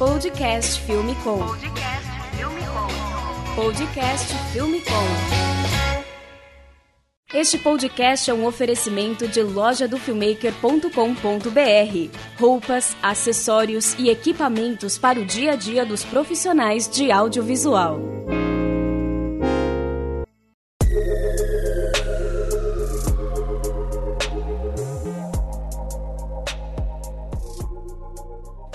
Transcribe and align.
Podcast 0.00 0.80
Filme 0.80 1.14
Com. 1.16 1.40
Podcast 1.40 2.08
Filme 2.34 2.62
Com. 2.64 2.88
Podcast 3.54 4.34
Filme 4.50 4.80
Com. 4.80 5.04
Este 7.34 7.58
podcast 7.58 8.30
é 8.30 8.34
um 8.34 8.46
oferecimento 8.46 9.28
de 9.28 9.42
lojadofilmmaker.com.br. 9.42 12.40
Roupas, 12.40 12.96
acessórios 13.02 13.94
e 13.98 14.08
equipamentos 14.08 14.96
para 14.96 15.20
o 15.20 15.26
dia 15.26 15.52
a 15.52 15.56
dia 15.56 15.84
dos 15.84 16.02
profissionais 16.02 16.88
de 16.88 17.12
audiovisual. 17.12 18.00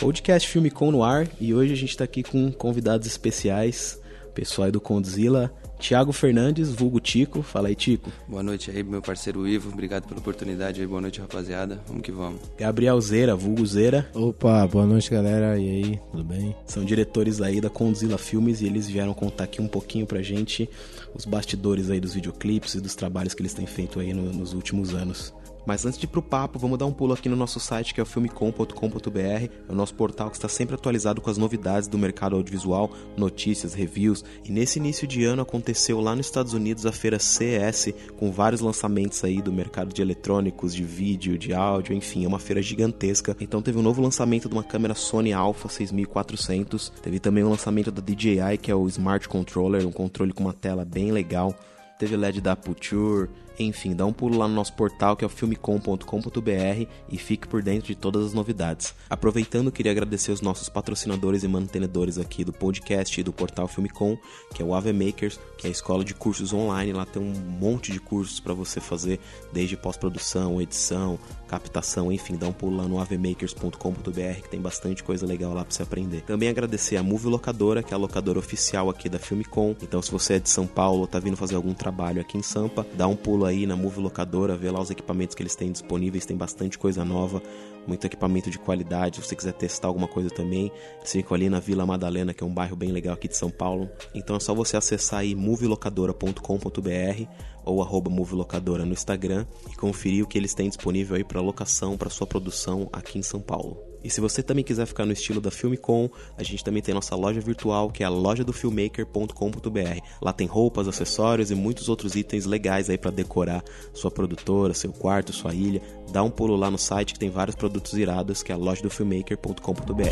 Podcast 0.05 0.47
Filme 0.47 0.69
Com 0.69 0.91
no 0.91 1.03
ar 1.03 1.27
e 1.41 1.51
hoje 1.51 1.73
a 1.73 1.75
gente 1.75 1.89
está 1.89 2.03
aqui 2.03 2.21
com 2.21 2.51
convidados 2.51 3.07
especiais, 3.07 3.99
pessoal 4.35 4.67
aí 4.67 4.71
do 4.71 4.79
Condzilla, 4.79 5.51
Tiago 5.79 6.11
Fernandes, 6.11 6.69
vulgo 6.69 6.99
Tico. 6.99 7.41
Fala 7.41 7.69
aí, 7.69 7.75
Tico. 7.75 8.11
Boa 8.27 8.43
noite 8.43 8.69
aí, 8.69 8.83
meu 8.83 9.01
parceiro 9.01 9.47
Ivo. 9.47 9.71
Obrigado 9.71 10.07
pela 10.07 10.19
oportunidade 10.19 10.79
aí. 10.79 10.85
Boa 10.85 11.01
noite, 11.01 11.19
rapaziada. 11.19 11.81
Vamos 11.87 12.03
que 12.03 12.11
vamos. 12.11 12.39
Gabriel 12.55 13.01
Zera, 13.01 13.35
vulgo 13.35 13.65
Zera. 13.65 14.07
Opa, 14.13 14.67
boa 14.67 14.85
noite, 14.85 15.09
galera. 15.09 15.57
E 15.57 15.67
aí, 15.67 16.01
tudo 16.11 16.23
bem? 16.23 16.55
São 16.67 16.85
diretores 16.85 17.41
aí 17.41 17.59
da 17.59 17.71
Condzilla 17.71 18.19
Filmes 18.19 18.61
e 18.61 18.67
eles 18.67 18.87
vieram 18.87 19.13
contar 19.15 19.45
aqui 19.45 19.59
um 19.59 19.67
pouquinho 19.67 20.05
pra 20.05 20.21
gente 20.21 20.69
os 21.15 21.25
bastidores 21.25 21.89
aí 21.89 21.99
dos 21.99 22.13
videoclipes 22.13 22.75
e 22.75 22.79
dos 22.79 22.93
trabalhos 22.93 23.33
que 23.33 23.41
eles 23.41 23.55
têm 23.55 23.65
feito 23.65 23.99
aí 23.99 24.13
no, 24.13 24.31
nos 24.31 24.53
últimos 24.53 24.93
anos. 24.93 25.33
Mas 25.65 25.85
antes 25.85 25.97
de 25.97 26.05
ir 26.05 26.09
pro 26.09 26.21
papo, 26.21 26.59
vamos 26.59 26.77
dar 26.77 26.85
um 26.85 26.93
pulo 26.93 27.13
aqui 27.13 27.27
no 27.27 27.35
nosso 27.35 27.59
site 27.59 27.93
que 27.93 27.99
é 27.99 28.03
o 28.03 28.05
filmecom.com.br, 28.05 29.19
é 29.19 29.49
o 29.67 29.75
nosso 29.75 29.95
portal 29.95 30.29
que 30.29 30.35
está 30.35 30.47
sempre 30.47 30.75
atualizado 30.75 31.21
com 31.21 31.29
as 31.29 31.37
novidades 31.37 31.87
do 31.87 31.97
mercado 31.97 32.35
audiovisual, 32.35 32.91
notícias, 33.17 33.73
reviews. 33.73 34.23
E 34.43 34.51
nesse 34.51 34.79
início 34.79 35.07
de 35.07 35.23
ano 35.23 35.41
aconteceu 35.41 35.99
lá 35.99 36.15
nos 36.15 36.27
Estados 36.27 36.53
Unidos 36.53 36.85
a 36.85 36.91
feira 36.91 37.19
CES, 37.19 37.93
com 38.17 38.31
vários 38.31 38.61
lançamentos 38.61 39.23
aí 39.23 39.41
do 39.41 39.51
mercado 39.51 39.93
de 39.93 40.01
eletrônicos, 40.01 40.73
de 40.73 40.83
vídeo, 40.83 41.37
de 41.37 41.53
áudio, 41.53 41.95
enfim, 41.95 42.25
é 42.25 42.27
uma 42.27 42.39
feira 42.39 42.61
gigantesca. 42.61 43.35
Então 43.39 43.61
teve 43.61 43.77
um 43.77 43.81
novo 43.81 44.01
lançamento 44.01 44.47
de 44.47 44.53
uma 44.53 44.63
câmera 44.63 44.93
Sony 44.93 45.33
Alpha 45.33 45.67
6400, 45.67 46.93
teve 47.01 47.19
também 47.19 47.43
o 47.43 47.47
um 47.47 47.49
lançamento 47.49 47.91
da 47.91 48.01
DJI, 48.01 48.57
que 48.61 48.69
é 48.69 48.75
o 48.75 48.87
Smart 48.87 49.27
Controller, 49.27 49.87
um 49.87 49.91
controle 49.91 50.33
com 50.33 50.43
uma 50.43 50.53
tela 50.53 50.85
bem 50.85 51.11
legal. 51.11 51.55
Teve 51.97 52.17
LED 52.17 52.41
da 52.41 52.51
Aputure, 52.51 53.29
enfim, 53.59 53.95
dá 53.95 54.05
um 54.05 54.13
pulo 54.13 54.37
lá 54.37 54.47
no 54.47 54.53
nosso 54.53 54.73
portal 54.73 55.15
que 55.15 55.23
é 55.23 55.27
o 55.27 55.29
filmecom.com.br 55.29 56.85
e 57.09 57.17
fique 57.17 57.47
por 57.47 57.61
dentro 57.61 57.87
de 57.87 57.95
todas 57.95 58.25
as 58.25 58.33
novidades. 58.33 58.93
Aproveitando, 59.09 59.71
queria 59.71 59.91
agradecer 59.91 60.31
os 60.31 60.41
nossos 60.41 60.69
patrocinadores 60.69 61.43
e 61.43 61.47
mantenedores 61.47 62.17
aqui 62.17 62.43
do 62.43 62.53
podcast 62.53 63.19
e 63.19 63.23
do 63.23 63.33
portal 63.33 63.67
Filmecom, 63.67 64.17
que 64.53 64.61
é 64.61 64.65
o 64.65 64.73
Ave 64.73 64.93
Makers, 64.93 65.39
que 65.57 65.67
é 65.67 65.69
a 65.69 65.71
escola 65.71 66.03
de 66.03 66.13
cursos 66.13 66.53
online. 66.53 66.93
Lá 66.93 67.05
tem 67.05 67.21
um 67.21 67.33
monte 67.33 67.91
de 67.91 67.99
cursos 67.99 68.39
para 68.39 68.53
você 68.53 68.79
fazer, 68.79 69.19
desde 69.53 69.77
pós-produção, 69.77 70.61
edição, 70.61 71.17
captação, 71.47 72.11
enfim, 72.11 72.35
dá 72.35 72.47
um 72.47 72.53
pulo 72.53 72.77
lá 72.77 72.87
no 72.87 72.99
avemakers.com.br 72.99 74.41
que 74.41 74.49
tem 74.49 74.59
bastante 74.59 75.03
coisa 75.03 75.25
legal 75.25 75.53
lá 75.53 75.63
para 75.63 75.73
você 75.73 75.83
aprender. 75.83 76.21
Também 76.21 76.49
agradecer 76.49 76.97
a 76.97 77.03
Movie 77.03 77.29
Locadora, 77.29 77.81
que 77.81 77.93
é 77.93 77.95
a 77.95 77.99
locadora 77.99 78.39
oficial 78.39 78.89
aqui 78.89 79.07
da 79.07 79.19
Filmecom. 79.19 79.75
Então, 79.81 80.01
se 80.01 80.11
você 80.11 80.35
é 80.35 80.39
de 80.39 80.49
São 80.49 80.67
Paulo 80.67 81.07
tá 81.07 81.19
vindo 81.19 81.37
fazer 81.37 81.55
algum 81.55 81.73
trabalho 81.73 82.21
aqui 82.21 82.37
em 82.37 82.41
Sampa, 82.41 82.85
dá 82.93 83.07
um 83.07 83.15
pulo 83.15 83.44
aí 83.45 83.65
na 83.65 83.75
Movie 83.75 84.01
Locadora, 84.01 84.55
vê 84.55 84.69
lá 84.69 84.81
os 84.81 84.89
equipamentos 84.89 85.35
que 85.35 85.43
eles 85.43 85.55
têm 85.55 85.71
disponíveis, 85.71 86.25
tem 86.25 86.35
bastante 86.35 86.77
coisa 86.77 87.05
nova, 87.05 87.41
muito 87.87 88.05
equipamento 88.05 88.49
de 88.49 88.57
qualidade. 88.59 89.17
Se 89.17 89.27
você 89.27 89.35
quiser 89.35 89.53
testar 89.53 89.87
alguma 89.87 90.07
coisa 90.07 90.29
também, 90.29 90.71
eles 90.99 91.11
ficam 91.11 91.35
ali 91.35 91.49
na 91.49 91.59
Vila 91.59 91.85
Madalena, 91.85 92.33
que 92.33 92.43
é 92.43 92.47
um 92.47 92.53
bairro 92.53 92.75
bem 92.75 92.91
legal 92.91 93.13
aqui 93.13 93.27
de 93.27 93.37
São 93.37 93.49
Paulo. 93.49 93.89
Então 94.13 94.35
é 94.35 94.39
só 94.39 94.53
você 94.53 94.77
acessar 94.77 95.19
aí 95.21 95.35
movielocadora.com.br 95.35 97.25
ou 97.63 97.81
arroba 97.81 98.09
movielocadora 98.09 98.85
no 98.85 98.93
Instagram 98.93 99.45
e 99.71 99.75
conferir 99.75 100.23
o 100.23 100.27
que 100.27 100.37
eles 100.37 100.53
têm 100.53 100.67
disponível 100.67 101.15
aí 101.15 101.23
para 101.23 101.41
locação, 101.41 101.97
para 101.97 102.09
sua 102.09 102.27
produção 102.27 102.89
aqui 102.91 103.17
em 103.17 103.23
São 103.23 103.41
Paulo. 103.41 103.94
E 104.05 104.09
se 104.11 104.21
você 104.21 104.43
também 104.43 104.63
quiser 104.63 104.85
ficar 104.85 105.03
no 105.03 105.11
estilo 105.11 105.41
da 105.41 105.49
Filmecom, 105.49 106.07
a 106.37 106.43
gente 106.43 106.63
também 106.63 106.79
tem 106.79 106.93
nossa 106.93 107.15
loja 107.15 107.41
virtual, 107.41 107.89
que 107.89 108.03
é 108.03 108.05
a 108.05 108.09
loja 108.09 108.43
do 108.43 108.53
filmmaker.com.br. 108.53 109.99
Lá 110.21 110.31
tem 110.31 110.45
roupas, 110.45 110.87
acessórios 110.87 111.49
e 111.49 111.55
muitos 111.55 111.89
outros 111.89 112.15
itens 112.15 112.45
legais 112.45 112.87
aí 112.87 112.99
para 112.99 113.09
decorar 113.09 113.63
sua 113.95 114.11
produtora, 114.11 114.75
seu 114.75 114.93
quarto, 114.93 115.33
sua 115.33 115.55
ilha. 115.55 115.81
Dá 116.11 116.21
um 116.21 116.29
pulo 116.29 116.55
lá 116.55 116.69
no 116.69 116.77
site 116.77 117.13
que 117.13 117.19
tem 117.19 117.31
vários 117.31 117.55
produtos 117.55 117.93
irados, 117.93 118.43
que 118.43 118.51
é 118.51 118.55
a 118.55 118.57
loja 118.59 118.83
do 118.83 118.91
filmmaker.com.br. 118.91 120.03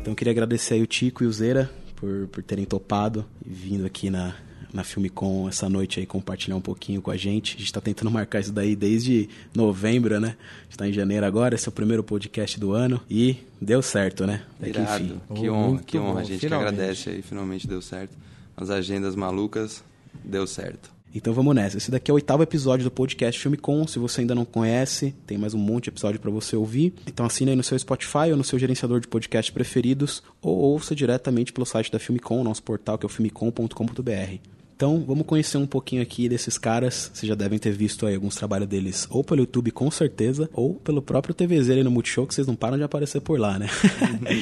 Então 0.00 0.14
queria 0.14 0.30
agradecer 0.30 0.74
aí 0.74 0.82
o 0.82 0.86
Tico 0.86 1.22
e 1.22 1.26
o 1.26 1.32
Zera 1.32 1.70
por, 1.94 2.26
por 2.28 2.42
terem 2.42 2.64
topado 2.64 3.26
e 3.44 3.50
vindo 3.52 3.84
aqui 3.84 4.08
na, 4.08 4.34
na 4.74 4.82
Filmicom 4.82 5.48
essa 5.48 5.68
noite 5.68 6.00
aí 6.00 6.06
compartilhar 6.06 6.56
um 6.56 6.60
pouquinho 6.60 7.00
com 7.00 7.12
a 7.12 7.16
gente. 7.16 7.54
A 7.54 7.58
gente 7.58 7.66
está 7.66 7.80
tentando 7.80 8.10
marcar 8.10 8.40
isso 8.40 8.52
daí 8.52 8.74
desde 8.74 9.28
novembro, 9.54 10.20
né? 10.20 10.36
está 10.68 10.88
em 10.88 10.92
janeiro 10.92 11.24
agora, 11.24 11.54
esse 11.54 11.68
é 11.68 11.70
o 11.70 11.72
primeiro 11.72 12.02
podcast 12.02 12.58
do 12.58 12.72
ano 12.72 13.00
e 13.08 13.36
deu 13.60 13.80
certo, 13.80 14.26
né? 14.26 14.42
Irado. 14.60 15.04
enfim. 15.04 15.20
Que 15.34 15.48
honra, 15.48 15.82
que 15.86 15.98
honra. 15.98 16.12
Bom, 16.14 16.18
a 16.18 16.24
gente 16.24 16.40
finalmente. 16.40 16.68
que 16.68 16.74
agradece 16.74 17.10
aí, 17.10 17.22
finalmente 17.22 17.68
deu 17.68 17.80
certo. 17.80 18.16
As 18.56 18.70
agendas 18.70 19.14
malucas, 19.14 19.84
deu 20.24 20.46
certo. 20.46 20.92
Então 21.14 21.32
vamos 21.32 21.54
nessa. 21.54 21.76
Esse 21.76 21.92
daqui 21.92 22.10
é 22.10 22.12
o 22.12 22.16
oitavo 22.16 22.42
episódio 22.42 22.82
do 22.82 22.90
podcast 22.90 23.40
Filme 23.40 23.56
Com. 23.56 23.86
Se 23.86 24.00
você 24.00 24.22
ainda 24.22 24.34
não 24.34 24.44
conhece, 24.44 25.14
tem 25.24 25.38
mais 25.38 25.54
um 25.54 25.58
monte 25.58 25.84
de 25.84 25.90
episódio 25.90 26.18
para 26.18 26.30
você 26.30 26.56
ouvir. 26.56 26.92
Então 27.06 27.24
assina 27.24 27.52
aí 27.52 27.56
no 27.56 27.62
seu 27.62 27.78
Spotify 27.78 28.32
ou 28.32 28.36
no 28.36 28.42
seu 28.42 28.58
gerenciador 28.58 28.98
de 28.98 29.06
podcast 29.06 29.52
preferidos 29.52 30.24
ou 30.42 30.56
ouça 30.56 30.92
diretamente 30.92 31.52
pelo 31.52 31.64
site 31.64 31.92
da 31.92 32.00
Filmecom, 32.00 32.42
nosso 32.42 32.64
portal 32.64 32.98
que 32.98 33.06
é 33.06 33.08
o 33.08 33.10
filmecom.com.br. 33.10 34.53
Então, 34.76 35.04
vamos 35.06 35.24
conhecer 35.24 35.56
um 35.56 35.66
pouquinho 35.66 36.02
aqui 36.02 36.28
desses 36.28 36.58
caras. 36.58 37.10
Vocês 37.14 37.28
já 37.28 37.36
devem 37.36 37.58
ter 37.60 37.70
visto 37.70 38.06
aí 38.06 38.14
alguns 38.16 38.34
trabalhos 38.34 38.68
deles, 38.68 39.06
ou 39.08 39.22
pelo 39.22 39.40
YouTube, 39.40 39.70
com 39.70 39.88
certeza, 39.88 40.50
ou 40.52 40.74
pelo 40.74 41.00
próprio 41.00 41.32
TVZ 41.32 41.70
ali 41.70 41.84
no 41.84 41.92
Multishow, 41.92 42.26
que 42.26 42.34
vocês 42.34 42.46
não 42.46 42.56
param 42.56 42.76
de 42.76 42.82
aparecer 42.82 43.20
por 43.20 43.38
lá, 43.38 43.56
né? 43.56 43.68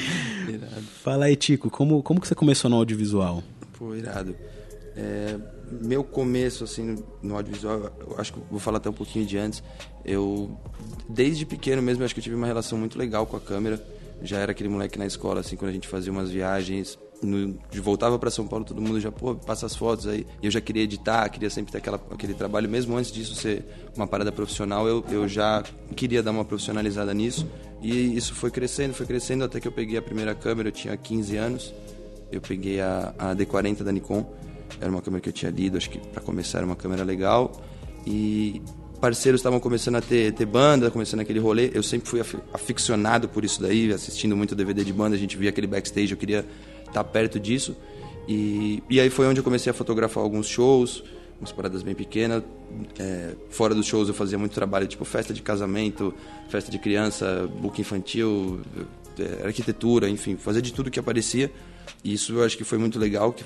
Fala 1.03 1.25
aí, 1.25 1.35
Tico, 1.35 1.69
como, 1.69 2.01
como 2.01 2.19
que 2.19 2.27
você 2.27 2.33
começou 2.33 2.67
no 2.69 2.77
audiovisual? 2.77 3.43
Pô, 3.77 3.93
irado. 3.93 4.35
É, 4.95 5.37
meu 5.81 6.03
começo 6.03 6.63
assim 6.63 7.03
no 7.21 7.35
audiovisual, 7.35 7.91
eu 7.99 8.15
acho 8.17 8.33
que 8.33 8.39
vou 8.49 8.59
falar 8.59 8.77
até 8.77 8.89
um 8.89 8.93
pouquinho 8.93 9.25
de 9.25 9.37
antes. 9.37 9.63
Eu 10.03 10.57
desde 11.07 11.45
pequeno 11.45 11.81
mesmo 11.81 12.03
acho 12.03 12.13
que 12.13 12.19
eu 12.19 12.23
tive 12.23 12.35
uma 12.35 12.47
relação 12.47 12.77
muito 12.77 12.97
legal 12.97 13.25
com 13.25 13.37
a 13.37 13.39
câmera. 13.39 13.83
Já 14.21 14.39
era 14.39 14.51
aquele 14.51 14.69
moleque 14.69 14.97
na 14.97 15.05
escola 15.05 15.41
assim 15.41 15.55
quando 15.55 15.69
a 15.69 15.73
gente 15.73 15.87
fazia 15.87 16.11
umas 16.11 16.29
viagens, 16.29 16.97
no, 17.25 17.57
voltava 17.81 18.17
para 18.19 18.29
São 18.29 18.47
Paulo, 18.47 18.65
todo 18.65 18.81
mundo 18.81 18.99
já 18.99 19.11
pô, 19.11 19.35
passa 19.35 19.65
as 19.65 19.75
fotos 19.75 20.07
aí. 20.07 20.25
E 20.41 20.45
eu 20.45 20.51
já 20.51 20.61
queria 20.61 20.83
editar, 20.83 21.27
queria 21.29 21.49
sempre 21.49 21.71
ter 21.71 21.79
aquela, 21.79 22.01
aquele 22.11 22.33
trabalho 22.33 22.69
mesmo 22.69 22.95
antes 22.97 23.11
disso 23.11 23.35
ser 23.35 23.65
uma 23.95 24.07
parada 24.07 24.31
profissional, 24.31 24.87
eu, 24.87 25.03
eu 25.09 25.27
já 25.27 25.63
queria 25.95 26.21
dar 26.21 26.31
uma 26.31 26.45
profissionalizada 26.45 27.13
nisso. 27.13 27.47
E 27.81 28.15
isso 28.15 28.33
foi 28.33 28.49
crescendo, 28.49 28.93
foi 28.93 29.05
crescendo 29.05 29.43
até 29.43 29.59
que 29.59 29.67
eu 29.67 29.71
peguei 29.71 29.97
a 29.97 30.01
primeira 30.01 30.33
câmera, 30.33 30.69
eu 30.69 30.71
tinha 30.71 30.95
15 30.95 31.35
anos. 31.37 31.73
Eu 32.31 32.41
peguei 32.41 32.81
a, 32.81 33.13
a 33.17 33.35
D40 33.35 33.83
da 33.83 33.91
Nikon 33.91 34.25
era 34.79 34.89
uma 34.89 35.01
câmera 35.01 35.21
que 35.21 35.29
eu 35.29 35.33
tinha 35.33 35.51
lido, 35.51 35.77
acho 35.77 35.89
que 35.89 35.99
para 35.99 36.21
começar 36.21 36.59
era 36.59 36.65
uma 36.65 36.75
câmera 36.75 37.03
legal. 37.03 37.51
E 38.05 38.61
parceiros 38.99 39.39
estavam 39.39 39.59
começando 39.59 39.95
a 39.95 40.01
ter, 40.01 40.33
ter 40.33 40.45
banda, 40.45 40.89
começando 40.89 41.19
aquele 41.19 41.39
rolê. 41.39 41.71
Eu 41.73 41.83
sempre 41.83 42.09
fui 42.09 42.21
aficionado 42.53 43.27
por 43.29 43.43
isso 43.43 43.61
daí, 43.61 43.91
assistindo 43.91 44.35
muito 44.35 44.55
DVD 44.55 44.83
de 44.83 44.93
banda, 44.93 45.15
a 45.15 45.19
gente 45.19 45.37
via 45.37 45.49
aquele 45.49 45.67
backstage, 45.67 46.11
eu 46.11 46.17
queria 46.17 46.45
tá 46.93 47.03
perto 47.03 47.39
disso. 47.39 47.75
E, 48.27 48.81
e 48.89 48.99
aí 48.99 49.09
foi 49.09 49.27
onde 49.27 49.39
eu 49.39 49.43
comecei 49.43 49.69
a 49.69 49.73
fotografar 49.73 50.23
alguns 50.23 50.47
shows, 50.47 51.03
umas 51.39 51.51
paradas 51.51 51.83
bem 51.83 51.93
pequenas. 51.93 52.43
É, 52.97 53.35
fora 53.49 53.75
dos 53.75 53.85
shows 53.85 54.07
eu 54.07 54.13
fazia 54.13 54.37
muito 54.37 54.53
trabalho, 54.53 54.87
tipo 54.87 55.03
festa 55.05 55.33
de 55.33 55.41
casamento, 55.41 56.13
festa 56.49 56.71
de 56.71 56.79
criança, 56.79 57.49
book 57.59 57.79
infantil, 57.79 58.61
é, 59.19 59.45
arquitetura, 59.45 60.09
enfim, 60.09 60.37
fazer 60.37 60.61
de 60.61 60.73
tudo 60.73 60.89
que 60.89 60.99
aparecia. 60.99 61.51
E 62.03 62.13
isso 62.13 62.33
eu 62.33 62.43
acho 62.43 62.57
que 62.57 62.63
foi 62.63 62.77
muito 62.77 62.97
legal, 62.97 63.33
que 63.33 63.43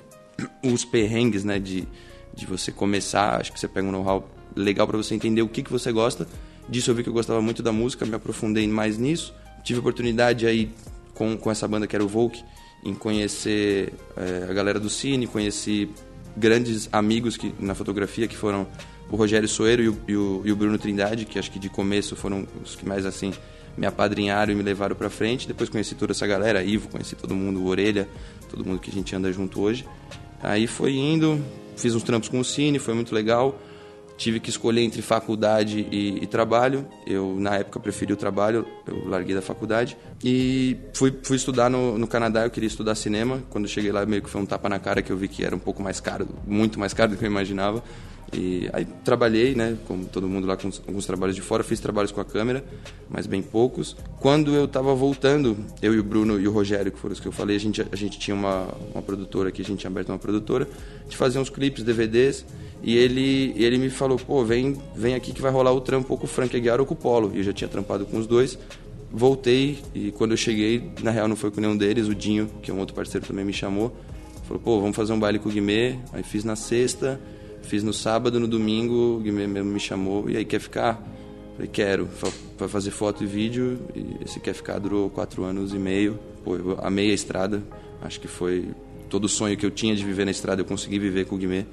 os 0.63 0.85
perrengues, 0.85 1.43
né, 1.43 1.59
de, 1.59 1.87
de 2.33 2.45
você 2.45 2.71
começar, 2.71 3.39
acho 3.39 3.51
que 3.51 3.59
você 3.59 3.67
pega 3.67 3.87
um 3.87 3.91
know-how 3.91 4.27
legal 4.55 4.87
para 4.87 4.97
você 4.97 5.15
entender 5.15 5.41
o 5.41 5.47
que, 5.47 5.63
que 5.63 5.71
você 5.71 5.91
gosta. 5.91 6.27
Disso 6.69 6.91
eu 6.91 6.95
vi 6.95 7.03
que 7.03 7.09
eu 7.09 7.13
gostava 7.13 7.41
muito 7.41 7.63
da 7.63 7.71
música, 7.71 8.05
me 8.05 8.15
aprofundei 8.15 8.67
mais 8.67 8.97
nisso. 8.97 9.33
Tive 9.63 9.79
oportunidade 9.79 10.45
aí 10.45 10.71
com, 11.13 11.37
com 11.37 11.49
essa 11.49 11.67
banda 11.67 11.87
que 11.87 11.95
era 11.95 12.03
o 12.03 12.07
Volk, 12.07 12.43
em 12.87 12.93
conhecer 12.93 13.93
é, 14.15 14.47
a 14.49 14.53
galera 14.53 14.79
do 14.79 14.89
cine, 14.89 15.27
conheci 15.27 15.89
grandes 16.37 16.87
amigos 16.91 17.35
que, 17.35 17.53
na 17.59 17.75
fotografia 17.75 18.27
que 18.27 18.37
foram 18.37 18.65
o 19.11 19.15
Rogério 19.17 19.47
Soeiro 19.47 19.81
e 19.83 19.89
o, 19.89 19.97
e 20.07 20.15
o, 20.15 20.41
e 20.45 20.51
o 20.51 20.55
Bruno 20.55 20.77
Trindade, 20.77 21.25
que 21.25 21.37
acho 21.37 21.51
que 21.51 21.59
de 21.59 21.69
começo 21.69 22.15
foram 22.15 22.47
os 22.63 22.75
que 22.75 22.87
mais 22.87 23.05
assim 23.05 23.33
me 23.75 23.85
apadrinharam 23.85 24.53
e 24.53 24.55
me 24.55 24.63
levaram 24.63 24.95
para 24.95 25.09
frente. 25.09 25.47
Depois 25.47 25.69
conheci 25.69 25.95
toda 25.95 26.13
essa 26.13 26.25
galera, 26.25 26.63
Ivo, 26.63 26.87
conheci 26.87 27.15
todo 27.15 27.35
mundo, 27.35 27.65
Orelha, 27.65 28.07
todo 28.49 28.65
mundo 28.65 28.79
que 28.79 28.89
a 28.89 28.93
gente 28.93 29.13
anda 29.13 29.31
junto 29.33 29.61
hoje. 29.61 29.85
Aí 30.41 30.65
foi 30.65 30.93
indo, 30.95 31.43
fiz 31.75 31.93
uns 31.93 32.03
trampos 32.03 32.29
com 32.29 32.39
o 32.39 32.45
Cine, 32.45 32.79
foi 32.79 32.93
muito 32.93 33.13
legal. 33.13 33.59
Tive 34.17 34.39
que 34.39 34.49
escolher 34.49 34.81
entre 34.81 35.01
faculdade 35.01 35.87
e, 35.91 36.23
e, 36.23 36.27
trabalho. 36.27 36.87
Eu, 37.05 37.35
na 37.39 37.55
época, 37.55 37.79
preferi 37.79 38.11
o 38.11 38.17
trabalho, 38.17 38.67
eu 38.85 39.07
larguei 39.07 39.35
da 39.35 39.41
faculdade. 39.41 39.95
E 40.23 40.75
fui, 40.93 41.13
fui 41.23 41.37
estudar 41.37 41.69
no, 41.69 41.97
no 41.97 42.07
Canadá, 42.07 42.43
eu 42.43 42.49
queria 42.49 42.67
estudar 42.67 42.95
cinema. 42.95 43.43
Quando 43.49 43.67
cheguei 43.67 43.91
lá, 43.91 44.05
meio 44.05 44.21
que 44.21 44.29
foi 44.29 44.41
um 44.41 44.45
tapa 44.45 44.67
na 44.67 44.79
cara 44.79 45.01
que 45.01 45.11
eu 45.11 45.17
vi 45.17 45.27
que 45.27 45.45
era 45.45 45.55
um 45.55 45.59
pouco 45.59 45.81
mais 45.81 45.99
caro, 45.99 46.27
muito 46.45 46.79
mais 46.79 46.93
caro 46.93 47.11
do 47.11 47.17
que 47.17 47.23
eu 47.23 47.29
imaginava. 47.29 47.83
E 48.33 48.69
aí 48.73 48.85
trabalhei, 49.05 49.55
né, 49.55 49.77
como 49.87 50.05
todo 50.05 50.27
mundo 50.27 50.45
lá 50.45 50.57
com 50.57 50.69
alguns 50.87 51.05
trabalhos 51.05 51.35
de 51.35 51.41
fora, 51.41 51.63
fiz 51.63 51.79
trabalhos 51.79 52.11
com 52.11 52.19
a 52.19 52.25
câmera, 52.25 52.63
mas 53.09 53.25
bem 53.25 53.41
poucos. 53.41 53.95
Quando 54.19 54.53
eu 54.53 54.65
estava 54.65 54.93
voltando, 54.93 55.57
eu 55.81 55.93
e 55.93 55.99
o 55.99 56.03
Bruno 56.03 56.39
e 56.39 56.47
o 56.47 56.51
Rogério, 56.51 56.91
que 56.91 56.99
foram 56.99 57.13
os 57.13 57.19
que 57.19 57.27
eu 57.27 57.31
falei, 57.31 57.55
a 57.55 57.59
gente, 57.59 57.85
a 57.89 57.95
gente 57.95 58.19
tinha 58.19 58.35
uma, 58.35 58.67
uma 58.93 59.01
produtora 59.01 59.49
aqui, 59.49 59.61
a 59.61 59.65
gente 59.65 59.79
tinha 59.79 59.89
aberto 59.89 60.09
uma 60.09 60.19
produtora, 60.19 60.67
gente 61.07 61.17
fazia 61.17 61.39
uns 61.39 61.49
clipes, 61.49 61.83
DVDs, 61.83 62.45
e 62.83 62.95
ele, 62.95 63.53
ele 63.55 63.77
me 63.77 63.89
falou, 63.89 64.17
pô, 64.17 64.43
vem, 64.43 64.77
vem 64.95 65.15
aqui 65.15 65.31
que 65.31 65.41
vai 65.41 65.51
rolar 65.51 65.71
o 65.71 65.81
trampo 65.81 66.15
com 66.17 66.25
o 66.25 66.27
Frank 66.27 66.55
Aguiar 66.55 66.79
ou 66.79 66.85
com 66.85 66.93
o 66.93 66.97
Polo. 66.97 67.31
E 67.33 67.37
eu 67.37 67.43
já 67.43 67.53
tinha 67.53 67.67
trampado 67.67 68.05
com 68.05 68.17
os 68.17 68.27
dois. 68.27 68.59
Voltei 69.11 69.79
e 69.95 70.11
quando 70.11 70.31
eu 70.31 70.37
cheguei, 70.37 70.91
na 71.01 71.11
real 71.11 71.27
não 71.27 71.35
foi 71.35 71.49
com 71.49 71.61
nenhum 71.61 71.77
deles, 71.77 72.07
o 72.07 72.13
Dinho, 72.13 72.49
que 72.61 72.69
é 72.69 72.73
um 72.73 72.79
outro 72.79 72.93
parceiro 72.93 73.25
também 73.25 73.45
me 73.45 73.53
chamou. 73.53 73.95
Falou, 74.43 74.61
pô, 74.61 74.79
vamos 74.79 74.95
fazer 74.95 75.13
um 75.13 75.19
baile 75.19 75.39
com 75.39 75.49
o 75.49 75.51
Guimê. 75.51 75.95
Aí 76.13 76.23
fiz 76.23 76.43
na 76.43 76.55
sexta, 76.55 77.19
fiz 77.67 77.83
no 77.83 77.93
sábado, 77.93 78.39
no 78.39 78.47
domingo, 78.47 79.17
o 79.17 79.19
Guimê 79.19 79.45
me 79.47 79.79
chamou. 79.79 80.29
E 80.29 80.37
aí, 80.37 80.45
quer 80.45 80.59
ficar? 80.59 81.01
Falei, 81.53 81.67
quero. 81.67 82.07
Vai 82.57 82.67
fazer 82.67 82.91
foto 82.91 83.23
e 83.23 83.27
vídeo. 83.27 83.79
E 83.95 84.23
esse 84.23 84.39
quer 84.39 84.53
ficar 84.53 84.79
durou 84.79 85.09
quatro 85.09 85.43
anos 85.43 85.73
e 85.73 85.77
meio. 85.77 86.19
Pô, 86.43 86.55
eu 86.55 86.77
amei 86.81 87.11
a 87.11 87.13
estrada. 87.13 87.63
Acho 88.01 88.19
que 88.19 88.27
foi 88.27 88.69
todo 89.09 89.25
o 89.25 89.29
sonho 89.29 89.57
que 89.57 89.65
eu 89.65 89.71
tinha 89.71 89.95
de 89.95 90.03
viver 90.03 90.25
na 90.25 90.31
estrada, 90.31 90.61
eu 90.61 90.65
consegui 90.65 90.99
viver 90.99 91.25
com 91.25 91.35
o 91.35 91.37
Guimê. 91.37 91.65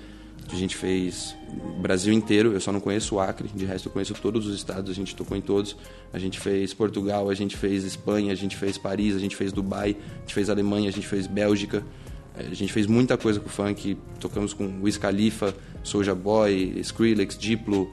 A 0.50 0.54
gente 0.54 0.76
fez 0.76 1.34
Brasil 1.80 2.12
inteiro, 2.12 2.52
eu 2.52 2.60
só 2.60 2.70
não 2.70 2.80
conheço 2.80 3.14
o 3.14 3.20
Acre, 3.20 3.48
de 3.54 3.64
resto 3.64 3.88
eu 3.88 3.92
conheço 3.92 4.14
todos 4.14 4.46
os 4.46 4.54
estados, 4.54 4.90
a 4.90 4.94
gente 4.94 5.14
tocou 5.16 5.36
em 5.36 5.40
todos. 5.40 5.76
A 6.12 6.18
gente 6.18 6.38
fez 6.38 6.74
Portugal, 6.74 7.30
a 7.30 7.34
gente 7.34 7.56
fez 7.56 7.84
Espanha, 7.84 8.32
a 8.32 8.34
gente 8.34 8.56
fez 8.56 8.76
Paris, 8.76 9.16
a 9.16 9.18
gente 9.18 9.36
fez 9.36 9.52
Dubai, 9.52 9.96
a 10.16 10.20
gente 10.20 10.34
fez 10.34 10.50
Alemanha, 10.50 10.88
a 10.88 10.92
gente 10.92 11.06
fez 11.06 11.26
Bélgica. 11.26 11.84
A 12.34 12.54
gente 12.54 12.72
fez 12.72 12.86
muita 12.86 13.16
coisa 13.16 13.38
com 13.38 13.46
o 13.46 13.50
funk, 13.50 13.96
tocamos 14.18 14.52
com 14.52 14.80
Wiz 14.82 14.98
Khalifa, 14.98 15.54
Soulja 15.82 16.14
Boy, 16.14 16.74
Skrillex, 16.80 17.38
Diplo. 17.38 17.88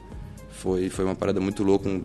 Foi, 0.50 0.88
foi 0.88 1.04
uma 1.04 1.14
parada 1.14 1.40
muito 1.40 1.62
louca, 1.62 1.88
um, 1.88 2.02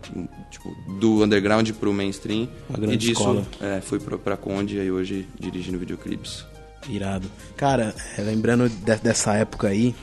tipo, 0.50 0.74
do 0.98 1.22
underground 1.24 1.70
pro 1.72 1.92
mainstream. 1.92 2.48
Uma 2.68 2.78
grande 2.78 2.94
e 2.94 2.98
disso, 2.98 3.12
escola. 3.12 3.46
É, 3.60 3.80
fui 3.80 3.98
pra, 3.98 4.16
pra 4.16 4.36
Conde 4.36 4.76
e 4.76 4.90
hoje 4.90 5.26
dirigindo 5.38 5.78
videoclipes. 5.78 6.44
Irado. 6.88 7.28
Cara, 7.56 7.94
é, 8.16 8.22
lembrando 8.22 8.68
de, 8.68 8.96
dessa 8.96 9.34
época 9.34 9.68
aí, 9.68 9.94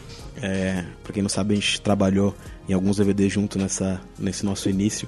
é, 0.41 0.85
pra 1.03 1.13
quem 1.13 1.23
não 1.23 1.29
sabe, 1.29 1.53
a 1.53 1.55
gente 1.55 1.81
trabalhou 1.81 2.35
em 2.67 2.73
alguns 2.73 2.97
DVDs 2.97 3.31
junto 3.31 3.57
nessa, 3.57 4.01
nesse 4.19 4.45
nosso 4.45 4.69
início. 4.69 5.07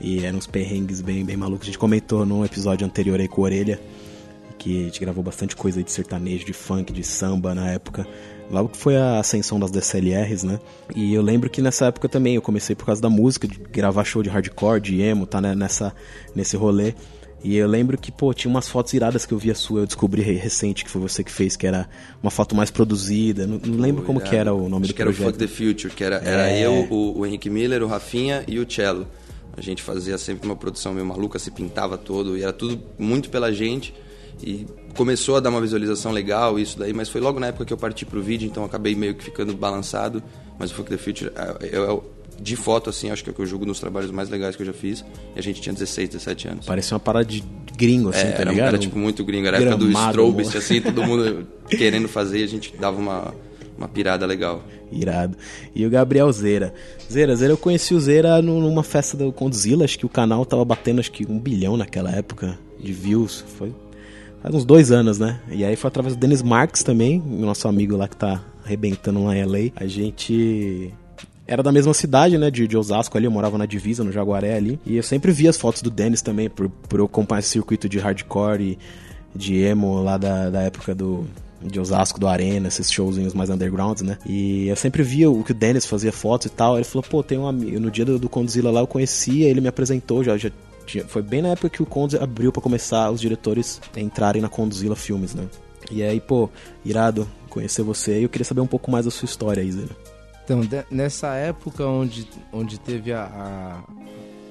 E 0.00 0.24
eram 0.24 0.38
uns 0.38 0.46
perrengues 0.46 1.00
bem, 1.00 1.24
bem 1.24 1.36
malucos. 1.36 1.64
A 1.64 1.66
gente 1.66 1.78
comentou 1.78 2.24
num 2.24 2.44
episódio 2.44 2.86
anterior 2.86 3.18
aí 3.18 3.26
com 3.26 3.40
o 3.40 3.44
Orelha, 3.44 3.80
que 4.58 4.82
a 4.82 4.84
gente 4.84 5.00
gravou 5.00 5.22
bastante 5.22 5.54
coisa 5.56 5.78
aí 5.78 5.84
de 5.84 5.92
sertanejo, 5.92 6.44
de 6.44 6.52
funk, 6.52 6.92
de 6.92 7.02
samba 7.04 7.54
na 7.54 7.70
época. 7.70 8.06
Logo 8.50 8.70
que 8.70 8.76
foi 8.78 8.96
a 8.96 9.18
ascensão 9.20 9.60
das 9.60 9.70
DSLRs, 9.70 10.42
né? 10.42 10.58
E 10.96 11.12
eu 11.14 11.22
lembro 11.22 11.48
que 11.50 11.60
nessa 11.60 11.86
época 11.86 12.08
também 12.08 12.34
eu 12.34 12.42
comecei 12.42 12.74
por 12.74 12.86
causa 12.86 13.00
da 13.00 13.10
música, 13.10 13.46
de 13.46 13.58
gravar 13.58 14.04
show 14.04 14.22
de 14.22 14.28
hardcore, 14.30 14.80
de 14.80 15.00
emo, 15.00 15.26
tá 15.26 15.40
né? 15.40 15.54
nessa, 15.54 15.94
nesse 16.34 16.56
rolê. 16.56 16.94
E 17.44 17.56
eu 17.56 17.68
lembro 17.68 17.96
que, 17.96 18.10
pô, 18.10 18.34
tinha 18.34 18.50
umas 18.50 18.68
fotos 18.68 18.92
iradas 18.94 19.24
que 19.24 19.32
eu 19.32 19.38
via 19.38 19.54
sua, 19.54 19.80
eu 19.80 19.86
descobri 19.86 20.22
recente 20.22 20.84
que 20.84 20.90
foi 20.90 21.00
você 21.00 21.22
que 21.22 21.30
fez, 21.30 21.56
que 21.56 21.66
era 21.66 21.88
uma 22.22 22.30
foto 22.30 22.54
mais 22.56 22.70
produzida. 22.70 23.46
Não, 23.46 23.58
não 23.64 23.78
lembro 23.78 24.02
como 24.02 24.20
que 24.20 24.34
era 24.34 24.52
o 24.52 24.68
nome 24.68 24.86
Acho 24.86 24.92
do 24.92 24.96
que 24.96 25.02
projeto. 25.02 25.22
era 25.22 25.30
o 25.30 25.32
Fuck 25.32 25.38
the 25.38 25.46
Future, 25.46 25.94
que 25.94 26.02
era, 26.02 26.16
era 26.16 26.50
É. 26.50 26.66
eu, 26.66 26.72
o, 26.90 27.18
o 27.20 27.26
Henrique 27.26 27.48
Miller, 27.48 27.82
o 27.82 27.86
Rafinha 27.86 28.42
e 28.48 28.58
o 28.58 28.68
Cello. 28.68 29.06
A 29.56 29.60
gente 29.60 29.82
fazia 29.82 30.16
sempre 30.18 30.48
uma 30.48 30.56
produção 30.56 30.92
meio 30.94 31.06
maluca, 31.06 31.38
se 31.38 31.50
pintava 31.50 31.96
todo, 31.98 32.36
e 32.36 32.42
era 32.42 32.52
tudo 32.52 32.80
muito 32.98 33.28
pela 33.28 33.52
gente. 33.52 33.94
E 34.42 34.66
começou 34.96 35.36
a 35.36 35.40
dar 35.40 35.50
uma 35.50 35.60
visualização 35.60 36.12
legal, 36.12 36.58
isso 36.58 36.78
daí, 36.78 36.92
mas 36.92 37.08
foi 37.08 37.20
logo 37.20 37.38
na 37.40 37.48
época 37.48 37.64
que 37.64 37.72
eu 37.72 37.76
parti 37.76 38.04
pro 38.04 38.20
vídeo, 38.22 38.46
então 38.46 38.62
eu 38.62 38.66
acabei 38.66 38.94
meio 38.94 39.14
que 39.14 39.24
ficando 39.24 39.54
balançado. 39.54 40.22
Mas 40.58 40.70
o 40.70 40.74
Fuck 40.74 40.88
the 40.90 40.96
Future, 40.96 41.30
é, 41.36 41.66
é, 41.66 41.76
é, 41.76 42.00
de 42.40 42.54
foto, 42.56 42.88
assim, 42.90 43.10
acho 43.10 43.22
que 43.24 43.30
é 43.30 43.32
o 43.32 43.34
que 43.34 43.42
eu 43.42 43.46
julgo 43.46 43.64
nos 43.66 43.80
trabalhos 43.80 44.10
mais 44.10 44.28
legais 44.28 44.54
que 44.56 44.62
eu 44.62 44.66
já 44.66 44.72
fiz. 44.72 45.04
E 45.34 45.38
a 45.38 45.42
gente 45.42 45.60
tinha 45.60 45.72
16, 45.72 46.08
17 46.10 46.48
anos. 46.48 46.66
Parecia 46.66 46.94
uma 46.94 47.00
parada 47.00 47.24
de 47.24 47.42
gringo, 47.76 48.10
assim, 48.10 48.20
É, 48.26 48.30
tá 48.32 48.40
era, 48.42 48.50
ligado? 48.50 48.68
era, 48.68 48.78
tipo 48.78 48.98
muito 48.98 49.24
gringo, 49.24 49.46
era 49.46 49.58
a 49.58 49.60
época 49.60 49.76
do 49.76 49.90
Strobist, 49.90 50.56
assim, 50.56 50.80
todo 50.80 51.02
mundo 51.04 51.46
querendo 51.68 52.08
fazer, 52.08 52.40
e 52.40 52.44
a 52.44 52.48
gente 52.48 52.76
dava 52.76 52.96
uma, 52.98 53.34
uma 53.76 53.88
pirada 53.88 54.24
legal. 54.26 54.62
Irado. 54.90 55.36
E 55.74 55.84
o 55.84 55.90
Gabriel 55.90 56.30
Zera. 56.32 56.72
Zera, 57.10 57.36
Zera, 57.36 57.52
eu 57.52 57.58
conheci 57.58 57.92
o 57.94 58.00
Zera 58.00 58.40
nu- 58.40 58.60
numa 58.60 58.82
festa 58.82 59.16
do 59.16 59.32
Condzilla, 59.32 59.84
acho 59.84 59.98
que 59.98 60.06
o 60.06 60.08
canal 60.08 60.44
tava 60.46 60.64
batendo 60.64 60.98
acho 61.00 61.10
que 61.12 61.26
um 61.30 61.38
bilhão 61.38 61.76
naquela 61.76 62.10
época 62.10 62.58
de 62.80 62.92
views. 62.92 63.44
Foi 63.58 63.72
faz 64.42 64.54
uns 64.54 64.64
dois 64.64 64.90
anos, 64.90 65.18
né? 65.18 65.40
E 65.50 65.64
aí 65.64 65.76
foi 65.76 65.88
através 65.88 66.14
do 66.14 66.20
Dennis 66.20 66.42
Marques 66.42 66.82
também, 66.82 67.20
nosso 67.20 67.68
amigo 67.68 67.96
lá 67.96 68.08
que 68.08 68.16
tá 68.16 68.42
arrebentando 68.64 69.24
lá 69.24 69.36
em 69.36 69.44
LA. 69.44 69.72
A 69.76 69.86
gente 69.86 70.92
era 71.46 71.62
da 71.62 71.72
mesma 71.72 71.94
cidade, 71.94 72.36
né, 72.36 72.50
de, 72.50 72.68
de 72.68 72.76
Osasco 72.76 73.16
ali, 73.16 73.26
eu 73.26 73.30
morava 73.30 73.56
na 73.56 73.64
divisa, 73.64 74.04
no 74.04 74.12
Jaguaré 74.12 74.54
ali. 74.54 74.78
E 74.84 74.96
eu 74.98 75.02
sempre 75.02 75.32
via 75.32 75.48
as 75.48 75.56
fotos 75.56 75.80
do 75.80 75.90
Dennis 75.90 76.20
também, 76.20 76.50
por, 76.50 76.68
por 76.68 77.00
eu 77.00 77.06
acompanhar 77.06 77.40
esse 77.40 77.48
circuito 77.48 77.88
de 77.88 77.98
hardcore 77.98 78.62
e 78.62 78.78
de 79.34 79.56
emo 79.56 80.02
lá 80.02 80.18
da, 80.18 80.50
da 80.50 80.60
época 80.60 80.94
do, 80.94 81.26
de 81.62 81.80
Osasco, 81.80 82.20
do 82.20 82.28
Arena, 82.28 82.68
esses 82.68 82.92
showzinhos 82.92 83.32
mais 83.32 83.48
undergrounds, 83.48 84.02
né? 84.02 84.18
E 84.26 84.68
eu 84.68 84.76
sempre 84.76 85.02
via 85.02 85.30
o 85.30 85.42
que 85.42 85.52
o 85.52 85.54
Dennis 85.54 85.86
fazia 85.86 86.12
fotos 86.12 86.46
e 86.46 86.50
tal. 86.50 86.76
Ele 86.76 86.84
falou, 86.84 87.04
pô, 87.08 87.22
tem 87.22 87.38
um 87.38 87.46
amigo. 87.46 87.80
No 87.80 87.90
dia 87.90 88.04
do, 88.04 88.18
do 88.18 88.28
Condzilla 88.28 88.70
lá 88.70 88.80
eu 88.80 88.86
conhecia, 88.86 89.48
ele 89.48 89.62
me 89.62 89.68
apresentou, 89.68 90.22
já, 90.22 90.36
já 90.36 90.50
foi 91.08 91.22
bem 91.22 91.42
na 91.42 91.48
época 91.50 91.68
que 91.68 91.82
o 91.82 91.86
Conds 91.86 92.14
abriu 92.20 92.50
pra 92.52 92.62
começar 92.62 93.10
os 93.10 93.20
diretores 93.20 93.80
entrarem 93.96 94.40
na 94.42 94.48
Condzilla 94.48 94.96
Filmes, 94.96 95.34
né? 95.34 95.46
E 95.90 96.02
aí, 96.02 96.20
pô, 96.20 96.48
irado 96.84 97.26
conhecer 97.48 97.82
você. 97.82 98.22
Eu 98.24 98.28
queria 98.28 98.44
saber 98.44 98.60
um 98.60 98.66
pouco 98.66 98.90
mais 98.90 99.04
da 99.04 99.10
sua 99.10 99.26
história 99.26 99.64
Zé. 99.70 99.84
Então, 100.44 100.60
nessa 100.90 101.34
época 101.34 101.86
onde, 101.86 102.26
onde 102.52 102.78
teve 102.80 103.12
a, 103.12 103.22
a- 103.24 103.82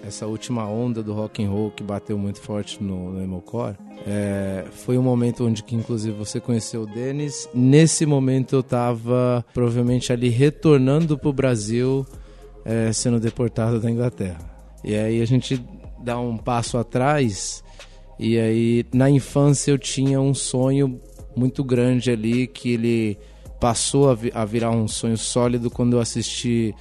essa 0.07 0.25
última 0.27 0.65
onda 0.67 1.03
do 1.03 1.13
rock 1.13 1.43
and 1.43 1.49
roll 1.49 1.71
que 1.71 1.83
bateu 1.83 2.17
muito 2.17 2.39
forte 2.39 2.81
no, 2.81 3.13
no 3.13 3.21
Emocore, 3.21 3.75
é, 4.05 4.63
foi 4.71 4.97
um 4.97 5.01
momento 5.01 5.45
onde 5.45 5.61
que 5.63 5.75
inclusive 5.75 6.15
você 6.17 6.39
conheceu 6.39 6.83
o 6.83 6.85
Denis. 6.85 7.49
Nesse 7.53 8.05
momento 8.05 8.55
eu 8.55 8.63
tava 8.63 9.43
provavelmente 9.53 10.13
ali 10.13 10.29
retornando 10.29 11.17
pro 11.17 11.33
Brasil, 11.33 12.05
é, 12.63 12.91
sendo 12.93 13.19
deportado 13.19 13.79
da 13.79 13.89
Inglaterra. 13.91 14.37
E 14.83 14.95
aí 14.95 15.21
a 15.21 15.25
gente 15.25 15.61
dá 15.99 16.19
um 16.19 16.37
passo 16.37 16.77
atrás 16.77 17.63
e 18.19 18.37
aí 18.37 18.85
na 18.94 19.09
infância 19.09 19.71
eu 19.71 19.77
tinha 19.77 20.19
um 20.19 20.33
sonho 20.33 20.99
muito 21.35 21.63
grande 21.63 22.09
ali 22.11 22.47
que 22.47 22.73
ele 22.73 23.18
passou 23.59 24.09
a, 24.09 24.16
vi- 24.16 24.31
a 24.33 24.44
virar 24.45 24.71
um 24.71 24.87
sonho 24.87 25.18
sólido 25.18 25.69
quando 25.69 25.94
eu 25.97 25.99
assisti 25.99 26.73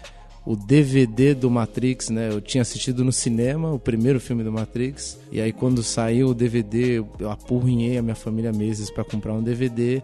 o 0.44 0.54
DVD 0.54 1.34
do 1.34 1.50
Matrix, 1.50 2.08
né? 2.08 2.28
Eu 2.30 2.40
tinha 2.40 2.62
assistido 2.62 3.04
no 3.04 3.10
cinema 3.10 3.72
o 3.72 3.78
primeiro 3.80 4.20
filme 4.20 4.44
do 4.44 4.52
Matrix 4.52 5.18
e 5.32 5.40
aí 5.40 5.52
quando 5.52 5.82
saiu 5.82 6.28
o 6.28 6.34
DVD 6.34 6.98
eu 7.18 7.30
apurrinhei 7.30 7.98
a 7.98 8.02
minha 8.02 8.14
família 8.14 8.52
meses 8.52 8.88
para 8.90 9.02
comprar 9.04 9.32
um 9.32 9.42
DVD 9.42 10.00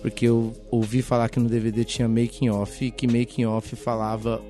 porque 0.00 0.26
eu 0.26 0.52
ouvi 0.70 1.00
falar 1.02 1.28
que 1.28 1.38
no 1.38 1.48
DVD 1.48 1.84
tinha 1.84 2.08
making 2.08 2.48
off 2.48 2.84
e 2.84 2.90
que 2.90 3.06
making 3.06 3.44
off 3.44 3.76
falava 3.76 4.42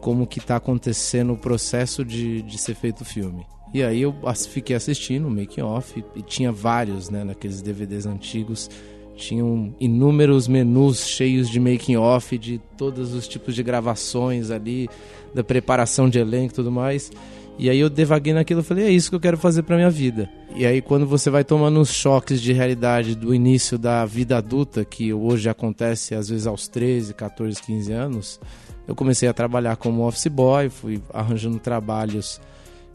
como 0.00 0.26
que 0.26 0.40
tá 0.40 0.56
acontecendo 0.56 1.32
o 1.32 1.36
processo 1.36 2.04
de, 2.04 2.42
de 2.42 2.58
ser 2.58 2.74
feito 2.74 3.02
o 3.02 3.04
filme. 3.04 3.46
E 3.74 3.82
aí 3.82 4.02
eu 4.02 4.14
fiquei 4.48 4.74
assistindo 4.76 5.26
o 5.26 5.30
making 5.30 5.62
off 5.62 6.04
e 6.14 6.22
tinha 6.22 6.52
vários, 6.52 7.10
né, 7.10 7.24
naqueles 7.24 7.60
DVDs 7.60 8.06
antigos, 8.06 8.70
tinham 9.16 9.74
inúmeros 9.80 10.46
menus 10.46 11.06
cheios 11.06 11.48
de 11.48 11.58
making 11.58 11.96
off 11.96 12.36
de 12.38 12.60
todos 12.76 13.14
os 13.14 13.26
tipos 13.26 13.54
de 13.54 13.62
gravações 13.62 14.50
ali, 14.50 14.88
da 15.34 15.42
preparação 15.42 16.08
de 16.08 16.18
elenco 16.18 16.52
e 16.52 16.56
tudo 16.56 16.70
mais. 16.70 17.10
E 17.58 17.70
aí 17.70 17.78
eu 17.80 17.88
devaguei 17.88 18.34
naquilo 18.34 18.60
e 18.60 18.62
falei, 18.62 18.84
é 18.84 18.90
isso 18.90 19.08
que 19.08 19.16
eu 19.16 19.20
quero 19.20 19.38
fazer 19.38 19.62
pra 19.62 19.76
minha 19.76 19.88
vida. 19.88 20.28
E 20.54 20.66
aí 20.66 20.82
quando 20.82 21.06
você 21.06 21.30
vai 21.30 21.42
tomando 21.42 21.80
os 21.80 21.90
choques 21.90 22.40
de 22.40 22.52
realidade 22.52 23.14
do 23.14 23.34
início 23.34 23.78
da 23.78 24.04
vida 24.04 24.36
adulta, 24.36 24.84
que 24.84 25.12
hoje 25.12 25.48
acontece 25.48 26.14
às 26.14 26.28
vezes 26.28 26.46
aos 26.46 26.68
13, 26.68 27.14
14, 27.14 27.62
15 27.62 27.92
anos, 27.92 28.40
eu 28.86 28.94
comecei 28.94 29.28
a 29.28 29.32
trabalhar 29.32 29.76
como 29.76 30.06
office 30.06 30.28
boy, 30.28 30.68
fui 30.68 31.00
arranjando 31.12 31.58
trabalhos 31.58 32.40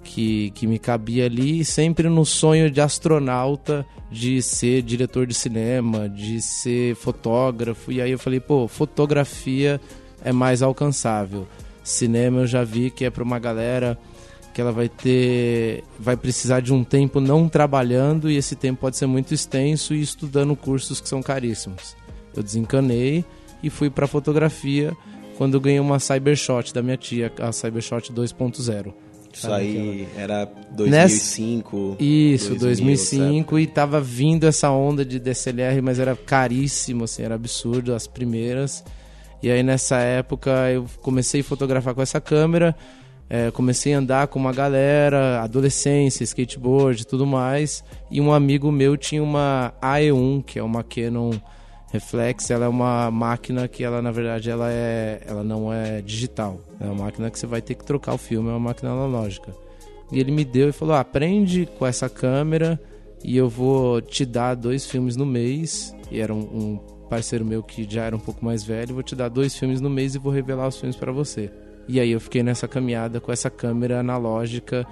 que, 0.03 0.51
que 0.51 0.67
me 0.67 0.79
cabia 0.79 1.25
ali, 1.25 1.63
sempre 1.63 2.09
no 2.09 2.25
sonho 2.25 2.69
de 2.69 2.81
astronauta, 2.81 3.85
de 4.09 4.41
ser 4.41 4.81
diretor 4.81 5.25
de 5.25 5.33
cinema, 5.33 6.09
de 6.09 6.41
ser 6.41 6.95
fotógrafo. 6.95 7.91
E 7.91 8.01
aí 8.01 8.11
eu 8.11 8.19
falei, 8.19 8.39
pô, 8.39 8.67
fotografia 8.67 9.79
é 10.23 10.31
mais 10.31 10.61
alcançável. 10.61 11.47
Cinema 11.83 12.41
eu 12.41 12.47
já 12.47 12.63
vi 12.63 12.89
que 12.91 13.05
é 13.05 13.09
para 13.09 13.23
uma 13.23 13.39
galera 13.39 13.97
que 14.53 14.59
ela 14.59 14.71
vai 14.71 14.89
ter 14.89 15.83
vai 15.97 16.17
precisar 16.17 16.59
de 16.59 16.73
um 16.73 16.83
tempo 16.83 17.21
não 17.21 17.47
trabalhando 17.47 18.29
e 18.29 18.35
esse 18.35 18.53
tempo 18.53 18.81
pode 18.81 18.97
ser 18.97 19.05
muito 19.05 19.33
extenso 19.33 19.93
e 19.93 20.01
estudando 20.01 20.55
cursos 20.55 20.99
que 20.99 21.07
são 21.07 21.21
caríssimos. 21.23 21.95
Eu 22.35 22.43
desencanei 22.43 23.23
e 23.63 23.69
fui 23.69 23.89
para 23.89 24.07
fotografia 24.07 24.95
quando 25.37 25.59
ganhei 25.59 25.79
uma 25.79 25.99
Cybershot 25.99 26.73
da 26.73 26.81
minha 26.81 26.97
tia, 26.97 27.31
a 27.39 27.51
Cybershot 27.51 28.11
2.0. 28.13 28.93
Isso 29.33 29.51
aí 29.51 30.07
era 30.15 30.45
2005. 30.71 31.77
Nessa... 31.77 32.03
Isso, 32.03 32.49
2000, 32.49 32.59
2005 32.59 33.55
certo? 33.55 33.59
e 33.59 33.67
tava 33.67 34.01
vindo 34.01 34.45
essa 34.45 34.69
onda 34.69 35.05
de 35.05 35.19
DSLR, 35.19 35.81
mas 35.81 35.99
era 35.99 36.15
caríssimo, 36.15 37.05
assim, 37.05 37.23
era 37.23 37.35
absurdo 37.35 37.93
as 37.93 38.07
primeiras. 38.07 38.83
E 39.41 39.49
aí 39.49 39.63
nessa 39.63 39.97
época 39.97 40.51
eu 40.71 40.85
comecei 41.01 41.41
a 41.41 41.43
fotografar 41.43 41.95
com 41.95 42.01
essa 42.01 42.21
câmera, 42.21 42.75
é, 43.29 43.49
comecei 43.49 43.93
a 43.93 43.97
andar 43.97 44.27
com 44.27 44.37
uma 44.37 44.51
galera, 44.51 45.41
adolescência, 45.41 46.23
skateboard 46.23 47.01
e 47.01 47.05
tudo 47.05 47.25
mais. 47.25 47.83
E 48.11 48.19
um 48.19 48.31
amigo 48.33 48.71
meu 48.71 48.97
tinha 48.97 49.23
uma 49.23 49.73
AE1, 49.81 50.43
que 50.43 50.59
é 50.59 50.63
uma 50.63 50.83
Canon 50.83 51.31
Reflex, 51.91 52.49
ela 52.49 52.65
é 52.65 52.67
uma 52.69 53.11
máquina 53.11 53.67
que 53.67 53.83
ela 53.83 54.01
na 54.01 54.11
verdade 54.11 54.49
ela 54.49 54.71
é, 54.71 55.21
ela 55.25 55.43
não 55.43 55.73
é 55.73 56.01
digital. 56.01 56.59
É 56.79 56.85
uma 56.85 57.03
máquina 57.05 57.29
que 57.29 57.37
você 57.37 57.45
vai 57.45 57.61
ter 57.61 57.75
que 57.75 57.83
trocar 57.83 58.13
o 58.13 58.17
filme, 58.17 58.47
é 58.47 58.51
uma 58.51 58.59
máquina 58.59 58.91
analógica. 58.91 59.53
E 60.11 60.19
ele 60.19 60.31
me 60.31 60.45
deu 60.45 60.69
e 60.69 60.71
falou: 60.71 60.95
ah, 60.95 61.01
"Aprende 61.01 61.67
com 61.77 61.85
essa 61.85 62.09
câmera 62.09 62.79
e 63.23 63.35
eu 63.35 63.49
vou 63.49 64.01
te 64.01 64.25
dar 64.25 64.55
dois 64.55 64.85
filmes 64.85 65.15
no 65.15 65.25
mês". 65.25 65.93
E 66.09 66.19
era 66.19 66.33
um, 66.33 66.39
um 66.39 66.79
parceiro 67.09 67.43
meu 67.43 67.61
que 67.61 67.85
já 67.89 68.05
era 68.05 68.15
um 68.15 68.19
pouco 68.19 68.43
mais 68.43 68.63
velho, 68.63 68.93
vou 68.93 69.03
te 69.03 69.15
dar 69.15 69.27
dois 69.27 69.55
filmes 69.57 69.81
no 69.81 69.89
mês 69.89 70.15
e 70.15 70.17
vou 70.17 70.31
revelar 70.31 70.67
os 70.69 70.77
filmes 70.77 70.95
para 70.95 71.11
você. 71.11 71.51
E 71.87 71.99
aí 71.99 72.11
eu 72.11 72.21
fiquei 72.21 72.41
nessa 72.41 72.69
caminhada 72.69 73.19
com 73.19 73.33
essa 73.33 73.49
câmera 73.49 73.99
analógica 73.99 74.87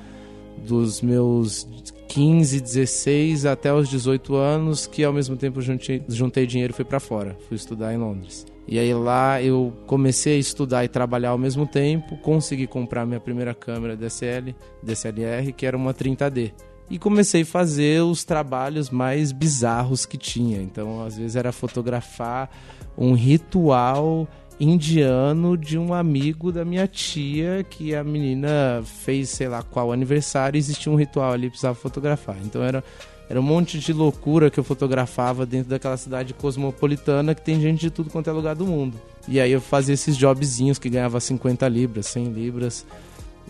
dos 0.68 1.02
meus 1.02 1.66
15, 2.10 2.60
16 2.60 3.46
até 3.46 3.72
os 3.72 3.88
18 3.88 4.36
anos, 4.36 4.88
que 4.88 5.04
ao 5.04 5.14
mesmo 5.14 5.38
tempo 5.38 5.62
juntei, 5.62 6.04
juntei 6.10 6.48
dinheiro 6.48 6.74
e 6.74 6.76
fui 6.76 6.84
para 6.84 7.00
fora. 7.00 7.38
Fui 7.48 7.56
estudar 7.56 7.94
em 7.94 7.98
Londres. 7.98 8.46
E 8.68 8.78
aí 8.78 8.94
lá 8.94 9.42
eu 9.42 9.74
comecei 9.86 10.36
a 10.36 10.40
estudar 10.40 10.84
e 10.84 10.88
trabalhar 10.88 11.30
ao 11.30 11.38
mesmo 11.38 11.66
tempo, 11.66 12.18
consegui 12.18 12.68
comprar 12.68 13.06
minha 13.06 13.20
primeira 13.20 13.54
câmera 13.54 13.96
DSL, 13.96 14.56
DSLR, 14.84 15.54
que 15.54 15.66
era 15.66 15.78
uma 15.78 15.94
30D. 15.94 16.52
E 16.90 16.98
comecei 16.98 17.44
a 17.44 17.46
fazer 17.46 18.02
os 18.02 18.24
trabalhos 18.24 18.90
mais 18.90 19.32
bizarros 19.32 20.06
que 20.08 20.18
tinha. 20.18 20.60
Então, 20.60 21.04
às 21.04 21.16
vezes 21.16 21.36
era 21.36 21.52
fotografar 21.52 22.50
um 22.98 23.14
ritual 23.14 24.28
indiano 24.60 25.58
de 25.58 25.78
um 25.78 25.94
amigo 25.94 26.52
da 26.52 26.66
minha 26.66 26.88
tia 26.88 27.66
que 27.70 27.96
a 27.96 28.04
menina 28.04 28.82
fez, 28.84 29.30
sei 29.30 29.48
lá 29.48 29.64
qual 29.64 29.92
aniversário, 29.92 30.58
existia 30.58 30.92
um 30.92 30.96
ritual 30.96 31.32
ali, 31.32 31.50
precisava 31.50 31.76
fotografar. 31.76 32.36
Então 32.44 32.62
era 32.64 32.84
era 33.30 33.40
um 33.40 33.44
monte 33.44 33.78
de 33.78 33.94
loucura 33.94 34.50
que 34.50 34.60
eu 34.60 34.64
fotografava 34.64 35.46
dentro 35.46 35.70
daquela 35.70 35.96
cidade 35.96 36.34
cosmopolitana 36.34 37.36
que 37.36 37.44
tem 37.44 37.62
gente 37.62 37.80
de 37.80 37.92
tudo 37.92 38.10
quanto 38.10 38.28
é 38.28 38.34
lugar 38.34 38.56
do 38.56 38.66
mundo. 38.66 39.00
E 39.28 39.40
aí 39.40 39.52
eu 39.52 39.62
fazia 39.62 39.94
esses 39.94 40.18
jobzinhos 40.18 40.80
que 40.80 40.90
ganhava 40.90 41.20
50 41.20 41.68
libras, 41.68 42.08
100 42.08 42.26
libras 42.34 42.88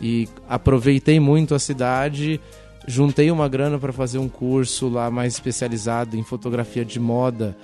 e 0.01 0.27
aproveitei 0.49 1.17
muito 1.17 1.55
a 1.55 1.59
cidade, 1.59 2.41
juntei 2.85 3.31
uma 3.31 3.47
grana 3.47 3.79
para 3.79 3.93
fazer 3.93 4.17
um 4.17 4.27
curso 4.27 4.89
lá 4.89 5.09
mais 5.09 5.35
especializado 5.35 6.17
em 6.17 6.23
fotografia 6.23 6.83
de 6.83 6.99
moda 6.99 7.55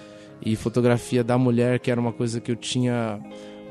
e 0.42 0.56
fotografia 0.56 1.24
da 1.24 1.38
mulher, 1.38 1.80
que 1.80 1.90
era 1.90 2.00
uma 2.00 2.14
coisa 2.14 2.40
que 2.40 2.52
eu 2.52 2.56
tinha 2.56 3.20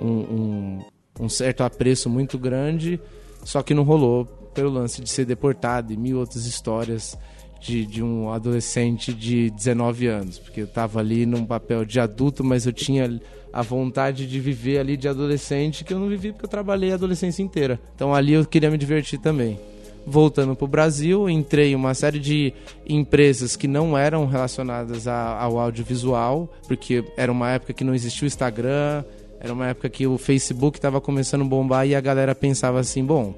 um, 0.00 0.09
um, 0.09 0.78
um 1.21 1.28
certo 1.28 1.62
apreço 1.62 2.09
muito 2.09 2.38
grande, 2.38 3.00
só 3.44 3.62
que 3.62 3.75
não 3.75 3.83
rolou 3.83 4.25
pelo 4.54 4.71
lance 4.71 5.02
de 5.02 5.11
ser 5.11 5.25
deportado 5.25 5.92
e 5.92 5.97
mil 5.97 6.18
outras 6.18 6.47
histórias 6.47 7.18
de, 7.61 7.85
de 7.87 8.02
um 8.02 8.30
adolescente 8.30 9.12
de 9.12 9.50
19 9.50 10.06
anos, 10.06 10.38
porque 10.38 10.61
eu 10.61 10.66
estava 10.66 11.00
ali 11.00 11.26
num 11.26 11.44
papel 11.44 11.85
de 11.85 11.99
adulto, 11.99 12.44
mas 12.44 12.66
eu 12.66 12.73
tinha 12.73 13.21
a 13.52 13.62
vontade 13.62 14.26
de 14.26 14.40
viver 14.40 14.78
ali 14.78 14.97
de 14.97 15.09
adolescente 15.09 15.85
que 15.85 15.94
eu 15.94 15.99
não 15.99 16.09
vivi 16.09 16.33
porque 16.33 16.44
eu 16.44 16.50
trabalhei 16.50 16.92
a 16.92 16.94
adolescência 16.94 17.42
inteira. 17.42 17.80
Então 17.94 18.14
ali 18.14 18.33
eu 18.33 18.44
queria 18.44 18.71
me 18.71 18.76
divertir 18.76 19.18
também 19.18 19.59
voltando 20.06 20.54
para 20.54 20.64
o 20.64 20.68
Brasil, 20.68 21.28
entrei 21.28 21.73
em 21.73 21.75
uma 21.75 21.94
série 21.94 22.18
de 22.18 22.52
empresas 22.87 23.56
que 23.56 23.66
não 23.66 23.96
eram 23.96 24.26
relacionadas 24.26 25.08
a, 25.08 25.38
ao 25.38 25.58
audiovisual, 25.58 26.52
porque 26.66 27.04
era 27.16 27.30
uma 27.30 27.50
época 27.50 27.73
que 27.73 27.84
não 27.84 27.94
existia 27.94 28.25
o 28.25 28.26
Instagram, 28.26 29.04
era 29.40 29.52
uma 29.52 29.68
época 29.68 29.88
que 29.88 30.06
o 30.06 30.18
Facebook 30.18 30.78
estava 30.78 31.00
começando 31.00 31.42
a 31.42 31.44
bombar 31.44 31.87
e 31.87 31.94
a 31.94 32.00
galera 32.00 32.34
pensava 32.34 32.80
assim: 32.80 33.04
bom, 33.04 33.34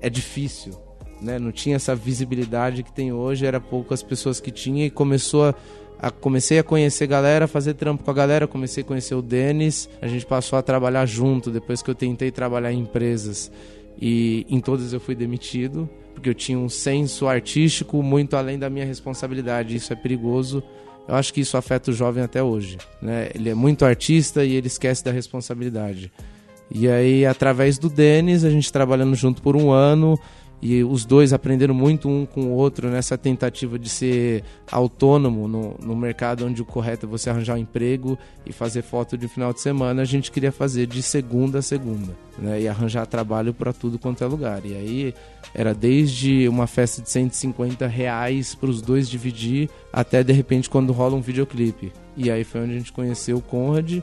é 0.00 0.10
difícil, 0.10 0.72
né? 1.20 1.38
não 1.38 1.52
tinha 1.52 1.76
essa 1.76 1.94
visibilidade 1.94 2.82
que 2.82 2.92
tem 2.92 3.12
hoje, 3.12 3.46
era 3.46 3.60
poucas 3.60 4.02
pessoas 4.02 4.40
que 4.40 4.50
tinha 4.50 4.86
e 4.86 4.90
começou 4.90 5.46
a 5.46 5.54
a, 6.00 6.10
comecei 6.10 6.58
a 6.58 6.64
conhecer 6.64 7.06
galera, 7.06 7.46
fazer 7.46 7.74
trampo 7.74 8.02
com 8.02 8.10
a 8.10 8.14
galera, 8.14 8.46
comecei 8.46 8.82
a 8.82 8.86
conhecer 8.86 9.14
o 9.14 9.20
Denis, 9.20 9.88
a 10.00 10.08
gente 10.08 10.24
passou 10.24 10.58
a 10.58 10.62
trabalhar 10.62 11.04
junto 11.04 11.50
depois 11.50 11.82
que 11.82 11.90
eu 11.90 11.94
tentei 11.94 12.30
trabalhar 12.30 12.72
em 12.72 12.80
empresas 12.80 13.52
e 14.00 14.46
em 14.48 14.60
todas 14.60 14.92
eu 14.92 15.00
fui 15.00 15.14
demitido 15.14 15.88
porque 16.14 16.28
eu 16.28 16.34
tinha 16.34 16.58
um 16.58 16.68
senso 16.68 17.26
artístico 17.26 18.02
muito 18.02 18.36
além 18.36 18.58
da 18.58 18.68
minha 18.68 18.84
responsabilidade. 18.84 19.76
Isso 19.76 19.92
é 19.92 19.96
perigoso. 19.96 20.62
Eu 21.08 21.14
acho 21.14 21.32
que 21.32 21.40
isso 21.40 21.56
afeta 21.56 21.90
o 21.90 21.94
jovem 21.94 22.22
até 22.22 22.42
hoje. 22.42 22.78
Né? 23.00 23.30
Ele 23.34 23.50
é 23.50 23.54
muito 23.54 23.84
artista 23.84 24.44
e 24.44 24.54
ele 24.54 24.66
esquece 24.66 25.04
da 25.04 25.10
responsabilidade. 25.10 26.12
E 26.70 26.88
aí, 26.88 27.26
através 27.26 27.78
do 27.78 27.88
Denis, 27.88 28.44
a 28.44 28.50
gente 28.50 28.72
trabalhando 28.72 29.14
junto 29.16 29.42
por 29.42 29.56
um 29.56 29.72
ano, 29.72 30.16
e 30.62 30.84
os 30.84 31.04
dois 31.04 31.32
aprenderam 31.32 31.74
muito 31.74 32.08
um 32.08 32.26
com 32.26 32.42
o 32.42 32.50
outro 32.50 32.90
nessa 32.90 33.16
tentativa 33.16 33.78
de 33.78 33.88
ser 33.88 34.44
autônomo 34.70 35.48
no, 35.48 35.74
no 35.82 35.96
mercado 35.96 36.44
onde 36.44 36.60
o 36.60 36.64
correto 36.64 37.06
é 37.06 37.08
você 37.08 37.30
arranjar 37.30 37.54
um 37.54 37.58
emprego 37.58 38.18
e 38.44 38.52
fazer 38.52 38.82
foto 38.82 39.16
de 39.16 39.26
final 39.26 39.52
de 39.54 39.60
semana. 39.60 40.02
A 40.02 40.04
gente 40.04 40.30
queria 40.30 40.52
fazer 40.52 40.86
de 40.86 41.02
segunda 41.02 41.60
a 41.60 41.62
segunda 41.62 42.14
né? 42.38 42.60
e 42.60 42.68
arranjar 42.68 43.06
trabalho 43.06 43.54
para 43.54 43.72
tudo 43.72 43.98
quanto 43.98 44.22
é 44.22 44.26
lugar. 44.26 44.60
E 44.66 44.74
aí 44.74 45.14
era 45.54 45.72
desde 45.72 46.46
uma 46.46 46.66
festa 46.66 47.00
de 47.00 47.08
150 47.08 47.86
reais 47.86 48.54
para 48.54 48.68
os 48.68 48.82
dois 48.82 49.08
dividir 49.08 49.70
até 49.90 50.22
de 50.22 50.32
repente 50.32 50.68
quando 50.68 50.92
rola 50.92 51.16
um 51.16 51.22
videoclipe. 51.22 51.90
E 52.16 52.30
aí 52.30 52.44
foi 52.44 52.60
onde 52.60 52.72
a 52.72 52.78
gente 52.78 52.92
conheceu 52.92 53.38
o 53.38 53.42
Conrad 53.42 54.02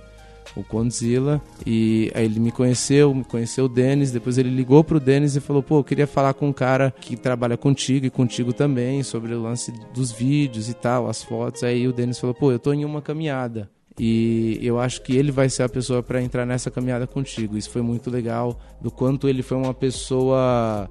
o 0.55 0.63
Condzilla. 0.63 1.41
E 1.65 2.11
aí 2.13 2.25
ele 2.25 2.39
me 2.39 2.51
conheceu, 2.51 3.13
me 3.13 3.23
conheceu 3.23 3.65
o 3.65 3.69
Denis. 3.69 4.11
Depois 4.11 4.37
ele 4.37 4.49
ligou 4.49 4.83
pro 4.83 4.99
Denis 4.99 5.35
e 5.35 5.41
falou: 5.41 5.61
pô, 5.61 5.79
eu 5.79 5.83
queria 5.83 6.07
falar 6.07 6.33
com 6.33 6.47
um 6.47 6.53
cara 6.53 6.93
que 6.99 7.15
trabalha 7.15 7.57
contigo 7.57 8.05
e 8.05 8.09
contigo 8.09 8.53
também 8.53 9.03
sobre 9.03 9.33
o 9.33 9.41
lance 9.41 9.71
dos 9.93 10.11
vídeos 10.11 10.69
e 10.69 10.73
tal, 10.73 11.07
as 11.09 11.23
fotos. 11.23 11.63
Aí 11.63 11.87
o 11.87 11.93
Denis 11.93 12.19
falou: 12.19 12.33
pô, 12.33 12.51
eu 12.51 12.59
tô 12.59 12.73
em 12.73 12.85
uma 12.85 13.01
caminhada. 13.01 13.69
E 13.99 14.59
eu 14.61 14.79
acho 14.79 15.01
que 15.01 15.15
ele 15.15 15.31
vai 15.31 15.49
ser 15.49 15.63
a 15.63 15.69
pessoa 15.69 16.03
para 16.03 16.21
entrar 16.21 16.45
nessa 16.45 16.69
caminhada 16.69 17.07
contigo. 17.07 17.57
Isso 17.57 17.71
foi 17.71 17.81
muito 17.81 18.11
legal, 18.11 18.59
do 18.79 18.91
quanto 18.91 19.27
ele 19.27 19.41
foi 19.41 19.57
uma 19.57 19.73
pessoa 19.73 20.87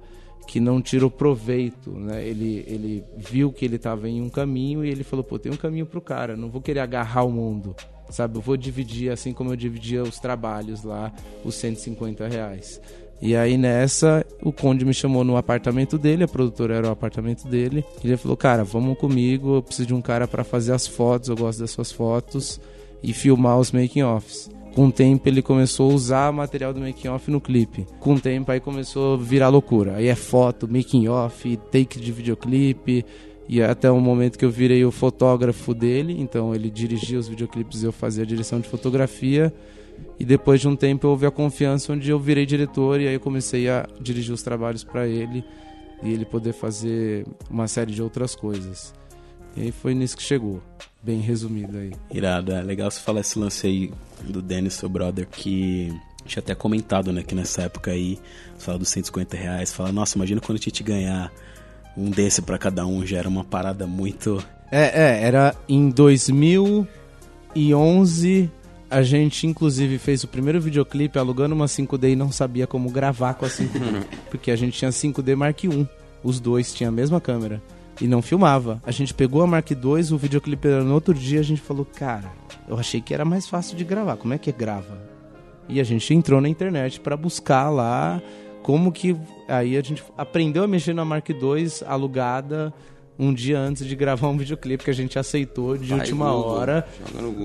que 0.48 0.58
não 0.58 0.82
tirou 0.82 1.10
proveito, 1.10 1.90
né? 1.90 2.26
Ele, 2.26 2.64
ele 2.66 3.04
viu 3.16 3.52
que 3.52 3.64
ele 3.64 3.76
estava 3.76 4.08
em 4.08 4.20
um 4.20 4.28
caminho 4.28 4.84
e 4.84 4.88
ele 4.88 5.04
falou, 5.04 5.25
pô, 5.25 5.38
tem 5.38 5.52
um 5.52 5.56
caminho 5.56 5.86
pro 5.86 6.00
cara, 6.00 6.36
não 6.36 6.48
vou 6.48 6.60
querer 6.60 6.80
agarrar 6.80 7.25
o 7.25 7.30
mundo 7.30 7.75
sabe? 8.10 8.36
Eu 8.36 8.42
vou 8.42 8.56
dividir 8.56 9.10
assim 9.10 9.32
como 9.32 9.52
eu 9.52 9.56
dividia 9.56 10.02
os 10.02 10.18
trabalhos 10.18 10.82
lá, 10.82 11.12
os 11.44 11.54
150 11.56 12.26
reais. 12.28 12.80
E 13.20 13.34
aí 13.34 13.56
nessa, 13.56 14.26
o 14.42 14.52
Conde 14.52 14.84
me 14.84 14.92
chamou 14.92 15.25
no 15.25 15.36
apartamento 15.36 15.96
dele, 15.96 16.25
a 16.25 16.28
produtora 16.28 16.75
era 16.75 16.88
o 16.88 16.90
apartamento 16.90 17.48
dele. 17.48 17.84
Ele 18.04 18.16
falou: 18.16 18.36
Cara, 18.36 18.62
vamos 18.62 18.98
comigo, 18.98 19.56
eu 19.56 19.62
preciso 19.62 19.88
de 19.88 19.94
um 19.94 20.02
cara 20.02 20.28
para 20.28 20.44
fazer 20.44 20.72
as 20.72 20.86
fotos, 20.86 21.28
eu 21.28 21.36
gosto 21.36 21.60
das 21.60 21.70
suas 21.70 21.90
fotos, 21.90 22.60
e 23.02 23.12
filmar 23.12 23.58
os 23.58 23.72
making-offs. 23.72 24.50
Com 24.75 24.88
o 24.88 24.92
tempo 24.92 25.26
ele 25.26 25.40
começou 25.40 25.90
a 25.90 25.94
usar 25.94 26.32
material 26.32 26.75
do 26.75 26.80
making 26.80 27.08
off 27.08 27.30
no 27.30 27.40
clipe. 27.40 27.86
Com 27.98 28.12
o 28.12 28.20
tempo 28.20 28.52
aí 28.52 28.60
começou 28.60 29.14
a 29.14 29.16
virar 29.16 29.48
loucura. 29.48 29.96
Aí 29.96 30.08
é 30.08 30.14
foto, 30.14 30.68
making 30.70 31.08
off, 31.08 31.56
take 31.72 31.98
de 31.98 32.12
videoclipe, 32.12 33.02
e 33.48 33.62
até 33.62 33.90
o 33.90 34.00
momento 34.00 34.38
que 34.38 34.44
eu 34.44 34.50
virei 34.50 34.84
o 34.84 34.90
fotógrafo 34.90 35.72
dele, 35.72 36.16
então 36.18 36.54
ele 36.54 36.68
dirigia 36.68 37.18
os 37.18 37.28
videoclipes 37.28 37.82
eu 37.82 37.92
fazia 37.92 38.24
a 38.24 38.26
direção 38.26 38.60
de 38.60 38.68
fotografia. 38.68 39.52
E 40.18 40.24
depois 40.24 40.60
de 40.60 40.68
um 40.68 40.76
tempo 40.76 41.08
houve 41.08 41.24
a 41.26 41.30
confiança 41.30 41.92
onde 41.92 42.10
eu 42.10 42.18
virei 42.18 42.44
diretor 42.44 43.00
e 43.00 43.08
aí 43.08 43.14
eu 43.14 43.20
comecei 43.20 43.68
a 43.68 43.86
dirigir 44.00 44.34
os 44.34 44.42
trabalhos 44.42 44.84
para 44.84 45.06
ele 45.06 45.42
e 46.02 46.12
ele 46.12 46.24
poder 46.24 46.52
fazer 46.52 47.26
uma 47.48 47.66
série 47.66 47.92
de 47.92 48.02
outras 48.02 48.34
coisas. 48.34 48.92
E 49.56 49.62
aí 49.62 49.72
foi 49.72 49.94
nisso 49.94 50.16
que 50.16 50.22
chegou, 50.22 50.62
bem 51.02 51.20
resumido 51.20 51.78
aí. 51.78 51.92
Irado, 52.10 52.52
é 52.52 52.62
legal 52.62 52.90
você 52.90 53.00
falar 53.00 53.20
esse 53.20 53.38
lance 53.38 53.66
aí 53.66 53.90
do 54.22 54.42
Dennis, 54.42 54.74
seu 54.74 54.88
brother, 54.88 55.26
que 55.26 55.90
tinha 56.26 56.42
até 56.42 56.54
comentado, 56.54 57.12
né, 57.12 57.22
que 57.22 57.34
nessa 57.34 57.62
época 57.62 57.90
aí, 57.90 58.18
fala 58.58 58.78
dos 58.78 58.88
150 58.88 59.36
reais, 59.36 59.72
fala, 59.72 59.92
nossa, 59.92 60.18
imagina 60.18 60.40
quando 60.40 60.58
a 60.58 60.60
gente 60.60 60.82
ganhar 60.82 61.32
um 61.96 62.10
desse 62.10 62.42
para 62.42 62.58
cada 62.58 62.84
um 62.86 63.06
já 63.06 63.18
era 63.18 63.28
uma 63.28 63.44
parada 63.44 63.86
muito. 63.86 64.44
É, 64.70 65.02
é, 65.02 65.22
era 65.24 65.54
em 65.68 65.90
2011 65.90 68.50
a 68.88 69.02
gente 69.02 69.46
inclusive 69.46 69.98
fez 69.98 70.24
o 70.24 70.28
primeiro 70.28 70.60
videoclipe 70.60 71.18
alugando 71.18 71.54
uma 71.54 71.66
5D 71.66 72.12
e 72.12 72.16
não 72.16 72.30
sabia 72.30 72.66
como 72.66 72.90
gravar 72.90 73.34
com 73.34 73.44
a 73.44 73.48
5D, 73.48 74.04
porque 74.30 74.50
a 74.50 74.56
gente 74.56 74.78
tinha 74.78 74.90
5D 74.90 75.36
Mark 75.36 75.64
I, 75.64 75.86
os 76.22 76.40
dois 76.40 76.72
tinham 76.72 76.88
a 76.88 76.92
mesma 76.92 77.20
câmera 77.20 77.60
e 78.00 78.06
não 78.06 78.22
filmava. 78.22 78.80
A 78.84 78.90
gente 78.90 79.14
pegou 79.14 79.42
a 79.42 79.46
Mark 79.46 79.70
II, 79.70 80.12
o 80.12 80.18
videoclipe 80.18 80.68
era 80.68 80.84
no 80.84 80.94
outro 80.94 81.14
dia, 81.14 81.40
a 81.40 81.42
gente 81.42 81.60
falou, 81.60 81.84
cara, 81.84 82.30
eu 82.68 82.78
achei 82.78 83.00
que 83.00 83.14
era 83.14 83.24
mais 83.24 83.48
fácil 83.48 83.76
de 83.76 83.84
gravar. 83.84 84.16
Como 84.16 84.34
é 84.34 84.38
que 84.38 84.52
grava? 84.52 84.98
E 85.68 85.80
a 85.80 85.84
gente 85.84 86.14
entrou 86.14 86.40
na 86.40 86.48
internet 86.48 87.00
para 87.00 87.16
buscar 87.16 87.70
lá 87.70 88.22
como 88.66 88.90
que 88.90 89.16
aí 89.46 89.76
a 89.76 89.80
gente 89.80 90.02
aprendeu 90.18 90.64
a 90.64 90.66
mexer 90.66 90.92
na 90.92 91.04
Mark 91.04 91.30
II 91.30 91.37
alugada 91.87 92.75
um 93.16 93.32
dia 93.32 93.61
antes 93.61 93.87
de 93.87 93.94
gravar 93.94 94.26
um 94.26 94.37
videoclipe 94.37 94.82
que 94.82 94.90
a 94.90 94.92
gente 94.92 95.16
aceitou 95.16 95.78
de 95.78 95.90
Vai 95.90 96.00
última 96.00 96.32
Google, 96.32 96.50
hora 96.50 96.88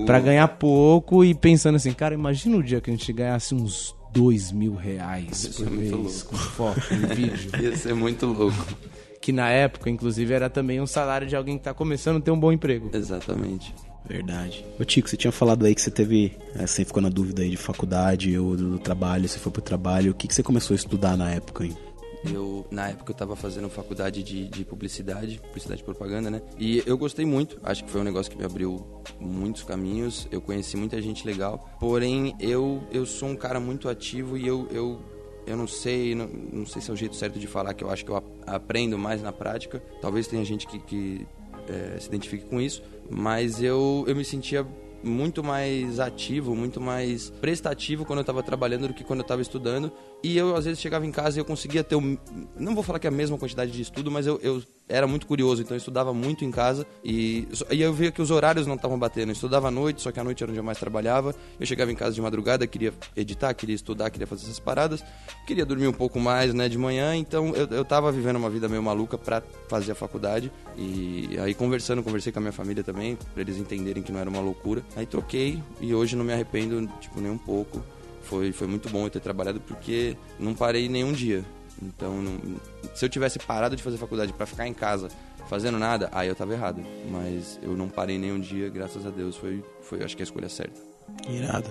para 0.04 0.18
ganhar 0.18 0.48
pouco 0.48 1.24
e 1.24 1.32
pensando 1.32 1.76
assim, 1.76 1.92
cara, 1.92 2.12
imagina 2.12 2.56
o 2.56 2.62
dia 2.62 2.80
que 2.80 2.90
a 2.90 2.92
gente 2.92 3.12
ganhasse 3.12 3.54
uns 3.54 3.94
dois 4.12 4.50
mil 4.50 4.74
reais 4.74 5.46
por 5.46 5.70
mês 5.70 6.24
com 6.24 6.34
foto 6.36 6.82
e 6.90 7.14
vídeo. 7.14 7.52
Ia 7.62 7.76
ser 7.76 7.94
muito 7.94 8.26
louco. 8.26 8.76
Que 9.20 9.30
na 9.30 9.48
época, 9.48 9.88
inclusive, 9.88 10.34
era 10.34 10.50
também 10.50 10.80
um 10.80 10.88
salário 10.88 11.28
de 11.28 11.36
alguém 11.36 11.54
que 11.54 11.60
está 11.60 11.72
começando 11.72 12.16
a 12.16 12.20
ter 12.20 12.32
um 12.32 12.40
bom 12.40 12.50
emprego. 12.50 12.90
Exatamente. 12.92 13.72
Verdade. 14.08 14.64
Ô 14.78 14.84
Tico, 14.84 15.08
você 15.08 15.16
tinha 15.16 15.32
falado 15.32 15.64
aí 15.64 15.74
que 15.74 15.80
você 15.80 15.90
teve. 15.90 16.36
É, 16.54 16.66
você 16.66 16.84
ficou 16.84 17.02
na 17.02 17.08
dúvida 17.08 17.42
aí 17.42 17.50
de 17.50 17.56
faculdade 17.56 18.36
ou 18.38 18.56
do, 18.56 18.70
do 18.70 18.78
trabalho, 18.78 19.28
você 19.28 19.38
foi 19.38 19.52
pro 19.52 19.62
trabalho. 19.62 20.12
O 20.12 20.14
que, 20.14 20.28
que 20.28 20.34
você 20.34 20.42
começou 20.42 20.74
a 20.74 20.76
estudar 20.76 21.16
na 21.16 21.30
época, 21.30 21.64
hein? 21.64 21.76
Eu, 22.24 22.64
na 22.70 22.88
época, 22.88 23.10
eu 23.10 23.14
estava 23.14 23.34
fazendo 23.34 23.68
faculdade 23.68 24.22
de, 24.22 24.46
de 24.46 24.64
publicidade, 24.64 25.40
publicidade 25.40 25.80
e 25.80 25.84
propaganda, 25.84 26.30
né? 26.30 26.40
E 26.56 26.82
eu 26.86 26.96
gostei 26.96 27.24
muito. 27.24 27.58
Acho 27.64 27.84
que 27.84 27.90
foi 27.90 28.00
um 28.00 28.04
negócio 28.04 28.30
que 28.30 28.38
me 28.38 28.44
abriu 28.44 28.86
muitos 29.18 29.64
caminhos. 29.64 30.28
Eu 30.30 30.40
conheci 30.40 30.76
muita 30.76 31.00
gente 31.02 31.26
legal. 31.26 31.68
Porém, 31.80 32.36
eu, 32.38 32.82
eu 32.92 33.04
sou 33.04 33.28
um 33.28 33.36
cara 33.36 33.58
muito 33.58 33.88
ativo 33.88 34.36
e 34.36 34.46
eu, 34.46 34.68
eu 34.70 35.00
eu 35.44 35.56
não 35.56 35.66
sei, 35.66 36.14
não, 36.14 36.28
não, 36.28 36.64
sei 36.64 36.80
se 36.80 36.88
é 36.88 36.94
o 36.94 36.96
jeito 36.96 37.16
certo 37.16 37.36
de 37.36 37.48
falar, 37.48 37.74
que 37.74 37.82
eu 37.82 37.90
acho 37.90 38.04
que 38.04 38.12
eu 38.12 38.22
aprendo 38.46 38.96
mais 38.96 39.20
na 39.20 39.32
prática. 39.32 39.82
Talvez 40.00 40.28
tenha 40.28 40.44
gente 40.44 40.68
que, 40.68 40.78
que 40.78 41.26
é, 41.68 41.98
se 41.98 42.06
identifique 42.06 42.44
com 42.46 42.60
isso, 42.60 42.82
mas 43.10 43.62
eu, 43.62 44.04
eu 44.06 44.16
me 44.16 44.24
sentia 44.24 44.66
muito 45.02 45.42
mais 45.42 45.98
ativo, 45.98 46.54
muito 46.54 46.80
mais 46.80 47.30
prestativo 47.30 48.04
quando 48.04 48.18
eu 48.18 48.22
estava 48.22 48.42
trabalhando 48.42 48.88
do 48.88 48.94
que 48.94 49.04
quando 49.04 49.20
eu 49.20 49.24
estava 49.24 49.42
estudando. 49.42 49.92
E 50.22 50.36
eu, 50.36 50.54
às 50.54 50.64
vezes, 50.64 50.80
chegava 50.80 51.04
em 51.04 51.10
casa 51.10 51.38
e 51.38 51.40
eu 51.40 51.44
conseguia 51.44 51.82
ter. 51.82 51.96
Não 52.56 52.74
vou 52.74 52.82
falar 52.82 52.98
que 52.98 53.06
é 53.06 53.10
a 53.10 53.12
mesma 53.12 53.36
quantidade 53.36 53.72
de 53.72 53.82
estudo, 53.82 54.10
mas 54.10 54.26
eu, 54.26 54.38
eu 54.42 54.62
era 54.88 55.06
muito 55.06 55.26
curioso, 55.26 55.62
então 55.62 55.74
eu 55.74 55.78
estudava 55.78 56.12
muito 56.12 56.44
em 56.44 56.50
casa. 56.50 56.86
E, 57.04 57.48
e 57.70 57.80
eu 57.80 57.92
via 57.92 58.10
que 58.10 58.20
os 58.20 58.30
horários 58.30 58.66
não 58.66 58.74
estavam 58.74 58.98
batendo. 58.98 59.30
Eu 59.30 59.32
estudava 59.32 59.68
à 59.68 59.70
noite, 59.70 60.02
só 60.02 60.12
que 60.12 60.20
à 60.20 60.24
noite 60.24 60.42
era 60.42 60.50
onde 60.50 60.58
eu 60.58 60.64
mais 60.64 60.78
trabalhava. 60.78 61.34
Eu 61.58 61.66
chegava 61.66 61.90
em 61.90 61.94
casa 61.94 62.14
de 62.14 62.20
madrugada, 62.20 62.66
queria 62.66 62.92
editar, 63.16 63.54
queria 63.54 63.74
estudar, 63.74 64.10
queria 64.10 64.26
fazer 64.26 64.44
essas 64.44 64.58
paradas. 64.58 65.04
Queria 65.46 65.64
dormir 65.64 65.86
um 65.86 65.92
pouco 65.92 66.20
mais 66.20 66.52
né, 66.52 66.68
de 66.68 66.76
manhã, 66.78 67.16
então 67.16 67.54
eu, 67.54 67.66
eu 67.66 67.84
tava 67.84 68.12
vivendo 68.12 68.36
uma 68.36 68.50
vida 68.50 68.68
meio 68.68 68.82
maluca 68.82 69.16
para 69.16 69.42
fazer 69.68 69.92
a 69.92 69.94
faculdade. 69.94 70.52
E 70.76 71.38
aí, 71.40 71.54
conversando, 71.54 72.02
conversei 72.02 72.32
com 72.32 72.38
a 72.38 72.42
minha 72.42 72.52
família 72.52 72.84
também, 72.84 73.16
para 73.16 73.40
eles 73.42 73.56
entenderem 73.56 74.02
que 74.02 74.12
não 74.12 74.20
era 74.20 74.28
uma 74.28 74.40
loucura. 74.40 74.82
Aí 74.96 75.06
troquei 75.06 75.62
e 75.80 75.94
hoje 75.94 76.16
não 76.16 76.24
me 76.24 76.32
arrependo, 76.32 76.86
tipo, 77.00 77.20
nem 77.20 77.30
um 77.30 77.38
pouco 77.38 77.82
foi, 78.22 78.52
foi 78.52 78.66
muito 78.66 78.88
bom 78.88 79.04
eu 79.04 79.10
ter 79.10 79.20
trabalhado 79.20 79.60
porque 79.60 80.16
não 80.38 80.54
parei 80.54 80.88
nenhum 80.88 81.12
dia. 81.12 81.44
Então, 81.80 82.20
não, 82.20 82.38
se 82.94 83.04
eu 83.04 83.08
tivesse 83.08 83.38
parado 83.38 83.76
de 83.76 83.82
fazer 83.82 83.96
faculdade 83.96 84.32
para 84.32 84.46
ficar 84.46 84.66
em 84.66 84.74
casa 84.74 85.08
fazendo 85.48 85.78
nada, 85.78 86.08
aí 86.12 86.28
eu 86.28 86.34
tava 86.34 86.52
errado. 86.52 86.82
Mas 87.10 87.58
eu 87.62 87.76
não 87.76 87.88
parei 87.88 88.18
nenhum 88.18 88.40
dia, 88.40 88.68
graças 88.68 89.06
a 89.06 89.10
Deus. 89.10 89.36
Foi, 89.36 89.62
foi 89.80 90.02
acho 90.02 90.16
que 90.16 90.22
a 90.22 90.24
escolha 90.24 90.48
certa. 90.48 90.80
Irado. 91.28 91.70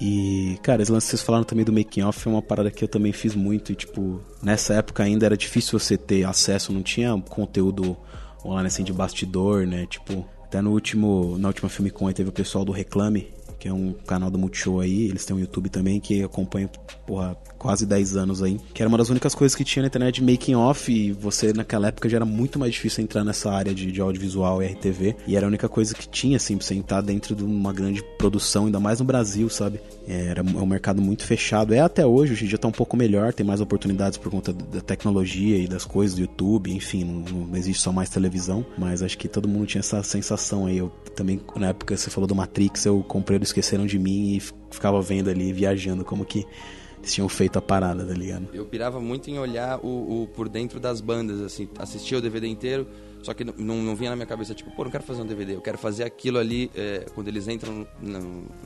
E, 0.00 0.58
cara, 0.62 0.82
esse 0.82 0.92
lance 0.92 1.06
que 1.06 1.10
vocês 1.10 1.22
falaram 1.22 1.44
também 1.44 1.64
do 1.64 1.72
making 1.72 2.02
off 2.02 2.26
é 2.26 2.30
uma 2.30 2.42
parada 2.42 2.70
que 2.70 2.82
eu 2.82 2.88
também 2.88 3.12
fiz 3.12 3.34
muito. 3.34 3.72
E, 3.72 3.74
tipo, 3.74 4.20
nessa 4.42 4.74
época 4.74 5.02
ainda 5.02 5.26
era 5.26 5.36
difícil 5.36 5.78
você 5.78 5.96
ter 5.96 6.24
acesso, 6.24 6.72
não 6.72 6.82
tinha 6.82 7.16
conteúdo 7.22 7.96
online 8.44 8.66
assim 8.66 8.84
de 8.84 8.92
bastidor, 8.92 9.66
né? 9.66 9.86
Tipo, 9.86 10.26
até 10.44 10.60
no 10.60 10.70
último, 10.72 11.38
na 11.38 11.48
última 11.48 11.68
Filme 11.68 11.90
Com 11.90 12.12
teve 12.12 12.28
o 12.28 12.32
pessoal 12.32 12.64
do 12.64 12.72
Reclame, 12.72 13.32
que 13.64 13.68
é 13.70 13.72
um 13.72 13.94
canal 14.06 14.30
do 14.30 14.38
Multishow 14.38 14.80
aí, 14.80 15.04
eles 15.08 15.24
têm 15.24 15.34
um 15.34 15.40
YouTube 15.40 15.70
também 15.70 15.98
que 15.98 16.22
acompanha, 16.22 16.68
porra, 17.06 17.34
quase 17.58 17.86
10 17.86 18.14
anos 18.14 18.42
aí, 18.42 18.60
que 18.74 18.82
era 18.82 18.88
uma 18.90 18.98
das 18.98 19.08
únicas 19.08 19.34
coisas 19.34 19.56
que 19.56 19.64
tinha 19.64 19.82
na 19.82 19.86
internet 19.86 20.16
de 20.16 20.22
making 20.22 20.54
off 20.54 20.92
e 20.92 21.12
você 21.12 21.50
naquela 21.50 21.88
época 21.88 22.06
já 22.06 22.18
era 22.18 22.26
muito 22.26 22.58
mais 22.58 22.74
difícil 22.74 23.02
entrar 23.02 23.24
nessa 23.24 23.50
área 23.50 23.74
de, 23.74 23.90
de 23.90 24.02
audiovisual 24.02 24.62
e 24.62 24.66
RTV 24.66 25.16
e 25.26 25.34
era 25.34 25.46
a 25.46 25.48
única 25.48 25.66
coisa 25.66 25.94
que 25.94 26.06
tinha 26.06 26.36
assim 26.36 26.58
pra 26.58 26.66
você 26.66 26.74
entrar 26.74 27.00
dentro 27.00 27.34
de 27.34 27.42
uma 27.42 27.72
grande 27.72 28.04
produção, 28.18 28.66
ainda 28.66 28.78
mais 28.78 28.98
no 28.98 29.06
Brasil, 29.06 29.48
sabe? 29.48 29.80
É, 30.06 30.26
era 30.26 30.42
é 30.42 30.44
um 30.44 30.66
mercado 30.66 31.00
muito 31.00 31.24
fechado, 31.24 31.72
é 31.72 31.80
até 31.80 32.04
hoje, 32.04 32.34
hoje 32.34 32.44
em 32.44 32.48
dia 32.48 32.58
tá 32.58 32.68
um 32.68 32.72
pouco 32.72 32.98
melhor, 32.98 33.32
tem 33.32 33.46
mais 33.46 33.62
oportunidades 33.62 34.18
por 34.18 34.30
conta 34.30 34.52
da 34.52 34.82
tecnologia 34.82 35.56
e 35.56 35.66
das 35.66 35.86
coisas 35.86 36.14
do 36.14 36.20
YouTube, 36.20 36.70
enfim, 36.70 37.02
não, 37.02 37.46
não 37.46 37.56
existe 37.56 37.82
só 37.82 37.90
mais 37.90 38.10
televisão, 38.10 38.62
mas 38.76 39.02
acho 39.02 39.16
que 39.16 39.26
todo 39.26 39.48
mundo 39.48 39.64
tinha 39.64 39.80
essa 39.80 40.02
sensação 40.02 40.66
aí. 40.66 40.76
Eu 40.76 40.92
também, 41.16 41.40
na 41.56 41.68
época 41.68 41.96
você 41.96 42.10
falou 42.10 42.28
do 42.28 42.34
Matrix, 42.34 42.84
eu 42.84 43.02
comprei 43.08 43.38
do 43.38 43.53
Esqueceram 43.54 43.86
de 43.86 44.00
Mim 44.00 44.36
e 44.36 44.40
ficava 44.70 45.00
vendo 45.00 45.30
ali, 45.30 45.52
viajando 45.52 46.04
como 46.04 46.24
que 46.24 46.44
eles 46.98 47.14
tinham 47.14 47.28
feito 47.28 47.56
a 47.56 47.62
parada, 47.62 48.04
tá 48.04 48.12
ligado? 48.12 48.48
Eu 48.52 48.64
pirava 48.64 48.98
muito 48.98 49.30
em 49.30 49.38
olhar 49.38 49.78
o, 49.78 50.22
o 50.22 50.28
por 50.28 50.48
dentro 50.48 50.80
das 50.80 51.00
bandas, 51.00 51.40
assim, 51.40 51.68
assistia 51.78 52.18
o 52.18 52.20
DVD 52.20 52.48
inteiro, 52.48 52.88
só 53.22 53.32
que 53.32 53.44
não, 53.44 53.54
não, 53.56 53.94
vinha 53.94 54.10
na 54.10 54.16
minha 54.16 54.26
cabeça, 54.26 54.54
tipo, 54.54 54.70
pô, 54.72 54.84
não 54.84 54.90
quero 54.90 55.04
fazer 55.04 55.22
um 55.22 55.26
DVD, 55.26 55.54
eu 55.54 55.60
quero 55.60 55.78
fazer 55.78 56.02
aquilo 56.02 56.38
ali 56.38 56.70
é, 56.74 57.06
quando 57.14 57.28
eles 57.28 57.46
entram 57.46 57.86
na, 58.02 58.18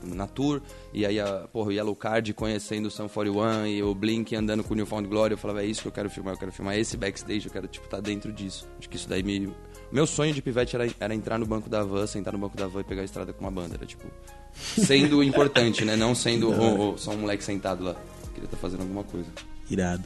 na, 0.03 0.27
tour, 0.27 0.61
e 0.91 1.05
aí, 1.05 1.19
a, 1.19 1.47
porra, 1.51 1.69
o 1.69 1.71
Yellow 1.71 1.95
Card 1.95 2.33
conhecendo 2.33 2.87
o 2.87 2.91
Sun 2.91 3.07
41 3.07 3.67
e 3.67 3.83
o 3.83 3.93
Blink 3.93 4.35
andando 4.35 4.63
com 4.63 4.73
o 4.73 4.75
Newfound 4.75 5.07
Glory, 5.07 5.33
eu 5.33 5.37
falava, 5.37 5.61
é 5.61 5.65
isso 5.65 5.83
que 5.83 5.87
eu 5.87 5.91
quero 5.91 6.09
filmar, 6.09 6.33
eu 6.33 6.39
quero 6.39 6.51
filmar 6.51 6.75
esse 6.77 6.97
backstage, 6.97 7.45
eu 7.45 7.51
quero, 7.51 7.67
tipo, 7.67 7.85
estar 7.85 7.97
tá 7.97 8.01
dentro 8.01 8.33
disso. 8.33 8.67
Acho 8.79 8.89
que 8.89 8.95
isso 8.95 9.07
daí 9.07 9.21
me... 9.21 9.53
Meu 9.91 10.07
sonho 10.07 10.33
de 10.33 10.41
pivete 10.41 10.75
era, 10.75 10.87
era 10.99 11.15
entrar 11.15 11.37
no 11.37 11.45
banco 11.45 11.69
da 11.69 11.83
van, 11.83 12.07
sentar 12.07 12.33
no 12.33 12.39
banco 12.39 12.55
da 12.55 12.67
van 12.67 12.81
e 12.81 12.83
pegar 12.83 13.01
a 13.01 13.05
estrada 13.05 13.33
com 13.33 13.43
uma 13.43 13.51
banda, 13.51 13.75
era, 13.75 13.85
tipo, 13.85 14.07
sendo 14.53 15.23
importante, 15.23 15.85
né? 15.85 15.95
Não 15.95 16.13
sendo 16.13 16.51
oh, 16.51 16.93
oh, 16.93 16.97
só 16.97 17.11
um 17.11 17.17
moleque 17.17 17.43
sentado 17.43 17.83
lá 17.83 17.95
queria 18.39 18.45
estar 18.45 18.57
tá 18.57 18.61
fazendo 18.61 18.81
alguma 18.81 19.03
coisa. 19.03 19.27
Irado. 19.69 20.03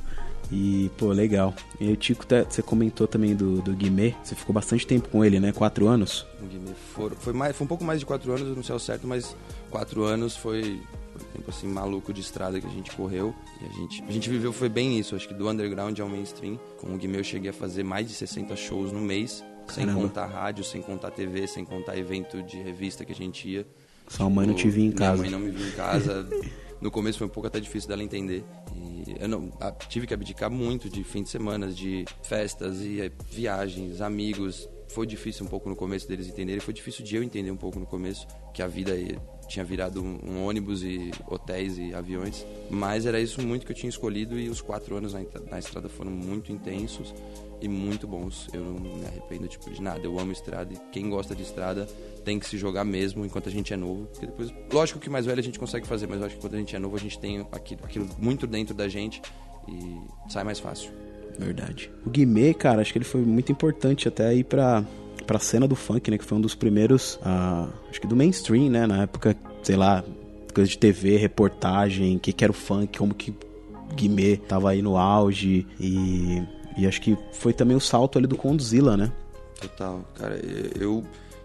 E, 0.51 0.91
pô, 0.97 1.07
legal. 1.07 1.53
E 1.79 1.91
o 1.91 1.95
Tico, 1.95 2.25
tá, 2.25 2.43
você 2.43 2.61
comentou 2.61 3.07
também 3.07 3.35
do, 3.35 3.61
do 3.61 3.73
Guimê. 3.73 4.13
Você 4.23 4.35
ficou 4.35 4.53
bastante 4.53 4.85
tempo 4.85 5.09
com 5.09 5.23
ele, 5.23 5.39
né? 5.39 5.51
Quatro 5.51 5.87
anos? 5.87 6.27
O 6.41 6.45
Guimê 6.45 6.73
foi, 6.93 7.09
foi, 7.11 7.33
mais, 7.33 7.55
foi 7.55 7.65
um 7.65 7.67
pouco 7.67 7.83
mais 7.83 7.99
de 7.99 8.05
quatro 8.05 8.31
anos, 8.31 8.55
não 8.55 8.63
sei 8.63 8.73
ao 8.73 8.79
certo, 8.79 9.07
mas 9.07 9.35
quatro 9.71 10.03
anos 10.03 10.35
foi, 10.35 10.79
foi 11.15 11.27
tempo 11.33 11.49
assim 11.49 11.67
maluco 11.67 12.13
de 12.13 12.21
estrada 12.21 12.59
que 12.59 12.67
a 12.67 12.69
gente 12.69 12.91
correu. 12.91 13.33
E 13.61 13.65
a 13.65 13.73
gente, 13.73 14.03
a 14.07 14.11
gente 14.11 14.29
viveu, 14.29 14.51
foi 14.51 14.69
bem 14.69 14.99
isso. 14.99 15.15
Acho 15.15 15.27
que 15.27 15.33
do 15.33 15.49
underground 15.49 15.97
ao 15.99 16.09
mainstream. 16.09 16.59
Com 16.77 16.93
o 16.93 16.97
Guimê 16.97 17.19
eu 17.19 17.23
cheguei 17.23 17.49
a 17.49 17.53
fazer 17.53 17.83
mais 17.83 18.07
de 18.07 18.13
60 18.13 18.55
shows 18.55 18.91
no 18.91 18.99
mês. 18.99 19.43
Sem 19.69 19.91
contar 19.93 20.25
rádio, 20.25 20.61
sem 20.61 20.81
contar 20.81 21.09
TV, 21.11 21.47
sem 21.47 21.63
contar 21.63 21.97
evento 21.97 22.43
de 22.43 22.57
revista 22.61 23.05
que 23.05 23.13
a 23.13 23.15
gente 23.15 23.47
ia. 23.47 23.65
Sua 24.07 24.29
mãe 24.29 24.45
não 24.45 24.53
te 24.53 24.69
via 24.69 24.85
em 24.85 24.91
casa. 24.91 25.21
Minha 25.21 25.37
mãe 25.37 25.39
não 25.39 25.47
me 25.47 25.57
via 25.57 25.67
em 25.67 25.71
casa. 25.71 26.27
no 26.83 26.91
começo 26.91 27.17
foi 27.17 27.27
um 27.27 27.29
pouco 27.29 27.47
até 27.47 27.59
difícil 27.59 27.87
dela 27.87 28.03
entender. 28.03 28.43
E 28.75 29.15
eu 29.19 29.27
não, 29.27 29.51
a, 29.59 29.71
tive 29.71 30.05
que 30.05 30.13
abdicar 30.13 30.51
muito 30.51 30.89
de 30.89 31.03
fim 31.03 31.23
de 31.23 31.29
semana, 31.29 31.67
de 31.67 32.05
festas 32.23 32.81
e 32.81 33.01
eh, 33.01 33.11
viagens, 33.31 34.01
amigos. 34.01 34.69
Foi 34.89 35.07
difícil 35.07 35.45
um 35.45 35.49
pouco 35.49 35.69
no 35.69 35.75
começo 35.75 36.07
deles 36.07 36.27
entenderem, 36.27 36.59
foi 36.59 36.73
difícil 36.73 37.03
de 37.03 37.15
eu 37.15 37.23
entender 37.23 37.49
um 37.49 37.57
pouco 37.57 37.79
no 37.79 37.85
começo 37.85 38.27
que 38.53 38.61
a 38.61 38.67
vida 38.67 38.93
tinha 39.47 39.65
virado 39.65 40.03
um, 40.03 40.19
um 40.23 40.45
ônibus 40.45 40.83
e 40.83 41.09
hotéis 41.25 41.77
e 41.77 41.93
aviões. 41.93 42.45
Mas 42.69 43.05
era 43.05 43.19
isso 43.19 43.41
muito 43.41 43.65
que 43.65 43.71
eu 43.71 43.75
tinha 43.75 43.89
escolhido 43.89 44.37
e 44.37 44.49
os 44.49 44.61
quatro 44.61 44.95
anos 44.95 45.13
na, 45.13 45.21
na 45.49 45.57
estrada 45.57 45.89
foram 45.89 46.11
muito 46.11 46.51
intensos 46.51 47.13
e 47.63 47.67
muito 47.69 48.05
bons. 48.05 48.49
Eu 48.53 48.61
não 48.61 48.73
me 48.73 49.05
arrependo 49.05 49.47
tipo, 49.47 49.71
de 49.71 49.81
nada. 49.81 50.01
Eu 50.03 50.19
amo 50.19 50.33
estrada 50.33 50.73
e 50.73 50.77
quem 50.91 51.09
gosta 51.09 51.33
de 51.33 51.43
estrada 51.43 51.87
tem 52.25 52.37
que 52.37 52.45
se 52.45 52.57
jogar 52.57 52.83
mesmo 52.83 53.25
enquanto 53.25 53.47
a 53.47 53.51
gente 53.51 53.73
é 53.73 53.77
novo. 53.77 54.05
Porque 54.07 54.25
depois, 54.25 54.53
lógico 54.71 54.99
que 54.99 55.09
mais 55.09 55.25
velho 55.25 55.39
a 55.39 55.43
gente 55.43 55.57
consegue 55.57 55.87
fazer, 55.87 56.05
mas 56.05 56.19
eu 56.19 56.25
acho 56.25 56.35
que 56.35 56.41
quando 56.41 56.55
a 56.55 56.57
gente 56.57 56.75
é 56.75 56.79
novo 56.79 56.97
a 56.97 56.99
gente 56.99 57.17
tem 57.17 57.47
aquilo, 57.53 57.81
aquilo 57.83 58.09
muito 58.19 58.45
dentro 58.45 58.75
da 58.75 58.89
gente 58.89 59.21
e 59.67 60.01
sai 60.29 60.43
mais 60.43 60.59
fácil. 60.59 60.91
Verdade. 61.39 61.89
O 62.05 62.09
Guimê, 62.09 62.53
cara, 62.53 62.81
acho 62.81 62.91
que 62.91 62.97
ele 62.97 63.05
foi 63.05 63.21
muito 63.21 63.51
importante 63.51 64.09
até 64.09 64.27
aí 64.27 64.43
pra, 64.43 64.83
pra 65.25 65.39
cena 65.39 65.65
do 65.65 65.75
funk, 65.75 66.11
né? 66.11 66.17
Que 66.17 66.25
foi 66.25 66.37
um 66.37 66.41
dos 66.41 66.53
primeiros, 66.53 67.15
uh, 67.15 67.71
acho 67.89 68.01
que 68.01 68.05
do 68.05 68.15
mainstream, 68.15 68.69
né? 68.69 68.85
Na 68.85 69.03
época, 69.03 69.35
sei 69.63 69.77
lá, 69.77 70.03
coisa 70.53 70.69
de 70.69 70.77
TV, 70.77 71.15
reportagem, 71.15 72.17
o 72.17 72.19
que, 72.19 72.33
que 72.33 72.43
era 72.43 72.51
o 72.51 72.53
funk, 72.53 72.97
como 72.97 73.13
que 73.13 73.33
Guimê 73.95 74.35
tava 74.35 74.71
aí 74.71 74.81
no 74.81 74.97
auge 74.97 75.65
e, 75.79 76.43
e 76.77 76.87
acho 76.87 77.01
que 77.01 77.17
foi 77.31 77.53
também 77.53 77.75
o 77.75 77.79
salto 77.79 78.17
ali 78.17 78.27
do 78.27 78.35
Condzilla, 78.35 78.97
né? 78.97 79.11
Total, 79.59 80.03
cara, 80.15 80.39
eu 80.79 81.03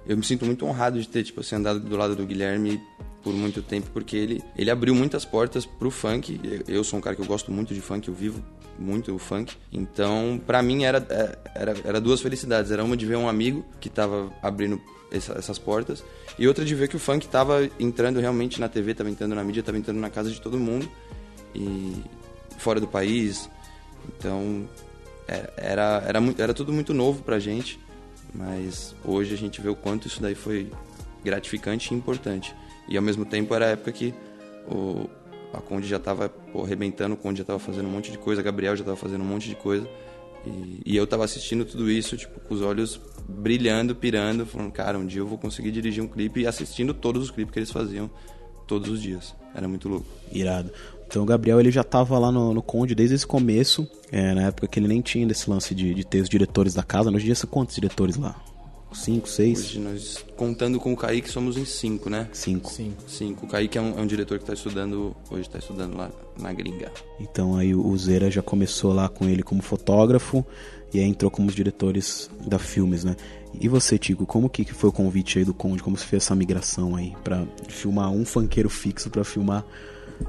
eu 0.08 0.16
me 0.16 0.24
sinto 0.24 0.46
muito 0.46 0.64
honrado 0.64 0.98
de 0.98 1.06
ter, 1.06 1.22
tipo 1.22 1.40
assim, 1.40 1.56
andado 1.56 1.80
do 1.80 1.94
lado 1.94 2.16
do 2.16 2.24
Guilherme 2.24 2.80
por 3.22 3.34
muito 3.34 3.60
tempo, 3.60 3.90
porque 3.92 4.16
ele, 4.16 4.42
ele 4.56 4.70
abriu 4.70 4.94
muitas 4.94 5.22
portas 5.22 5.66
pro 5.66 5.90
funk. 5.90 6.40
Eu 6.66 6.82
sou 6.82 6.98
um 6.98 7.02
cara 7.02 7.14
que 7.14 7.20
eu 7.20 7.26
gosto 7.26 7.52
muito 7.52 7.74
de 7.74 7.80
funk, 7.82 8.08
eu 8.08 8.14
vivo 8.14 8.42
muito 8.78 9.14
o 9.14 9.18
funk. 9.18 9.54
Então, 9.70 10.40
para 10.46 10.62
mim 10.62 10.84
era, 10.84 11.06
é, 11.10 11.38
era, 11.54 11.76
era 11.84 12.00
duas 12.00 12.22
felicidades. 12.22 12.70
Era 12.70 12.82
uma 12.82 12.96
de 12.96 13.04
ver 13.04 13.16
um 13.16 13.28
amigo 13.28 13.62
que 13.80 13.90
tava 13.90 14.32
abrindo 14.42 14.80
essa, 15.12 15.34
essas 15.34 15.58
portas 15.58 16.02
e 16.38 16.48
outra 16.48 16.64
de 16.64 16.74
ver 16.74 16.88
que 16.88 16.96
o 16.96 16.98
funk 16.98 17.28
tava 17.28 17.68
entrando 17.78 18.18
realmente 18.18 18.58
na 18.60 18.68
TV, 18.68 18.94
tava 18.94 19.10
entrando 19.10 19.34
na 19.34 19.44
mídia, 19.44 19.62
tava 19.62 19.76
entrando 19.76 19.98
na 19.98 20.08
casa 20.08 20.30
de 20.30 20.40
todo 20.40 20.58
mundo 20.58 20.88
e 21.54 21.92
fora 22.56 22.80
do 22.80 22.88
país. 22.88 23.50
Então, 24.08 24.66
era, 25.28 25.52
era, 25.56 26.02
era, 26.06 26.34
era 26.38 26.54
tudo 26.54 26.72
muito 26.72 26.94
novo 26.94 27.22
pra 27.22 27.38
gente. 27.38 27.78
Mas 28.34 28.94
hoje 29.04 29.34
a 29.34 29.36
gente 29.36 29.60
vê 29.60 29.68
o 29.68 29.76
quanto 29.76 30.06
isso 30.06 30.20
daí 30.20 30.34
foi 30.34 30.70
gratificante 31.22 31.92
e 31.92 31.96
importante. 31.96 32.54
E 32.88 32.96
ao 32.96 33.02
mesmo 33.02 33.24
tempo 33.24 33.54
era 33.54 33.66
a 33.66 33.68
época 33.70 33.92
que 33.92 34.14
o, 34.66 35.08
A 35.52 35.60
Conde 35.60 35.86
já 35.86 35.98
tava 35.98 36.28
pô, 36.28 36.64
arrebentando, 36.64 37.14
o 37.14 37.16
Conde 37.16 37.38
já 37.38 37.44
tava 37.44 37.58
fazendo 37.58 37.86
um 37.86 37.90
monte 37.90 38.10
de 38.10 38.18
coisa, 38.18 38.42
Gabriel 38.42 38.76
já 38.76 38.84
tava 38.84 38.96
fazendo 38.96 39.22
um 39.22 39.26
monte 39.26 39.48
de 39.48 39.54
coisa. 39.54 39.88
E, 40.46 40.80
e 40.86 40.96
eu 40.96 41.06
tava 41.06 41.24
assistindo 41.24 41.64
tudo 41.64 41.90
isso, 41.90 42.16
tipo, 42.16 42.40
com 42.40 42.54
os 42.54 42.62
olhos 42.62 43.00
brilhando, 43.28 43.94
pirando, 43.94 44.46
falando, 44.46 44.72
cara, 44.72 44.98
um 44.98 45.06
dia 45.06 45.20
eu 45.20 45.26
vou 45.26 45.36
conseguir 45.36 45.70
dirigir 45.70 46.02
um 46.02 46.08
clipe 46.08 46.40
e 46.40 46.46
assistindo 46.46 46.94
todos 46.94 47.24
os 47.24 47.30
clipes 47.30 47.52
que 47.52 47.58
eles 47.58 47.70
faziam 47.70 48.10
todos 48.66 48.88
os 48.88 49.02
dias. 49.02 49.34
Era 49.54 49.66
muito 49.66 49.88
louco. 49.88 50.06
Irado. 50.32 50.70
Então 51.08 51.22
o 51.22 51.26
Gabriel 51.26 51.58
ele 51.58 51.70
já 51.70 51.80
estava 51.80 52.18
lá 52.18 52.30
no, 52.30 52.52
no, 52.52 52.62
Conde 52.62 52.94
desde 52.94 53.14
esse 53.14 53.26
começo, 53.26 53.88
é, 54.12 54.34
na 54.34 54.42
época 54.42 54.68
que 54.68 54.78
ele 54.78 54.86
nem 54.86 55.00
tinha 55.00 55.26
desse 55.26 55.48
lance 55.48 55.74
de, 55.74 55.94
de 55.94 56.04
ter 56.04 56.20
os 56.20 56.28
diretores 56.28 56.74
da 56.74 56.82
casa. 56.82 57.08
Hoje 57.10 57.22
em 57.22 57.26
dia 57.26 57.34
são 57.34 57.48
quantos 57.48 57.74
diretores 57.74 58.16
lá? 58.16 58.36
Cinco, 58.92 59.28
seis? 59.28 59.58
Hoje 59.60 59.78
nós, 59.80 60.24
contando 60.36 60.78
com 60.78 60.92
o 60.92 60.96
Kaique, 60.96 61.30
somos 61.30 61.56
em 61.56 61.64
cinco, 61.64 62.10
né? 62.10 62.28
Cinco. 62.32 62.70
Cinco. 62.70 63.02
cinco. 63.06 63.46
O 63.46 63.48
Kaique 63.48 63.78
é 63.78 63.80
um, 63.80 63.98
é 63.98 64.02
um 64.02 64.06
diretor 64.06 64.38
que 64.38 64.44
está 64.44 64.54
estudando, 64.54 65.16
hoje 65.30 65.42
está 65.42 65.58
estudando 65.58 65.96
lá 65.96 66.10
na 66.38 66.52
gringa. 66.52 66.92
Então 67.18 67.56
aí 67.56 67.74
o 67.74 67.96
Zera 67.96 68.30
já 68.30 68.42
começou 68.42 68.92
lá 68.92 69.08
com 69.08 69.26
ele 69.26 69.42
como 69.42 69.62
fotógrafo 69.62 70.44
e 70.92 70.98
aí 70.98 71.06
entrou 71.06 71.30
como 71.30 71.48
os 71.48 71.54
diretores 71.54 72.30
da 72.46 72.58
Filmes, 72.58 73.04
né? 73.04 73.16
E 73.58 73.66
você, 73.66 73.98
Tico, 73.98 74.26
como 74.26 74.48
que 74.48 74.64
foi 74.64 74.90
o 74.90 74.92
convite 74.92 75.38
aí 75.38 75.44
do 75.44 75.54
Conde? 75.54 75.82
Como 75.82 75.96
você 75.96 76.04
fez 76.04 76.22
essa 76.24 76.34
migração 76.34 76.94
aí 76.94 77.14
para 77.24 77.46
filmar 77.66 78.10
um 78.10 78.24
funkeiro 78.24 78.68
fixo 78.68 79.10
para 79.10 79.24
filmar 79.24 79.64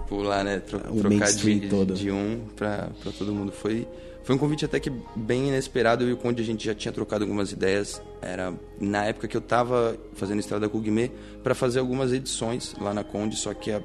pular, 0.08 0.44
né? 0.44 0.60
Tro 0.60 0.80
o 0.90 1.00
trocar 1.00 1.32
de, 1.32 1.70
todo. 1.70 1.94
de 1.94 2.12
um 2.12 2.42
para 2.56 2.90
todo 3.18 3.34
mundo. 3.34 3.52
Foi, 3.52 3.88
foi 4.24 4.36
um 4.36 4.38
convite 4.38 4.66
até 4.66 4.80
que 4.80 4.92
bem 5.16 5.48
inesperado. 5.48 6.04
Eu 6.04 6.10
e 6.10 6.14
o 6.14 6.18
Conde 6.18 6.42
a 6.42 6.46
gente 6.46 6.66
já 6.66 6.74
tinha 6.74 6.92
trocado 6.92 7.24
algumas 7.24 7.52
ideias. 7.52 8.02
Era 8.22 8.54
na 8.80 9.06
época 9.06 9.28
que 9.28 9.38
eu 9.38 9.42
tava 9.42 9.98
fazendo 10.14 10.40
Estrada 10.40 10.68
com 10.70 10.78
o 10.78 10.82
Guimê 10.82 11.12
para 11.44 11.56
fazer 11.56 11.80
algumas 11.80 12.12
edições 12.14 12.76
lá 12.80 12.94
na 12.94 13.04
Conde, 13.04 13.36
só 13.36 13.54
que 13.54 13.72
a, 13.72 13.82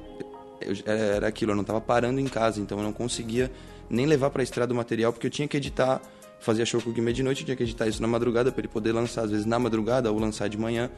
eu, 0.61 0.75
era 0.85 1.27
aquilo, 1.27 1.51
eu 1.51 1.55
não 1.55 1.63
tava 1.63 1.81
parando 1.81 2.19
em 2.19 2.27
casa, 2.27 2.61
então 2.61 2.77
eu 2.77 2.83
não 2.83 2.93
conseguia 2.93 3.51
nem 3.89 4.05
levar 4.05 4.29
para 4.29 4.41
a 4.41 4.43
estrada 4.43 4.73
o 4.73 4.75
material 4.75 5.13
porque 5.13 5.27
eu 5.27 5.31
tinha 5.31 5.47
que 5.47 5.57
editar 5.57 6.01
fazia 6.39 6.65
show 6.65 6.81
com 6.81 6.91
o 6.91 6.93
Guimê 6.93 7.11
de 7.11 7.23
noite, 7.23 7.43
tinha 7.43 7.55
que 7.57 7.63
editar 7.63 7.87
isso 7.87 8.01
na 8.01 8.07
madrugada 8.07 8.51
para 8.51 8.61
ele 8.61 8.67
poder 8.67 8.91
lançar, 8.91 9.23
às 9.23 9.31
vezes 9.31 9.45
na 9.45 9.57
madrugada 9.57 10.11
ou 10.11 10.19
lançar 10.19 10.47
de 10.47 10.57
manhã. 10.57 10.91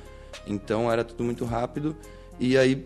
Então 0.46 0.92
era 0.92 1.04
tudo 1.04 1.24
muito 1.24 1.46
rápido. 1.46 1.96
E 2.40 2.58
aí 2.58 2.86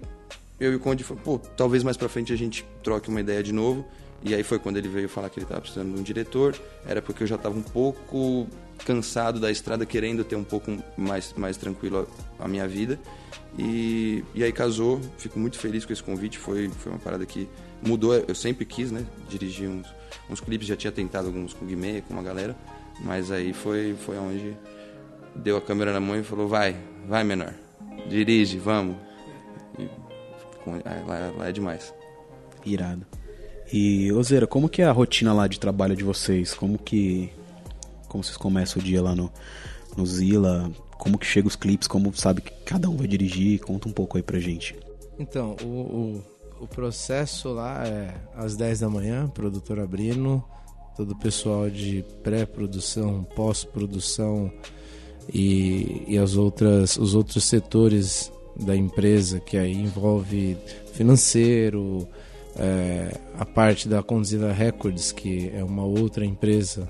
eu 0.62 0.72
e 0.74 0.76
o 0.76 0.80
Conde 0.80 1.04
falamos, 1.04 1.26
pô, 1.26 1.40
talvez 1.58 1.84
mais 1.84 1.98
pra 1.98 2.08
frente 2.08 2.32
a 2.32 2.36
gente 2.36 2.64
troque 2.84 3.10
uma 3.10 3.20
ideia 3.20 3.42
de 3.42 3.52
novo. 3.52 3.84
E 4.24 4.36
aí 4.36 4.44
foi 4.44 4.60
quando 4.60 4.78
ele 4.78 4.88
veio 4.88 5.10
falar 5.10 5.32
que 5.32 5.40
ele 5.40 5.46
estava 5.46 5.60
precisando 5.60 5.96
de 5.96 6.00
um 6.00 6.04
diretor. 6.04 6.56
Era 6.86 7.02
porque 7.02 7.24
eu 7.24 7.28
já 7.28 7.36
estava 7.36 7.58
um 7.58 7.64
pouco 7.64 8.48
cansado 8.86 9.40
da 9.40 9.50
estrada, 9.50 9.84
querendo 9.84 10.24
ter 10.24 10.36
um 10.36 10.44
pouco 10.44 10.72
mais, 10.96 11.34
mais 11.34 11.58
tranquilo 11.58 12.08
a, 12.40 12.46
a 12.46 12.48
minha 12.48 12.68
vida. 12.68 13.00
E, 13.58 14.24
e 14.36 14.44
aí 14.44 14.52
casou, 14.52 15.02
fico 15.18 15.40
muito 15.40 15.58
feliz 15.58 15.84
com 15.84 15.92
esse 15.92 16.04
convite. 16.04 16.38
Foi, 16.38 16.70
foi 16.70 16.92
uma 16.92 17.00
parada 17.00 17.26
que 17.26 17.50
mudou. 17.82 18.14
Eu 18.14 18.36
sempre 18.36 18.64
quis, 18.64 18.92
né? 18.92 19.04
Dirigir 19.28 19.68
uns, 19.68 19.88
uns 20.30 20.40
clipes, 20.40 20.68
já 20.68 20.76
tinha 20.76 20.92
tentado 20.92 21.26
alguns 21.26 21.54
com 21.54 21.66
o 21.66 21.68
Guimê, 21.68 22.02
com 22.02 22.14
uma 22.14 22.22
galera. 22.22 22.56
Mas 23.04 23.32
aí 23.32 23.52
foi, 23.52 23.96
foi 23.96 24.20
onde 24.20 24.56
deu 25.36 25.58
a 25.58 25.62
câmera 25.62 25.92
na 25.92 26.00
mão 26.00 26.16
e 26.16 26.24
falou: 26.24 26.48
vai, 26.48 26.76
vai 27.08 27.24
menor, 27.24 27.56
dirige, 28.08 28.60
vamos. 28.60 29.11
E 30.68 31.08
lá, 31.08 31.34
lá 31.38 31.50
é 31.50 31.52
demais. 31.52 31.94
Irado. 32.66 33.06
E, 33.72 34.12
Ozeira, 34.12 34.46
como 34.46 34.68
que 34.68 34.82
é 34.82 34.86
a 34.86 34.92
rotina 34.92 35.34
lá 35.34 35.48
de 35.48 35.60
trabalho 35.60 35.96
de 35.96 36.04
vocês? 36.04 36.54
Como 36.54 36.78
que. 36.78 37.32
Como 38.08 38.24
vocês 38.24 38.38
começam 38.38 38.82
o 38.82 38.86
dia 38.86 39.02
lá 39.02 39.16
no, 39.16 39.32
no 39.96 40.06
Zila? 40.06 40.70
Como 40.98 41.18
que 41.18 41.26
chega 41.26 41.48
os 41.48 41.56
clipes? 41.56 41.88
Como 41.88 42.14
sabe 42.14 42.42
que 42.42 42.52
cada 42.66 42.90
um 42.90 42.98
vai 42.98 43.08
dirigir? 43.08 43.60
Conta 43.62 43.88
um 43.88 43.92
pouco 43.92 44.18
aí 44.18 44.24
pra 44.24 44.40
gente. 44.40 44.76
Então, 45.18 45.56
o, 45.64 45.66
o, 45.66 46.24
o 46.62 46.68
processo 46.68 47.50
lá 47.50 47.86
é 47.88 48.14
às 48.36 48.56
10 48.58 48.82
da 48.82 48.90
manhã, 48.90 49.28
produtor 49.30 49.80
abrindo, 49.80 50.44
todo 50.96 51.12
o 51.12 51.16
pessoal 51.16 51.70
de 51.70 52.04
pré-produção, 52.22 53.24
pós-produção 53.36 54.52
e, 55.34 56.04
e 56.08 56.18
as 56.18 56.36
outras, 56.36 56.98
os 56.98 57.16
outros 57.16 57.46
setores 57.46 58.32
da 58.56 58.76
empresa, 58.76 59.40
que 59.40 59.58
aí 59.58 59.74
envolve 59.74 60.58
financeiro, 60.94 62.08
é, 62.56 63.18
a 63.38 63.46
parte 63.46 63.88
da 63.88 64.04
Condzilla 64.04 64.52
Records, 64.52 65.12
que 65.12 65.52
é 65.54 65.64
uma 65.64 65.84
outra 65.84 66.26
empresa 66.26 66.90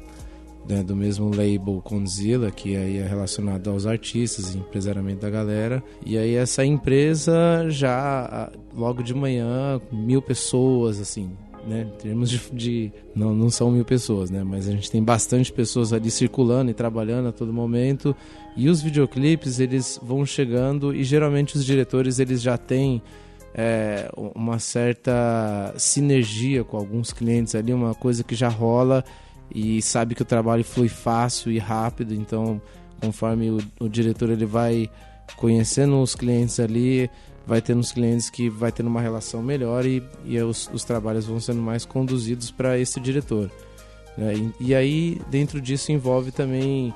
né, 0.68 0.84
do 0.84 0.96
mesmo 0.96 1.30
label 1.30 1.82
Condzilla, 1.84 2.52
que 2.52 2.76
aí 2.76 2.98
é 2.98 3.08
relacionado 3.08 3.70
aos 3.70 3.86
artistas 3.86 4.54
e 4.54 4.58
empresariamento 4.58 5.22
da 5.22 5.30
galera. 5.30 5.84
E 6.06 6.18
aí 6.18 6.36
essa 6.36 6.66
empresa 6.66 7.70
já 7.70 8.52
logo 8.74 9.04
de 9.04 9.14
manhã, 9.14 9.80
mil 9.92 10.22
pessoas, 10.22 11.00
assim, 11.00 11.32
né? 11.66 11.88
Em 11.94 12.02
termos 12.02 12.30
de, 12.30 12.42
de, 12.52 12.92
não, 13.16 13.34
não 13.34 13.50
são 13.50 13.72
mil 13.72 13.86
pessoas, 13.86 14.30
né? 14.30 14.44
Mas 14.44 14.68
a 14.68 14.72
gente 14.72 14.90
tem 14.90 15.04
bastante 15.04 15.52
pessoas 15.52 15.94
ali 15.94 16.10
circulando 16.10 16.72
e 16.72 16.74
trabalhando 16.74 17.30
a 17.30 17.32
todo 17.32 17.54
momento. 17.54 18.16
E 18.56 18.70
os 18.70 18.82
videoclipes 18.82 19.60
eles 19.60 20.00
vão 20.02 20.26
chegando 20.26 20.94
e 20.94 21.04
geralmente 21.04 21.56
os 21.56 21.66
diretores 21.66 22.20
eles 22.20 22.42
já 22.42 22.58
têm 22.58 23.02
é, 23.54 24.10
uma 24.36 24.60
certa 24.60 25.74
sinergia 25.78 26.64
com 26.64 26.78
alguns 26.78 27.12
clientes 27.14 27.56
ali, 27.56 27.74
uma 27.74 27.96
coisa 27.96 28.24
que 28.24 28.36
já 28.36 28.50
rola 28.50 29.04
e 29.54 29.82
sabe 29.82 30.16
que 30.16 30.22
o 30.22 30.26
trabalho 30.26 30.64
flui 30.64 30.88
fácil 30.88 31.52
e 31.52 31.60
rápido. 31.60 32.14
Então, 32.14 32.62
conforme 33.00 33.52
o, 33.52 33.60
o 33.80 33.90
diretor 33.90 34.30
ele 34.30 34.46
vai 34.46 34.90
conhecendo 35.36 36.02
os 36.02 36.16
clientes 36.16 36.60
ali, 36.60 37.10
vai 37.46 37.62
tendo 37.62 37.80
os 37.80 37.92
clientes 37.92 38.30
que 38.30 38.50
vai 38.50 38.72
tendo 38.72 38.88
uma 38.88 39.02
relação 39.02 39.42
melhor 39.42 39.86
e, 39.86 40.04
e 40.26 40.40
os, 40.40 40.70
os 40.74 40.84
trabalhos 40.84 41.26
vão 41.26 41.40
sendo 41.40 41.62
mais 41.62 41.86
conduzidos 41.86 42.52
para 42.52 42.78
esse 42.78 43.00
diretor. 43.00 43.50
Né? 44.18 44.36
E, 44.36 44.68
e, 44.70 44.76
aí, 44.76 45.22
dentro 45.30 45.60
disso, 45.60 45.92
envolve 45.92 46.32
também 46.32 46.94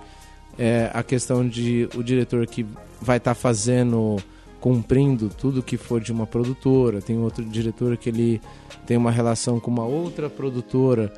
é, 0.57 0.89
a 0.93 1.03
questão 1.03 1.47
de 1.47 1.89
o 1.95 2.03
diretor 2.03 2.45
que 2.47 2.65
vai 3.01 3.17
estar 3.17 3.31
tá 3.31 3.35
fazendo, 3.35 4.17
cumprindo 4.59 5.29
tudo 5.29 5.63
que 5.63 5.77
for 5.77 5.99
de 5.99 6.11
uma 6.11 6.27
produtora, 6.27 7.01
tem 7.01 7.17
outro 7.17 7.43
diretor 7.43 7.97
que 7.97 8.09
ele 8.09 8.41
tem 8.85 8.97
uma 8.97 9.11
relação 9.11 9.59
com 9.59 9.71
uma 9.71 9.85
outra 9.85 10.29
produtora 10.29 11.11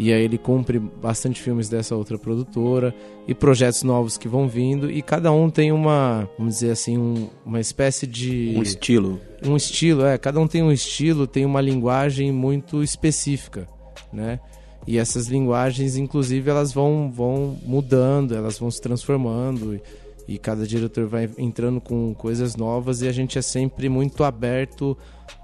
e 0.00 0.14
aí 0.14 0.24
ele 0.24 0.38
cumpre 0.38 0.78
bastante 0.78 1.42
filmes 1.42 1.68
dessa 1.68 1.94
outra 1.94 2.16
produtora 2.16 2.94
e 3.28 3.34
projetos 3.34 3.82
novos 3.82 4.16
que 4.16 4.26
vão 4.26 4.48
vindo 4.48 4.90
e 4.90 5.02
cada 5.02 5.30
um 5.30 5.50
tem 5.50 5.72
uma, 5.72 6.26
vamos 6.38 6.54
dizer 6.54 6.70
assim, 6.70 6.96
um, 6.96 7.28
uma 7.44 7.60
espécie 7.60 8.06
de 8.06 8.54
um 8.56 8.62
estilo. 8.62 9.20
Um 9.44 9.56
estilo, 9.56 10.06
é, 10.06 10.16
cada 10.16 10.40
um 10.40 10.46
tem 10.46 10.62
um 10.62 10.72
estilo, 10.72 11.26
tem 11.26 11.44
uma 11.44 11.60
linguagem 11.60 12.32
muito 12.32 12.82
específica, 12.82 13.68
né? 14.10 14.40
E 14.86 14.96
essas 14.96 15.26
linguagens, 15.26 15.98
inclusive, 15.98 16.48
elas 16.48 16.72
vão, 16.72 17.12
vão 17.14 17.58
mudando, 17.62 18.34
elas 18.34 18.58
vão 18.58 18.70
se 18.70 18.80
transformando 18.80 19.74
e, 19.74 19.82
e 20.26 20.38
cada 20.38 20.66
diretor 20.66 21.06
vai 21.06 21.28
entrando 21.36 21.78
com 21.78 22.14
coisas 22.14 22.56
novas 22.56 23.02
e 23.02 23.06
a 23.06 23.12
gente 23.12 23.36
é 23.36 23.42
sempre 23.42 23.90
muito 23.90 24.24
aberto, 24.24 24.96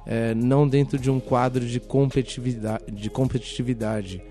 é, 0.07 0.35
não 0.35 0.67
dentro 0.67 0.99
de 0.99 1.11
um 1.11 1.21
quadro 1.21 1.67
de 1.67 1.79
competitividade, 1.79 2.85
de 2.91 3.11
competitividade 3.11 4.23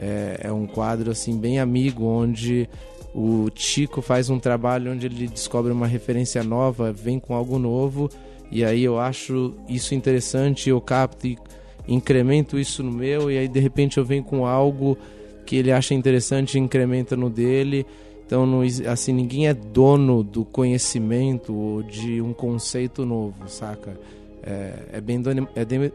é, 0.00 0.40
é 0.44 0.52
um 0.52 0.66
quadro 0.66 1.10
assim 1.10 1.36
bem 1.36 1.60
amigo, 1.60 2.06
onde 2.06 2.68
o 3.14 3.48
Chico 3.54 4.00
faz 4.00 4.30
um 4.30 4.38
trabalho 4.38 4.92
onde 4.92 5.06
ele 5.06 5.28
descobre 5.28 5.70
uma 5.70 5.86
referência 5.86 6.42
nova, 6.42 6.90
vem 6.90 7.20
com 7.20 7.34
algo 7.34 7.58
novo, 7.58 8.08
e 8.50 8.64
aí 8.64 8.82
eu 8.82 8.98
acho 8.98 9.54
isso 9.68 9.94
interessante, 9.94 10.70
eu 10.70 10.80
capto 10.80 11.26
e 11.26 11.38
incremento 11.86 12.58
isso 12.58 12.82
no 12.82 12.90
meu, 12.90 13.30
e 13.30 13.36
aí 13.36 13.46
de 13.46 13.60
repente 13.60 13.98
eu 13.98 14.04
venho 14.04 14.24
com 14.24 14.46
algo 14.46 14.96
que 15.44 15.56
ele 15.56 15.70
acha 15.70 15.92
interessante 15.92 16.54
e 16.54 16.60
incrementa 16.60 17.16
no 17.16 17.28
dele. 17.28 17.84
Então, 18.24 18.60
assim, 18.88 19.12
ninguém 19.12 19.48
é 19.48 19.54
dono 19.54 20.22
do 20.22 20.44
conhecimento 20.44 21.52
ou 21.52 21.82
de 21.82 22.22
um 22.22 22.32
conceito 22.32 23.04
novo, 23.04 23.48
saca? 23.48 23.98
É, 24.40 24.72
é 24.92 25.00
bem, 25.00 25.20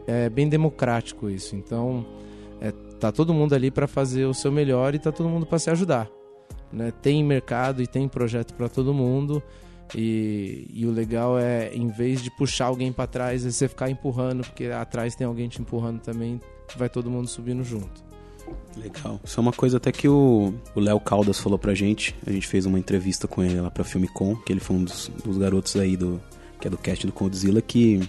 é, 0.06 0.24
é 0.26 0.28
bem 0.28 0.46
democrático 0.46 1.30
isso. 1.30 1.56
Então, 1.56 2.04
tá 2.98 3.12
todo 3.12 3.32
mundo 3.32 3.54
ali 3.54 3.70
para 3.70 3.86
fazer 3.86 4.26
o 4.26 4.34
seu 4.34 4.50
melhor 4.50 4.94
e 4.94 4.98
tá 4.98 5.12
todo 5.12 5.28
mundo 5.28 5.46
para 5.46 5.58
se 5.58 5.70
ajudar. 5.70 6.08
Né? 6.72 6.92
Tem 7.02 7.22
mercado 7.22 7.82
e 7.82 7.86
tem 7.86 8.08
projeto 8.08 8.54
para 8.54 8.68
todo 8.68 8.92
mundo. 8.92 9.42
E, 9.94 10.66
e, 10.72 10.84
o 10.84 10.90
legal 10.90 11.38
é, 11.38 11.70
em 11.72 11.88
vez 11.88 12.20
de 12.20 12.30
puxar 12.30 12.66
alguém 12.66 12.92
para 12.92 13.06
trás, 13.06 13.46
é 13.46 13.50
você 13.50 13.68
ficar 13.68 13.88
empurrando, 13.88 14.42
porque 14.42 14.64
atrás 14.66 15.14
tem 15.14 15.24
alguém 15.24 15.48
te 15.48 15.62
empurrando 15.62 16.00
também, 16.00 16.40
vai 16.76 16.88
todo 16.88 17.08
mundo 17.08 17.28
subindo 17.28 17.62
junto. 17.62 18.04
Legal. 18.76 19.20
Isso 19.24 19.38
é 19.38 19.40
uma 19.40 19.52
coisa 19.52 19.76
até 19.76 19.90
que 19.92 20.08
o 20.08 20.52
Léo 20.74 21.00
Caldas 21.00 21.38
falou 21.38 21.58
pra 21.58 21.74
gente. 21.74 22.14
A 22.26 22.30
gente 22.30 22.46
fez 22.46 22.66
uma 22.66 22.78
entrevista 22.78 23.26
com 23.26 23.42
ele 23.42 23.60
lá 23.60 23.70
pra 23.70 23.84
Filmicon, 23.84 24.36
que 24.36 24.52
ele 24.52 24.60
foi 24.60 24.76
um 24.76 24.84
dos, 24.84 25.10
dos 25.24 25.38
garotos 25.38 25.76
aí 25.76 25.96
do. 25.96 26.20
que 26.60 26.66
é 26.66 26.70
do 26.70 26.76
cast 26.76 27.06
do 27.06 27.12
Condzilla, 27.12 27.62
que 27.62 28.00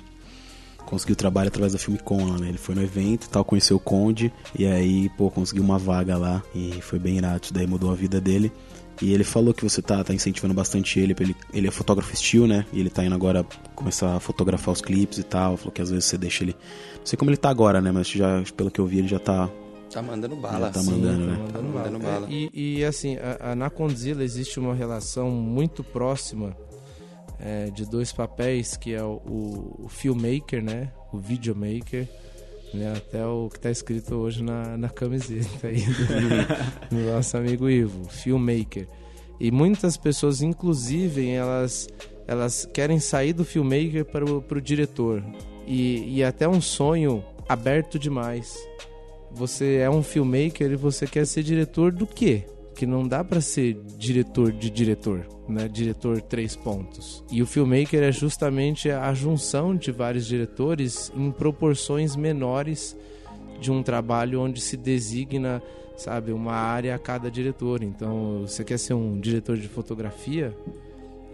conseguiu 0.88 1.16
trabalho 1.16 1.50
através 1.50 1.74
da 1.74 1.80
Filmicon 1.80 2.26
lá, 2.26 2.38
né? 2.40 2.48
Ele 2.48 2.58
foi 2.58 2.74
no 2.74 2.82
evento 2.82 3.26
e 3.26 3.30
tal, 3.30 3.44
conheceu 3.44 3.78
o 3.78 3.80
Conde 3.80 4.34
e 4.58 4.66
aí, 4.66 5.10
pô, 5.10 5.30
conseguiu 5.30 5.64
uma 5.64 5.78
vaga 5.78 6.18
lá 6.18 6.42
e 6.56 6.82
foi 6.82 6.98
bem 6.98 7.18
irado. 7.18 7.42
Isso 7.44 7.54
daí 7.54 7.68
mudou 7.68 7.92
a 7.92 7.96
vida 7.96 8.20
dele. 8.20 8.52
E 9.00 9.14
ele 9.14 9.24
falou 9.24 9.54
que 9.54 9.64
você 9.64 9.80
tá, 9.80 10.04
tá 10.04 10.12
incentivando 10.14 10.56
bastante 10.56 11.00
ele, 11.00 11.16
ele. 11.20 11.36
Ele 11.54 11.68
é 11.68 11.72
fotógrafo 11.72 12.12
estilo, 12.14 12.48
né? 12.48 12.66
E 12.74 12.80
ele 12.80 12.90
tá 12.90 13.06
indo 13.06 13.14
agora 13.14 13.46
começar 13.76 14.16
a 14.16 14.20
fotografar 14.20 14.74
os 14.74 14.82
clipes 14.82 15.20
e 15.20 15.24
tal. 15.24 15.56
Falou 15.56 15.72
que 15.72 15.82
às 15.82 15.92
vezes 15.92 16.06
você 16.06 16.18
deixa 16.18 16.44
ele. 16.44 16.56
Não 16.98 17.06
sei 17.06 17.18
como 17.18 17.30
ele 17.30 17.38
tá 17.38 17.50
agora, 17.50 17.80
né? 17.80 17.92
Mas 17.92 18.08
já, 18.08 18.42
pelo 18.56 18.72
que 18.72 18.80
eu 18.80 18.88
vi, 18.88 19.00
ele 19.00 19.08
já 19.08 19.20
tá. 19.20 19.50
Tá 19.92 20.02
mandando 20.02 20.36
bala. 20.36 20.72
Tá 20.72 20.82
mandando, 20.82 21.24
Sim, 21.24 21.30
né? 21.30 21.36
Tá 21.36 21.44
mandando, 21.44 21.74
bala. 21.74 21.86
Mandando 21.86 22.00
bala. 22.00 22.28
É, 22.28 22.32
e, 22.32 22.80
e, 22.80 22.86
assim, 22.86 23.18
a, 23.18 23.52
a, 23.52 23.56
na 23.56 23.70
Condzilla 23.70 24.24
existe 24.24 24.60
uma 24.60 24.74
relação 24.74 25.30
muito 25.30 25.84
próxima 25.84 26.56
é, 27.40 27.70
de 27.70 27.86
dois 27.86 28.12
papéis, 28.12 28.78
que 28.78 28.94
é 28.94 29.04
o, 29.04 29.22
o, 29.80 29.88
filmmaker, 29.90 30.64
né? 30.64 30.92
O 31.12 31.18
videomaker 31.18 32.08
né? 32.74 32.94
Até 32.96 33.26
o 33.26 33.50
que 33.50 33.58
está 33.58 33.72
escrito 33.72 34.16
hoje 34.16 34.44
na, 34.44 34.78
na 34.78 34.90
camiseta 34.90 35.68
aí 35.68 35.82
do, 35.82 36.90
do 36.96 37.12
nosso 37.12 37.38
amigo 37.38 37.70
Ivo, 37.70 38.10
filmmaker. 38.10 38.88
E 39.40 39.52
muitas 39.52 39.98
pessoas, 39.98 40.42
inclusive, 40.42 41.30
elas, 41.30 41.88
elas 42.28 42.68
querem 42.74 43.00
sair 43.00 43.34
do 43.34 43.46
filmmaker 43.46 44.04
para 44.06 44.26
o, 44.26 44.42
para 44.42 44.58
o 44.58 44.62
diretor. 44.62 45.24
E, 45.66 46.18
e 46.18 46.24
até 46.24 46.48
um 46.48 46.62
sonho 46.62 47.24
aberto 47.48 48.00
demais. 48.00 48.56
Você 49.32 49.76
é 49.76 49.90
um 49.90 50.02
filmmaker 50.02 50.72
e 50.72 50.76
você 50.76 51.06
quer 51.06 51.26
ser 51.28 51.44
diretor 51.44 51.92
do 51.92 52.08
quê? 52.08 52.46
Que 52.78 52.86
não 52.86 53.08
dá 53.08 53.24
para 53.24 53.42
ser 53.42 53.74
diretor 53.98 54.52
de 54.52 54.70
diretor, 54.70 55.26
né? 55.50 55.68
Diretor 55.68 56.22
três 56.22 56.56
pontos. 56.56 57.24
E 57.32 57.42
o 57.42 57.48
filmmaker 57.48 58.04
é 58.04 58.12
justamente 58.12 58.92
a 58.92 59.12
junção 59.16 59.76
de 59.76 59.92
vários 59.92 60.28
diretores 60.28 61.12
em 61.18 61.32
proporções 61.32 62.16
menores 62.16 62.96
de 63.60 63.72
um 63.72 63.82
trabalho 63.82 64.42
onde 64.42 64.62
se 64.62 64.78
designa, 64.78 65.60
sabe, 65.98 66.32
uma 66.32 66.54
área 66.54 66.94
a 66.94 67.00
cada 67.00 67.32
diretor. 67.32 67.82
Então, 67.82 68.42
você 68.42 68.64
quer 68.64 68.78
ser 68.78 68.94
um 68.94 69.20
diretor 69.20 69.58
de 69.58 69.68
fotografia, 69.68 70.56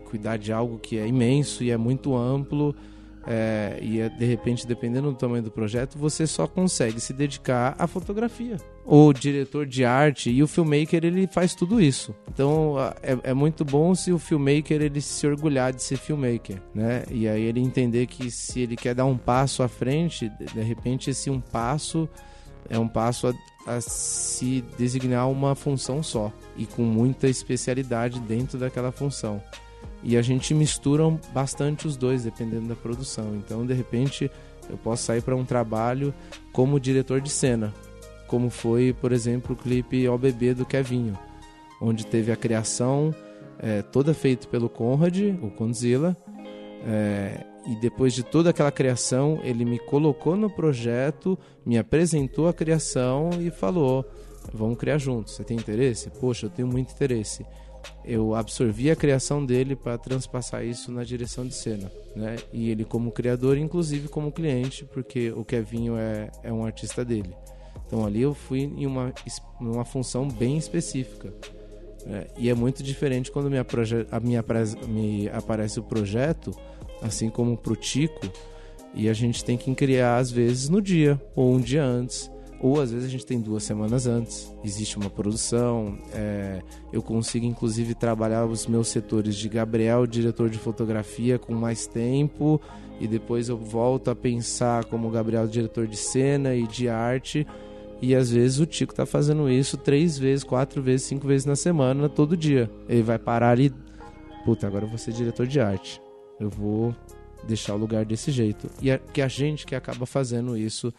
cuidar 0.10 0.38
de 0.38 0.53
algo 0.53 0.79
que 0.79 0.97
é 0.97 1.06
imenso 1.06 1.62
e 1.62 1.71
é 1.71 1.75
muito 1.75 2.15
amplo, 2.15 2.73
é, 3.27 3.79
e 3.82 3.99
é, 3.99 4.08
de 4.08 4.25
repente, 4.25 4.65
dependendo 4.65 5.12
do 5.12 5.17
tamanho 5.17 5.43
do 5.43 5.51
projeto, 5.51 5.97
você 5.97 6.25
só 6.25 6.47
consegue 6.47 7.01
se 7.01 7.12
dedicar 7.12 7.75
à 7.77 7.86
fotografia. 7.86 8.56
O 8.85 9.13
diretor 9.13 9.65
de 9.65 9.85
arte 9.85 10.29
e 10.29 10.43
o 10.43 10.47
filmmaker 10.47 11.03
ele 11.05 11.25
faz 11.25 11.55
tudo 11.55 11.79
isso. 11.79 12.13
Então 12.27 12.75
é, 13.01 13.17
é, 13.31 13.33
muito 13.33 13.63
bom 13.63 13.95
se 13.95 14.11
o 14.11 14.19
filmmaker 14.19 14.81
ele 14.81 14.99
se 14.99 15.25
orgulhar 15.25 15.71
de 15.71 15.81
ser 15.81 15.97
filmmaker, 15.97 16.61
né? 16.75 17.03
E 17.09 17.27
aí 17.27 17.43
ele 17.43 17.61
entender 17.61 18.07
que 18.07 18.29
se 18.29 18.59
ele 18.59 18.75
quer 18.75 18.93
dar 18.93 19.05
um 19.05 19.17
passo 19.17 19.63
à 19.63 19.69
frente, 19.69 20.29
de 20.29 20.61
repente 20.61 21.09
esse 21.09 21.29
um 21.29 21.39
passo 21.39 22.09
é 22.69 22.77
um 22.77 22.87
passo 22.87 23.27
a, 23.27 23.33
a 23.75 23.81
se 23.81 24.63
designar 24.77 25.29
uma 25.29 25.55
função 25.55 26.03
só 26.03 26.31
e 26.57 26.65
com 26.65 26.83
muita 26.83 27.27
especialidade 27.27 28.19
dentro 28.19 28.57
daquela 28.57 28.91
função. 28.91 29.41
E 30.03 30.17
a 30.17 30.21
gente 30.21 30.53
mistura 30.53 31.09
bastante 31.33 31.87
os 31.87 31.95
dois, 31.95 32.23
dependendo 32.23 32.67
da 32.67 32.75
produção. 32.75 33.35
Então, 33.35 33.65
de 33.65 33.73
repente, 33.73 34.29
eu 34.69 34.77
posso 34.77 35.03
sair 35.03 35.21
para 35.21 35.35
um 35.35 35.45
trabalho 35.45 36.13
como 36.51 36.79
diretor 36.79 37.21
de 37.21 37.29
cena, 37.29 37.73
como 38.33 38.49
foi, 38.49 38.95
por 38.99 39.11
exemplo, 39.11 39.53
o 39.53 39.55
clipe 39.55 40.09
O 40.09 40.17
Bebê 40.17 40.55
do 40.55 40.65
Kevinho, 40.65 41.15
onde 41.79 42.03
teve 42.03 42.31
a 42.31 42.35
criação 42.35 43.13
é, 43.59 43.83
toda 43.83 44.11
feita 44.11 44.47
pelo 44.47 44.67
Conrad, 44.67 45.19
o 45.39 45.51
Conzilla, 45.51 46.17
é, 46.83 47.45
e 47.67 47.75
depois 47.75 48.11
de 48.11 48.23
toda 48.23 48.49
aquela 48.49 48.71
criação, 48.71 49.39
ele 49.43 49.63
me 49.63 49.77
colocou 49.77 50.35
no 50.35 50.49
projeto, 50.49 51.37
me 51.63 51.77
apresentou 51.77 52.47
a 52.47 52.53
criação 52.55 53.29
e 53.39 53.51
falou: 53.51 54.03
vamos 54.51 54.79
criar 54.79 54.97
juntos. 54.97 55.35
Você 55.35 55.43
tem 55.43 55.55
interesse? 55.55 56.09
Poxa, 56.19 56.47
eu 56.47 56.49
tenho 56.49 56.67
muito 56.67 56.91
interesse 56.91 57.45
eu 58.05 58.35
absorvi 58.35 58.89
a 58.89 58.95
criação 58.95 59.45
dele 59.45 59.75
para 59.75 59.97
transpassar 59.97 60.63
isso 60.65 60.91
na 60.91 61.03
direção 61.03 61.45
de 61.45 61.53
cena, 61.53 61.91
né? 62.15 62.37
E 62.51 62.69
ele 62.69 62.85
como 62.85 63.11
criador, 63.11 63.57
inclusive 63.57 64.07
como 64.07 64.31
cliente, 64.31 64.85
porque 64.85 65.31
o 65.31 65.43
Kevinho 65.43 65.97
é, 65.97 66.29
é 66.43 66.51
um 66.51 66.65
artista 66.65 67.03
dele. 67.03 67.35
Então 67.86 68.05
ali 68.05 68.21
eu 68.21 68.33
fui 68.33 68.62
em 68.62 68.86
uma, 68.86 69.13
uma 69.59 69.86
função 69.86 70.27
bem 70.27 70.57
específica. 70.57 71.33
Né? 72.05 72.27
E 72.38 72.49
é 72.49 72.53
muito 72.53 72.83
diferente 72.83 73.31
quando 73.31 73.49
me, 73.49 73.57
a 73.57 74.19
minha, 74.19 74.43
me 74.88 75.29
aparece 75.29 75.79
o 75.79 75.83
projeto, 75.83 76.51
assim 77.01 77.29
como 77.29 77.57
para 77.57 77.73
o 77.73 77.75
Tico, 77.75 78.29
e 78.93 79.09
a 79.09 79.13
gente 79.13 79.43
tem 79.43 79.57
que 79.57 79.73
criar 79.73 80.17
às 80.17 80.31
vezes 80.31 80.69
no 80.69 80.81
dia 80.81 81.19
ou 81.36 81.53
um 81.53 81.59
dia 81.59 81.83
antes 81.83 82.31
ou 82.63 82.79
às 82.79 82.91
vezes 82.91 83.09
a 83.09 83.12
gente 83.12 83.25
tem 83.25 83.41
duas 83.41 83.62
semanas 83.65 84.07
antes, 84.07 84.49
existe 84.63 84.95
uma 84.95 85.09
produção. 85.09 85.99
É, 86.13 86.62
eu 86.93 87.01
consigo 87.01 87.45
inclusive 87.45 87.93
trabalhar 87.93 88.45
os 88.45 88.65
meus 88.67 88.88
setores 88.88 89.36
de 89.36 89.49
Gabriel, 89.49 90.07
diretor 90.07 90.49
de 90.49 90.57
fotografia, 90.57 91.38
com 91.38 91.53
mais 91.53 91.86
tempo, 91.86 92.62
e 93.03 93.07
depois 93.07 93.49
eu 93.49 93.57
volto 93.57 94.09
a 94.09 94.15
pensar 94.15 94.85
como 94.85 95.09
Gabriel, 95.09 95.45
diretor 95.45 95.85
de 95.85 95.97
cena 95.97 96.55
e 96.55 96.65
de 96.65 96.87
arte. 96.87 97.45
E 98.01 98.15
às 98.15 98.31
vezes 98.31 98.61
o 98.61 98.65
Tico 98.65 98.95
tá 98.95 99.05
fazendo 99.05 99.49
isso 99.49 99.75
três 99.75 100.17
vezes, 100.17 100.45
quatro 100.45 100.81
vezes, 100.81 101.05
cinco 101.05 101.27
vezes 101.27 101.45
na 101.45 101.57
semana, 101.57 102.07
todo 102.07 102.37
dia. 102.37 102.71
Ele 102.87 103.03
vai 103.03 103.19
parar 103.19 103.49
ali. 103.49 103.73
Puta, 104.45 104.67
agora 104.67 104.85
eu 104.85 104.89
vou 104.89 104.97
ser 104.97 105.11
diretor 105.11 105.45
de 105.45 105.59
arte. 105.59 106.01
Eu 106.39 106.49
vou 106.49 106.95
deixar 107.45 107.75
o 107.75 107.77
lugar 107.77 108.05
desse 108.05 108.31
jeito. 108.31 108.69
E 108.81 108.89
é 108.89 108.97
que 108.97 109.21
a 109.21 109.27
gente 109.27 109.65
que 109.65 109.75
acaba 109.75 110.05
fazendo 110.05 110.55
isso 110.55 110.93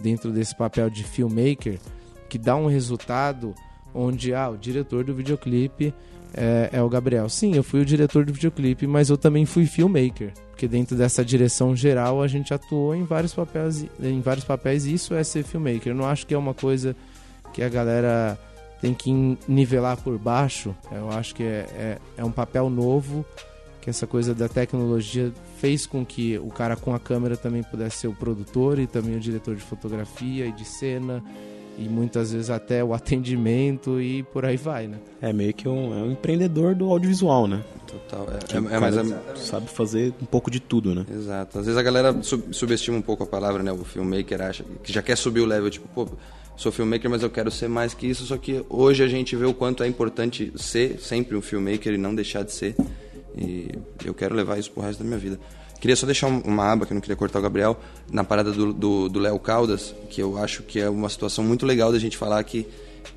dentro 0.00 0.30
desse 0.30 0.56
papel 0.56 0.88
de 0.88 1.02
filmmaker 1.02 1.80
que 2.28 2.38
dá 2.38 2.54
um 2.54 2.68
resultado 2.68 3.52
onde 3.92 4.32
ah, 4.32 4.48
o 4.48 4.56
diretor 4.56 5.02
do 5.02 5.12
videoclipe 5.12 5.92
é, 6.34 6.70
é, 6.72 6.82
o 6.82 6.88
Gabriel. 6.88 7.28
Sim, 7.28 7.54
eu 7.54 7.62
fui 7.62 7.80
o 7.80 7.84
diretor 7.84 8.24
do 8.24 8.32
videoclipe, 8.32 8.86
mas 8.86 9.10
eu 9.10 9.16
também 9.16 9.44
fui 9.44 9.66
filmmaker, 9.66 10.32
porque 10.50 10.68
dentro 10.68 10.96
dessa 10.96 11.24
direção 11.24 11.74
geral 11.74 12.22
a 12.22 12.28
gente 12.28 12.52
atuou 12.52 12.94
em 12.94 13.04
vários 13.04 13.34
papéis, 13.34 13.86
em 14.00 14.20
vários 14.20 14.44
papéis 14.44 14.86
e 14.86 14.94
isso 14.94 15.14
é 15.14 15.24
ser 15.24 15.44
filmmaker. 15.44 15.92
Eu 15.92 15.96
não 15.96 16.06
acho 16.06 16.26
que 16.26 16.34
é 16.34 16.38
uma 16.38 16.54
coisa 16.54 16.94
que 17.52 17.62
a 17.62 17.68
galera 17.68 18.38
tem 18.80 18.94
que 18.94 19.10
nivelar 19.46 19.96
por 19.96 20.18
baixo. 20.18 20.74
Eu 20.92 21.10
acho 21.10 21.34
que 21.34 21.42
é, 21.42 21.66
é, 21.76 21.98
é 22.16 22.24
um 22.24 22.30
papel 22.30 22.70
novo 22.70 23.24
que 23.80 23.90
essa 23.90 24.06
coisa 24.06 24.34
da 24.34 24.48
tecnologia 24.48 25.32
fez 25.58 25.86
com 25.86 26.04
que 26.04 26.38
o 26.38 26.48
cara 26.48 26.76
com 26.76 26.94
a 26.94 27.00
câmera 27.00 27.36
também 27.36 27.62
pudesse 27.62 27.98
ser 27.98 28.08
o 28.08 28.14
produtor 28.14 28.78
e 28.78 28.86
também 28.86 29.16
o 29.16 29.20
diretor 29.20 29.54
de 29.54 29.62
fotografia 29.62 30.46
e 30.46 30.52
de 30.52 30.64
cena 30.64 31.22
e 31.78 31.88
muitas 31.88 32.32
vezes 32.32 32.50
até 32.50 32.82
o 32.82 32.92
atendimento 32.92 34.00
e 34.00 34.24
por 34.24 34.44
aí 34.44 34.56
vai, 34.56 34.88
né? 34.88 34.98
É 35.22 35.32
meio 35.32 35.54
que 35.54 35.68
um, 35.68 35.94
é 35.94 36.02
um 36.02 36.12
empreendedor 36.12 36.74
do 36.74 36.90
audiovisual, 36.90 37.46
né? 37.46 37.62
Total. 37.86 38.26
É, 38.30 38.56
é, 38.56 38.76
é, 38.76 38.80
mas 38.80 38.96
é, 38.96 39.04
sabe 39.36 39.68
fazer 39.68 40.12
um 40.20 40.26
pouco 40.26 40.50
de 40.50 40.58
tudo, 40.58 40.94
né? 40.94 41.06
Exato. 41.10 41.58
Às 41.58 41.66
vezes 41.66 41.78
a 41.78 41.82
galera 41.82 42.22
sub, 42.22 42.44
subestima 42.50 42.96
um 42.96 43.02
pouco 43.02 43.22
a 43.22 43.26
palavra, 43.26 43.62
né? 43.62 43.70
O 43.70 43.84
filmmaker 43.84 44.42
acha 44.42 44.64
que 44.82 44.92
já 44.92 45.00
quer 45.00 45.16
subir 45.16 45.40
o 45.40 45.46
level, 45.46 45.70
tipo, 45.70 45.88
pô, 45.88 46.08
sou 46.56 46.72
filmmaker, 46.72 47.08
mas 47.08 47.22
eu 47.22 47.30
quero 47.30 47.50
ser 47.50 47.68
mais 47.68 47.94
que 47.94 48.06
isso. 48.06 48.26
Só 48.26 48.36
que 48.36 48.64
hoje 48.68 49.02
a 49.04 49.08
gente 49.08 49.36
vê 49.36 49.46
o 49.46 49.54
quanto 49.54 49.82
é 49.84 49.86
importante 49.86 50.52
ser 50.56 50.98
sempre 51.00 51.36
um 51.36 51.40
filmmaker 51.40 51.94
e 51.94 51.98
não 51.98 52.14
deixar 52.14 52.42
de 52.42 52.52
ser. 52.52 52.74
E 53.36 53.70
eu 54.04 54.12
quero 54.12 54.34
levar 54.34 54.58
isso 54.58 54.70
pro 54.72 54.82
resto 54.82 54.98
da 54.98 55.06
minha 55.06 55.18
vida. 55.18 55.38
Queria 55.80 55.94
só 55.94 56.06
deixar 56.06 56.26
uma 56.26 56.72
aba, 56.72 56.86
que 56.86 56.92
eu 56.92 56.94
não 56.94 57.00
queria 57.00 57.16
cortar 57.16 57.38
o 57.38 57.42
Gabriel, 57.42 57.78
na 58.10 58.24
parada 58.24 58.50
do 58.52 59.18
Léo 59.18 59.38
Caldas, 59.38 59.94
que 60.10 60.20
eu 60.20 60.36
acho 60.36 60.62
que 60.62 60.80
é 60.80 60.88
uma 60.90 61.08
situação 61.08 61.44
muito 61.44 61.64
legal 61.64 61.92
da 61.92 61.98
gente 61.98 62.16
falar 62.16 62.42
que 62.42 62.66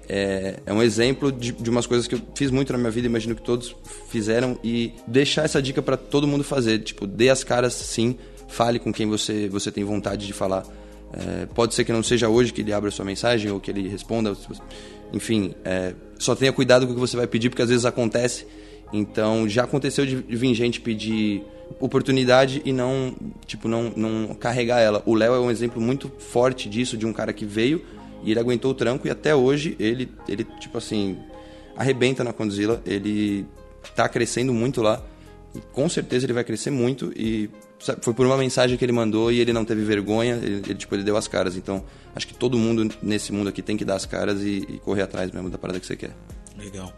é, 0.07 0.59
é 0.65 0.73
um 0.73 0.81
exemplo 0.81 1.31
de, 1.31 1.51
de 1.51 1.69
umas 1.69 1.85
coisas 1.85 2.07
que 2.07 2.15
eu 2.15 2.21
fiz 2.35 2.51
muito 2.51 2.71
na 2.71 2.77
minha 2.77 2.91
vida, 2.91 3.07
imagino 3.07 3.35
que 3.35 3.41
todos 3.41 3.75
fizeram, 4.09 4.59
e 4.63 4.93
deixar 5.07 5.43
essa 5.45 5.61
dica 5.61 5.81
para 5.81 5.97
todo 5.97 6.27
mundo 6.27 6.43
fazer. 6.43 6.79
Tipo, 6.79 7.07
dê 7.07 7.29
as 7.29 7.43
caras 7.43 7.73
sim, 7.73 8.17
fale 8.47 8.77
com 8.77 8.91
quem 8.91 9.07
você, 9.07 9.47
você 9.47 9.71
tem 9.71 9.83
vontade 9.83 10.27
de 10.27 10.33
falar. 10.33 10.65
É, 11.13 11.45
pode 11.47 11.73
ser 11.73 11.83
que 11.83 11.91
não 11.91 12.03
seja 12.03 12.29
hoje 12.29 12.53
que 12.53 12.61
ele 12.61 12.71
abra 12.71 12.91
sua 12.91 13.05
mensagem 13.05 13.51
ou 13.51 13.59
que 13.59 13.71
ele 13.71 13.87
responda. 13.87 14.35
Enfim, 15.13 15.53
é, 15.63 15.93
só 16.17 16.35
tenha 16.35 16.53
cuidado 16.53 16.85
com 16.85 16.91
o 16.91 16.95
que 16.95 17.01
você 17.01 17.17
vai 17.17 17.27
pedir, 17.27 17.49
porque 17.49 17.61
às 17.61 17.69
vezes 17.69 17.85
acontece 17.85 18.45
então 18.91 19.47
já 19.47 19.63
aconteceu 19.63 20.05
de 20.05 20.15
vir 20.15 20.53
gente 20.53 20.81
pedir 20.81 21.43
oportunidade 21.79 22.61
e 22.65 22.73
não, 22.73 23.15
tipo, 23.45 23.67
não, 23.67 23.91
não 23.95 24.33
carregar 24.35 24.79
ela. 24.79 25.01
O 25.05 25.13
Léo 25.13 25.33
é 25.33 25.39
um 25.39 25.51
exemplo 25.51 25.81
muito 25.81 26.11
forte 26.19 26.67
disso, 26.67 26.97
de 26.97 27.05
um 27.05 27.13
cara 27.13 27.31
que 27.31 27.45
veio 27.45 27.83
e 28.23 28.31
ele 28.31 28.39
aguentou 28.39 28.71
o 28.71 28.73
tranco 28.73 29.07
e 29.07 29.09
até 29.09 29.35
hoje 29.35 29.75
ele, 29.79 30.09
ele 30.27 30.43
tipo 30.59 30.77
assim, 30.77 31.17
arrebenta 31.75 32.23
na 32.23 32.33
Condzilla, 32.33 32.81
ele 32.85 33.45
tá 33.95 34.07
crescendo 34.07 34.53
muito 34.53 34.81
lá. 34.81 35.01
E 35.53 35.59
com 35.73 35.89
certeza 35.89 36.25
ele 36.25 36.33
vai 36.33 36.43
crescer 36.43 36.71
muito 36.71 37.11
e 37.13 37.49
sabe, 37.79 38.03
foi 38.03 38.13
por 38.13 38.25
uma 38.25 38.37
mensagem 38.37 38.77
que 38.77 38.85
ele 38.85 38.93
mandou 38.93 39.31
e 39.31 39.39
ele 39.39 39.51
não 39.51 39.65
teve 39.65 39.83
vergonha, 39.83 40.35
ele, 40.35 40.61
ele, 40.65 40.75
tipo, 40.75 40.95
ele 40.95 41.03
deu 41.03 41.17
as 41.17 41.27
caras. 41.27 41.57
Então, 41.57 41.83
acho 42.15 42.27
que 42.27 42.33
todo 42.33 42.57
mundo 42.57 42.89
nesse 43.01 43.33
mundo 43.33 43.49
aqui 43.49 43.61
tem 43.61 43.75
que 43.75 43.83
dar 43.83 43.95
as 43.95 44.05
caras 44.05 44.41
e, 44.41 44.65
e 44.69 44.79
correr 44.79 45.01
atrás 45.01 45.31
mesmo 45.31 45.49
da 45.49 45.57
parada 45.57 45.79
que 45.79 45.85
você 45.85 45.95
quer. 45.95 46.11
Legal. 46.57 46.93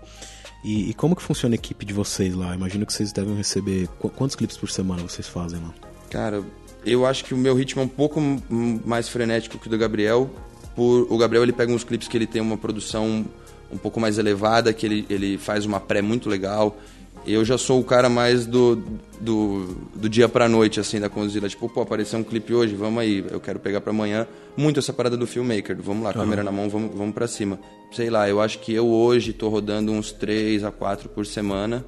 E, 0.63 0.89
e, 0.89 0.93
como 0.93 1.15
que 1.15 1.21
funciona 1.21 1.55
a 1.55 1.57
equipe 1.57 1.85
de 1.85 1.93
vocês 1.93 2.33
lá? 2.33 2.55
Imagino 2.55 2.85
que 2.85 2.93
vocês 2.93 3.11
devem 3.11 3.35
receber. 3.35 3.87
Quantos 4.15 4.35
clipes 4.35 4.55
por 4.55 4.69
semana 4.69 5.03
vocês 5.03 5.27
fazem 5.27 5.59
lá? 5.59 5.73
Cara, 6.09 6.41
eu 6.85 7.05
acho 7.05 7.25
que 7.25 7.33
o 7.33 7.37
meu 7.37 7.53
ritmo 7.53 7.81
é 7.81 7.85
um 7.85 7.89
pouco 7.89 8.21
mais 8.49 9.09
frenético 9.09 9.57
que 9.57 9.67
o 9.67 9.69
do 9.69 9.77
Gabriel. 9.77 10.29
Por, 10.75 11.07
o 11.09 11.17
Gabriel 11.17 11.43
ele 11.43 11.51
pega 11.51 11.71
uns 11.71 11.83
clipes 11.83 12.07
que 12.07 12.17
ele 12.17 12.27
tem 12.27 12.41
uma 12.41 12.57
produção 12.57 13.25
um 13.71 13.77
pouco 13.77 13.99
mais 13.99 14.17
elevada, 14.17 14.71
que 14.71 14.85
ele, 14.85 15.05
ele 15.09 15.37
faz 15.37 15.65
uma 15.65 15.79
pré 15.79 16.01
muito 16.01 16.29
legal. 16.29 16.77
Eu 17.25 17.45
já 17.45 17.57
sou 17.57 17.79
o 17.79 17.83
cara 17.83 18.09
mais 18.09 18.45
do, 18.45 18.75
do, 19.19 19.75
do 19.95 20.09
dia 20.09 20.27
pra 20.27 20.49
noite, 20.49 20.79
assim, 20.79 20.99
da 20.99 21.09
Conzilla. 21.09 21.47
Tipo, 21.47 21.69
pô, 21.69 21.81
apareceu 21.81 22.19
um 22.19 22.23
clipe 22.23 22.53
hoje, 22.53 22.75
vamos 22.75 23.01
aí, 23.01 23.25
eu 23.31 23.39
quero 23.39 23.59
pegar 23.59 23.79
pra 23.79 23.91
amanhã. 23.91 24.27
Muito 24.57 24.79
essa 24.79 24.91
parada 24.91 25.15
do 25.15 25.25
filmmaker, 25.25 25.77
vamos 25.81 26.03
lá, 26.03 26.09
uhum. 26.09 26.15
câmera 26.15 26.43
na 26.43 26.51
mão, 26.51 26.69
vamos, 26.69 26.95
vamos 26.95 27.13
pra 27.13 27.27
cima. 27.27 27.59
Sei 27.91 28.09
lá, 28.09 28.27
eu 28.27 28.41
acho 28.41 28.59
que 28.59 28.73
eu 28.73 28.87
hoje 28.87 29.31
tô 29.31 29.47
rodando 29.47 29.91
uns 29.91 30.11
3 30.11 30.63
a 30.63 30.71
4 30.71 31.07
por 31.09 31.25
semana. 31.25 31.85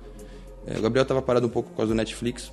É, 0.65 0.77
o 0.77 0.81
Gabriel 0.81 1.05
tava 1.05 1.21
parado 1.21 1.47
um 1.47 1.49
pouco 1.49 1.69
por 1.69 1.77
causa 1.77 1.93
do 1.93 1.95
Netflix. 1.95 2.51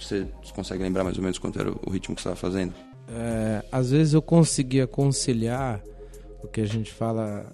Você 0.00 0.26
consegue 0.54 0.82
lembrar 0.82 1.04
mais 1.04 1.16
ou 1.16 1.22
menos 1.22 1.38
quanto 1.38 1.60
era 1.60 1.70
o 1.70 1.90
ritmo 1.90 2.16
que 2.16 2.22
você 2.22 2.28
estava 2.28 2.36
fazendo? 2.36 2.72
É, 3.08 3.62
às 3.70 3.90
vezes 3.90 4.14
eu 4.14 4.22
conseguia 4.22 4.86
conciliar 4.86 5.82
o 6.42 6.48
que 6.48 6.60
a 6.60 6.66
gente 6.66 6.92
fala 6.92 7.46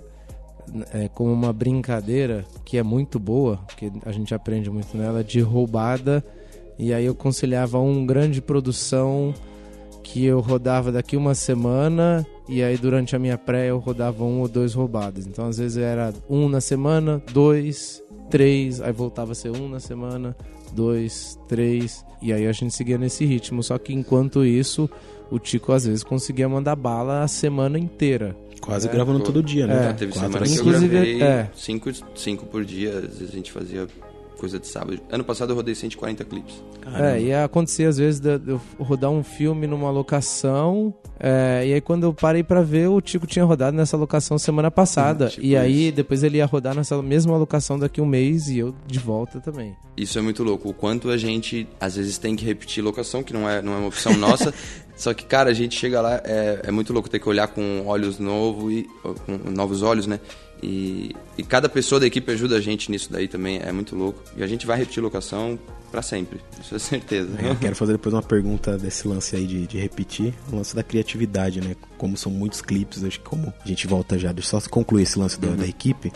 é, 0.92 1.09
como 1.09 1.33
uma 1.33 1.53
brincadeira 1.53 2.44
que 2.64 2.79
é 2.79 2.83
muito 2.83 3.18
boa, 3.18 3.61
que 3.77 3.92
a 4.05 4.12
gente 4.12 4.35
aprende 4.35 4.70
muito 4.70 4.96
nela, 4.96 5.23
de 5.23 5.40
roubada. 5.40 6.25
E 6.79 6.94
aí 6.94 7.05
eu 7.05 7.14
conciliava 7.14 7.79
um 7.79 8.07
grande 8.07 8.40
produção 8.40 9.35
que 10.03 10.25
eu 10.25 10.40
rodava 10.40 10.90
daqui 10.90 11.16
uma 11.16 11.35
semana 11.35 12.27
e 12.49 12.62
aí 12.62 12.77
durante 12.77 13.14
a 13.14 13.18
minha 13.18 13.38
pré 13.38 13.70
eu 13.70 13.79
rodava 13.79 14.25
um 14.25 14.40
ou 14.40 14.49
dois 14.49 14.75
roubadas. 14.75 15.27
Então 15.27 15.46
às 15.46 15.59
vezes 15.59 15.77
era 15.77 16.12
um 16.29 16.49
na 16.49 16.61
semana, 16.61 17.23
dois, 17.33 18.03
três, 18.29 18.81
aí 18.81 18.92
voltava 18.92 19.33
a 19.33 19.35
ser 19.35 19.51
um 19.51 19.68
na 19.68 19.79
semana, 19.79 20.37
dois, 20.73 21.38
três, 21.46 22.05
e 22.20 22.33
aí 22.33 22.46
a 22.46 22.53
gente 22.53 22.75
seguia 22.75 22.99
nesse 22.99 23.25
ritmo. 23.25 23.62
Só 23.62 23.79
que 23.79 23.92
enquanto 23.92 24.44
isso, 24.44 24.90
o 25.31 25.38
Tico 25.38 25.73
às 25.73 25.87
vezes 25.87 26.03
conseguia 26.03 26.49
mandar 26.49 26.77
bala 26.77 27.23
a 27.23 27.29
semana 27.29 27.79
inteira. 27.79 28.37
Quase 28.61 28.88
é, 28.88 28.92
gravando 28.92 29.20
todo 29.20 29.42
dia, 29.42 29.66
né? 29.66 29.90
É, 29.90 29.92
teve 29.92 30.12
semana 30.12 30.46
que 30.46 30.59
eu 30.59 30.64
gravei 30.64 31.23
é. 31.23 31.51
cinco, 31.55 31.90
cinco 32.14 32.46
por 32.46 32.64
dia, 32.64 32.90
às 32.90 33.18
vezes 33.18 33.31
a 33.31 33.33
gente 33.33 33.51
fazia 33.51 33.87
coisa 34.40 34.59
de 34.59 34.66
sábado. 34.66 34.98
Ano 35.11 35.22
passado 35.22 35.50
eu 35.53 35.57
rodei 35.57 35.74
140 35.74 36.24
clipes. 36.24 36.62
Caramba. 36.81 37.11
É, 37.11 37.20
ia 37.20 37.44
acontecer 37.44 37.85
às 37.85 37.98
vezes 37.98 38.18
de 38.18 38.40
eu 38.46 38.61
rodar 38.79 39.11
um 39.11 39.22
filme 39.22 39.66
numa 39.66 39.90
locação, 39.90 40.94
é, 41.18 41.66
e 41.66 41.74
aí 41.74 41.81
quando 41.81 42.05
eu 42.05 42.14
parei 42.14 42.42
para 42.42 42.62
ver, 42.62 42.88
o 42.88 43.00
Tico 43.03 43.26
tinha 43.26 43.44
rodado 43.44 43.76
nessa 43.76 43.98
locação 43.98 44.38
semana 44.38 44.70
passada. 44.70 45.29
tipo 45.31 45.44
e 45.44 45.55
aí 45.55 45.88
isso. 45.88 45.96
depois 45.96 46.22
ele 46.22 46.38
ia 46.38 46.46
rodar 46.46 46.74
nessa 46.74 47.00
mesma 47.03 47.37
locação 47.37 47.79
daqui 47.79 48.00
um 48.00 48.07
mês 48.07 48.48
e 48.48 48.59
eu 48.59 48.74
de 48.87 48.98
volta 48.98 49.38
também. 49.40 49.76
Isso 49.94 50.18
é 50.18 50.22
muito 50.22 50.42
louco. 50.42 50.70
O 50.70 50.72
quanto 50.72 51.11
a 51.11 51.18
gente 51.18 51.68
às 51.79 51.96
vezes 51.96 52.16
tem 52.16 52.35
que 52.35 52.44
repetir 52.44 52.83
locação, 52.83 53.22
que 53.22 53.35
não 53.35 53.48
é, 53.48 53.61
não 53.61 53.74
é 53.74 53.76
uma 53.76 53.88
opção 53.88 54.16
nossa. 54.16 54.55
Só 54.96 55.14
que, 55.14 55.24
cara, 55.24 55.48
a 55.48 55.55
gente 55.55 55.79
chega 55.79 55.98
lá, 56.00 56.20
é, 56.24 56.61
é 56.64 56.70
muito 56.70 56.92
louco 56.92 57.09
ter 57.09 57.18
que 57.18 57.29
olhar 57.29 57.48
com 57.48 57.85
olhos 57.87 58.18
novos 58.18 58.70
e 58.70 58.87
com 59.24 59.50
novos 59.50 59.83
olhos, 59.83 60.07
né? 60.07 60.20
E, 60.62 61.14
e, 61.38 61.42
cada 61.42 61.68
pessoa 61.68 61.99
da 61.99 62.07
equipe 62.07 62.31
ajuda 62.31 62.57
a 62.57 62.61
gente 62.61 62.90
nisso 62.90 63.11
daí 63.11 63.29
também, 63.29 63.61
é 63.62 63.73
muito 63.73 63.96
louco. 63.96 64.23
E 64.37 64.42
a 64.42 64.46
gente 64.46 64.66
vai 64.66 64.77
repetir 64.77 65.03
locação 65.03 65.59
para 65.90 66.03
sempre, 66.03 66.40
isso 66.61 66.75
é 66.75 66.79
certeza. 66.79 67.31
É, 67.38 67.51
eu 67.51 67.57
quero 67.57 67.75
fazer 67.75 67.92
depois 67.92 68.14
uma 68.14 68.23
pergunta 68.23 68.77
desse 68.79 69.09
lance 69.09 69.35
aí 69.35 69.46
de, 69.46 69.66
de 69.66 69.79
repetir, 69.79 70.35
o 70.53 70.57
lance 70.57 70.75
da 70.75 70.83
criatividade, 70.83 71.61
né? 71.61 71.75
Como 71.96 72.16
são 72.16 72.31
muitos 72.31 72.61
clipes, 72.61 73.03
acho 73.03 73.18
que 73.18 73.25
como 73.25 73.53
a 73.64 73.68
gente 73.68 73.87
volta 73.87 74.18
já, 74.18 74.33
deixa 74.33 74.55
eu 74.55 74.61
só 74.61 74.68
concluir 74.68 75.03
esse 75.03 75.18
lance 75.18 75.40
da, 75.40 75.49
uhum. 75.49 75.57
da 75.57 75.66
equipe. 75.66 76.12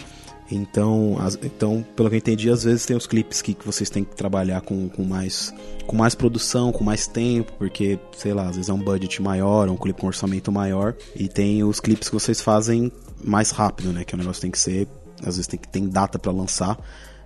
Então, 0.51 1.17
as, 1.19 1.39
então, 1.43 1.85
pelo 1.97 2.09
que 2.09 2.17
eu 2.17 2.19
entendi, 2.19 2.51
às 2.51 2.65
vezes 2.65 2.85
tem 2.85 2.97
os 2.97 3.07
clipes 3.07 3.41
que, 3.41 3.55
que 3.55 3.65
vocês 3.65 3.89
têm 3.89 4.05
que 4.05 4.15
trabalhar 4.15 4.61
com, 4.61 4.89
com, 4.89 5.03
mais, 5.03 5.55
com 5.87 5.97
mais 5.97 6.15
produção, 6.15 6.71
com 6.71 6.85
mais 6.85 7.07
tempo, 7.07 7.53
porque, 7.59 7.99
sei 8.17 8.35
lá, 8.35 8.49
às 8.49 8.57
vezes 8.57 8.69
é 8.69 8.73
um 8.73 8.79
budget 8.79 9.23
maior, 9.23 9.69
um 9.69 9.77
clipe 9.77 10.01
com 10.01 10.07
orçamento 10.07 10.53
maior. 10.53 10.95
E 11.17 11.29
tem 11.29 11.65
os 11.65 11.81
clipes 11.81 12.09
que 12.09 12.15
vocês 12.15 12.41
fazem 12.41 12.93
mais 13.25 13.51
rápido, 13.51 13.93
né? 13.93 14.05
Que 14.05 14.15
o 14.15 14.19
negócio 14.19 14.43
tem 14.43 14.51
que 14.51 14.59
ser, 14.59 14.87
às 15.21 15.37
vezes 15.37 15.47
tem 15.47 15.59
que 15.59 15.69
ter 15.69 15.81
data 15.89 16.19
para 16.19 16.33
lançar. 16.33 16.79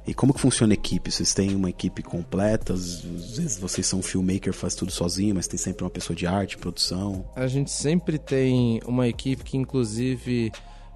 E 0.06 0.14
como 0.14 0.32
que 0.32 0.40
funciona 0.40 0.72
a 0.72 0.74
equipe? 0.74 1.11
Vocês 1.11 1.34
têm 1.34 1.54
uma 1.54 1.68
equipe 1.68 2.02
completa? 2.02 2.72
Às 2.72 3.02
vezes 3.02 3.58
vocês 3.58 3.87
são 3.87 4.00
filmmaker, 4.00 4.54
faz 4.54 4.74
tudo 4.74 4.90
sozinho, 4.90 5.34
mas 5.34 5.46
tem 5.46 5.58
sempre 5.58 5.84
uma 5.84 5.90
pessoa 5.90 6.16
de 6.16 6.26
arte, 6.26 6.56
produção? 6.56 7.26
A 7.37 7.46
gente 7.46 7.70
sempre 7.70 8.18
tem 8.18 8.80
uma 8.87 9.06
equipe 9.06 9.44
que, 9.44 9.58
inclusive, 9.58 10.50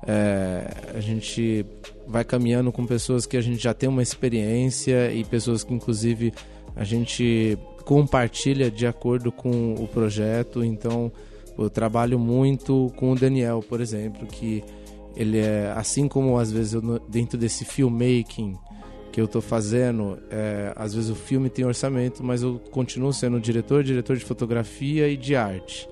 é, 0.07 0.67
a 0.95 1.01
gente 1.01 1.67
vai 2.07 2.25
caminhando 2.25 2.73
com 2.73 2.87
pessoas 2.87 3.27
que 3.27 3.37
a 3.37 3.43
gente 3.43 3.63
já 3.63 3.75
tem 3.75 3.87
uma 3.87 4.03
experiência 4.03 5.13
e 5.13 5.23
pessoas 5.25 5.63
que, 5.63 5.75
inclusive, 5.75 6.33
a 6.75 6.83
gente 6.83 7.59
compartilha 7.85 8.71
de 8.71 8.87
acordo 8.87 9.31
com 9.31 9.75
o 9.75 9.87
projeto. 9.87 10.65
Então, 10.65 11.13
eu 11.59 11.69
trabalho 11.69 12.19
muito 12.19 12.91
com 12.97 13.13
o 13.13 13.15
Daniel, 13.15 13.61
por 13.61 13.83
exemplo, 13.83 14.27
que 14.27 14.65
ele 15.23 15.39
é 15.39 15.73
assim 15.75 16.07
como 16.07 16.39
às 16.39 16.53
vezes 16.53 16.75
eu, 16.75 16.99
dentro 17.09 17.39
desse 17.39 17.65
filmmaking 17.65 18.57
que 19.13 19.21
eu 19.21 19.27
estou 19.27 19.43
fazendo, 19.43 20.19
é, 20.31 20.73
às 20.75 20.95
vezes 20.95 21.11
o 21.11 21.15
filme 21.15 21.51
tem 21.51 21.65
orçamento, 21.65 22.25
mas 22.25 22.43
eu 22.43 22.59
continuo 22.71 23.13
sendo 23.13 23.39
diretor, 23.39 23.85
diretor 23.85 24.17
de 24.17 24.25
fotografia 24.25 25.07
e 25.07 25.17
de 25.17 25.37
arte. 25.37 25.87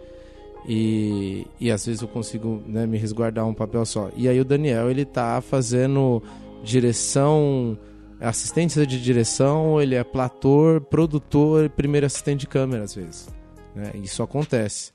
E, 0.66 1.46
e 1.60 1.70
às 1.70 1.84
vezes 1.84 2.00
eu 2.00 2.08
consigo 2.08 2.62
né, 2.66 2.86
me 2.86 2.96
resguardar 2.96 3.46
um 3.46 3.54
papel 3.54 3.84
só. 3.84 4.10
E 4.16 4.28
aí 4.28 4.40
o 4.40 4.44
Daniel, 4.44 4.90
ele 4.90 5.04
tá 5.04 5.40
fazendo 5.42 6.22
direção, 6.62 7.78
assistência 8.18 8.86
de 8.86 9.00
direção, 9.00 9.80
ele 9.80 9.94
é 9.94 10.02
plator, 10.02 10.80
produtor, 10.80 11.68
primeiro 11.70 12.06
assistente 12.06 12.40
de 12.40 12.46
câmera 12.46 12.84
às 12.84 12.94
vezes. 12.94 13.28
Né? 13.74 13.92
Isso 14.02 14.22
acontece. 14.22 14.92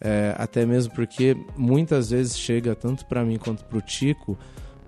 É, 0.00 0.34
até 0.38 0.64
mesmo 0.64 0.94
porque 0.94 1.36
muitas 1.56 2.10
vezes 2.10 2.38
chega 2.38 2.74
tanto 2.74 3.04
para 3.04 3.22
mim 3.22 3.36
quanto 3.36 3.64
para 3.66 3.76
o 3.76 3.82
Tico 3.82 4.38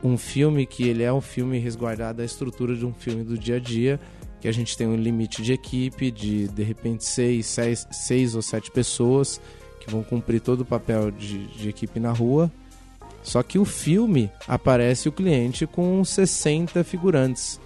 um 0.03 0.16
filme 0.16 0.64
que 0.64 0.88
ele 0.88 1.03
é 1.03 1.12
um 1.12 1.20
filme 1.20 1.59
resguardado 1.59 2.18
da 2.18 2.25
estrutura 2.25 2.75
de 2.75 2.87
um 2.87 2.94
filme 2.94 3.22
do 3.22 3.37
dia 3.37 3.57
a 3.57 3.61
dia 3.61 4.01
que 4.40 4.48
a 4.48 4.53
gente 4.53 4.77
tem 4.77 4.87
um 4.87 4.96
limite 4.96 5.42
de 5.42 5.53
equipe 5.53 6.11
de 6.11 6.48
de 6.48 6.62
repente 6.62 7.05
seis, 7.05 7.46
seis, 7.46 7.87
seis 7.92 8.35
ou 8.35 8.42
sete 8.42 8.70
pessoas 8.70 9.40
que 9.79 9.90
vão 9.90 10.03
cumprir 10.03 10.40
todo 10.40 10.62
o 10.62 10.64
papel 10.64 11.11
de, 11.11 11.46
de 11.48 11.68
equipe 11.68 12.01
na 12.01 12.11
rua. 12.11 12.51
Só 13.22 13.40
que 13.42 13.59
o 13.59 13.64
filme 13.64 14.31
aparece 14.48 15.09
o 15.09 15.12
cliente 15.12 15.64
com 15.64 16.05
60 16.05 16.83
figurantes 16.83 17.61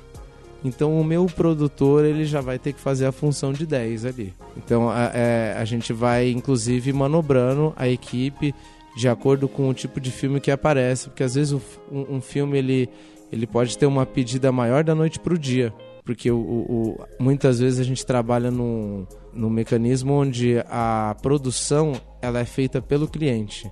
então 0.66 1.00
o 1.00 1.04
meu 1.04 1.26
produtor 1.26 2.04
ele 2.04 2.24
já 2.24 2.40
vai 2.40 2.58
ter 2.58 2.72
que 2.72 2.80
fazer 2.80 3.06
a 3.06 3.12
função 3.12 3.52
de 3.52 3.64
10 3.64 4.04
ali. 4.04 4.34
Então 4.56 4.90
a, 4.90 5.10
é, 5.14 5.54
a 5.56 5.64
gente 5.64 5.92
vai 5.92 6.30
inclusive 6.30 6.92
manobrando 6.92 7.72
a 7.76 7.88
equipe 7.88 8.52
de 8.96 9.08
acordo 9.08 9.48
com 9.48 9.68
o 9.68 9.74
tipo 9.74 10.00
de 10.00 10.10
filme 10.10 10.40
que 10.40 10.50
aparece, 10.50 11.08
porque 11.08 11.22
às 11.22 11.34
vezes 11.34 11.52
um, 11.52 12.16
um, 12.16 12.20
filme 12.20 12.58
ele, 12.58 12.88
ele 13.30 13.46
pode 13.46 13.76
ter 13.76 13.86
uma 13.86 14.04
pedida 14.06 14.50
maior 14.50 14.82
da 14.82 14.94
noite 14.94 15.20
para 15.20 15.34
o 15.34 15.38
dia, 15.38 15.72
porque 16.04 16.30
o, 16.30 16.38
o, 16.38 17.04
muitas 17.18 17.60
vezes 17.60 17.78
a 17.78 17.84
gente 17.84 18.04
trabalha 18.04 18.50
num, 18.50 19.06
num 19.34 19.50
mecanismo 19.50 20.14
onde 20.14 20.64
a 20.68 21.14
produção 21.20 21.92
ela 22.22 22.40
é 22.40 22.44
feita 22.46 22.80
pelo 22.80 23.06
cliente. 23.06 23.70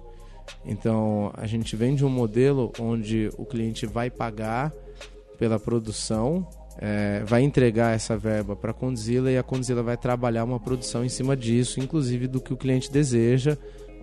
Então 0.64 1.32
a 1.34 1.46
gente 1.46 1.74
vende 1.74 2.04
um 2.04 2.10
modelo 2.10 2.70
onde 2.78 3.30
o 3.38 3.46
cliente 3.46 3.86
vai 3.86 4.10
pagar 4.10 4.72
pela 5.38 5.58
produção 5.58 6.46
é, 6.78 7.22
vai 7.24 7.42
entregar 7.42 7.94
essa 7.94 8.16
verba 8.16 8.56
para 8.56 8.70
a 8.70 8.74
Condzilla 8.74 9.30
e 9.30 9.38
a 9.38 9.42
Condzilla 9.42 9.82
vai 9.82 9.96
trabalhar 9.96 10.44
uma 10.44 10.58
produção 10.58 11.04
em 11.04 11.08
cima 11.08 11.36
disso, 11.36 11.80
inclusive 11.80 12.26
do 12.26 12.40
que 12.40 12.52
o 12.52 12.56
cliente 12.56 12.90
deseja, 12.90 13.56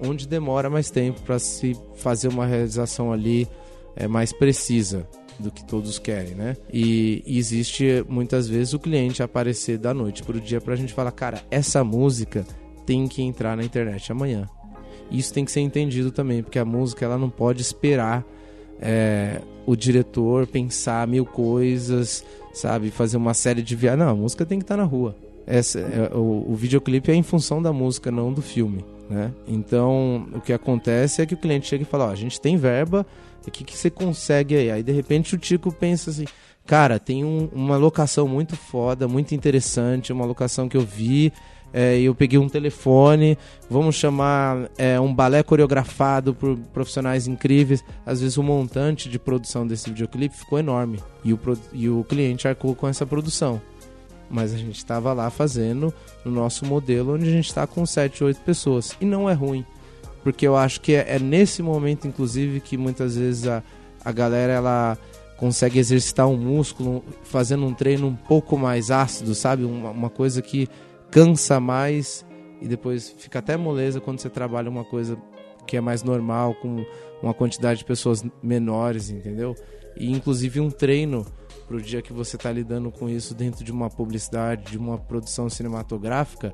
onde 0.04 0.28
demora 0.28 0.70
mais 0.70 0.90
tempo 0.90 1.22
para 1.22 1.38
se 1.38 1.78
fazer 1.96 2.28
uma 2.28 2.46
realização 2.46 3.12
ali 3.12 3.48
é, 3.96 4.08
mais 4.08 4.34
precisa 4.34 5.08
do 5.40 5.52
que 5.52 5.64
todos 5.64 5.98
querem, 6.00 6.36
né? 6.36 6.56
E, 6.72 7.24
e 7.26 7.38
existe 7.38 8.06
muitas 8.08 8.48
vezes 8.48 8.74
o 8.74 8.80
cliente 8.80 9.24
aparecer 9.24 9.78
da 9.78 9.94
noite 9.94 10.24
para 10.24 10.38
o 10.38 10.42
dia 10.42 10.62
para 10.62 10.74
a 10.74 10.78
gente 10.78 10.94
falar, 10.94 11.12
cara, 11.12 11.42
essa 11.50 11.84
música 11.84 12.46
tem 12.86 13.08
que 13.08 13.22
entrar 13.22 13.58
na 13.58 13.64
internet 13.64 14.12
amanhã. 14.12 14.48
Isso 15.10 15.34
tem 15.34 15.44
que 15.44 15.52
ser 15.52 15.62
entendido 15.62 16.12
também, 16.12 16.42
porque 16.42 16.60
a 16.60 16.66
música 16.66 17.06
ela 17.06 17.18
não 17.18 17.30
pode 17.30 17.62
esperar 17.62 18.26
é, 18.80 19.42
o 19.66 19.76
diretor 19.76 20.48
pensar 20.48 21.08
mil 21.08 21.26
coisas, 21.26 22.24
sabe? 22.54 22.92
Fazer 22.92 23.18
uma 23.18 23.34
série 23.34 23.62
de 23.62 23.76
viagens. 23.76 24.06
Não, 24.06 24.12
a 24.12 24.16
música 24.16 24.46
tem 24.46 24.60
que 24.60 24.64
estar 24.64 24.76
tá 24.76 24.82
na 24.82 24.88
rua. 24.88 25.16
Essa, 25.46 25.80
é, 25.80 26.16
o, 26.16 26.46
o 26.50 26.56
videoclipe 26.56 27.12
é 27.12 27.16
em 27.16 27.24
função 27.24 27.62
da 27.62 27.74
música, 27.74 28.12
não 28.12 28.32
do 28.32 28.42
filme. 28.42 28.86
Né? 29.10 29.32
Então, 29.48 30.28
o 30.34 30.40
que 30.40 30.54
acontece 30.54 31.22
é 31.22 31.26
que 31.26 31.34
o 31.34 31.38
cliente 31.38 31.68
chega 31.68 31.84
e 31.84 31.86
fala: 31.86 32.06
Ó, 32.06 32.10
a 32.12 32.16
gente 32.16 32.40
tem 32.40 32.56
verba, 32.58 33.06
o 33.46 33.52
que, 33.52 33.64
que 33.64 33.78
você 33.78 33.90
consegue 33.90 34.56
aí? 34.56 34.72
Aí, 34.72 34.84
de 34.84 34.92
repente, 34.92 35.36
o 35.36 35.38
Tico 35.38 35.72
pensa 35.72 36.12
assim: 36.12 36.26
Cara, 36.66 37.00
tem 37.00 37.26
um, 37.26 37.50
uma 37.52 37.76
locação 37.76 38.28
muito 38.28 38.56
foda, 38.56 39.08
muito 39.08 39.36
interessante, 39.36 40.14
uma 40.14 40.26
locação 40.26 40.70
que 40.70 40.78
eu 40.78 40.82
vi 40.82 41.34
é, 41.74 42.00
eu 42.00 42.14
peguei 42.14 42.38
um 42.38 42.50
telefone, 42.50 43.38
vamos 43.70 43.96
chamar 43.96 44.70
é, 44.78 45.00
um 45.00 45.14
balé 45.14 45.42
coreografado 45.42 46.34
por 46.34 46.58
profissionais 46.74 47.28
incríveis. 47.28 47.84
Às 48.06 48.22
vezes 48.22 48.38
o 48.38 48.44
montante 48.44 49.10
de 49.10 49.18
produção 49.18 49.66
desse 49.66 49.90
videoclipe 49.90 50.36
ficou 50.36 50.60
enorme 50.60 51.00
e 51.24 51.34
o, 51.34 51.40
e 51.72 51.90
o 51.90 52.04
cliente 52.04 52.48
arcou 52.48 52.76
com 52.76 52.88
essa 52.88 53.06
produção. 53.06 53.62
mas 54.30 54.54
a 54.54 54.58
gente 54.58 54.78
estava 54.78 55.14
lá 55.14 55.30
fazendo 55.30 55.94
no 56.24 56.32
nosso 56.32 56.66
modelo 56.66 57.16
onde 57.16 57.28
a 57.28 57.32
gente 57.32 57.48
está 57.48 57.66
com 57.66 57.86
7, 57.86 58.24
8 58.24 58.42
pessoas. 58.42 58.96
E 59.00 59.06
não 59.06 59.30
é 59.30 59.34
ruim, 59.34 59.66
porque 60.24 60.46
eu 60.46 60.58
acho 60.58 60.82
que 60.82 60.94
é, 60.94 61.16
é 61.16 61.20
nesse 61.20 61.64
momento, 61.64 62.08
inclusive, 62.08 62.60
que 62.60 62.78
muitas 62.78 63.16
vezes 63.16 63.48
a, 63.48 63.64
a 64.04 64.12
galera 64.12 64.54
ela 64.54 64.98
consegue 65.38 65.80
exercitar 65.80 66.28
um 66.28 66.38
músculo 66.38 67.04
fazendo 67.24 67.66
um 67.66 67.74
treino 67.74 68.08
um 68.08 68.16
pouco 68.16 68.58
mais 68.58 68.92
ácido, 68.92 69.34
sabe? 69.34 69.64
Uma, 69.64 69.90
uma 69.90 70.10
coisa 70.10 70.40
que 70.40 70.70
cansa 71.12 71.60
mais 71.60 72.26
e 72.62 72.68
depois 72.68 73.14
fica 73.18 73.40
até 73.40 73.58
moleza 73.58 74.00
quando 74.00 74.20
você 74.20 74.30
trabalha 74.30 74.70
uma 74.70 74.86
coisa 74.86 75.18
que 75.68 75.78
é 75.78 75.82
mais 75.82 76.04
normal, 76.04 76.56
com 76.56 76.86
uma 77.22 77.34
quantidade 77.34 77.80
de 77.80 77.86
pessoas 77.86 78.24
menores, 78.42 79.10
entendeu? 79.10 79.56
E 79.96 80.12
inclusive 80.12 80.60
um 80.60 80.72
treino 80.72 81.26
para 81.68 81.78
o 81.78 81.82
dia 81.82 82.02
que 82.02 82.14
você 82.14 82.36
está 82.36 82.52
lidando 82.52 82.92
com 82.92 83.10
isso 83.10 83.34
dentro 83.34 83.64
de 83.64 83.72
uma 83.72 83.90
publicidade, 83.90 84.72
de 84.72 84.78
uma 84.78 84.98
produção 84.98 85.50
cinematográfica, 85.50 86.54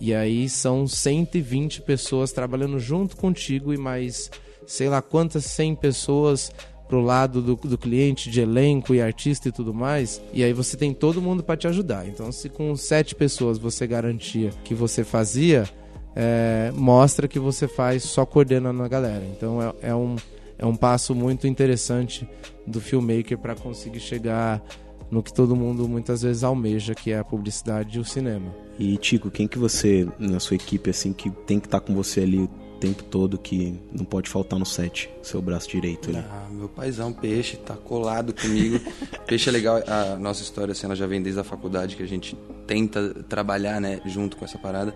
e 0.00 0.14
aí 0.14 0.48
são 0.48 0.86
120 0.86 1.82
pessoas 1.82 2.32
trabalhando 2.32 2.78
junto 2.78 3.16
contigo 3.16 3.72
e 3.72 3.76
mais 3.76 4.30
sei 4.66 4.88
lá 4.88 5.00
quantas 5.00 5.44
100 5.44 5.76
pessoas 5.76 6.52
pro 6.88 7.00
lado 7.00 7.42
do, 7.42 7.54
do 7.54 7.76
cliente 7.76 8.30
de 8.30 8.40
elenco 8.40 8.94
e 8.94 9.00
artista 9.00 9.48
e 9.48 9.52
tudo 9.52 9.74
mais, 9.74 10.22
e 10.32 10.42
aí 10.42 10.52
você 10.52 10.76
tem 10.76 10.94
todo 10.94 11.20
mundo 11.20 11.42
para 11.42 11.56
te 11.56 11.68
ajudar. 11.68 12.08
Então, 12.08 12.32
se 12.32 12.48
com 12.48 12.74
sete 12.74 13.14
pessoas 13.14 13.58
você 13.58 13.86
garantia 13.86 14.50
que 14.64 14.74
você 14.74 15.04
fazia, 15.04 15.68
é, 16.16 16.72
mostra 16.74 17.28
que 17.28 17.38
você 17.38 17.68
faz 17.68 18.02
só 18.04 18.24
coordenando 18.24 18.82
a 18.82 18.88
galera. 18.88 19.24
Então, 19.36 19.62
é, 19.62 19.90
é 19.90 19.94
um, 19.94 20.16
é 20.58 20.66
um 20.66 20.74
passo 20.74 21.14
muito 21.14 21.46
interessante 21.46 22.28
do 22.66 22.80
filmmaker 22.80 23.38
para 23.38 23.54
conseguir 23.54 24.00
chegar 24.00 24.62
no 25.10 25.22
que 25.22 25.32
todo 25.32 25.56
mundo 25.56 25.88
muitas 25.88 26.22
vezes 26.22 26.44
almeja, 26.44 26.94
que 26.94 27.12
é 27.12 27.18
a 27.18 27.24
publicidade 27.24 27.96
e 27.96 28.00
o 28.00 28.04
cinema. 28.04 28.54
E 28.78 28.96
Tico, 28.96 29.30
quem 29.30 29.48
que 29.48 29.58
você 29.58 30.06
na 30.18 30.38
sua 30.38 30.56
equipe 30.56 30.90
assim 30.90 31.12
que 31.12 31.30
tem 31.30 31.58
que 31.58 31.66
estar 31.66 31.80
tá 31.80 31.86
com 31.86 31.94
você 31.94 32.20
ali 32.20 32.48
tempo 32.78 33.02
todo 33.04 33.38
que 33.38 33.78
não 33.92 34.04
pode 34.04 34.30
faltar 34.30 34.58
no 34.58 34.66
set, 34.66 35.10
seu 35.22 35.42
braço 35.42 35.68
direito 35.68 36.10
ali? 36.10 36.18
Ah, 36.18 36.48
meu 36.50 36.68
paizão, 36.68 37.12
peixe, 37.12 37.56
tá 37.56 37.74
colado 37.74 38.32
comigo. 38.32 38.80
peixe 39.26 39.48
é 39.48 39.52
legal, 39.52 39.82
a 39.86 40.16
nossa 40.16 40.42
história, 40.42 40.72
assim, 40.72 40.86
ela 40.86 40.96
já 40.96 41.06
vem 41.06 41.22
desde 41.22 41.40
a 41.40 41.44
faculdade, 41.44 41.96
que 41.96 42.02
a 42.02 42.08
gente 42.08 42.36
tenta 42.66 43.14
trabalhar, 43.28 43.80
né, 43.80 44.00
junto 44.06 44.36
com 44.36 44.44
essa 44.44 44.58
parada. 44.58 44.94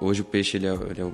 Hoje 0.00 0.20
o 0.20 0.24
peixe, 0.24 0.56
ele 0.56 0.66
é, 0.66 0.72
ele 0.72 1.02
é 1.02 1.12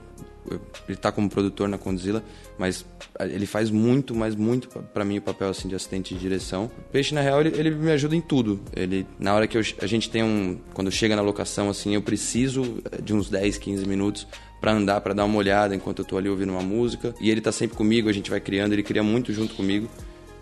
ele 0.88 0.96
tá 0.96 1.12
como 1.12 1.28
produtor 1.28 1.68
na 1.68 1.76
Condzilla, 1.76 2.22
mas 2.56 2.84
ele 3.20 3.46
faz 3.46 3.70
muito, 3.70 4.14
mas 4.14 4.34
muito 4.34 4.68
para 4.68 5.04
mim 5.04 5.18
o 5.18 5.22
papel 5.22 5.48
assim 5.48 5.68
de 5.68 5.74
assistente 5.74 6.14
de 6.14 6.20
direção. 6.20 6.70
O 6.78 6.90
Peixe 6.90 7.14
na 7.14 7.20
real 7.20 7.40
ele, 7.40 7.58
ele, 7.58 7.70
me 7.70 7.90
ajuda 7.90 8.16
em 8.16 8.20
tudo. 8.20 8.60
Ele 8.74 9.06
na 9.18 9.34
hora 9.34 9.46
que 9.46 9.56
eu, 9.56 9.62
a 9.82 9.86
gente 9.86 10.10
tem 10.10 10.22
um 10.22 10.58
quando 10.72 10.90
chega 10.90 11.14
na 11.14 11.22
locação 11.22 11.68
assim, 11.68 11.94
eu 11.94 12.02
preciso 12.02 12.82
de 13.02 13.12
uns 13.12 13.28
10, 13.28 13.58
15 13.58 13.86
minutos 13.86 14.26
para 14.60 14.72
andar, 14.72 15.00
para 15.00 15.14
dar 15.14 15.24
uma 15.24 15.38
olhada 15.38 15.74
enquanto 15.74 16.00
eu 16.00 16.04
tô 16.04 16.16
ali 16.18 16.28
ouvindo 16.28 16.50
uma 16.50 16.62
música. 16.62 17.14
E 17.20 17.30
ele 17.30 17.40
tá 17.40 17.52
sempre 17.52 17.76
comigo, 17.76 18.08
a 18.08 18.12
gente 18.12 18.30
vai 18.30 18.40
criando, 18.40 18.72
ele 18.72 18.82
cria 18.82 19.02
muito 19.02 19.32
junto 19.32 19.54
comigo. 19.54 19.88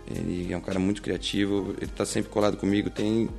Ele 0.09 0.51
é 0.51 0.57
um 0.57 0.61
cara 0.61 0.79
muito 0.79 1.01
criativo, 1.01 1.75
ele 1.81 1.91
tá 1.95 2.05
sempre 2.05 2.29
colado 2.29 2.57
comigo. 2.57 2.89
Tem 2.89 3.29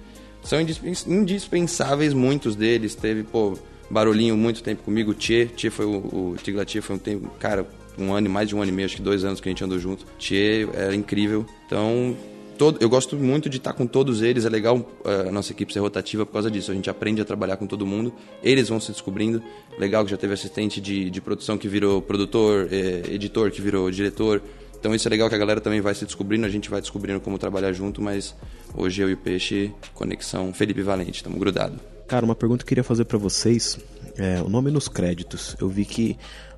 são 0.43 0.59
indispensáveis 0.61 2.15
muitos 2.15 2.55
deles. 2.55 2.95
Teve, 2.95 3.23
pô, 3.23 3.59
Barulhinho 3.91 4.37
muito 4.37 4.63
tempo 4.63 4.83
comigo, 4.83 5.15
Tchê, 5.15 5.47
Tchê 5.47 5.71
foi 5.71 5.87
o, 5.87 6.33
o 6.33 6.37
Tiglatia 6.43 6.83
foi 6.83 6.97
um 6.97 6.99
tempo, 6.99 7.29
cara, 7.39 7.67
um 7.99 8.13
ano, 8.13 8.29
mais 8.29 8.49
de 8.49 8.55
um 8.55 8.63
ano 8.63 8.71
e 8.71 8.75
meio, 8.75 8.87
acho 8.87 8.97
que 8.97 9.03
dois 9.03 9.25
anos 9.25 9.41
que 9.41 9.49
a 9.49 9.51
gente 9.51 9.65
andou 9.65 9.79
junto. 9.79 10.07
Tchê 10.19 10.69
era 10.75 10.95
incrível. 10.95 11.45
Então, 11.67 12.17
todo, 12.59 12.79
eu 12.83 12.89
gosto 12.89 13.17
muito 13.17 13.49
de 13.49 13.57
estar 13.57 13.73
com 13.73 13.87
todos 13.87 14.21
eles. 14.21 14.45
É 14.45 14.49
legal 14.51 14.77
uh, 14.77 15.29
a 15.29 15.33
nossa 15.33 15.53
equipe 15.53 15.73
ser 15.73 15.79
rotativa 15.79 16.27
por 16.27 16.33
causa 16.33 16.51
disso. 16.51 16.71
A 16.71 16.75
gente 16.75 16.91
aprende 16.91 17.23
a 17.23 17.25
trabalhar 17.25 17.57
com 17.57 17.67
todo 17.67 17.87
mundo. 17.87 18.13
Eles 18.43 18.69
vão 18.69 18.81
se 18.81 18.91
descobrindo. 18.93 19.43
Legal 19.79 20.05
que 20.05 20.11
já 20.11 20.17
teve 20.17 20.35
assistente 20.35 20.81
de, 20.81 21.09
de 21.09 21.21
produção 21.21 21.57
que 21.57 21.69
virou 21.69 22.03
produtor, 22.03 22.69
eh, 22.71 23.03
editor 23.11 23.51
que 23.51 23.63
virou 23.63 23.91
diretor. 23.91 24.43
Então 24.79 24.95
isso 24.95 25.09
é 25.09 25.11
legal 25.11 25.29
que 25.29 25.35
a 25.35 25.39
galera 25.39 25.61
também 25.61 25.81
vai 25.81 25.95
se 25.95 26.05
descobrindo, 26.05 26.47
a 26.47 26.49
gente 26.49 26.71
vai 26.71 26.81
descobrindo 26.81 27.21
como 27.21 27.37
trabalhar 27.39 27.73
junto, 27.73 28.01
mas 28.01 28.35
hoje 28.77 29.03
eu 29.03 29.11
e 29.11 29.15
o 29.15 29.17
Peixe, 29.17 29.73
conexão 29.93 30.53
Felipe 30.53 30.83
Valente, 30.83 31.17
estamos 31.17 31.39
grudados. 31.39 31.79
Cara, 32.07 32.25
uma 32.25 32.35
pergunta 32.35 32.65
que 32.65 32.67
eu 32.67 32.69
queria 32.69 32.85
fazer 32.85 33.05
para 33.05 33.19
vocês, 33.19 33.79
é, 34.17 34.41
o 34.41 34.49
nome 34.49 34.71
nos 34.71 34.89
créditos. 34.89 35.57
Eu 35.61 35.69
vi 35.69 35.85
que 35.85 36.17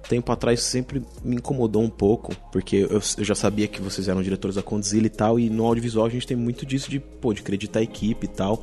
tempo 0.09 0.30
atrás 0.32 0.61
sempre 0.62 1.03
me 1.22 1.36
incomodou 1.36 1.82
um 1.82 1.90
pouco, 1.90 2.34
porque 2.51 2.76
eu, 2.76 3.01
eu, 3.18 3.24
já 3.24 3.34
sabia 3.34 3.68
que 3.68 3.80
vocês 3.80 4.09
eram 4.09 4.22
diretores 4.22 4.57
da 4.57 4.62
Condzilla 4.62 5.07
e 5.07 5.11
tal, 5.11 5.38
e 5.38 5.48
no 5.51 5.64
audiovisual 5.64 6.07
a 6.07 6.11
gente 6.11 6.26
tem 6.26 6.36
muito 6.36 6.64
disso 6.66 6.90
de, 6.90 6.98
pô, 6.98 7.32
de 7.32 7.40
acreditar 7.40 7.80
a 7.80 7.82
equipe 7.82 8.26
e 8.26 8.28
tal. 8.28 8.62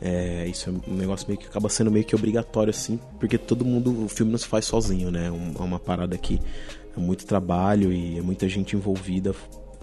É, 0.00 0.46
isso 0.46 0.70
é 0.70 0.90
um 0.90 0.94
negócio 0.94 1.26
meio 1.26 1.38
que 1.38 1.46
acaba 1.46 1.68
sendo 1.68 1.90
meio 1.90 2.04
que 2.04 2.14
obrigatório, 2.14 2.70
assim, 2.70 2.98
porque 3.18 3.36
todo 3.36 3.64
mundo, 3.64 4.04
o 4.04 4.08
filme 4.08 4.30
não 4.32 4.38
se 4.38 4.46
faz 4.46 4.64
sozinho, 4.64 5.10
né? 5.10 5.26
É 5.26 5.62
uma 5.62 5.78
parada 5.78 6.16
que 6.16 6.40
é 6.96 7.00
muito 7.00 7.26
trabalho 7.26 7.92
e 7.92 8.18
é 8.18 8.22
muita 8.22 8.48
gente 8.48 8.76
envolvida 8.76 9.34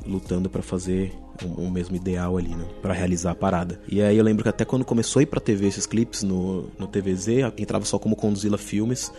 lutando 0.05 0.49
para 0.49 0.61
fazer 0.61 1.13
o, 1.43 1.63
o, 1.63 1.71
mesmo 1.71 1.95
ideal 1.95 2.37
ali, 2.37 2.49
né? 2.49 2.65
Pra 2.81 2.93
realizar 2.93 3.31
a 3.31 3.35
parada. 3.35 3.79
E 3.87 4.01
aí 4.01 4.17
eu 4.17 4.23
lembro 4.23 4.43
que 4.43 4.49
até 4.49 4.63
quando 4.63 4.85
começou 4.85 5.19
a 5.19 5.23
ir 5.23 5.25
pra 5.25 5.39
TV 5.39 5.67
esses 5.67 5.85
clipes 5.85 6.23
no, 6.23 6.69
no 6.77 6.87
TVZ, 6.87 7.27
entrava 7.57 7.85
só 7.85 7.99
como 7.99 8.15
Condzilla 8.15 8.57
Filmes 8.57 9.11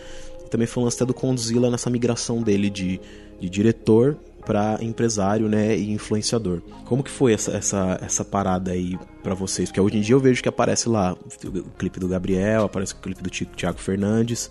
também 0.49 0.67
foi 0.67 0.81
um 0.81 0.85
lance 0.85 0.97
até 0.97 1.05
do 1.05 1.13
Condzilla 1.13 1.69
nessa 1.69 1.89
migração 1.89 2.41
dele 2.41 2.69
de, 2.69 2.99
de 3.39 3.49
diretor 3.49 4.17
para 4.45 4.79
empresário, 4.81 5.47
né, 5.47 5.77
e 5.77 5.91
influenciador. 5.91 6.61
Como 6.85 7.03
que 7.03 7.11
foi 7.11 7.33
essa, 7.33 7.51
essa, 7.51 7.99
essa 8.01 8.25
parada 8.25 8.71
aí 8.71 8.97
para 9.21 9.35
vocês? 9.35 9.69
Porque 9.69 9.79
hoje 9.79 9.97
em 9.97 10.01
dia 10.01 10.15
eu 10.15 10.19
vejo 10.19 10.41
que 10.41 10.49
aparece 10.49 10.89
lá 10.89 11.13
o 11.13 11.69
clipe 11.77 11.99
do 11.99 12.07
Gabriel, 12.07 12.63
aparece 12.63 12.93
o 12.93 12.97
clipe 12.97 13.21
do 13.21 13.29
Thiago 13.29 13.77
Fernandes, 13.77 14.49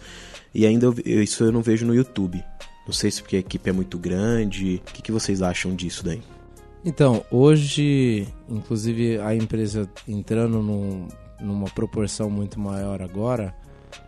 e 0.54 0.66
ainda 0.66 0.86
eu, 0.86 1.22
isso 1.22 1.42
eu 1.42 1.50
não 1.50 1.62
vejo 1.62 1.84
no 1.84 1.94
YouTube. 1.94 2.42
Não 2.86 2.92
sei 2.92 3.10
se 3.10 3.20
porque 3.20 3.36
a 3.36 3.40
equipe 3.40 3.68
é 3.68 3.72
muito 3.72 3.98
grande. 3.98 4.80
O 4.88 4.92
que, 4.92 5.02
que 5.02 5.12
vocês 5.12 5.42
acham 5.42 5.74
disso 5.74 6.04
daí? 6.04 6.22
Então, 6.84 7.24
hoje, 7.30 8.26
inclusive 8.48 9.18
a 9.18 9.34
empresa 9.34 9.90
entrando 10.06 10.62
num, 10.62 11.08
numa 11.40 11.68
proporção 11.68 12.30
muito 12.30 12.58
maior 12.58 13.02
agora, 13.02 13.54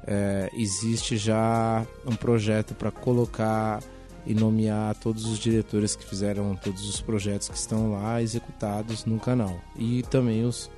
é, 0.07 0.51
existe 0.55 1.17
já 1.17 1.87
um 2.07 2.17
projeto 2.17 2.75
para 2.75 2.91
colocar 2.91 3.81
e 4.27 4.35
nomear 4.35 4.95
todos 4.97 5.25
os 5.27 5.39
diretores 5.39 5.97
que 5.97 6.05
fizeram 6.05 6.55
todos 6.57 6.89
os 6.89 7.01
projetos 7.01 7.49
que 7.49 7.57
estão 7.57 7.93
lá 7.93 8.21
executados 8.23 9.05
no 9.05 9.19
canal. 9.19 9.59
E 9.77 10.03
também 10.05 10.45
os, 10.45 10.71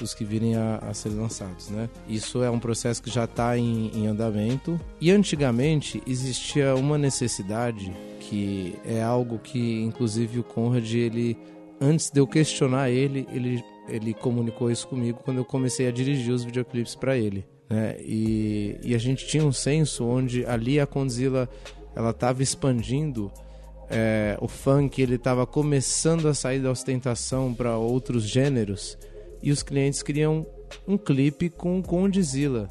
os 0.00 0.14
que 0.14 0.24
virem 0.24 0.56
a, 0.56 0.76
a 0.76 0.94
ser 0.94 1.10
lançados, 1.10 1.70
né? 1.70 1.88
Isso 2.08 2.42
é 2.42 2.50
um 2.50 2.58
processo 2.58 3.02
que 3.02 3.10
já 3.10 3.24
está 3.24 3.56
em, 3.56 3.90
em 3.94 4.06
andamento. 4.06 4.78
E 5.00 5.10
antigamente 5.10 6.02
existia 6.06 6.74
uma 6.74 6.98
necessidade 6.98 7.92
que 8.20 8.76
é 8.84 9.02
algo 9.02 9.38
que 9.38 9.82
inclusive 9.82 10.38
o 10.38 10.44
Conrad 10.44 10.92
ele 10.92 11.36
antes 11.80 12.10
de 12.10 12.20
eu 12.20 12.26
questionar 12.26 12.90
ele 12.90 13.26
ele 13.32 13.64
ele 13.88 14.14
comunicou 14.14 14.70
isso 14.70 14.86
comigo 14.86 15.18
quando 15.24 15.38
eu 15.38 15.44
comecei 15.44 15.88
a 15.88 15.90
dirigir 15.90 16.32
os 16.32 16.44
videoclipes 16.44 16.94
para 16.94 17.16
ele 17.16 17.44
né? 17.70 17.96
E, 18.00 18.76
e 18.82 18.94
a 18.96 18.98
gente 18.98 19.26
tinha 19.28 19.44
um 19.46 19.52
senso 19.52 20.04
onde 20.04 20.44
ali 20.44 20.80
a 20.80 20.86
Condzilla 20.86 21.48
ela 21.94 22.10
estava 22.10 22.42
expandindo 22.42 23.30
é, 23.88 24.36
o 24.40 24.48
funk, 24.48 25.00
ele 25.00 25.14
estava 25.14 25.46
começando 25.46 26.26
a 26.26 26.34
sair 26.34 26.58
da 26.58 26.70
ostentação 26.70 27.54
para 27.54 27.76
outros 27.76 28.24
gêneros 28.24 28.98
e 29.42 29.52
os 29.52 29.62
clientes 29.62 30.02
queriam 30.02 30.44
um 30.86 30.98
clipe 30.98 31.48
com 31.48 31.80
Condzilla. 31.82 32.66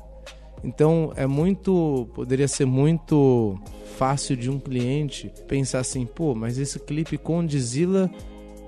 Então 0.64 1.14
é 1.16 1.26
muito, 1.26 2.10
poderia 2.14 2.47
ser 2.47 2.66
muito 2.66 3.58
fácil 3.97 4.36
de 4.36 4.50
um 4.50 4.60
cliente 4.60 5.32
pensar 5.47 5.80
assim, 5.80 6.06
pô, 6.06 6.36
mas 6.36 6.58
esse 6.58 6.80
clipe 6.80 7.18
Condzilla 7.18 8.10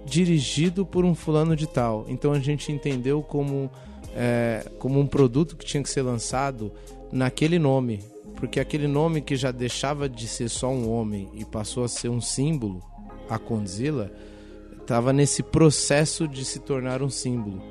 dirigido 0.05 0.85
por 0.85 1.05
um 1.05 1.13
fulano 1.13 1.55
de 1.55 1.67
tal. 1.67 2.05
Então 2.07 2.31
a 2.31 2.39
gente 2.39 2.71
entendeu 2.71 3.21
como 3.21 3.69
é, 4.15 4.65
como 4.79 4.99
um 4.99 5.07
produto 5.07 5.55
que 5.55 5.65
tinha 5.65 5.81
que 5.81 5.89
ser 5.89 6.01
lançado 6.01 6.71
naquele 7.11 7.59
nome, 7.59 7.99
porque 8.35 8.59
aquele 8.59 8.87
nome 8.87 9.21
que 9.21 9.35
já 9.35 9.51
deixava 9.51 10.09
de 10.09 10.27
ser 10.27 10.49
só 10.49 10.69
um 10.69 10.89
homem 10.89 11.29
e 11.33 11.45
passou 11.45 11.83
a 11.83 11.87
ser 11.87 12.09
um 12.09 12.21
símbolo, 12.21 12.81
a 13.29 13.37
Condzilla, 13.37 14.11
estava 14.81 15.13
nesse 15.13 15.41
processo 15.43 16.27
de 16.27 16.43
se 16.43 16.59
tornar 16.59 17.01
um 17.01 17.09
símbolo. 17.09 17.61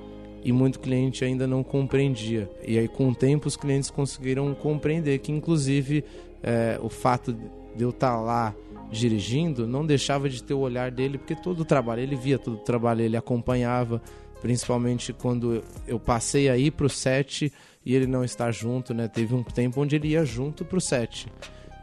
E 0.43 0.53
muito 0.53 0.80
cliente 0.80 1.22
ainda 1.22 1.47
não 1.47 1.62
compreendia. 1.62 2.51
E 2.66 2.78
aí, 2.78 2.88
com 2.88 3.11
o 3.11 3.14
tempo, 3.14 3.47
os 3.47 3.57
clientes 3.57 3.91
conseguiram 3.91 4.55
compreender 4.55 5.18
que, 5.18 5.30
inclusive, 5.30 6.03
é, 6.43 6.78
o 6.82 6.88
fato 6.88 7.36
de 7.76 7.84
eu 7.84 7.91
estar 7.91 8.12
tá 8.12 8.20
lá 8.20 8.55
dirigindo 8.91 9.66
não 9.66 9.86
deixava 9.86 10.28
de 10.28 10.43
ter 10.43 10.55
o 10.55 10.61
olhar 10.61 10.91
dele, 10.91 11.18
porque 11.18 11.36
todo 11.36 11.61
o 11.61 11.64
trabalho, 11.64 12.01
ele 12.01 12.16
via 12.16 12.38
todo 12.38 12.55
o 12.55 12.64
trabalho, 12.64 13.03
ele 13.03 13.16
acompanhava, 13.16 14.03
principalmente 14.41 15.12
quando 15.12 15.62
eu 15.86 15.99
passei 15.99 16.49
aí 16.49 16.70
pro 16.70 16.88
set 16.88 17.53
e 17.84 17.95
ele 17.95 18.07
não 18.07 18.24
está 18.24 18.51
junto, 18.51 18.93
né? 18.93 19.09
Teve 19.09 19.34
um 19.34 19.43
tempo 19.43 19.80
onde 19.80 19.97
ele 19.97 20.09
ia 20.09 20.24
junto 20.24 20.64
pro 20.64 20.80
set 20.80 21.26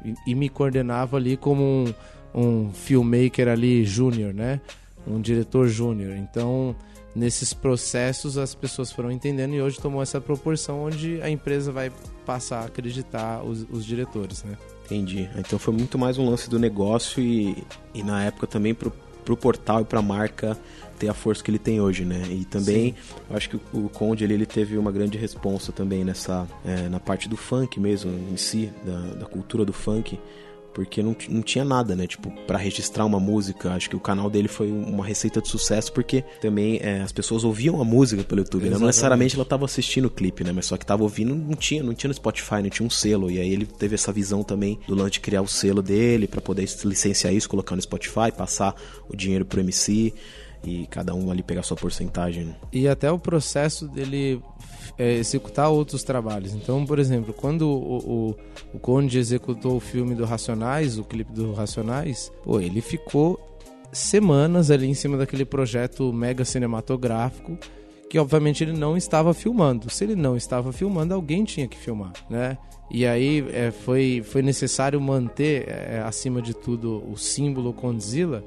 e, 0.03 0.13
e 0.27 0.35
me 0.35 0.49
coordenava 0.49 1.17
ali 1.17 1.37
como 1.37 1.63
um, 1.63 1.93
um 2.33 2.71
filmmaker 2.71 3.47
ali 3.47 3.85
júnior, 3.85 4.33
né? 4.33 4.61
Um 5.05 5.21
diretor 5.21 5.67
júnior. 5.67 6.15
Então 6.17 6.75
nesses 7.15 7.51
processos 7.51 8.37
as 8.37 8.53
pessoas 8.53 8.91
foram 8.91 9.11
entendendo 9.11 9.55
e 9.55 9.61
hoje 9.61 9.79
tomou 9.79 10.03
essa 10.03 10.21
proporção 10.21 10.83
onde 10.83 11.19
a 11.21 11.29
empresa 11.29 11.71
vai 11.71 11.91
passar 12.25 12.59
a 12.59 12.65
acreditar 12.65 13.43
os, 13.43 13.65
os 13.71 13.83
diretores, 13.83 14.43
né? 14.43 14.55
Entendi. 14.85 15.29
Então 15.35 15.57
foi 15.57 15.73
muito 15.73 15.97
mais 15.97 16.17
um 16.17 16.29
lance 16.29 16.49
do 16.49 16.59
negócio 16.59 17.21
e, 17.21 17.63
e 17.93 18.03
na 18.03 18.23
época 18.23 18.47
também 18.47 18.73
pro, 18.73 18.93
pro 19.25 19.35
portal 19.35 19.81
e 19.81 19.85
pra 19.85 20.01
marca 20.01 20.57
ter 20.97 21.09
a 21.09 21.13
força 21.13 21.43
que 21.43 21.51
ele 21.51 21.59
tem 21.59 21.79
hoje, 21.79 22.03
né? 22.03 22.23
E 22.29 22.45
também, 22.45 22.95
eu 23.29 23.35
acho 23.35 23.49
que 23.49 23.59
o 23.73 23.89
Conde 23.89 24.23
ele, 24.23 24.33
ele 24.33 24.45
teve 24.45 24.77
uma 24.77 24.91
grande 24.91 25.17
responsa 25.17 25.71
também 25.71 26.03
nessa 26.03 26.47
é, 26.65 26.89
na 26.89 26.99
parte 26.99 27.29
do 27.29 27.37
funk 27.37 27.79
mesmo 27.79 28.11
em 28.31 28.37
si, 28.37 28.71
da, 28.85 29.19
da 29.19 29.25
cultura 29.25 29.63
do 29.63 29.73
funk, 29.73 30.19
porque 30.77 31.01
não, 31.01 31.15
não 31.27 31.41
tinha 31.41 31.65
nada, 31.65 31.95
né? 31.95 32.05
Tipo, 32.05 32.29
para 32.45 32.55
registrar 32.55 33.03
uma 33.03 33.19
música. 33.19 33.71
Acho 33.71 33.89
que 33.89 33.95
o 33.95 33.99
canal 33.99 34.29
dele 34.29 34.47
foi 34.47 34.71
uma 34.71 35.03
receita 35.03 35.41
de 35.41 35.47
sucesso 35.47 35.91
porque 35.91 36.23
também 36.39 36.79
é, 36.83 37.01
as 37.01 37.11
pessoas 37.11 37.43
ouviam 37.43 37.81
a 37.81 37.83
música 37.83 38.23
pelo 38.23 38.41
YouTube, 38.41 38.69
né? 38.69 38.77
Não 38.77 38.85
necessariamente 38.85 39.33
ela 39.33 39.43
tava 39.43 39.65
assistindo 39.65 40.05
o 40.05 40.09
clipe, 40.11 40.43
né? 40.43 40.51
Mas 40.51 40.67
só 40.67 40.77
que 40.77 40.85
tava 40.85 41.01
ouvindo, 41.01 41.33
não 41.33 41.55
tinha, 41.55 41.81
não 41.81 41.95
tinha 41.95 42.09
no 42.09 42.13
Spotify, 42.13 42.61
não 42.61 42.69
tinha 42.69 42.85
um 42.85 42.91
selo. 42.91 43.31
E 43.31 43.39
aí 43.39 43.51
ele 43.51 43.65
teve 43.65 43.95
essa 43.95 44.11
visão 44.11 44.43
também 44.43 44.79
do 44.87 44.93
lance 44.93 45.13
de 45.13 45.19
criar 45.19 45.41
o 45.41 45.47
selo 45.47 45.81
dele 45.81 46.27
para 46.27 46.41
poder 46.41 46.69
licenciar 46.85 47.33
isso, 47.33 47.49
colocar 47.49 47.75
no 47.75 47.81
Spotify, 47.81 48.31
passar 48.37 48.75
o 49.09 49.15
dinheiro 49.15 49.45
pro 49.45 49.59
MC 49.59 50.13
e 50.63 50.85
cada 50.87 51.13
um 51.13 51.31
ali 51.31 51.43
pegar 51.43 51.63
sua 51.63 51.77
porcentagem. 51.77 52.55
E 52.71 52.87
até 52.87 53.11
o 53.11 53.19
processo 53.19 53.87
dele 53.87 54.41
é, 54.97 55.13
executar 55.13 55.69
outros 55.69 56.03
trabalhos. 56.03 56.53
Então, 56.53 56.85
por 56.85 56.99
exemplo, 56.99 57.33
quando 57.33 57.63
o, 57.63 57.97
o, 57.97 58.35
o 58.73 58.79
Conde 58.79 59.17
executou 59.17 59.77
o 59.77 59.79
filme 59.79 60.15
do 60.15 60.25
Racionais, 60.25 60.97
o 60.97 61.03
clipe 61.03 61.31
do 61.31 61.53
Racionais, 61.53 62.31
pô, 62.43 62.59
ele 62.59 62.81
ficou 62.81 63.39
semanas 63.91 64.69
ali 64.69 64.87
em 64.87 64.93
cima 64.93 65.17
daquele 65.17 65.45
projeto 65.45 66.11
mega 66.11 66.43
cinematográfico 66.43 67.57
que 68.09 68.17
obviamente 68.17 68.63
ele 68.63 68.73
não 68.73 68.95
estava 68.95 69.33
filmando. 69.33 69.89
Se 69.89 70.03
ele 70.03 70.15
não 70.15 70.37
estava 70.37 70.71
filmando, 70.71 71.13
alguém 71.13 71.43
tinha 71.43 71.67
que 71.67 71.77
filmar, 71.77 72.13
né? 72.29 72.57
E 72.89 73.05
aí 73.05 73.45
é, 73.51 73.69
foi, 73.69 74.23
foi 74.23 74.41
necessário 74.41 74.99
manter, 75.01 75.67
é, 75.67 76.01
acima 76.05 76.41
de 76.41 76.53
tudo, 76.53 77.03
o 77.11 77.17
símbolo 77.17 77.73
Condzilla, 77.73 78.43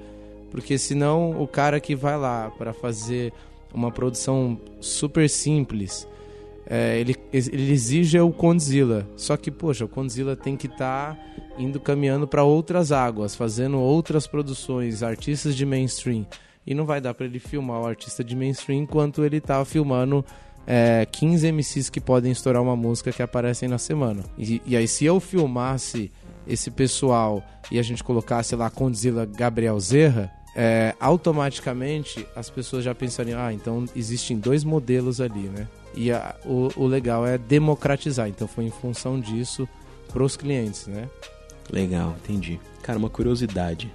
porque 0.51 0.79
senão 0.79 1.41
o 1.41 1.47
cara 1.47 1.81
que 1.81 1.95
vai 1.95 2.17
lá 2.17 2.51
para 2.51 2.73
fazer 2.73 3.33
uma 3.73 3.91
produção 3.91 4.59
super 4.81 5.29
simples, 5.29 6.07
é, 6.67 6.99
ele, 7.01 7.17
ele 7.33 7.73
exige 7.73 8.19
o 8.21 8.31
Condzilla. 8.31 9.09
Só 9.17 9.37
que, 9.37 9.51
poxa, 9.51 9.85
o 9.85 9.89
Condzilla 9.89 10.37
tem 10.37 10.57
que 10.57 10.67
estar 10.67 11.15
tá 11.15 11.19
indo 11.59 11.81
caminhando 11.81 12.27
para 12.27 12.45
outras 12.45 12.93
águas, 12.93 13.35
fazendo 13.35 13.79
outras 13.79 14.27
produções, 14.27 15.03
artistas 15.03 15.57
de 15.57 15.67
mainstream. 15.67 16.27
E 16.67 16.75
não 16.75 16.85
vai 16.85 17.01
dar 17.01 17.15
para 17.15 17.27
ele 17.27 17.39
filmar 17.39 17.81
o 17.81 17.87
artista 17.87 18.23
de 18.23 18.37
mainstream 18.37 18.83
enquanto 18.83 19.25
ele 19.25 19.41
tá 19.41 19.65
filmando 19.65 20.25
é, 20.67 21.07
15 21.07 21.51
MCs 21.51 21.91
que 21.91 22.01
podem 22.01 22.31
estourar 22.31 22.63
uma 22.63 22.77
música 22.77 23.11
que 23.11 23.23
aparecem 23.23 23.69
na 23.69 23.79
semana. 23.79 24.23
E, 24.39 24.63
e 24.65 24.77
aí, 24.77 24.87
se 24.87 25.05
eu 25.05 25.19
filmasse 25.19 26.13
esse 26.47 26.71
pessoal 26.71 27.43
e 27.71 27.79
a 27.79 27.83
gente 27.83 28.05
colocasse 28.05 28.55
lá 28.55 28.71
Condzilla 28.71 29.25
Gabriel 29.27 29.79
Zerra, 29.81 30.31
é, 30.55 30.95
automaticamente 30.99 32.27
as 32.35 32.51
pessoas 32.51 32.85
já 32.85 32.95
pensariam, 32.95 33.41
ah, 33.41 33.53
então 33.53 33.85
existem 33.95 34.39
dois 34.39 34.65
modelos 34.65 35.21
ali, 35.21 35.49
né? 35.49 35.69
E 35.95 36.11
a, 36.11 36.35
o, 36.45 36.71
o 36.77 36.87
legal 36.87 37.27
é 37.27 37.39
democratizar. 37.39 38.29
Então 38.29 38.47
foi 38.47 38.65
em 38.65 38.71
função 38.71 39.19
disso 39.19 39.69
para 40.13 40.23
os 40.23 40.37
clientes, 40.37 40.87
né? 40.87 41.09
Legal, 41.73 42.17
entendi. 42.23 42.61
Cara, 42.83 42.99
uma 42.99 43.11
curiosidade. 43.11 43.93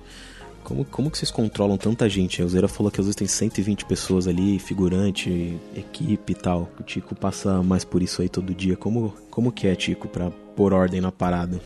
Como, 0.64 0.84
como 0.84 1.12
que 1.12 1.18
vocês 1.18 1.30
controlam 1.30 1.78
tanta 1.78 2.10
gente? 2.10 2.42
O 2.42 2.50
Zera 2.50 2.68
falou 2.68 2.92
que 2.92 3.00
às 3.00 3.06
vezes 3.06 3.16
tem 3.16 3.28
120 3.28 3.86
pessoas 3.86 4.28
ali, 4.28 4.58
figurante, 4.58 5.60
equipe 5.76 6.32
e 6.32 6.36
tal. 6.36 6.70
O 6.80 6.84
Tico 6.84 7.14
passa 7.14 7.62
mais 7.62 7.86
por 7.86 8.02
isso 8.02 8.22
aí 8.22 8.30
todo 8.30 8.54
dia. 8.54 8.76
Como, 8.76 9.14
como 9.30 9.52
que 9.52 9.68
é, 9.68 9.76
Tico, 9.76 10.08
pra 10.08 10.32
pôr 10.56 10.74
ordem 10.74 11.00
na 11.00 11.12
parada? 11.12 11.62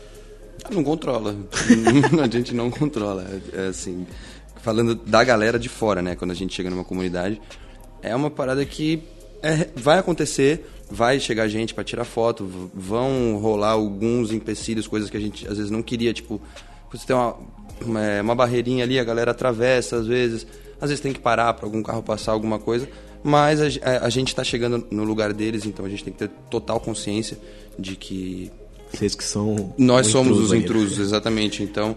Não 0.70 0.84
controla. 0.84 1.34
a 2.22 2.28
gente 2.28 2.54
não 2.54 2.70
controla. 2.70 3.24
É, 3.54 3.62
é 3.62 3.66
assim, 3.68 4.06
falando 4.62 4.94
da 4.94 5.22
galera 5.24 5.58
de 5.58 5.68
fora, 5.68 6.02
né? 6.02 6.14
Quando 6.14 6.30
a 6.30 6.34
gente 6.34 6.54
chega 6.54 6.70
numa 6.70 6.84
comunidade, 6.84 7.40
é 8.02 8.14
uma 8.14 8.30
parada 8.30 8.64
que 8.64 9.02
é, 9.42 9.68
vai 9.74 9.98
acontecer, 9.98 10.66
vai 10.90 11.18
chegar 11.18 11.48
gente 11.48 11.74
para 11.74 11.84
tirar 11.84 12.04
foto, 12.04 12.70
vão 12.74 13.38
rolar 13.38 13.70
alguns 13.70 14.32
empecilhos, 14.32 14.86
coisas 14.86 15.08
que 15.08 15.16
a 15.16 15.20
gente 15.20 15.46
às 15.46 15.56
vezes 15.56 15.70
não 15.70 15.82
queria, 15.82 16.12
tipo, 16.12 16.40
você 16.92 17.06
tem 17.06 17.16
uma, 17.16 17.36
uma, 17.80 18.04
é, 18.04 18.22
uma 18.22 18.34
barreirinha 18.34 18.84
ali, 18.84 18.98
a 18.98 19.04
galera 19.04 19.30
atravessa 19.30 19.96
às 19.96 20.06
vezes, 20.06 20.46
às 20.80 20.90
vezes 20.90 21.00
tem 21.00 21.12
que 21.12 21.20
parar 21.20 21.54
para 21.54 21.66
algum 21.66 21.82
carro 21.82 22.02
passar 22.02 22.32
alguma 22.32 22.58
coisa, 22.58 22.88
mas 23.22 23.60
a, 23.60 23.66
a, 23.82 24.06
a 24.06 24.10
gente 24.10 24.28
está 24.28 24.44
chegando 24.44 24.86
no 24.90 25.04
lugar 25.04 25.32
deles, 25.32 25.64
então 25.64 25.84
a 25.84 25.88
gente 25.88 26.04
tem 26.04 26.12
que 26.12 26.18
ter 26.18 26.30
total 26.50 26.80
consciência 26.80 27.38
de 27.78 27.96
que 27.96 28.50
vocês 28.92 29.14
que 29.14 29.24
são 29.24 29.72
nós 29.78 30.08
somos 30.08 30.38
os 30.38 30.52
intrusos, 30.52 30.98
exatamente. 30.98 31.62
Então 31.62 31.96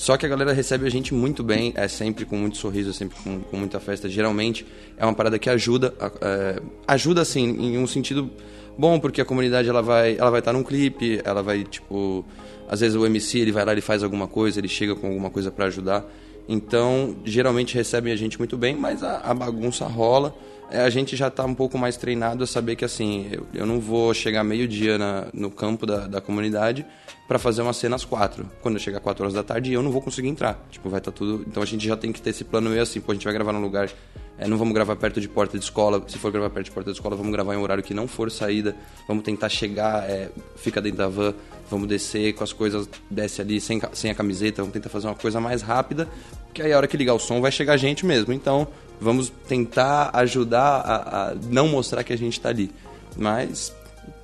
só 0.00 0.16
que 0.16 0.24
a 0.24 0.28
galera 0.30 0.54
recebe 0.54 0.86
a 0.86 0.90
gente 0.90 1.12
muito 1.12 1.44
bem, 1.44 1.74
é 1.76 1.86
sempre 1.86 2.24
com 2.24 2.34
muito 2.34 2.56
sorriso, 2.56 2.88
é 2.88 2.92
sempre 2.94 3.18
com, 3.22 3.38
com 3.40 3.56
muita 3.58 3.78
festa. 3.78 4.08
Geralmente 4.08 4.66
é 4.96 5.04
uma 5.04 5.12
parada 5.12 5.38
que 5.38 5.50
ajuda, 5.50 5.92
é, 6.22 6.58
ajuda 6.88 7.20
assim, 7.20 7.42
em 7.42 7.76
um 7.76 7.86
sentido 7.86 8.30
bom, 8.78 8.98
porque 8.98 9.20
a 9.20 9.26
comunidade 9.26 9.68
ela 9.68 9.82
vai 9.82 10.16
ela 10.16 10.30
vai 10.30 10.38
estar 10.38 10.54
num 10.54 10.62
clipe, 10.62 11.20
ela 11.22 11.42
vai 11.42 11.64
tipo, 11.64 12.24
às 12.66 12.80
vezes 12.80 12.96
o 12.96 13.04
MC 13.04 13.40
ele 13.40 13.52
vai 13.52 13.62
lá, 13.62 13.72
ele 13.72 13.82
faz 13.82 14.02
alguma 14.02 14.26
coisa, 14.26 14.58
ele 14.58 14.68
chega 14.68 14.94
com 14.94 15.06
alguma 15.06 15.28
coisa 15.28 15.50
para 15.50 15.66
ajudar. 15.66 16.10
Então, 16.48 17.16
geralmente 17.22 17.74
recebem 17.74 18.10
a 18.10 18.16
gente 18.16 18.38
muito 18.38 18.56
bem, 18.56 18.74
mas 18.74 19.02
a, 19.02 19.18
a 19.18 19.34
bagunça 19.34 19.86
rola. 19.86 20.34
É, 20.70 20.80
a 20.80 20.88
gente 20.88 21.14
já 21.14 21.28
está 21.28 21.44
um 21.44 21.54
pouco 21.54 21.76
mais 21.76 21.98
treinado 21.98 22.44
a 22.44 22.46
saber 22.46 22.74
que 22.74 22.86
assim, 22.86 23.28
eu, 23.30 23.46
eu 23.52 23.66
não 23.66 23.78
vou 23.78 24.14
chegar 24.14 24.42
meio-dia 24.44 24.96
no 25.34 25.50
campo 25.50 25.84
da, 25.84 26.06
da 26.06 26.20
comunidade 26.22 26.86
para 27.30 27.38
fazer 27.38 27.62
uma 27.62 27.72
cena 27.72 27.94
às 27.94 28.04
quatro. 28.04 28.44
Quando 28.60 28.74
eu 28.74 28.80
chegar 28.80 28.98
às 28.98 29.04
quatro 29.04 29.22
horas 29.22 29.32
da 29.32 29.44
tarde, 29.44 29.72
eu 29.72 29.84
não 29.84 29.92
vou 29.92 30.02
conseguir 30.02 30.26
entrar. 30.26 30.66
Tipo, 30.68 30.88
vai 30.88 30.98
estar 30.98 31.12
tá 31.12 31.16
tudo. 31.16 31.44
Então 31.46 31.62
a 31.62 31.66
gente 31.66 31.86
já 31.86 31.96
tem 31.96 32.10
que 32.10 32.20
ter 32.20 32.30
esse 32.30 32.42
plano 32.42 32.68
meio 32.68 32.82
assim, 32.82 33.00
pô, 33.00 33.12
a 33.12 33.14
gente 33.14 33.22
vai 33.22 33.32
gravar 33.32 33.52
num 33.52 33.60
lugar. 33.60 33.88
É, 34.36 34.48
não 34.48 34.58
vamos 34.58 34.74
gravar 34.74 34.96
perto 34.96 35.20
de 35.20 35.28
porta 35.28 35.56
de 35.56 35.62
escola. 35.62 36.02
Se 36.08 36.18
for 36.18 36.32
gravar 36.32 36.50
perto 36.50 36.64
de 36.64 36.72
porta 36.72 36.90
de 36.90 36.96
escola, 36.96 37.14
vamos 37.14 37.30
gravar 37.30 37.54
em 37.54 37.58
um 37.58 37.62
horário 37.62 37.84
que 37.84 37.94
não 37.94 38.08
for 38.08 38.32
saída. 38.32 38.74
Vamos 39.06 39.22
tentar 39.22 39.48
chegar, 39.48 40.10
é, 40.10 40.28
fica 40.56 40.80
dentro 40.80 40.98
da 40.98 41.06
van, 41.06 41.32
vamos 41.70 41.86
descer 41.86 42.32
com 42.32 42.42
as 42.42 42.52
coisas, 42.52 42.88
desce 43.08 43.40
ali 43.40 43.60
sem, 43.60 43.80
sem 43.92 44.10
a 44.10 44.14
camiseta, 44.14 44.62
vamos 44.62 44.72
tentar 44.72 44.88
fazer 44.88 45.06
uma 45.06 45.14
coisa 45.14 45.40
mais 45.40 45.62
rápida, 45.62 46.08
que 46.52 46.60
aí 46.60 46.72
a 46.72 46.76
hora 46.76 46.88
que 46.88 46.96
ligar 46.96 47.14
o 47.14 47.20
som 47.20 47.40
vai 47.40 47.52
chegar 47.52 47.74
a 47.74 47.76
gente 47.76 48.04
mesmo. 48.04 48.32
Então, 48.32 48.66
vamos 49.00 49.32
tentar 49.46 50.10
ajudar 50.14 50.80
a, 50.80 51.30
a 51.30 51.34
não 51.48 51.68
mostrar 51.68 52.02
que 52.02 52.12
a 52.12 52.18
gente 52.18 52.32
está 52.32 52.48
ali. 52.48 52.72
Mas 53.16 53.72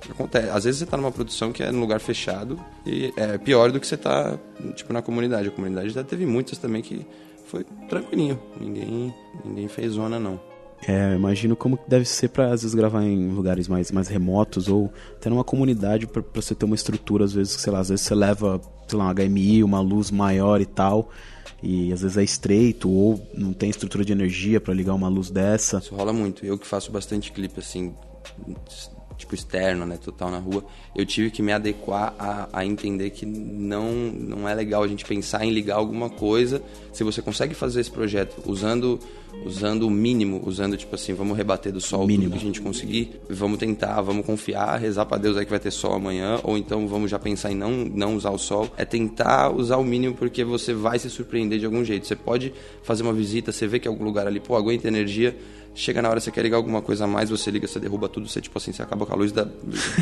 acontece. 0.09 0.49
Às 0.49 0.63
vezes 0.63 0.79
você 0.79 0.83
está 0.83 0.97
numa 0.97 1.11
produção 1.11 1.51
que 1.51 1.63
é 1.63 1.71
num 1.71 1.79
lugar 1.79 1.99
fechado 1.99 2.59
e 2.85 3.13
é 3.17 3.37
pior 3.37 3.71
do 3.71 3.79
que 3.79 3.87
você 3.87 3.95
está 3.95 4.37
tipo 4.75 4.93
na 4.93 5.01
comunidade. 5.01 5.47
A 5.47 5.51
comunidade 5.51 5.89
já 5.89 6.03
teve 6.03 6.25
muitas 6.25 6.57
também 6.57 6.81
que 6.81 7.05
foi 7.45 7.65
tranquilinho. 7.89 8.39
Ninguém 8.59 9.13
ninguém 9.43 9.67
fez 9.67 9.93
zona 9.93 10.19
não. 10.19 10.39
É, 10.85 11.15
imagino 11.15 11.55
como 11.55 11.79
deve 11.87 12.05
ser 12.05 12.29
para 12.29 12.53
às 12.53 12.61
vezes 12.61 12.75
gravar 12.75 13.03
em 13.03 13.29
lugares 13.29 13.67
mais, 13.67 13.91
mais 13.91 14.07
remotos 14.07 14.67
ou 14.67 14.91
até 15.15 15.29
numa 15.29 15.43
comunidade 15.43 16.05
para 16.05 16.23
você 16.33 16.53
ter 16.53 16.65
uma 16.65 16.75
estrutura, 16.75 17.25
às 17.25 17.33
vezes, 17.33 17.53
sei 17.53 17.73
lá, 17.73 17.79
às 17.79 17.89
vezes 17.89 18.05
você 18.05 18.13
leva, 18.13 18.61
sei 18.87 18.99
lá, 18.99 19.07
um 19.07 19.13
HMI, 19.13 19.63
uma 19.63 19.79
luz 19.79 20.11
maior 20.11 20.61
e 20.61 20.67
tal, 20.67 21.09
e 21.63 21.91
às 21.91 22.01
vezes 22.01 22.17
é 22.17 22.23
estreito 22.23 22.89
ou 22.89 23.19
não 23.33 23.53
tem 23.53 23.69
estrutura 23.69 24.05
de 24.05 24.11
energia 24.11 24.61
para 24.61 24.73
ligar 24.73 24.93
uma 24.93 25.09
luz 25.09 25.31
dessa. 25.31 25.79
Isso 25.79 25.95
rola 25.95 26.13
muito. 26.13 26.45
Eu 26.45 26.59
que 26.59 26.67
faço 26.67 26.91
bastante 26.91 27.31
clipe 27.31 27.59
assim, 27.59 27.95
tipo 29.17 29.33
externo, 29.33 29.85
né, 29.85 29.97
total 29.97 30.29
na 30.29 30.37
rua, 30.37 30.63
eu 30.95 31.05
tive 31.05 31.31
que 31.31 31.41
me 31.41 31.51
adequar 31.51 32.13
a, 32.19 32.47
a, 32.53 32.65
entender 32.65 33.09
que 33.09 33.25
não 33.25 33.91
não 33.91 34.47
é 34.47 34.53
legal 34.53 34.83
a 34.83 34.87
gente 34.87 35.03
pensar 35.03 35.43
em 35.43 35.51
ligar 35.51 35.75
alguma 35.75 36.09
coisa. 36.09 36.61
Se 36.93 37.03
você 37.03 37.21
consegue 37.21 37.53
fazer 37.53 37.81
esse 37.81 37.91
projeto 37.91 38.41
usando 38.45 38.99
usando 39.45 39.83
o 39.83 39.89
mínimo, 39.89 40.41
usando 40.45 40.75
tipo 40.75 40.93
assim, 40.95 41.13
vamos 41.13 41.37
rebater 41.37 41.71
do 41.71 41.79
sol 41.79 42.05
mínimo. 42.05 42.31
que 42.31 42.37
a 42.37 42.41
gente 42.41 42.61
conseguir, 42.61 43.19
vamos 43.29 43.57
tentar, 43.57 44.01
vamos 44.01 44.25
confiar, 44.25 44.77
rezar 44.79 45.05
para 45.05 45.17
Deus 45.17 45.37
aí 45.37 45.45
que 45.45 45.51
vai 45.51 45.59
ter 45.59 45.71
sol 45.71 45.93
amanhã, 45.93 46.39
ou 46.43 46.57
então 46.57 46.87
vamos 46.87 47.09
já 47.09 47.19
pensar 47.19 47.51
em 47.51 47.55
não 47.55 47.71
não 47.71 48.15
usar 48.15 48.31
o 48.31 48.37
sol. 48.37 48.69
É 48.77 48.85
tentar 48.85 49.51
usar 49.51 49.77
o 49.77 49.83
mínimo 49.83 50.15
porque 50.15 50.43
você 50.43 50.73
vai 50.73 50.99
se 50.99 51.09
surpreender 51.09 51.59
de 51.59 51.65
algum 51.65 51.83
jeito. 51.83 52.07
Você 52.07 52.15
pode 52.15 52.53
fazer 52.83 53.03
uma 53.03 53.13
visita, 53.13 53.51
você 53.51 53.67
vê 53.67 53.79
que 53.79 53.87
é 53.87 53.91
algum 53.91 54.03
lugar 54.03 54.27
ali, 54.27 54.39
pô, 54.39 54.55
aguenta 54.55 54.87
energia, 54.87 55.35
chega 55.77 56.01
na 56.01 56.09
hora 56.09 56.19
você 56.19 56.31
quer 56.31 56.41
ligar 56.41 56.57
alguma 56.57 56.81
coisa 56.81 57.05
a 57.05 57.07
mais, 57.07 57.29
você 57.29 57.51
liga, 57.51 57.67
você 57.67 57.79
derruba 57.79 58.09
tudo, 58.09 58.27
você 58.27 58.41
tipo 58.41 58.57
assim, 58.57 58.71
você 58.73 58.81
acaba 58.81 59.05
com 59.05 59.13
a 59.13 59.15
luz 59.15 59.31
da, 59.31 59.47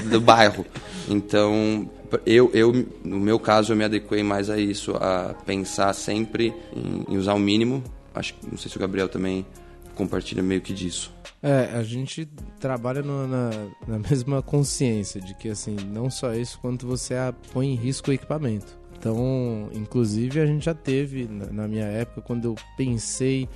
do 0.10 0.22
bairro. 0.22 0.66
Então, 1.08 1.88
eu, 2.26 2.50
eu, 2.52 2.74
no 3.04 3.20
meu 3.20 3.38
caso, 3.38 3.74
eu 3.74 3.78
me 3.78 3.84
adequei 3.84 4.24
mais 4.24 4.50
a 4.50 4.58
isso, 4.58 4.96
a 4.96 5.36
pensar 5.46 5.94
sempre 5.94 6.52
em, 6.76 7.14
em 7.14 7.18
usar 7.18 7.36
o 7.36 7.40
mínimo. 7.40 7.84
Acho 8.16 8.34
que 8.34 8.50
não 8.50 8.58
sei 8.58 8.72
se 8.72 8.78
o 8.78 8.80
Gabriel 8.80 9.10
também 9.10 9.46
compartilha 9.94 10.42
meio 10.42 10.62
que 10.62 10.74
disso. 10.74 11.14
É, 11.42 11.72
a 11.76 11.84
gente 11.84 12.28
trabalha 12.60 13.02
no, 13.02 13.28
na, 13.28 13.50
na 13.88 14.00
mesma 14.10 14.42
consciência 14.42 15.22
de 15.22 15.34
que 15.36 15.50
assim, 15.50 15.76
não 15.76 16.10
só 16.10 16.34
isso, 16.34 16.60
quanto 16.60 16.88
você 16.88 17.16
põe 17.54 17.68
em 17.68 17.76
risco 17.76 18.10
o 18.10 18.14
equipamento. 18.14 18.78
Então, 18.98 19.70
inclusive, 19.74 20.40
a 20.40 20.46
gente 20.46 20.66
já 20.66 20.74
teve, 20.74 21.26
na, 21.26 21.46
na 21.48 21.68
minha 21.68 21.86
época, 21.86 22.22
quando 22.22 22.46
eu 22.46 22.56
pensei 22.76 23.48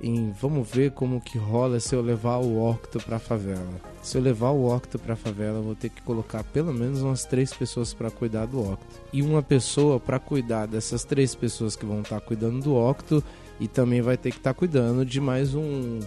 em 0.00 0.30
vamos 0.32 0.68
ver 0.68 0.90
como 0.92 1.20
que 1.20 1.38
rola 1.38 1.80
se 1.80 1.94
eu 1.94 2.02
levar 2.02 2.36
o 2.36 2.62
Octo 2.62 3.00
pra 3.00 3.18
favela. 3.18 3.66
Se 4.02 4.18
eu 4.18 4.22
levar 4.22 4.50
o 4.50 4.72
Octo 4.72 4.98
pra 4.98 5.16
favela, 5.16 5.58
eu 5.58 5.62
vou 5.62 5.74
ter 5.74 5.88
que 5.88 6.02
colocar 6.02 6.44
pelo 6.44 6.72
menos 6.72 7.00
umas 7.00 7.24
três 7.24 7.52
pessoas 7.54 7.94
para 7.94 8.10
cuidar 8.10 8.46
do 8.46 8.60
Octo. 8.60 9.00
E 9.12 9.22
uma 9.22 9.42
pessoa 9.42 9.98
para 9.98 10.18
cuidar 10.18 10.66
dessas 10.66 11.04
três 11.04 11.34
pessoas 11.34 11.74
que 11.74 11.86
vão 11.86 12.02
estar 12.02 12.20
tá 12.20 12.26
cuidando 12.26 12.60
do 12.60 12.74
Octo 12.76 13.24
e 13.60 13.68
também 13.68 14.00
vai 14.00 14.16
ter 14.16 14.30
que 14.30 14.38
estar 14.38 14.52
tá 14.52 14.58
cuidando 14.58 15.04
de 15.04 15.20
mais 15.20 15.54
um, 15.54 16.00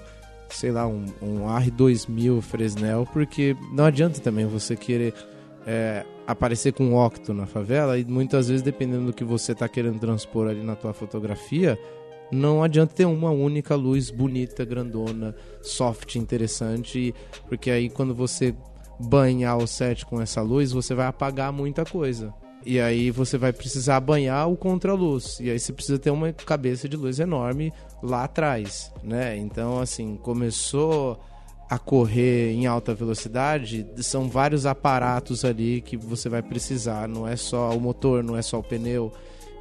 sei 0.49 0.71
lá, 0.71 0.87
um, 0.87 1.05
um 1.21 1.45
R2000 1.45 2.41
Fresnel, 2.41 3.07
porque 3.11 3.55
não 3.71 3.85
adianta 3.85 4.19
também 4.19 4.45
você 4.45 4.75
querer 4.75 5.13
é, 5.65 6.05
aparecer 6.25 6.73
com 6.73 6.85
um 6.85 6.95
Octo 6.95 7.33
na 7.33 7.45
favela 7.45 7.97
e 7.97 8.05
muitas 8.05 8.47
vezes, 8.47 8.61
dependendo 8.61 9.07
do 9.07 9.13
que 9.13 9.23
você 9.23 9.51
está 9.51 9.67
querendo 9.67 9.99
transpor 9.99 10.47
ali 10.47 10.63
na 10.63 10.75
tua 10.75 10.93
fotografia, 10.93 11.77
não 12.31 12.61
adianta 12.61 12.93
ter 12.93 13.05
uma 13.05 13.31
única 13.31 13.75
luz 13.75 14.09
bonita, 14.09 14.65
grandona, 14.65 15.35
soft, 15.61 16.15
interessante, 16.15 17.13
porque 17.47 17.71
aí 17.71 17.89
quando 17.89 18.13
você 18.13 18.53
banhar 18.99 19.57
o 19.57 19.67
set 19.67 20.05
com 20.05 20.21
essa 20.21 20.41
luz, 20.41 20.71
você 20.71 20.93
vai 20.93 21.07
apagar 21.07 21.51
muita 21.53 21.85
coisa. 21.85 22.33
E 22.67 22.81
aí 22.81 23.11
você 23.11 23.37
vai 23.37 23.53
precisar 23.53 23.97
banhar 24.01 24.51
o 24.51 24.57
contraluz. 24.57 25.39
E 25.39 25.49
aí 25.49 25.57
você 25.57 25.71
precisa 25.71 25.97
ter 25.97 26.11
uma 26.11 26.33
cabeça 26.33 26.89
de 26.89 26.97
luz 26.97 27.17
enorme 27.17 27.71
lá 28.03 28.25
atrás, 28.25 28.91
né? 29.01 29.37
Então, 29.37 29.79
assim, 29.79 30.17
começou 30.17 31.17
a 31.69 31.79
correr 31.79 32.51
em 32.51 32.65
alta 32.65 32.93
velocidade, 32.93 33.87
são 33.99 34.27
vários 34.27 34.65
aparatos 34.65 35.45
ali 35.45 35.79
que 35.79 35.95
você 35.95 36.27
vai 36.27 36.41
precisar, 36.41 37.07
não 37.07 37.25
é 37.25 37.37
só 37.37 37.69
o 37.71 37.79
motor, 37.79 38.21
não 38.21 38.35
é 38.35 38.41
só 38.41 38.59
o 38.59 38.63
pneu. 38.63 39.13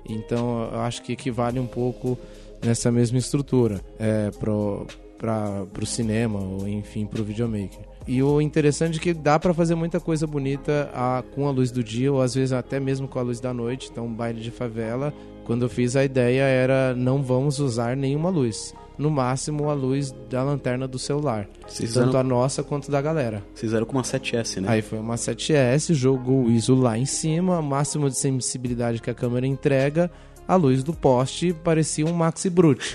Então, 0.09 0.69
eu 0.73 0.81
acho 0.81 1.01
que 1.03 1.13
equivale 1.13 1.61
um 1.61 1.67
pouco 1.67 2.19
nessa 2.61 2.91
mesma 2.91 3.19
estrutura 3.19 3.81
é, 4.01 4.33
para 4.33 5.81
o 5.81 5.87
cinema 5.87 6.41
ou 6.41 6.67
enfim 6.67 7.07
para 7.07 7.21
o 7.21 7.25
videomaker. 7.25 7.96
E 8.07 8.23
o 8.23 8.41
interessante 8.41 8.99
é 8.99 9.03
que 9.03 9.13
dá 9.13 9.39
para 9.39 9.53
fazer 9.53 9.75
muita 9.75 9.99
coisa 9.99 10.27
bonita 10.27 10.89
a, 10.95 11.25
com 11.35 11.49
a 11.49 11.51
luz 11.51 11.73
do 11.73 11.83
dia 11.83 12.13
ou 12.13 12.23
às 12.23 12.35
vezes 12.35 12.53
até 12.53 12.79
mesmo 12.79 13.09
com 13.09 13.19
a 13.19 13.23
luz 13.23 13.41
da 13.41 13.53
noite. 13.53 13.89
Então, 13.91 14.13
baile 14.13 14.41
de 14.41 14.51
favela, 14.51 15.13
quando 15.45 15.63
eu 15.63 15.69
fiz 15.69 15.97
a 15.97 16.05
ideia 16.05 16.43
era 16.43 16.95
não 16.95 17.21
vamos 17.23 17.59
usar 17.59 17.97
nenhuma 17.97 18.31
luz. 18.31 18.73
No 18.97 19.11
máximo 19.11 19.69
a 19.69 19.75
luz 19.75 20.15
da 20.31 20.43
lanterna 20.43 20.89
do 20.89 20.99
celular. 20.99 21.49
Tanto 21.93 22.17
a 22.17 22.23
nossa 22.23 22.63
quanto 22.63 22.91
da 22.91 23.03
galera. 23.03 23.43
Vocês 23.49 23.61
fizeram 23.61 23.85
com 23.85 23.93
uma 23.93 24.03
7S, 24.03 24.61
né? 24.61 24.69
Aí 24.71 24.81
foi 24.81 24.99
uma 24.99 25.17
7S, 25.17 25.93
jogou 25.93 26.45
o 26.45 26.51
ISO 26.51 26.75
lá 26.75 26.97
em 26.97 27.05
cima, 27.05 27.61
máximo 27.61 28.09
de 28.09 28.17
sensibilidade 28.17 29.03
que 29.03 29.11
a 29.11 29.15
câmera 29.15 29.47
entrega 29.47 30.11
a 30.49 30.55
luz 30.55 30.83
do 30.83 30.95
poste 30.95 31.53
parecia 31.53 32.07
um 32.07 32.13
Maxi 32.13 32.49
Brute. 32.49 32.95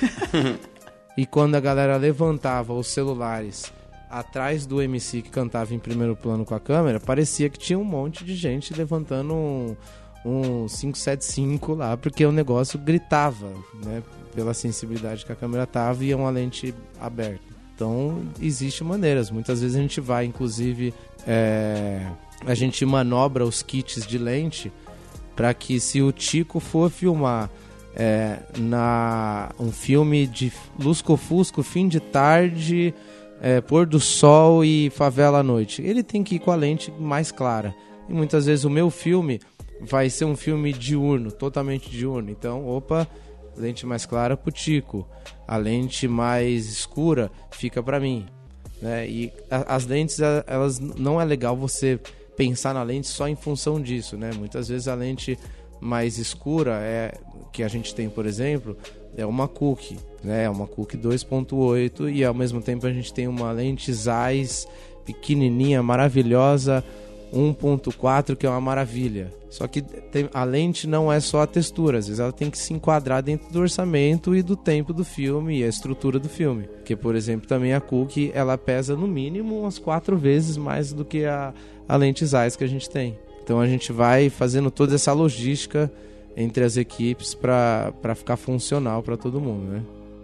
e 1.18 1.26
quando 1.26 1.56
a 1.56 1.60
galera 1.60 1.98
levantava 1.98 2.74
os 2.74 2.88
celulares 2.88 3.72
atrás 4.12 4.66
do 4.66 4.82
MC 4.82 5.22
que 5.22 5.30
cantava 5.30 5.74
em 5.74 5.80
primeiro 5.80 6.16
plano 6.16 6.44
com 6.46 6.54
a 6.54 6.60
câmera, 6.60 7.00
parecia 7.00 7.50
que 7.50 7.58
tinha 7.58 7.80
um 7.80 7.84
monte 7.84 8.26
de 8.26 8.36
gente 8.36 8.74
levantando 8.74 9.34
um, 9.34 9.76
um 10.26 10.68
575 10.68 11.74
lá, 11.74 11.96
porque 11.96 12.26
o 12.26 12.32
negócio 12.32 12.78
gritava, 12.78 13.50
né? 13.84 14.04
Pela 14.36 14.54
sensibilidade 14.54 15.26
que 15.26 15.32
a 15.32 15.36
câmera 15.36 15.66
tava 15.66 16.04
e 16.04 16.12
é 16.12 16.16
uma 16.16 16.30
lente 16.30 16.74
aberta. 17.00 17.44
Então, 17.74 18.22
existe 18.40 18.84
maneiras. 18.84 19.32
Muitas 19.32 19.62
vezes 19.62 19.76
a 19.76 19.82
gente 19.82 20.00
vai, 20.00 20.26
inclusive, 20.26 20.94
é, 21.26 22.06
a 22.46 22.54
gente 22.54 22.86
manobra 22.86 23.44
os 23.44 23.64
kits 23.64 24.06
de 24.06 24.18
lente 24.18 24.72
para 25.36 25.54
que 25.54 25.80
se 25.80 26.02
o 26.02 26.12
Tico 26.12 26.60
for 26.60 26.90
filmar 26.90 27.50
é, 27.96 28.40
na 28.58 29.50
um 29.60 29.72
filme 29.72 30.28
de 30.28 30.52
lusco-fusco, 30.80 31.64
fim 31.64 31.88
de 31.88 32.00
tarde, 32.00 32.94
é, 33.42 33.60
pôr 33.60 33.88
do 33.88 34.00
sol 34.00 34.64
e 34.64 34.92
favela 34.92 35.40
à 35.40 35.44
noite, 35.44 35.82
ele 35.82 36.04
tem 36.04 36.24
que 36.24 36.36
ir 36.36 36.40
com 36.40 36.52
a 36.52 36.56
lente 36.56 36.92
mais 36.92 37.32
clara. 37.32 37.74
E 38.08 38.14
muitas 38.14 38.46
vezes 38.46 38.64
o 38.64 38.70
meu 38.70 38.92
filme 38.92 39.42
vai 39.82 40.10
ser 40.10 40.26
um 40.26 40.36
filme 40.36 40.72
diurno, 40.72 41.32
totalmente 41.32 41.90
diurno. 41.90 42.30
Então, 42.30 42.68
opa, 42.68 43.08
lente 43.58 43.86
mais 43.86 44.06
clara 44.06 44.38
pro 44.38 44.52
Tico, 44.52 45.08
a 45.48 45.58
lente 45.58 46.08
mais 46.08 46.68
escura 46.68 47.32
fica 47.50 47.82
para 47.82 48.00
mim. 48.00 48.28
Né? 48.80 49.10
E 49.10 49.34
a, 49.50 49.76
as 49.76 49.88
lentes, 49.88 50.20
elas 50.46 50.80
não 50.80 51.20
é 51.20 51.26
legal 51.26 51.58
você 51.58 52.00
pensar 52.38 52.74
na 52.74 52.84
lente 52.84 53.08
só 53.08 53.28
em 53.28 53.36
função 53.36 53.82
disso, 53.82 54.18
né? 54.18 54.32
Muitas 54.36 54.70
vezes 54.70 54.88
a 54.88 54.96
lente 54.96 55.38
mais 55.80 56.18
escura 56.18 56.80
é 56.82 57.14
que 57.52 57.64
a 57.64 57.68
gente 57.68 57.94
tem, 57.94 58.10
por 58.10 58.26
exemplo, 58.26 58.78
é 59.18 59.26
uma 59.26 59.48
Cook, 59.48 59.98
né? 60.24 60.46
É 60.46 60.50
uma 60.50 60.68
Cook 60.68 60.94
2.8 60.94 62.14
e 62.14 62.24
ao 62.24 62.34
mesmo 62.34 62.62
tempo 62.62 62.86
a 62.86 62.94
gente 62.94 63.14
tem 63.14 63.28
uma 63.28 63.52
lente 63.52 63.92
Zeiss 63.94 64.68
pequenininha, 65.06 65.82
maravilhosa, 65.82 66.84
1.4 67.34 68.36
que 68.36 68.46
é 68.46 68.50
uma 68.50 68.62
maravilha. 68.62 69.32
Só 69.50 69.68
que 69.68 69.82
tem, 69.82 70.30
a 70.34 70.46
lente 70.46 70.88
não 70.88 71.12
é 71.12 71.20
só 71.20 71.42
a 71.42 71.48
textura, 71.48 71.98
às 71.98 72.08
vezes 72.08 72.22
ela 72.22 72.32
tem 72.32 72.50
que 72.50 72.58
se 72.58 72.74
enquadrar 72.74 73.22
dentro 73.22 73.52
do 73.52 73.60
orçamento 73.60 74.34
e 74.34 74.42
do 74.42 74.56
tempo 74.56 74.94
do 74.94 75.04
filme 75.04 75.60
e 75.60 75.64
a 75.64 75.68
estrutura 75.68 76.18
do 76.18 76.30
filme. 76.30 76.64
Porque, 76.64 76.96
por 76.96 77.16
exemplo, 77.16 77.48
também 77.48 77.74
a 77.74 77.82
Cook 77.82 78.32
ela 78.34 78.58
pesa 78.58 78.96
no 78.96 79.08
mínimo 79.08 79.60
umas 79.60 79.78
quatro 79.78 80.18
vezes 80.18 80.56
mais 80.56 80.94
do 80.94 81.04
que 81.04 81.26
a, 81.26 81.54
a 81.88 81.96
lente 81.98 82.26
Zeiss 82.26 82.56
que 82.56 82.64
a 82.64 82.68
gente 82.68 82.90
tem. 82.90 83.18
Então 83.44 83.60
a 83.60 83.68
gente 83.68 83.92
vai 83.92 84.30
fazendo 84.30 84.72
toda 84.72 84.96
essa 84.96 85.12
logística 85.12 85.92
entre 86.38 86.64
as 86.64 86.78
equipes 86.78 87.34
para 87.34 88.16
ficar 88.16 88.38
funcional 88.38 89.04
para 89.04 89.18
todo 89.18 89.42
mundo, 89.42 89.70
né? 89.70 89.82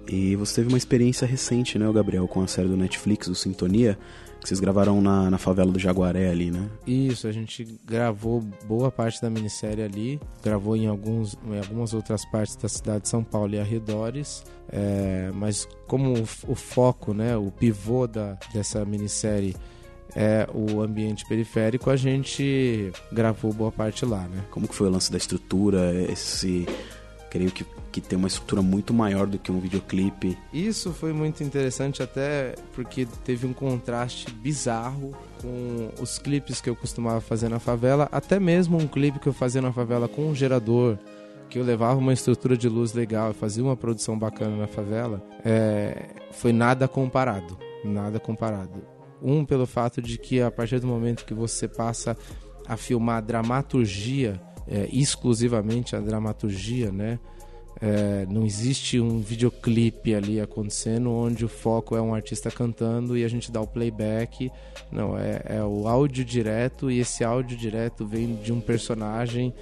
E 0.08 0.36
você 0.36 0.56
teve 0.56 0.70
uma 0.70 0.78
experiência 0.78 1.28
recente, 1.28 1.78
né, 1.78 1.92
Gabriel, 1.92 2.28
com 2.28 2.42
a 2.42 2.48
série 2.48 2.68
do 2.68 2.78
Netflix, 2.78 3.28
o 3.28 3.36
Sintonia, 3.36 3.98
que 4.40 4.48
vocês 4.48 4.60
gravaram 4.60 5.02
na, 5.02 5.30
na 5.30 5.38
favela 5.38 5.72
do 5.72 5.80
Jaguaré 5.80 6.30
ali, 6.30 6.52
né? 6.52 6.70
Isso, 6.86 7.28
a 7.28 7.32
gente 7.32 7.68
gravou 7.86 8.42
boa 8.66 8.92
parte 8.92 9.22
da 9.22 9.30
minissérie 9.30 9.84
ali, 9.84 10.20
gravou 10.44 10.76
em, 10.78 10.88
alguns, 10.88 11.38
em 11.46 11.58
algumas 11.58 11.94
outras 11.94 12.24
partes 12.26 12.56
da 12.56 12.70
cidade 12.70 13.02
de 13.04 13.10
São 13.10 13.24
Paulo 13.24 13.54
e 13.54 13.60
arredores, 13.60 14.44
é, 14.70 15.32
mas 15.34 15.68
como 15.88 16.14
o, 16.14 16.22
o, 16.48 16.56
foco, 16.56 17.14
né, 17.14 17.36
o 17.36 17.52
pivô 17.52 18.08
da, 18.08 18.38
dessa 18.54 18.86
minissérie 18.86 19.56
é 20.16 20.48
o 20.54 20.82
ambiente 20.82 21.26
periférico, 21.28 21.90
a 21.90 21.96
gente 21.96 22.92
gravou 23.12 23.52
boa 23.52 23.72
parte 23.72 24.06
lá, 24.06 24.28
né? 24.28 24.46
Como 24.50 24.68
que 24.68 24.74
foi 24.74 24.88
o 24.88 24.90
lance 24.90 25.12
da 25.12 25.18
estrutura, 25.18 25.94
esse 26.10 26.66
creio 27.38 27.52
que, 27.52 27.64
que 27.92 28.02
tem 28.02 28.18
uma 28.18 28.28
estrutura 28.28 28.64
muito 28.64 28.92
maior 28.96 29.28
do 29.28 29.38
que 29.38 29.52
um 29.52 29.60
videoclipe. 29.60 30.36
Isso 30.52 30.92
foi 30.92 31.14
muito 31.14 31.44
interessante 31.44 32.02
até 32.02 32.56
porque 32.74 33.08
teve 33.24 33.46
um 33.46 33.54
contraste 33.54 34.32
bizarro 34.32 35.16
com 35.40 35.92
os 36.02 36.18
clipes 36.18 36.60
que 36.60 36.68
eu 36.68 36.76
costumava 36.76 37.22
fazer 37.22 37.48
na 37.48 37.60
favela, 37.60 38.10
até 38.12 38.40
mesmo 38.40 38.76
um 38.76 38.88
clipe 38.88 39.20
que 39.20 39.28
eu 39.28 39.34
fazia 39.34 39.62
na 39.62 39.72
favela 39.72 40.08
com 40.08 40.28
um 40.28 40.34
gerador, 40.34 40.98
que 41.48 41.60
eu 41.60 41.64
levava 41.64 42.00
uma 42.00 42.12
estrutura 42.12 42.58
de 42.58 42.68
luz 42.68 42.94
legal 42.94 43.30
e 43.30 43.36
fazia 43.36 43.64
uma 43.64 43.78
produção 43.78 44.18
bacana 44.18 44.58
na 44.58 44.68
favela, 44.68 45.24
é, 45.46 46.08
foi 46.32 46.52
nada 46.52 46.88
comparado, 46.88 47.56
nada 47.86 48.20
comparado. 48.20 48.82
Um 49.22 49.46
pelo 49.46 49.68
fato 49.68 50.02
de 50.02 50.18
que 50.18 50.42
a 50.42 50.50
partir 50.50 50.80
do 50.80 50.88
momento 50.88 51.24
que 51.24 51.36
você 51.36 51.68
passa 51.68 52.18
a 52.68 52.76
filmar 52.76 53.22
dramaturgia 53.22 54.42
é, 54.70 54.88
exclusivamente 54.92 55.96
a 55.96 56.00
dramaturgia, 56.00 56.92
né? 56.92 57.20
É, 57.80 58.26
não 58.28 58.44
existe 58.44 59.00
um 59.00 59.20
videoclipe 59.20 60.16
ali 60.16 60.42
acontecendo 60.42 61.12
onde 61.12 61.46
o 61.46 61.48
foco 61.48 61.96
é 61.96 62.02
um 62.02 62.14
artista 62.14 62.50
cantando 62.50 63.16
e 63.16 63.24
a 63.24 63.28
gente 63.28 63.52
dá 63.52 63.62
o 63.62 63.68
playback. 63.68 64.52
Não, 64.92 65.18
é, 65.18 65.42
é 65.46 65.64
o 65.64 65.88
áudio 65.88 66.26
direto 66.26 66.90
e 66.90 67.00
esse 67.00 67.24
áudio 67.24 67.56
direto 67.56 68.06
vem 68.06 68.36
de 68.36 68.52
um 68.52 68.60
personagem 68.60 69.54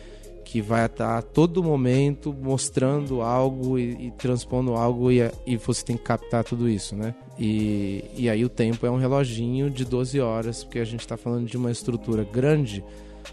que 0.46 0.62
vai 0.62 0.86
estar 0.86 1.18
a 1.18 1.22
todo 1.22 1.64
momento 1.64 2.32
mostrando 2.32 3.22
algo 3.22 3.78
e, 3.80 4.08
e 4.08 4.12
transpondo 4.12 4.76
algo 4.76 5.12
e, 5.12 5.20
e, 5.46 5.58
você 5.58 5.84
tem 5.84 5.98
que 5.98 6.04
captar 6.04 6.44
tudo 6.44 6.70
isso, 6.70 6.96
né? 6.96 7.16
E, 7.38 8.06
e 8.16 8.30
aí 8.30 8.46
o 8.46 8.50
tempo 8.50 8.86
é 8.86 8.92
um 8.92 8.98
reloginho 8.98 9.70
de 9.70 9.84
12 9.84 10.22
horas, 10.22 10.64
porque 10.64 10.80
a 10.80 10.86
gente 10.86 11.02
está 11.02 11.18
falando 11.18 11.48
de 11.48 11.58
uma 11.58 11.72
estrutura 11.72 12.24
grande 12.24 12.84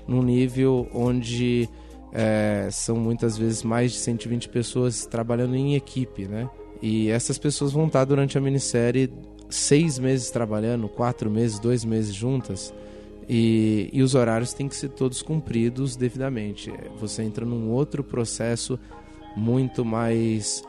num 0.06 0.22
nível 0.22 0.88
onde 0.92 1.68
é, 2.12 2.68
são 2.70 2.96
muitas 2.96 3.36
vezes 3.36 3.62
mais 3.62 3.92
de 3.92 3.98
120 3.98 4.48
pessoas 4.48 5.06
trabalhando 5.06 5.56
em 5.56 5.74
equipe, 5.74 6.26
né? 6.26 6.48
E 6.80 7.08
essas 7.08 7.38
pessoas 7.38 7.72
vão 7.72 7.86
estar 7.86 8.04
durante 8.04 8.36
a 8.36 8.40
minissérie 8.40 9.12
seis 9.48 9.98
meses 9.98 10.30
trabalhando, 10.30 10.88
quatro 10.88 11.30
meses, 11.30 11.58
dois 11.58 11.84
meses 11.84 12.14
juntas. 12.14 12.74
E, 13.28 13.88
e 13.92 14.02
os 14.02 14.14
horários 14.14 14.52
têm 14.52 14.68
que 14.68 14.74
ser 14.74 14.88
todos 14.88 15.22
cumpridos 15.22 15.94
devidamente. 15.94 16.72
Você 16.98 17.22
entra 17.22 17.46
num 17.46 17.70
outro 17.70 18.02
processo 18.02 18.78
muito 19.36 19.84
mais. 19.84 20.64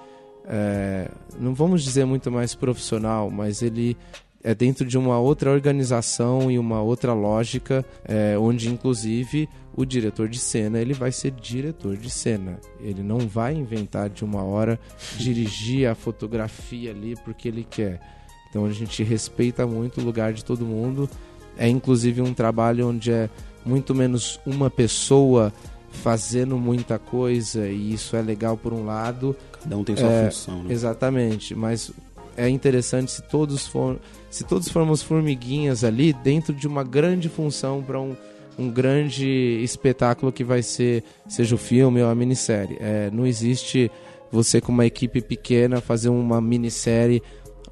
É, 0.45 1.09
não 1.39 1.53
vamos 1.53 1.83
dizer 1.83 2.05
muito 2.05 2.29
mais 2.29 2.53
profissional, 2.53 3.31
mas 3.31 3.61
ele 3.61 3.97
é 4.43 4.53
dentro 4.53 4.85
de 4.85 4.97
uma 4.97 5.17
outra 5.19 5.51
organização 5.51 6.51
e 6.51 6.59
uma 6.59 6.81
outra 6.81 7.13
lógica, 7.13 7.85
é, 8.03 8.37
onde 8.37 8.69
inclusive 8.69 9.47
o 9.75 9.85
diretor 9.85 10.27
de 10.27 10.37
cena 10.37 10.79
ele 10.79 10.93
vai 10.93 11.11
ser 11.11 11.31
diretor 11.31 11.95
de 11.95 12.09
cena. 12.09 12.59
Ele 12.79 13.01
não 13.01 13.19
vai 13.19 13.55
inventar 13.55 14.09
de 14.09 14.23
uma 14.23 14.43
hora 14.43 14.79
dirigir 15.17 15.87
a 15.87 15.95
fotografia 15.95 16.91
ali 16.91 17.15
porque 17.23 17.47
ele 17.47 17.65
quer. 17.67 18.01
Então 18.49 18.65
a 18.65 18.71
gente 18.71 19.01
respeita 19.03 19.65
muito 19.65 20.01
o 20.01 20.03
lugar 20.03 20.33
de 20.33 20.43
todo 20.43 20.65
mundo. 20.65 21.09
É 21.57 21.67
inclusive 21.67 22.21
um 22.21 22.33
trabalho 22.33 22.89
onde 22.89 23.11
é 23.11 23.29
muito 23.65 23.95
menos 23.95 24.39
uma 24.45 24.69
pessoa 24.69 25.53
fazendo 25.89 26.57
muita 26.57 26.99
coisa 26.99 27.67
e 27.67 27.93
isso 27.93 28.15
é 28.15 28.21
legal 28.21 28.57
por 28.57 28.73
um 28.73 28.85
lado. 28.85 29.35
Cada 29.63 29.77
um 29.77 29.83
tem 29.83 29.95
sua 29.95 30.11
é, 30.11 30.25
função. 30.25 30.63
Né? 30.63 30.73
Exatamente, 30.73 31.55
mas 31.55 31.91
é 32.35 32.49
interessante 32.49 33.11
se 33.11 33.21
todos 33.23 33.67
for, 33.67 33.99
se 34.29 34.43
todos 34.43 34.69
formos 34.69 35.01
formiguinhas 35.01 35.83
ali 35.83 36.13
dentro 36.13 36.53
de 36.53 36.67
uma 36.67 36.83
grande 36.83 37.29
função 37.29 37.81
para 37.81 37.99
um, 37.99 38.15
um 38.57 38.69
grande 38.69 39.27
espetáculo 39.63 40.31
que 40.31 40.43
vai 40.43 40.61
ser 40.61 41.03
seja 41.27 41.55
o 41.55 41.57
filme 41.57 42.01
ou 42.01 42.09
a 42.09 42.15
minissérie. 42.15 42.77
É, 42.79 43.09
não 43.11 43.25
existe 43.25 43.91
você 44.31 44.59
com 44.59 44.71
uma 44.71 44.85
equipe 44.85 45.21
pequena 45.21 45.79
fazer 45.79 46.09
uma 46.09 46.41
minissérie 46.41 47.21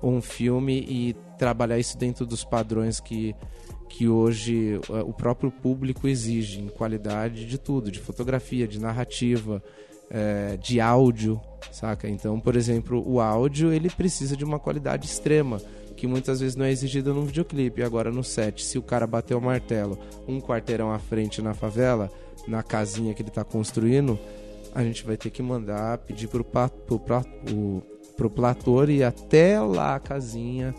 ou 0.02 0.12
um 0.14 0.22
filme 0.22 0.86
e 0.88 1.16
trabalhar 1.38 1.80
isso 1.80 1.98
dentro 1.98 2.26
dos 2.26 2.44
padrões 2.44 3.00
que 3.00 3.36
que 3.90 4.08
hoje 4.08 4.80
é, 4.90 5.02
o 5.02 5.12
próprio 5.12 5.52
público 5.52 6.08
exige 6.08 6.62
em 6.62 6.70
qualidade 6.70 7.46
de 7.46 7.58
tudo, 7.58 7.92
de 7.92 8.00
fotografia, 8.00 8.66
de 8.66 8.80
narrativa, 8.80 9.62
é, 10.10 10.56
de 10.58 10.80
áudio, 10.80 11.42
saca? 11.72 12.10
Então, 12.10 12.40
por 12.40 12.56
exemplo, 12.56 13.04
o 13.06 13.20
áudio 13.20 13.72
ele 13.72 13.90
precisa 13.90 14.36
de 14.36 14.44
uma 14.44 14.60
qualidade 14.60 15.06
extrema 15.06 15.62
que 15.96 16.08
muitas 16.08 16.40
vezes 16.40 16.56
não 16.56 16.66
é 16.66 16.72
exigida 16.72 17.14
num 17.14 17.26
videoclipe. 17.26 17.84
Agora 17.84 18.12
no 18.12 18.24
set, 18.24 18.64
se 18.64 18.78
o 18.78 18.82
cara 18.82 19.06
bater 19.06 19.36
o 19.36 19.42
martelo 19.42 20.00
um 20.28 20.40
quarteirão 20.40 20.92
à 20.92 21.00
frente 21.00 21.42
na 21.42 21.54
favela, 21.54 22.10
na 22.48 22.64
casinha 22.64 23.14
que 23.14 23.22
ele 23.22 23.30
está 23.30 23.44
construindo, 23.44 24.18
a 24.74 24.84
gente 24.84 25.06
vai 25.06 25.18
ter 25.18 25.30
que 25.30 25.44
mandar 25.44 25.98
pedir 26.00 26.28
pro, 26.28 26.44
pro, 26.44 27.00
pro, 27.00 27.24
pro 28.18 28.30
plator 28.30 28.90
ir 28.90 29.04
até 29.04 29.60
lá 29.60 29.96
a 29.96 30.00
casinha 30.00 30.74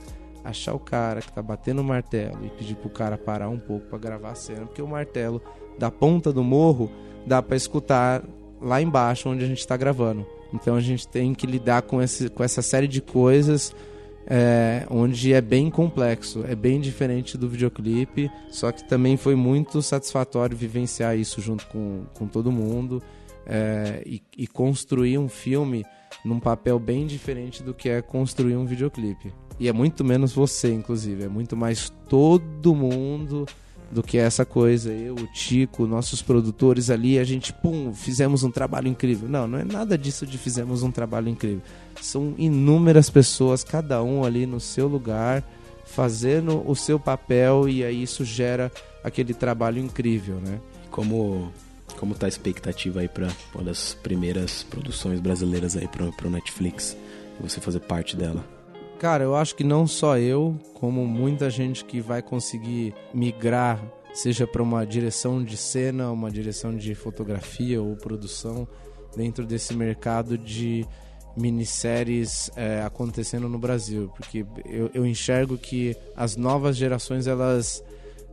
achar 0.44 0.74
o 0.74 0.78
cara 0.78 1.20
que 1.20 1.32
tá 1.32 1.42
batendo 1.42 1.82
o 1.82 1.84
martelo 1.84 2.44
e 2.44 2.48
pedir 2.50 2.74
pro 2.74 2.90
cara 2.90 3.16
parar 3.16 3.48
um 3.48 3.58
pouco 3.58 3.86
para 3.86 3.98
gravar 3.98 4.30
a 4.30 4.34
cena, 4.34 4.66
porque 4.66 4.82
o 4.82 4.88
martelo 4.88 5.40
da 5.78 5.90
ponta 5.90 6.32
do 6.32 6.42
morro 6.42 6.90
dá 7.26 7.40
para 7.40 7.56
escutar 7.56 8.22
lá 8.60 8.82
embaixo 8.82 9.28
onde 9.28 9.44
a 9.44 9.48
gente 9.48 9.60
está 9.60 9.76
gravando. 9.76 10.26
Então 10.52 10.76
a 10.76 10.80
gente 10.80 11.08
tem 11.08 11.34
que 11.34 11.46
lidar 11.46 11.82
com, 11.82 12.00
esse, 12.02 12.28
com 12.28 12.44
essa 12.44 12.62
série 12.62 12.88
de 12.88 13.00
coisas 13.00 13.74
é, 14.26 14.86
onde 14.90 15.32
é 15.32 15.40
bem 15.40 15.70
complexo, 15.70 16.44
é 16.46 16.54
bem 16.54 16.80
diferente 16.80 17.36
do 17.36 17.48
videoclipe, 17.48 18.30
só 18.50 18.70
que 18.70 18.84
também 18.84 19.16
foi 19.16 19.34
muito 19.34 19.82
satisfatório 19.82 20.56
vivenciar 20.56 21.16
isso 21.16 21.40
junto 21.40 21.66
com, 21.66 22.04
com 22.14 22.26
todo 22.26 22.52
mundo 22.52 23.02
é, 23.46 24.02
e, 24.06 24.22
e 24.36 24.46
construir 24.46 25.18
um 25.18 25.28
filme 25.28 25.84
num 26.24 26.38
papel 26.38 26.78
bem 26.78 27.06
diferente 27.06 27.62
do 27.62 27.74
que 27.74 27.88
é 27.88 28.00
construir 28.00 28.56
um 28.56 28.64
videoclipe. 28.64 29.32
E 29.58 29.68
é 29.68 29.72
muito 29.72 30.04
menos 30.04 30.32
você, 30.32 30.72
inclusive. 30.72 31.24
É 31.24 31.28
muito 31.28 31.56
mais 31.56 31.90
todo 32.08 32.74
mundo 32.74 33.46
do 33.92 34.02
que 34.02 34.16
essa 34.16 34.44
coisa. 34.44 34.90
Eu, 34.90 35.14
o 35.14 35.26
Tico, 35.26 35.86
nossos 35.86 36.22
produtores 36.22 36.88
ali, 36.90 37.18
a 37.18 37.24
gente, 37.24 37.52
pum, 37.52 37.92
fizemos 37.94 38.42
um 38.42 38.50
trabalho 38.50 38.88
incrível. 38.88 39.28
Não, 39.28 39.46
não 39.46 39.58
é 39.58 39.64
nada 39.64 39.98
disso 39.98 40.26
de 40.26 40.38
fizemos 40.38 40.82
um 40.82 40.90
trabalho 40.90 41.28
incrível. 41.28 41.62
São 42.00 42.34
inúmeras 42.38 43.10
pessoas, 43.10 43.62
cada 43.62 44.02
um 44.02 44.24
ali 44.24 44.46
no 44.46 44.58
seu 44.58 44.88
lugar, 44.88 45.44
fazendo 45.84 46.62
o 46.68 46.74
seu 46.74 46.98
papel 46.98 47.68
e 47.68 47.84
aí 47.84 48.02
isso 48.02 48.24
gera 48.24 48.72
aquele 49.04 49.34
trabalho 49.34 49.78
incrível, 49.78 50.36
né? 50.36 50.58
Como 50.90 51.52
como 51.98 52.14
tá 52.14 52.26
a 52.26 52.28
expectativa 52.28 53.00
aí 53.00 53.08
para 53.08 53.28
uma 53.54 53.62
das 53.62 53.94
primeiras 53.94 54.62
produções 54.64 55.20
brasileiras 55.20 55.76
aí 55.76 55.86
para 55.86 56.26
o 56.26 56.30
Netflix? 56.30 56.96
Você 57.40 57.60
fazer 57.60 57.80
parte 57.80 58.16
dela? 58.16 58.44
Cara, 59.02 59.24
eu 59.24 59.34
acho 59.34 59.56
que 59.56 59.64
não 59.64 59.84
só 59.84 60.16
eu, 60.16 60.56
como 60.74 61.04
muita 61.04 61.50
gente 61.50 61.84
que 61.84 62.00
vai 62.00 62.22
conseguir 62.22 62.94
migrar, 63.12 63.84
seja 64.14 64.46
para 64.46 64.62
uma 64.62 64.86
direção 64.86 65.42
de 65.42 65.56
cena, 65.56 66.12
uma 66.12 66.30
direção 66.30 66.72
de 66.72 66.94
fotografia 66.94 67.82
ou 67.82 67.96
produção, 67.96 68.64
dentro 69.16 69.44
desse 69.44 69.74
mercado 69.74 70.38
de 70.38 70.86
minisséries 71.36 72.48
é, 72.54 72.80
acontecendo 72.82 73.48
no 73.48 73.58
Brasil, 73.58 74.08
porque 74.14 74.46
eu, 74.64 74.88
eu 74.94 75.04
enxergo 75.04 75.58
que 75.58 75.96
as 76.14 76.36
novas 76.36 76.76
gerações 76.76 77.26
elas 77.26 77.82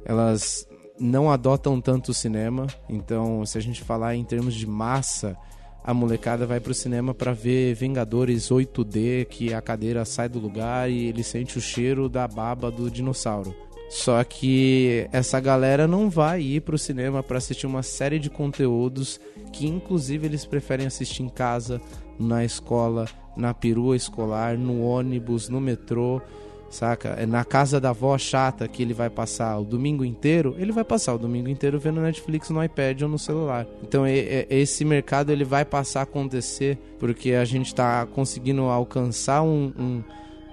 elas 0.05 0.67
não 0.99 1.31
adotam 1.31 1.81
tanto 1.81 2.11
o 2.11 2.13
cinema. 2.13 2.67
Então, 2.87 3.43
se 3.43 3.57
a 3.57 3.61
gente 3.61 3.83
falar 3.83 4.15
em 4.15 4.23
termos 4.23 4.53
de 4.53 4.67
massa, 4.67 5.35
a 5.83 5.93
molecada 5.93 6.45
vai 6.45 6.59
pro 6.59 6.73
cinema 6.73 7.13
para 7.13 7.33
ver 7.33 7.73
Vingadores 7.73 8.49
8D, 8.49 9.25
que 9.25 9.53
a 9.53 9.61
cadeira 9.61 10.05
sai 10.05 10.29
do 10.29 10.39
lugar 10.39 10.89
e 10.89 11.05
ele 11.07 11.23
sente 11.23 11.57
o 11.57 11.61
cheiro 11.61 12.09
da 12.09 12.27
baba 12.27 12.69
do 12.69 12.89
dinossauro. 12.91 13.55
Só 13.89 14.23
que 14.23 15.07
essa 15.11 15.39
galera 15.39 15.87
não 15.87 16.09
vai 16.09 16.41
ir 16.41 16.61
pro 16.61 16.77
cinema 16.77 17.23
para 17.23 17.39
assistir 17.39 17.65
uma 17.65 17.81
série 17.81 18.19
de 18.19 18.29
conteúdos 18.29 19.19
que 19.51 19.67
inclusive 19.67 20.27
eles 20.27 20.45
preferem 20.45 20.85
assistir 20.85 21.23
em 21.23 21.29
casa, 21.29 21.81
na 22.19 22.45
escola, 22.45 23.07
na 23.35 23.53
perua 23.53 23.95
escolar, 23.95 24.57
no 24.57 24.83
ônibus, 24.83 25.49
no 25.49 25.59
metrô 25.59 26.21
saca? 26.69 27.09
É 27.09 27.25
na 27.25 27.43
casa 27.43 27.79
da 27.79 27.89
avó 27.89 28.17
chata 28.17 28.67
que 28.67 28.81
ele 28.81 28.93
vai 28.93 29.09
passar 29.09 29.57
o 29.59 29.63
domingo 29.63 30.05
inteiro, 30.05 30.55
ele 30.57 30.71
vai 30.71 30.83
passar 30.83 31.13
o 31.13 31.17
domingo 31.17 31.49
inteiro 31.49 31.79
vendo 31.79 32.01
Netflix 32.01 32.49
no 32.49 32.63
iPad 32.63 33.01
ou 33.01 33.09
no 33.09 33.19
celular. 33.19 33.65
Então 33.83 34.03
esse 34.07 34.85
mercado 34.85 35.31
ele 35.31 35.43
vai 35.43 35.65
passar 35.65 36.01
a 36.01 36.03
acontecer 36.03 36.77
porque 36.99 37.33
a 37.33 37.45
gente 37.45 37.67
está 37.67 38.05
conseguindo 38.05 38.63
alcançar 38.63 39.41
um, 39.41 39.73
um, 39.77 40.03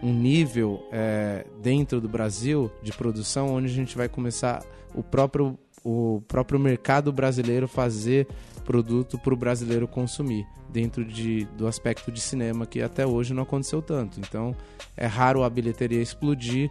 um 0.02 0.12
nível 0.12 0.86
é, 0.92 1.44
dentro 1.62 2.00
do 2.00 2.08
Brasil 2.08 2.70
de 2.82 2.92
produção 2.92 3.54
onde 3.54 3.66
a 3.66 3.74
gente 3.74 3.96
vai 3.96 4.08
começar 4.08 4.62
o 4.94 5.02
próprio 5.02 5.58
o 5.84 6.20
próprio 6.26 6.58
mercado 6.58 7.12
brasileiro 7.12 7.68
fazer 7.68 8.26
produto 8.66 9.16
para 9.16 9.32
o 9.32 9.36
brasileiro 9.36 9.86
consumir 9.86 10.44
dentro 10.68 11.04
de, 11.04 11.44
do 11.56 11.68
aspecto 11.68 12.10
de 12.10 12.20
cinema 12.20 12.66
que 12.66 12.82
até 12.82 13.06
hoje 13.06 13.32
não 13.32 13.44
aconteceu 13.44 13.80
tanto. 13.80 14.18
Então 14.20 14.54
é 14.96 15.06
raro 15.06 15.44
a 15.44 15.48
bilheteria 15.48 16.02
explodir 16.02 16.68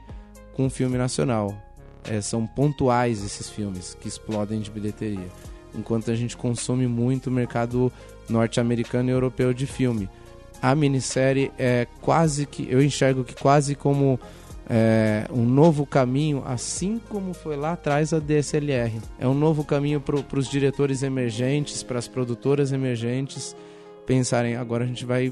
com 0.53 0.65
um 0.65 0.69
filme 0.69 0.97
nacional. 0.97 1.55
É, 2.03 2.21
são 2.21 2.45
pontuais 2.45 3.23
esses 3.23 3.49
filmes 3.49 3.97
que 3.99 4.07
explodem 4.07 4.59
de 4.59 4.69
bilheteria. 4.69 5.27
Enquanto 5.73 6.11
a 6.11 6.15
gente 6.15 6.37
consome 6.37 6.85
muito 6.85 7.27
o 7.27 7.31
mercado 7.31 7.91
norte-americano 8.29 9.09
e 9.09 9.13
europeu 9.13 9.53
de 9.53 9.65
filme. 9.65 10.09
A 10.61 10.75
minissérie 10.75 11.51
é 11.57 11.87
quase 12.01 12.45
que. 12.45 12.67
Eu 12.69 12.81
enxergo 12.81 13.23
que 13.23 13.35
quase 13.35 13.75
como 13.75 14.19
é, 14.67 15.27
um 15.31 15.45
novo 15.45 15.85
caminho, 15.85 16.41
assim 16.45 16.99
como 17.09 17.33
foi 17.33 17.55
lá 17.55 17.73
atrás 17.73 18.13
a 18.13 18.19
DSLR. 18.19 18.99
É 19.19 19.27
um 19.27 19.33
novo 19.33 19.63
caminho 19.63 20.01
para 20.01 20.39
os 20.39 20.49
diretores 20.49 21.03
emergentes, 21.03 21.83
para 21.83 21.99
as 21.99 22.07
produtoras 22.07 22.71
emergentes 22.71 23.55
pensarem: 24.05 24.55
agora 24.55 24.83
a 24.83 24.87
gente 24.87 25.05
vai 25.05 25.31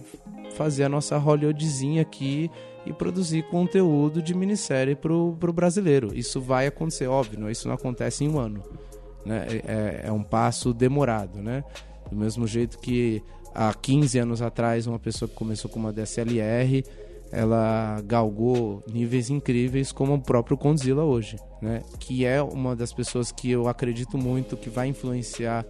fazer 0.55 0.84
a 0.84 0.89
nossa 0.89 1.17
Hollywoodzinha 1.17 2.01
aqui 2.01 2.49
e 2.86 2.93
produzir 2.93 3.43
conteúdo 3.43 4.21
de 4.21 4.36
minissérie 4.36 4.95
para 4.95 5.13
o 5.13 5.31
brasileiro. 5.31 6.11
Isso 6.13 6.39
vai 6.39 6.67
acontecer, 6.67 7.07
óbvio, 7.07 7.49
isso 7.49 7.67
não 7.67 7.75
acontece 7.75 8.23
em 8.23 8.29
um 8.29 8.38
ano. 8.38 8.61
Né? 9.25 9.47
É, 9.49 9.55
é, 9.55 10.01
é 10.07 10.11
um 10.11 10.21
passo 10.21 10.73
demorado, 10.73 11.41
né? 11.41 11.63
Do 12.09 12.15
mesmo 12.15 12.45
jeito 12.45 12.77
que 12.77 13.23
há 13.55 13.73
15 13.73 14.19
anos 14.19 14.41
atrás 14.41 14.86
uma 14.86 14.99
pessoa 14.99 15.29
que 15.29 15.36
começou 15.36 15.71
com 15.71 15.79
uma 15.79 15.93
DSLR 15.93 16.84
ela 17.34 17.99
galgou 18.05 18.84
níveis 18.91 19.29
incríveis 19.29 19.91
como 19.91 20.13
o 20.13 20.21
próprio 20.21 20.55
Condzilla 20.55 21.03
hoje, 21.03 21.38
né? 21.61 21.81
Que 21.99 22.25
é 22.25 22.41
uma 22.41 22.75
das 22.75 22.93
pessoas 22.93 23.31
que 23.31 23.49
eu 23.49 23.67
acredito 23.67 24.17
muito 24.17 24.55
que 24.55 24.69
vai 24.69 24.88
influenciar 24.88 25.65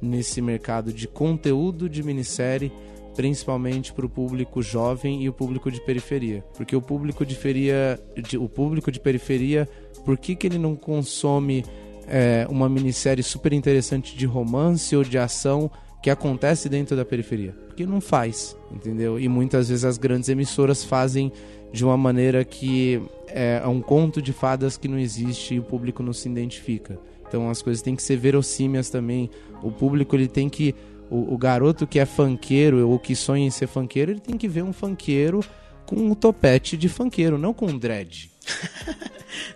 nesse 0.00 0.40
mercado 0.40 0.92
de 0.92 1.08
conteúdo 1.08 1.88
de 1.88 2.04
minissérie, 2.04 2.72
principalmente 3.16 3.92
para 3.92 4.06
o 4.06 4.08
público 4.08 4.62
jovem 4.62 5.24
e 5.24 5.28
o 5.28 5.32
público 5.32 5.72
de 5.72 5.80
periferia. 5.80 6.44
Porque 6.56 6.76
o 6.76 6.80
público 6.80 7.26
de 7.26 7.34
periferia, 7.34 8.00
o 8.38 8.48
público 8.48 8.92
de 8.92 9.00
periferia, 9.00 9.68
por 10.04 10.16
que, 10.16 10.36
que 10.36 10.46
ele 10.46 10.58
não 10.58 10.76
consome 10.76 11.64
é, 12.06 12.46
uma 12.48 12.68
minissérie 12.68 13.24
super 13.24 13.52
interessante 13.52 14.16
de 14.16 14.24
romance 14.24 14.94
ou 14.94 15.02
de 15.02 15.18
ação 15.18 15.68
que 16.02 16.10
acontece 16.10 16.68
dentro 16.68 16.96
da 16.96 17.04
periferia? 17.04 17.54
Porque 17.66 17.86
não 17.86 18.00
faz, 18.00 18.56
entendeu? 18.70 19.18
E 19.18 19.28
muitas 19.28 19.68
vezes 19.68 19.84
as 19.84 19.98
grandes 19.98 20.28
emissoras 20.28 20.84
fazem 20.84 21.32
de 21.72 21.84
uma 21.84 21.96
maneira 21.96 22.44
que 22.44 23.02
é, 23.28 23.60
é 23.62 23.66
um 23.66 23.80
conto 23.80 24.22
de 24.22 24.32
fadas 24.32 24.76
que 24.76 24.88
não 24.88 24.98
existe 24.98 25.54
e 25.54 25.58
o 25.58 25.62
público 25.62 26.02
não 26.02 26.12
se 26.12 26.28
identifica. 26.28 26.98
Então 27.26 27.50
as 27.50 27.60
coisas 27.60 27.82
têm 27.82 27.94
que 27.94 28.02
ser 28.02 28.16
verossímias 28.16 28.88
também. 28.88 29.30
O 29.62 29.70
público 29.70 30.16
ele 30.16 30.28
tem 30.28 30.48
que 30.48 30.74
o, 31.10 31.34
o 31.34 31.38
garoto 31.38 31.86
que 31.86 31.98
é 31.98 32.06
fanqueiro 32.06 32.88
ou 32.88 32.98
que 32.98 33.14
sonha 33.14 33.46
em 33.46 33.50
ser 33.50 33.66
fanqueiro, 33.66 34.12
ele 34.12 34.20
tem 34.20 34.36
que 34.36 34.48
ver 34.48 34.62
um 34.62 34.72
fanqueiro 34.72 35.40
com 35.86 35.96
um 35.96 36.14
topete 36.14 36.76
de 36.76 36.88
fanqueiro, 36.88 37.38
não 37.38 37.54
com 37.54 37.66
um 37.66 37.78
dread. 37.78 38.30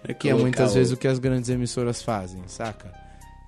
é 0.05 0.13
que 0.15 0.29
é 0.29 0.35
muitas 0.35 0.73
o... 0.73 0.75
vezes 0.75 0.93
o 0.93 0.97
que 0.97 1.07
as 1.07 1.19
grandes 1.19 1.51
emissoras 1.51 2.03
fazem, 2.03 2.43
saca? 2.47 2.93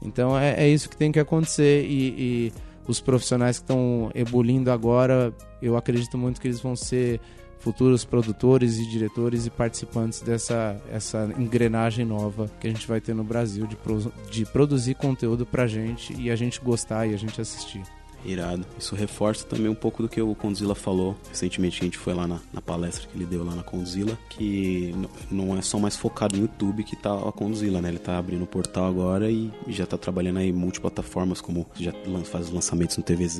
Então 0.02 0.38
é, 0.38 0.64
é 0.64 0.68
isso 0.68 0.88
que 0.88 0.96
tem 0.96 1.10
que 1.10 1.18
acontecer 1.18 1.84
e, 1.84 2.08
e 2.18 2.52
os 2.86 3.00
profissionais 3.00 3.58
que 3.58 3.64
estão 3.64 4.10
ebulindo 4.14 4.70
agora, 4.70 5.32
eu 5.60 5.76
acredito 5.76 6.18
muito 6.18 6.40
que 6.40 6.48
eles 6.48 6.60
vão 6.60 6.76
ser 6.76 7.20
futuros 7.58 8.04
produtores 8.04 8.78
e 8.78 8.86
diretores 8.86 9.46
e 9.46 9.50
participantes 9.50 10.20
dessa 10.20 10.76
essa 10.92 11.30
engrenagem 11.38 12.04
nova 12.04 12.50
que 12.60 12.66
a 12.66 12.70
gente 12.70 12.86
vai 12.86 13.00
ter 13.00 13.14
no 13.14 13.24
Brasil 13.24 13.66
de, 13.66 13.74
pro, 13.74 14.12
de 14.30 14.44
produzir 14.44 14.94
conteúdo 14.94 15.46
pra 15.46 15.66
gente 15.66 16.14
e 16.20 16.30
a 16.30 16.36
gente 16.36 16.60
gostar 16.60 17.06
e 17.06 17.14
a 17.14 17.16
gente 17.16 17.40
assistir. 17.40 17.82
Irado. 18.24 18.64
Isso 18.78 18.94
reforça 18.94 19.46
também 19.46 19.68
um 19.68 19.74
pouco 19.74 20.02
do 20.02 20.08
que 20.08 20.20
o 20.20 20.34
Condzilla 20.34 20.74
falou. 20.74 21.16
Recentemente 21.28 21.80
a 21.80 21.84
gente 21.84 21.98
foi 21.98 22.14
lá 22.14 22.26
na, 22.26 22.40
na 22.52 22.60
palestra 22.60 23.06
que 23.06 23.16
ele 23.16 23.26
deu 23.26 23.44
lá 23.44 23.54
na 23.54 23.62
Condzilla, 23.62 24.18
que 24.30 24.94
não 25.30 25.56
é 25.56 25.62
só 25.62 25.78
mais 25.78 25.96
focado 25.96 26.36
no 26.36 26.42
YouTube 26.42 26.84
que 26.84 26.96
tá 26.96 27.12
a 27.12 27.32
Condzilla, 27.32 27.80
né? 27.80 27.88
Ele 27.88 27.98
tá 27.98 28.18
abrindo 28.18 28.42
o 28.44 28.46
portal 28.46 28.86
agora 28.86 29.30
e 29.30 29.52
já 29.68 29.86
tá 29.86 29.98
trabalhando 29.98 30.38
aí 30.38 30.52
multiplataformas, 30.52 31.40
como 31.40 31.66
já 31.78 31.92
faz 32.24 32.46
os 32.46 32.52
lançamentos 32.52 32.96
no 32.96 33.02
TVZ, 33.02 33.38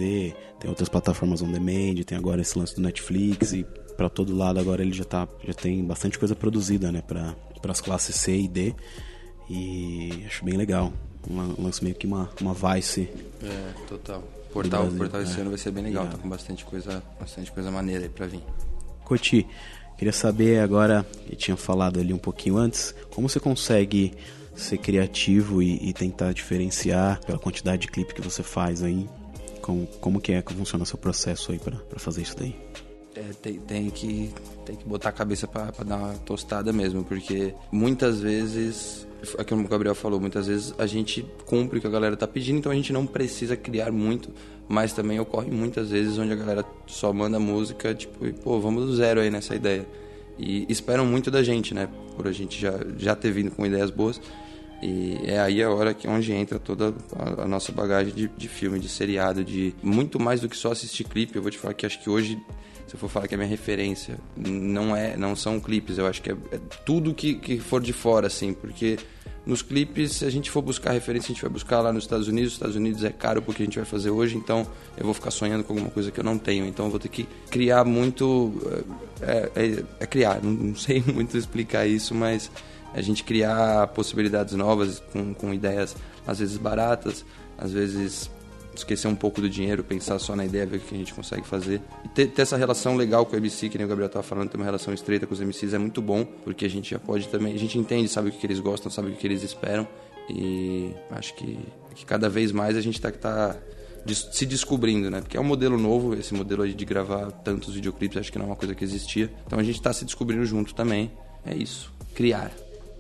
tem 0.61 0.69
outras 0.69 0.89
plataformas 0.89 1.43
on 1.43 1.51
demand, 1.51 2.03
tem 2.05 2.17
agora 2.17 2.43
esse 2.43 2.59
lance 2.59 2.75
do 2.75 2.83
Netflix 2.83 3.53
e 3.53 3.65
para 3.97 4.09
todo 4.09 4.37
lado 4.37 4.59
agora 4.59 4.83
ele 4.83 4.93
já 4.93 5.05
tá 5.05 5.29
já 5.47 5.55
tem 5.55 5.85
bastante 5.85 6.19
coisa 6.19 6.35
produzida, 6.35 6.91
né, 6.91 7.01
para 7.01 7.35
as 7.69 7.81
classes 7.81 8.17
C 8.17 8.37
e 8.37 8.49
D. 8.49 8.75
E 9.49 10.25
acho 10.27 10.45
bem 10.45 10.57
legal. 10.57 10.93
Um 11.29 11.63
lance 11.63 11.83
meio 11.83 11.97
que 11.97 12.07
uma, 12.07 12.31
uma 12.41 12.55
Vice. 12.55 13.09
É, 13.43 13.73
total 13.87 14.23
portal, 14.55 14.87
o 14.87 14.93
portal 14.93 15.21
esse 15.21 15.37
é. 15.37 15.41
ano 15.41 15.51
vai 15.51 15.59
ser 15.59 15.73
bem 15.73 15.83
legal, 15.83 16.07
tá 16.07 16.17
com 16.17 16.29
bastante 16.29 16.65
coisa, 16.65 17.03
bastante 17.19 17.51
coisa 17.51 17.71
maneira 17.71 18.05
aí 18.05 18.09
pra 18.09 18.27
vir. 18.27 18.41
Coti, 19.05 19.47
queria 19.99 20.13
saber 20.13 20.61
agora, 20.61 21.05
eu 21.29 21.37
tinha 21.37 21.57
falado 21.57 21.99
ali 21.99 22.13
um 22.13 22.19
pouquinho 22.19 22.57
antes, 22.57 22.95
como 23.11 23.29
você 23.29 23.41
consegue 23.41 24.15
ser 24.55 24.79
criativo 24.79 25.61
e, 25.61 25.89
e 25.89 25.93
tentar 25.93 26.33
diferenciar 26.33 27.21
pela 27.27 27.39
quantidade 27.39 27.83
de 27.83 27.89
clipe 27.89 28.15
que 28.15 28.23
você 28.23 28.43
faz 28.43 28.83
aí? 28.83 29.09
Como, 29.61 29.87
como 30.01 30.21
que 30.21 30.33
é 30.33 30.41
que 30.41 30.55
funciona 30.55 30.85
o 30.85 30.87
seu 30.87 30.99
processo 30.99 31.51
aí 31.51 31.59
para 31.59 31.77
fazer 31.97 32.23
isso 32.23 32.37
daí? 32.37 32.55
É, 33.17 33.23
tem, 33.41 33.61
tem, 33.61 33.91
que, 33.91 34.33
tem 34.67 34.75
que 34.75 34.85
botar 34.85 35.11
a 35.11 35.13
cabeça 35.13 35.47
para 35.47 35.71
dar 35.85 35.97
uma 35.97 36.15
tostada 36.15 36.73
mesmo, 36.73 37.05
porque 37.05 37.55
muitas 37.71 38.21
vezes 38.21 39.07
é 39.39 39.45
como 39.45 39.65
o 39.65 39.69
Gabriel 39.69 39.95
falou, 39.95 40.21
muitas 40.21 40.47
vezes 40.47 40.75
a 40.79 40.87
gente 40.87 41.25
cumpre 41.47 41.79
o 41.79 41.81
que 41.81 41.87
a 41.87 41.91
galera 41.91 42.17
tá 42.17 42.27
pedindo, 42.27 42.59
então 42.59 42.73
a 42.73 42.75
gente 42.75 42.93
não 42.93 43.07
precisa 43.07 43.57
criar 43.57 43.91
muito, 43.91 44.31
mas 44.69 44.93
também 44.93 45.19
ocorre 45.21 45.51
muitas 45.51 45.91
vezes 45.91 46.19
onde 46.19 46.33
a 46.33 46.37
galera 46.37 46.65
só 46.87 47.13
manda 47.13 47.39
música, 47.39 47.95
tipo, 47.95 48.27
e, 48.27 48.33
pô, 48.33 48.61
vamos 48.61 48.85
do 48.85 48.97
zero 48.97 49.21
aí 49.21 49.31
nessa 49.31 49.55
ideia. 49.55 49.87
E 50.39 50.67
esperam 50.69 51.07
muito 51.07 51.31
da 51.31 51.43
gente, 51.43 51.73
né? 51.73 51.89
Por 52.17 52.27
a 52.27 52.33
gente 52.33 52.61
já, 52.61 52.73
já 52.99 53.15
ter 53.15 53.31
vindo 53.31 53.53
com 53.53 53.65
ideias 53.65 53.91
boas. 53.91 54.21
E 54.83 55.21
é 55.25 55.39
aí 55.39 55.63
a 55.63 55.71
hora 55.71 55.95
que 55.95 56.09
onde 56.09 56.33
entra 56.33 56.59
toda 56.59 56.93
a, 57.17 57.43
a 57.43 57.49
nossa 57.49 57.71
bagagem 57.71 58.13
de, 58.13 58.29
de 58.37 58.49
filme, 58.49 58.81
de 58.81 58.89
seriado, 58.89 59.45
de 59.45 59.73
muito 59.81 60.19
mais 60.19 60.41
do 60.41 60.49
que 60.49 60.57
só 60.57 60.73
assistir 60.73 61.05
clipe. 61.05 61.37
Eu 61.37 61.43
vou 61.43 61.53
te 61.53 61.59
falar 61.59 61.73
que 61.75 61.87
acho 61.87 62.03
que 62.03 62.11
hoje 62.11 62.37
se 62.95 62.97
eu 62.97 63.01
for 63.01 63.09
falar 63.09 63.27
que 63.27 63.35
é 63.35 63.37
minha 63.37 63.49
referência, 63.49 64.21
não 64.37 64.95
é, 64.95 65.17
não 65.17 65.35
são 65.35 65.59
clipes, 65.59 65.99
eu 65.99 66.07
acho 66.07 66.23
que 66.23 66.31
é, 66.31 66.37
é 66.53 66.61
tudo 66.87 67.13
que, 67.13 67.35
que 67.35 67.59
for 67.59 67.83
de 67.83 67.93
fora, 67.93 68.29
assim, 68.29 68.55
porque 68.55 68.97
nos 69.45 69.63
clipes, 69.63 70.13
se 70.13 70.25
a 70.25 70.31
gente 70.31 70.49
for 70.49 70.63
buscar 70.63 70.93
referência, 70.93 71.27
a 71.27 71.35
gente 71.35 71.43
vai 71.43 71.51
buscar 71.51 71.81
lá 71.81 71.93
nos 71.93 72.05
Estados 72.05 72.29
Unidos. 72.29 72.53
Os 72.53 72.55
Estados 72.55 72.77
Unidos 72.77 73.03
é 73.03 73.11
caro 73.11 73.43
porque 73.43 73.65
a 73.65 73.67
gente 73.67 73.77
vai 73.77 73.85
fazer 73.85 74.11
hoje, 74.11 74.37
então 74.37 74.65
eu 74.97 75.05
vou 75.05 75.13
ficar 75.13 75.33
sonhando 75.33 75.65
com 75.65 75.73
alguma 75.73 75.91
coisa 75.91 76.13
que 76.13 76.21
eu 76.21 76.25
não 76.25 76.39
tenho. 76.39 76.67
Então 76.67 76.87
eu 76.87 76.91
vou 76.91 77.01
ter 77.01 77.09
que 77.09 77.27
criar 77.51 77.85
muito. 77.85 78.55
É, 79.21 79.51
é, 79.57 79.85
é 80.01 80.07
criar, 80.07 80.41
não, 80.41 80.53
não, 80.53 80.77
sei 80.77 81.03
muito 81.13 81.37
explicar 81.37 81.85
isso, 81.85 82.15
mas 82.15 82.49
a 82.95 83.03
gente 83.03 83.25
criar 83.25 83.89
possibilidades 83.89 84.55
novas 84.55 85.03
com, 85.13 85.35
com 85.35 85.53
ideias 85.53 85.97
às 86.25 86.39
vezes 86.39 86.57
baratas, 86.57 87.25
às 87.59 87.73
vezes 87.73 88.31
esquecer 88.79 89.09
um 89.09 89.15
pouco 89.15 89.41
do 89.41 89.49
dinheiro, 89.49 89.83
pensar 89.83 90.19
só 90.19 90.35
na 90.35 90.45
ideia, 90.45 90.67
ver 90.67 90.79
o 90.79 90.81
que 90.81 90.95
a 90.95 90.99
gente 90.99 91.15
consegue 91.15 91.47
fazer. 91.47 91.81
E 92.05 92.09
ter, 92.09 92.27
ter 92.29 92.43
essa 92.43 92.57
relação 92.57 92.97
legal 92.97 93.25
com 93.27 93.35
o 93.35 93.39
MC, 93.39 93.69
que 93.69 93.79
nem 93.79 93.85
o 93.87 93.89
Gabriel 93.89 94.07
estava 94.07 94.23
falando, 94.23 94.51
ter 94.51 94.57
uma 94.57 94.65
relação 94.65 94.93
estreita 94.93 95.27
com 95.27 95.35
os 95.35 95.41
MCs 95.41 95.75
é 95.75 95.79
muito 95.79 96.01
bom, 96.03 96.25
porque 96.25 96.65
a 96.65 96.71
gente 96.71 96.91
já 96.91 96.99
pode 96.99 97.29
também, 97.29 97.55
a 97.55 97.59
gente 97.59 97.79
entende, 97.79 98.09
sabe 98.09 98.29
o 98.29 98.33
que 98.33 98.47
eles 98.47 98.61
gostam, 98.61 98.91
sabe 98.91 99.11
o 99.11 99.13
que 99.15 99.27
eles 99.27 99.43
esperam, 99.43 99.87
e 100.29 100.93
acho 101.11 101.35
que, 101.35 101.59
que 101.95 102.05
cada 102.05 102.29
vez 102.29 102.53
mais 102.53 102.77
a 102.77 102.81
gente 102.81 102.97
está 102.97 103.11
tá 103.11 103.57
se 104.13 104.45
descobrindo, 104.45 105.11
né? 105.11 105.21
Porque 105.21 105.37
é 105.37 105.41
um 105.41 105.45
modelo 105.45 105.79
novo, 105.79 106.15
esse 106.15 106.35
modelo 106.35 106.63
aí 106.63 106.75
de 106.75 106.85
gravar 106.85 107.31
tantos 107.31 107.75
videoclipes, 107.75 108.19
acho 108.19 108.33
que 108.33 108.39
não 108.39 108.47
é 108.47 108.49
uma 108.49 108.57
coisa 108.57 108.75
que 108.75 108.85
existia. 108.85 109.33
Então 109.47 109.59
a 109.59 109.63
gente 109.63 109.77
está 109.77 109.93
se 109.93 110.05
descobrindo 110.05 110.45
junto 110.45 110.75
também. 110.75 111.11
É 111.47 111.55
isso, 111.55 111.93
criar. 112.15 112.53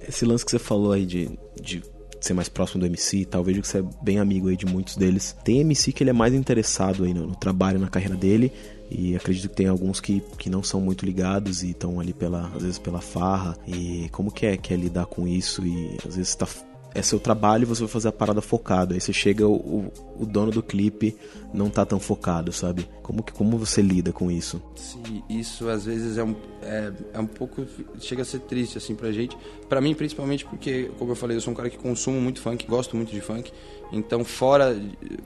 Esse 0.07 0.25
lance 0.25 0.45
que 0.45 0.51
você 0.51 0.59
falou 0.59 0.93
aí 0.93 1.05
de, 1.05 1.39
de 1.61 1.83
ser 2.25 2.35
mais 2.35 2.49
próximo 2.49 2.81
do 2.81 2.87
MC 2.87 3.25
tal. 3.25 3.45
Vejo 3.45 3.61
que 3.61 3.69
você 3.69 3.79
é 3.79 3.85
bem 4.03 4.19
amigo 4.19 4.49
aí 4.49 4.57
de 4.57 4.67
muitos 4.67 4.97
deles. 4.97 5.37
Tem 5.45 5.61
MC 5.61 5.93
que 5.93 6.03
ele 6.03 6.11
é 6.11 6.15
mais 6.15 6.35
interessado 6.35 7.05
aí 7.05 7.15
no, 7.15 7.27
no 7.27 7.37
trabalho, 7.37 7.79
na 7.79 7.89
carreira 7.89 8.17
dele. 8.17 8.53
E 8.91 9.17
acredito 9.17 9.49
que 9.49 9.57
tem 9.57 9.67
alguns 9.67 10.01
que, 10.01 10.23
que 10.39 10.51
não 10.51 10.63
são 10.63 10.81
muito 10.81 11.05
ligados 11.05 11.63
e 11.63 11.71
estão 11.71 11.99
ali 11.99 12.13
pela, 12.13 12.51
às 12.55 12.63
vezes 12.63 12.79
pela 12.79 13.01
farra. 13.01 13.57
E 13.67 14.09
como 14.13 14.31
que 14.31 14.47
é, 14.47 14.57
que 14.57 14.73
é 14.73 14.77
lidar 14.77 15.07
com 15.07 15.27
isso? 15.27 15.67
E 15.67 15.97
às 16.07 16.17
vezes 16.17 16.29
está 16.29 16.47
é 16.95 17.03
seu 17.03 17.19
trabalho 17.19 17.67
você 17.67 17.81
vai 17.81 17.89
fazer 17.89 18.09
a 18.09 18.13
parada 18.13 18.41
focado. 18.41 18.95
Aí 18.95 19.01
você 19.01 19.13
chega, 19.13 19.47
o, 19.49 19.93
o 20.17 20.25
dono 20.25 20.53
do 20.53 20.63
clipe 20.63 21.17
não 21.53 21.69
tá 21.69 21.85
tão 21.85 21.99
focado, 21.99 22.53
sabe? 22.53 22.89
Como, 23.03 23.23
que, 23.23 23.33
como 23.33 23.59
você 23.59 23.83
lida 23.83 24.13
com 24.13 24.31
isso? 24.31 24.63
Sim, 24.77 25.23
isso 25.29 25.69
às 25.69 25.85
vezes 25.85 26.17
é 26.17 26.23
um, 26.23 26.37
é, 26.63 26.93
é 27.13 27.19
um 27.19 27.27
pouco. 27.27 27.67
chega 27.99 28.23
a 28.23 28.25
ser 28.25 28.41
triste, 28.41 28.79
assim, 28.79 28.95
pra 28.95 29.11
gente. 29.11 29.37
Pra 29.69 29.81
mim, 29.81 29.93
principalmente 29.95 30.45
porque, 30.45 30.91
como 30.99 31.11
eu 31.13 31.17
falei, 31.17 31.37
eu 31.37 31.41
sou 31.41 31.53
um 31.53 31.57
cara 31.57 31.69
que 31.69 31.77
consumo 31.77 32.21
muito 32.21 32.41
funk, 32.41 32.65
gosto 32.67 32.97
muito 32.97 33.11
de 33.11 33.21
funk. 33.21 33.53
Então, 33.93 34.25
fora 34.25 34.77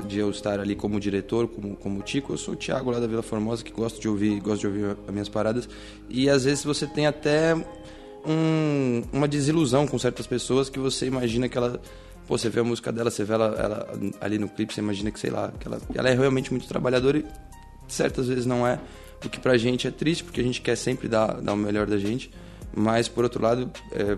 de 0.07 0.19
eu 0.19 0.31
estar 0.31 0.61
ali 0.61 0.75
como 0.75 0.99
diretor, 0.99 1.49
como, 1.49 1.77
como 1.77 2.03
Tico, 2.03 2.33
eu 2.33 2.39
sou 2.39 2.55
o 2.55 2.57
Thiago 2.57 2.91
lá 2.91 2.99
da 2.99 3.07
Vila 3.07 3.23
Formosa, 3.23 3.63
que 3.63 3.73
gosto 3.73 4.01
de 4.01 4.09
ouvir, 4.09 4.41
gosto 4.41 4.61
de 4.61 4.67
ouvir 4.67 4.97
as 5.07 5.13
minhas 5.13 5.29
paradas. 5.29 5.69
E 6.09 6.31
às 6.31 6.45
vezes 6.45 6.65
você 6.65 6.87
tem 6.87 7.07
até 7.07 7.55
um, 8.27 9.03
uma 9.13 9.29
desilusão 9.29 9.87
com 9.87 9.99
certas 9.99 10.27
pessoas 10.27 10.69
que 10.69 10.79
você 10.79 11.07
imagina 11.07 11.49
que 11.49 11.57
ela. 11.57 11.81
Pô, 12.27 12.37
você 12.37 12.51
vê 12.51 12.61
a 12.61 12.65
música 12.65 12.93
dela, 12.93 13.11
você 13.11 13.25
vê 13.25 13.33
ela, 13.33 13.55
ela 13.59 13.99
ali 14.21 14.39
no 14.39 14.49
clipe, 14.49 14.75
você 14.75 14.81
imagina 14.81 15.11
que, 15.11 15.19
sei 15.19 15.31
lá, 15.31 15.51
que 15.59 15.67
ela, 15.67 15.81
ela 15.95 16.11
é 16.11 16.15
realmente 16.15 16.51
muito 16.51 16.69
trabalhadora 16.69 17.19
e 17.19 17.25
certas 17.87 18.29
vezes 18.29 18.45
não 18.45 18.67
é. 18.67 18.79
O 19.25 19.29
que 19.29 19.41
pra 19.41 19.57
gente 19.57 19.89
é 19.89 19.91
triste, 19.91 20.23
porque 20.23 20.41
a 20.41 20.45
gente 20.45 20.61
quer 20.61 20.77
sempre 20.77 21.09
dar, 21.09 21.41
dar 21.41 21.55
o 21.55 21.57
melhor 21.57 21.87
da 21.87 21.99
gente. 21.99 22.31
Mas, 22.75 23.09
por 23.09 23.25
outro 23.25 23.43
lado, 23.43 23.71
é, 23.93 24.17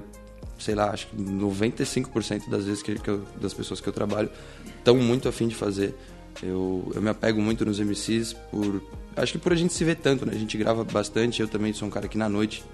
sei 0.59 0.74
lá, 0.74 0.90
acho 0.90 1.07
que 1.07 1.16
95% 1.16 2.51
das 2.51 2.64
vezes 2.64 2.82
que, 2.82 2.96
que 2.96 3.09
eu, 3.09 3.24
das 3.40 3.55
pessoas 3.55 3.80
que 3.80 3.88
eu 3.88 3.92
trabalho 3.92 4.28
estão 4.76 4.96
muito 4.96 5.28
afim 5.28 5.48
de 5.48 5.55
fazer. 5.55 5.94
Eu, 6.42 6.90
eu 6.94 7.01
me 7.01 7.09
apego 7.09 7.40
muito 7.40 7.64
nos 7.64 7.78
MCs 7.78 8.34
por. 8.51 8.82
Acho 9.16 9.32
que 9.32 9.38
por 9.38 9.53
a 9.53 9.57
gente 9.57 9.72
se 9.72 9.84
ver 9.84 9.96
tanto, 9.96 10.26
né? 10.26 10.32
A 10.34 10.38
gente 10.38 10.57
grava 10.59 10.84
bastante. 10.84 11.40
Eu 11.40 11.48
também 11.48 11.72
sou 11.72 11.88
um 11.88 11.90
cara 11.90 12.09
que 12.09 12.18
na 12.18 12.28
noite 12.28 12.64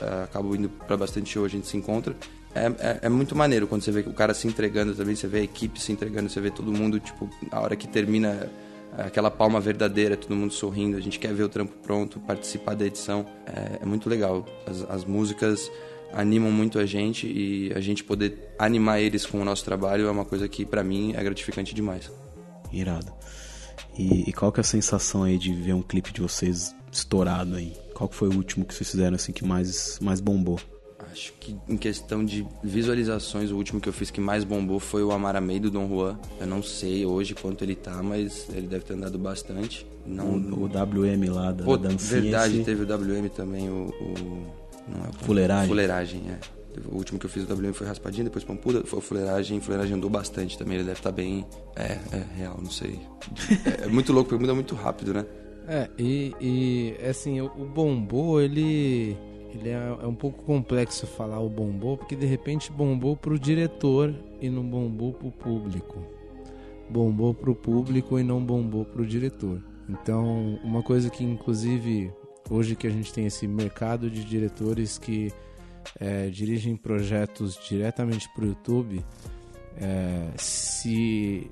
é, 0.00 0.24
acabo 0.24 0.54
indo 0.54 0.68
para 0.68 0.96
bastante 0.96 1.30
show, 1.30 1.44
a 1.44 1.48
gente 1.48 1.66
se 1.66 1.76
encontra. 1.76 2.14
É, 2.54 2.66
é, 2.66 2.98
é, 3.02 3.08
muito 3.08 3.36
maneiro 3.36 3.66
quando 3.66 3.82
você 3.82 3.92
vê 3.92 4.00
o 4.00 4.12
cara 4.12 4.34
se 4.34 4.48
entregando 4.48 4.94
também, 4.94 5.14
você 5.14 5.28
vê 5.28 5.40
a 5.40 5.42
equipe 5.42 5.80
se 5.80 5.92
entregando, 5.92 6.28
você 6.28 6.40
vê 6.40 6.50
todo 6.50 6.72
mundo, 6.72 6.98
tipo, 6.98 7.30
a 7.50 7.60
hora 7.60 7.76
que 7.76 7.86
termina 7.86 8.50
é, 8.98 9.02
aquela 9.02 9.30
palma 9.30 9.60
verdadeira, 9.60 10.16
todo 10.16 10.34
mundo 10.34 10.52
sorrindo, 10.52 10.96
a 10.96 11.00
gente 11.00 11.18
quer 11.18 11.32
ver 11.32 11.44
o 11.44 11.48
trampo 11.48 11.72
pronto, 11.82 12.18
participar 12.20 12.74
da 12.74 12.84
edição. 12.84 13.24
É, 13.46 13.82
é 13.82 13.86
muito 13.86 14.08
legal. 14.08 14.44
As, 14.66 14.82
as, 14.90 15.04
músicas 15.04 15.70
animam 16.12 16.50
muito 16.50 16.78
a 16.78 16.86
gente 16.86 17.26
e 17.26 17.72
a 17.74 17.80
gente 17.80 18.02
poder 18.02 18.52
animar 18.58 19.00
eles 19.00 19.24
com 19.24 19.40
o 19.40 19.44
nosso 19.44 19.64
trabalho 19.64 20.08
é 20.08 20.10
uma 20.10 20.24
coisa 20.24 20.48
que 20.48 20.64
para 20.64 20.82
mim 20.82 21.14
é 21.16 21.22
gratificante 21.22 21.72
demais. 21.72 22.10
Irado. 22.72 23.12
E, 23.96 24.28
e, 24.28 24.32
qual 24.32 24.50
que 24.50 24.60
é 24.60 24.62
a 24.62 24.64
sensação 24.64 25.24
aí 25.24 25.38
de 25.38 25.52
ver 25.52 25.74
um 25.74 25.82
clipe 25.82 26.12
de 26.12 26.20
vocês 26.20 26.74
estourado 26.90 27.56
aí? 27.56 27.76
Qual 28.00 28.08
que 28.08 28.16
foi 28.16 28.28
o 28.28 28.34
último 28.34 28.64
que 28.64 28.72
vocês 28.72 28.90
fizeram 28.90 29.14
assim 29.14 29.30
que 29.30 29.44
mais, 29.44 29.98
mais 30.00 30.22
bombou? 30.22 30.58
Acho 31.12 31.34
que 31.34 31.54
em 31.68 31.76
questão 31.76 32.24
de 32.24 32.46
visualizações, 32.64 33.50
o 33.50 33.56
último 33.56 33.78
que 33.78 33.90
eu 33.90 33.92
fiz 33.92 34.10
que 34.10 34.22
mais 34.22 34.42
bombou 34.42 34.80
foi 34.80 35.04
o 35.04 35.12
Amaramei 35.12 35.60
do 35.60 35.70
Dom 35.70 35.86
Juan. 35.86 36.18
Eu 36.40 36.46
não 36.46 36.62
sei 36.62 37.04
hoje 37.04 37.34
quanto 37.34 37.62
ele 37.62 37.74
tá, 37.74 38.02
mas 38.02 38.46
ele 38.54 38.66
deve 38.66 38.86
ter 38.86 38.94
andado 38.94 39.18
bastante. 39.18 39.86
Não... 40.06 40.30
O, 40.30 40.62
o 40.62 40.64
WM 40.64 41.30
lá 41.30 41.52
da 41.52 41.62
Pô, 41.62 41.76
dancinha. 41.76 42.22
Verdade, 42.22 42.64
teve 42.64 42.84
o 42.84 42.86
WM 42.86 43.28
também, 43.28 43.68
o. 43.68 43.88
o... 43.88 44.14
Não 44.88 45.04
é 45.04 45.08
o... 45.10 45.12
Fuleiragem. 45.22 45.68
Fuleiragem, 45.68 46.22
é. 46.30 46.38
O 46.90 46.96
último 46.96 47.18
que 47.18 47.26
eu 47.26 47.30
fiz 47.30 47.46
o 47.46 47.52
WM 47.52 47.74
foi 47.74 47.86
raspadinha, 47.86 48.24
depois 48.24 48.44
pampuda, 48.44 48.82
foi 48.82 49.00
o 49.00 49.02
fuleiragem. 49.02 49.60
Fuleiragem 49.60 49.96
andou 49.96 50.08
bastante 50.08 50.56
também, 50.56 50.76
ele 50.76 50.84
deve 50.84 51.00
estar 51.00 51.10
tá 51.10 51.16
bem. 51.16 51.44
É, 51.76 51.98
é 52.12 52.24
real, 52.34 52.58
não 52.62 52.70
sei. 52.70 52.98
É, 53.66 53.84
é 53.84 53.88
muito 53.88 54.10
louco, 54.10 54.30
porque 54.30 54.40
muda 54.40 54.54
muito 54.54 54.74
rápido, 54.74 55.12
né? 55.12 55.26
É, 55.70 55.88
e, 55.96 56.34
e 56.40 56.96
assim, 57.08 57.40
o, 57.40 57.46
o 57.46 57.64
bombô, 57.64 58.40
ele, 58.40 59.16
ele 59.54 59.68
é, 59.68 59.96
é, 60.02 60.04
um 60.04 60.16
pouco 60.16 60.42
complexo 60.42 61.06
falar 61.06 61.38
o 61.38 61.48
bombô, 61.48 61.96
porque 61.96 62.16
de 62.16 62.26
repente 62.26 62.72
bombou 62.72 63.16
pro 63.16 63.38
diretor 63.38 64.12
e 64.40 64.50
não 64.50 64.64
bombou 64.68 65.12
pro 65.12 65.30
público. 65.30 66.04
Bombou 66.90 67.32
pro 67.32 67.54
público 67.54 68.18
e 68.18 68.24
não 68.24 68.44
bombou 68.44 68.84
pro 68.84 69.06
diretor. 69.06 69.62
Então, 69.88 70.58
uma 70.64 70.82
coisa 70.82 71.08
que 71.08 71.22
inclusive 71.22 72.12
hoje 72.50 72.74
que 72.74 72.88
a 72.88 72.90
gente 72.90 73.12
tem 73.12 73.26
esse 73.26 73.46
mercado 73.46 74.10
de 74.10 74.24
diretores 74.24 74.98
que 74.98 75.32
é, 76.00 76.28
dirigem 76.30 76.74
projetos 76.74 77.56
diretamente 77.68 78.28
para 78.34 78.44
o 78.44 78.48
YouTube, 78.48 79.04
é, 79.76 80.30
se 80.36 81.48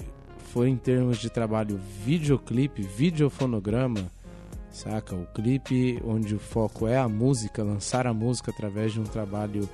for 0.49 0.66
em 0.66 0.76
termos 0.76 1.18
de 1.18 1.30
trabalho 1.30 1.78
videoclipe, 2.05 2.82
videofonograma, 2.82 4.11
saca? 4.72 5.14
O 5.14 5.26
clipe 5.26 6.01
onde 6.05 6.34
o 6.34 6.38
foco 6.38 6.86
é 6.86 6.96
a 6.96 7.09
música, 7.09 7.62
lançar 7.62 8.07
a 8.07 8.14
música 8.14 8.51
através 8.51 8.92
de 8.92 9.01
um 9.01 9.05
trabalho, 9.05 9.68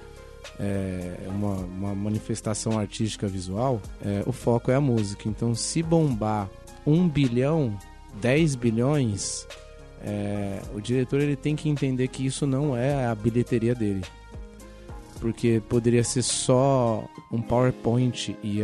é, 0.59 1.17
uma, 1.29 1.55
uma, 1.55 1.95
manifestação 1.95 2.79
artística 2.79 3.27
visual, 3.27 3.81
é, 4.05 4.23
o 4.27 4.33
foco 4.33 4.71
é 4.71 4.75
a 4.75 4.81
música. 4.81 5.29
Então, 5.29 5.55
se 5.55 5.83
bombar 5.83 6.49
um 6.87 7.09
bilhão, 7.09 7.77
10 8.21 8.57
bilhões, 8.57 9.47
é, 10.03 10.61
o 10.75 10.81
diretor 10.81 11.21
ele 11.21 11.37
tem 11.37 11.55
que 11.57 11.69
entender 11.69 12.09
que 12.09 12.27
isso 12.27 12.47
não 12.47 12.77
é 12.77 13.07
a 13.07 13.15
bilheteria 13.15 13.75
dele. 13.75 14.03
Porque 15.21 15.63
poderia 15.69 16.05
ser 16.05 16.23
só 16.23 17.09
um 17.33 17.41
PowerPoint 17.41 18.37
e 18.43 18.63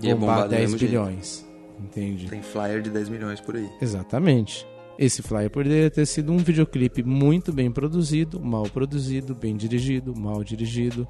ia 0.00 0.14
bombar, 0.14 0.42
bombar 0.42 0.48
10 0.48 0.74
bilhões. 0.74 1.36
Jeito. 1.36 1.48
Entende? 1.80 2.28
Tem 2.28 2.42
flyer 2.42 2.82
de 2.82 2.90
10 2.90 3.08
milhões 3.08 3.40
por 3.40 3.56
aí. 3.56 3.68
Exatamente. 3.80 4.66
Esse 4.98 5.22
flyer 5.22 5.48
poderia 5.48 5.90
ter 5.90 6.06
sido 6.06 6.32
um 6.32 6.38
videoclipe 6.38 7.04
muito 7.04 7.52
bem 7.52 7.70
produzido, 7.70 8.40
mal 8.40 8.64
produzido, 8.64 9.34
bem 9.34 9.56
dirigido, 9.56 10.12
mal 10.18 10.42
dirigido. 10.42 11.06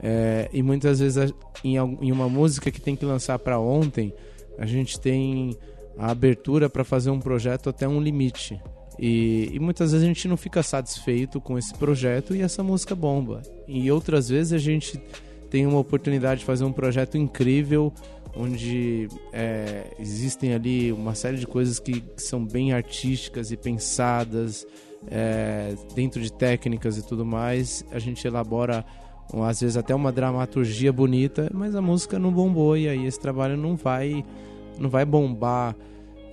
É, 0.00 0.48
e 0.52 0.62
muitas 0.62 1.00
vezes 1.00 1.32
em, 1.62 1.76
em 1.76 2.12
uma 2.12 2.28
música 2.28 2.70
que 2.70 2.80
tem 2.80 2.96
que 2.96 3.04
lançar 3.04 3.38
para 3.38 3.58
ontem, 3.58 4.14
a 4.58 4.64
gente 4.64 4.98
tem 4.98 5.56
a 5.98 6.10
abertura 6.10 6.68
para 6.68 6.84
fazer 6.84 7.10
um 7.10 7.20
projeto 7.20 7.68
até 7.68 7.86
um 7.86 8.00
limite. 8.00 8.60
E, 8.98 9.50
e, 9.52 9.58
muitas 9.60 9.92
vezes 9.92 10.04
a 10.04 10.08
gente 10.08 10.26
não 10.26 10.38
fica 10.38 10.62
satisfeito 10.62 11.38
com 11.38 11.58
esse 11.58 11.74
projeto 11.74 12.34
e 12.34 12.40
essa 12.40 12.62
música 12.62 12.94
bomba. 12.94 13.42
E 13.68 13.90
outras 13.90 14.30
vezes 14.30 14.54
a 14.54 14.58
gente 14.58 14.98
tem 15.50 15.66
uma 15.66 15.78
oportunidade 15.78 16.40
de 16.40 16.46
fazer 16.46 16.64
um 16.64 16.72
projeto 16.72 17.18
incrível 17.18 17.92
onde 18.36 19.08
é, 19.32 19.94
existem 19.98 20.54
ali 20.54 20.92
uma 20.92 21.14
série 21.14 21.38
de 21.38 21.46
coisas 21.46 21.78
que, 21.78 22.00
que 22.00 22.22
são 22.22 22.44
bem 22.44 22.72
artísticas 22.72 23.50
e 23.50 23.56
pensadas 23.56 24.66
é, 25.10 25.74
dentro 25.94 26.20
de 26.20 26.32
técnicas 26.32 26.98
e 26.98 27.06
tudo 27.06 27.24
mais. 27.24 27.84
A 27.90 27.98
gente 27.98 28.26
elabora 28.26 28.84
às 29.48 29.60
vezes 29.60 29.76
até 29.76 29.94
uma 29.94 30.12
dramaturgia 30.12 30.92
bonita, 30.92 31.50
mas 31.52 31.74
a 31.74 31.82
música 31.82 32.18
não 32.18 32.32
bombou 32.32 32.76
e 32.76 32.88
aí 32.88 33.06
esse 33.06 33.18
trabalho 33.18 33.56
não 33.56 33.74
vai 33.74 34.24
não 34.78 34.90
vai 34.90 35.04
bombar 35.04 35.74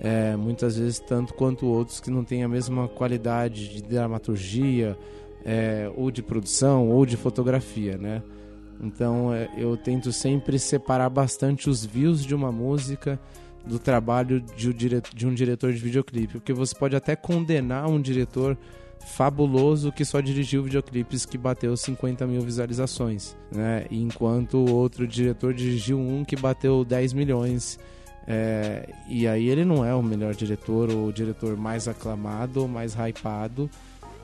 é, 0.00 0.36
muitas 0.36 0.76
vezes 0.76 1.00
tanto 1.00 1.34
quanto 1.34 1.66
outros 1.66 1.98
que 2.00 2.10
não 2.10 2.24
têm 2.24 2.44
a 2.44 2.48
mesma 2.48 2.88
qualidade 2.88 3.68
de 3.68 3.82
dramaturgia 3.82 4.96
é, 5.44 5.90
ou 5.96 6.10
de 6.10 6.22
produção 6.22 6.88
ou 6.90 7.04
de 7.06 7.16
fotografia, 7.16 7.96
né? 7.96 8.22
Então 8.80 9.32
é, 9.32 9.48
eu 9.56 9.76
tento 9.76 10.12
sempre 10.12 10.58
separar 10.58 11.08
bastante 11.08 11.68
os 11.70 11.84
views 11.84 12.24
de 12.24 12.34
uma 12.34 12.52
música 12.52 13.18
do 13.66 13.78
trabalho 13.78 14.40
de 14.40 15.26
um 15.26 15.34
diretor 15.34 15.72
de 15.72 15.78
videoclipe, 15.78 16.34
porque 16.34 16.52
você 16.52 16.74
pode 16.74 16.94
até 16.94 17.16
condenar 17.16 17.88
um 17.88 18.00
diretor 18.00 18.58
fabuloso 19.04 19.92
que 19.92 20.04
só 20.04 20.20
dirigiu 20.20 20.62
videoclipes 20.62 21.26
que 21.26 21.36
bateu 21.36 21.76
50 21.76 22.26
mil 22.26 22.40
visualizações, 22.42 23.36
né? 23.52 23.86
Enquanto 23.90 24.58
o 24.58 24.72
outro 24.72 25.06
diretor 25.06 25.52
dirigiu 25.54 25.98
um 25.98 26.24
que 26.24 26.36
bateu 26.36 26.84
10 26.84 27.12
milhões. 27.12 27.78
É, 28.26 28.88
e 29.06 29.28
aí 29.28 29.48
ele 29.48 29.66
não 29.66 29.84
é 29.84 29.94
o 29.94 30.02
melhor 30.02 30.34
diretor 30.34 30.90
ou 30.90 31.08
o 31.08 31.12
diretor 31.12 31.58
mais 31.58 31.86
aclamado 31.86 32.62
ou 32.62 32.68
mais 32.68 32.94
hypado 32.94 33.68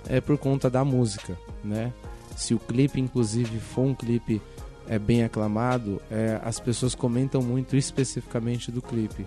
é 0.09 0.21
por 0.21 0.39
conta 0.39 0.71
da 0.71 0.83
música, 0.83 1.37
né? 1.63 1.93
Se 2.41 2.55
o 2.55 2.59
clipe 2.59 3.01
inclusive 3.01 3.61
for 3.61 3.83
um 3.83 3.95
clipe 3.95 4.41
é 4.89 4.99
bem 4.99 5.23
aclamado, 5.23 6.01
é, 6.11 6.41
as 6.43 6.59
pessoas 6.59 6.95
comentam 6.95 7.43
muito 7.43 7.77
especificamente 7.77 8.73
do 8.73 8.81
clipe, 8.81 9.27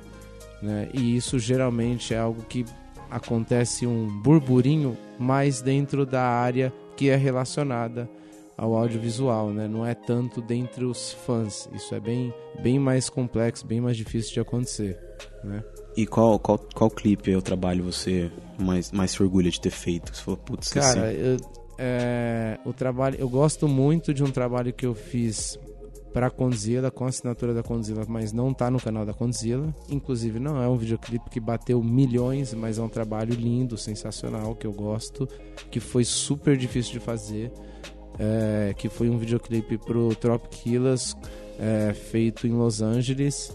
né? 0.61 0.89
E 0.93 1.16
isso 1.16 1.39
geralmente 1.39 2.14
é 2.14 2.18
algo 2.18 2.43
que 2.43 2.66
acontece 3.09 3.86
um 3.86 4.07
burburinho 4.22 4.97
mais 5.20 5.61
dentro 5.61 6.05
da 6.05 6.24
área 6.24 6.74
que 6.97 7.09
é 7.09 7.16
relacionada 7.16 8.09
ao 8.57 8.76
audiovisual, 8.76 9.51
né? 9.51 9.68
Não 9.68 9.86
é 9.86 9.93
tanto 9.93 10.41
dentre 10.41 10.84
os 10.84 11.11
fãs. 11.11 11.70
Isso 11.74 11.93
é 11.93 11.99
bem, 11.99 12.34
bem 12.61 12.80
mais 12.80 13.09
complexo, 13.09 13.66
bem 13.66 13.80
mais 13.80 13.95
difícil 13.95 14.34
de 14.34 14.39
acontecer, 14.39 14.97
né? 15.43 15.64
E 15.95 16.07
qual, 16.07 16.39
qual, 16.39 16.57
qual 16.74 16.89
clipe 16.89 17.32
é 17.32 17.38
o 17.38 17.41
trabalho 17.41 17.84
você 17.84 18.32
mais, 18.59 18.91
mais 18.91 19.11
se 19.11 19.22
orgulha 19.22 19.51
de 19.51 19.61
ter 19.61 19.70
feito? 19.70 20.16
Você 20.16 20.24
falou, 20.24 20.38
putz, 20.38 20.74
Cara, 20.74 21.09
assim... 21.09 21.18
eu, 21.18 21.38
é, 21.78 22.59
o 22.65 22.74
trabalho, 22.74 23.17
eu 23.19 23.30
gosto 23.30 23.67
muito 23.67 24.13
de 24.13 24.24
um 24.24 24.32
trabalho 24.32 24.71
que 24.74 24.86
eu 24.86 24.93
fiz 24.93 25.57
para 26.13 26.30
Condzilla, 26.30 26.91
com 26.91 27.05
a 27.05 27.09
assinatura 27.09 27.53
da 27.53 27.63
Condzilla, 27.63 28.05
mas 28.07 28.32
não 28.32 28.53
tá 28.53 28.69
no 28.69 28.80
canal 28.80 29.03
da 29.05 29.13
Condzilla. 29.13 29.74
Inclusive, 29.89 30.39
não 30.39 30.61
é 30.61 30.67
um 30.67 30.78
videoclipe 30.78 31.30
que 31.30 31.39
bateu 31.39 31.82
milhões, 31.82 32.53
mas 32.53 32.78
é 32.78 32.82
um 32.84 32.89
trabalho 32.89 33.34
lindo, 33.34 33.78
sensacional, 33.78 34.55
que 34.55 34.67
eu 34.67 34.71
gosto, 34.71 35.28
que 35.71 35.80
foi 35.80 36.05
super 36.05 36.55
difícil 36.55 36.93
de 36.93 36.99
fazer. 36.99 37.51
É, 38.19 38.76
que 38.78 38.89
foi 38.89 39.09
um 39.09 39.17
videoclipe 39.17 39.76
pro 39.76 40.13
Tropic 40.13 40.51
Killers, 40.51 41.17
é, 41.57 41.95
feito 41.95 42.45
em 42.45 42.51
Los 42.51 42.80
Angeles 42.80 43.51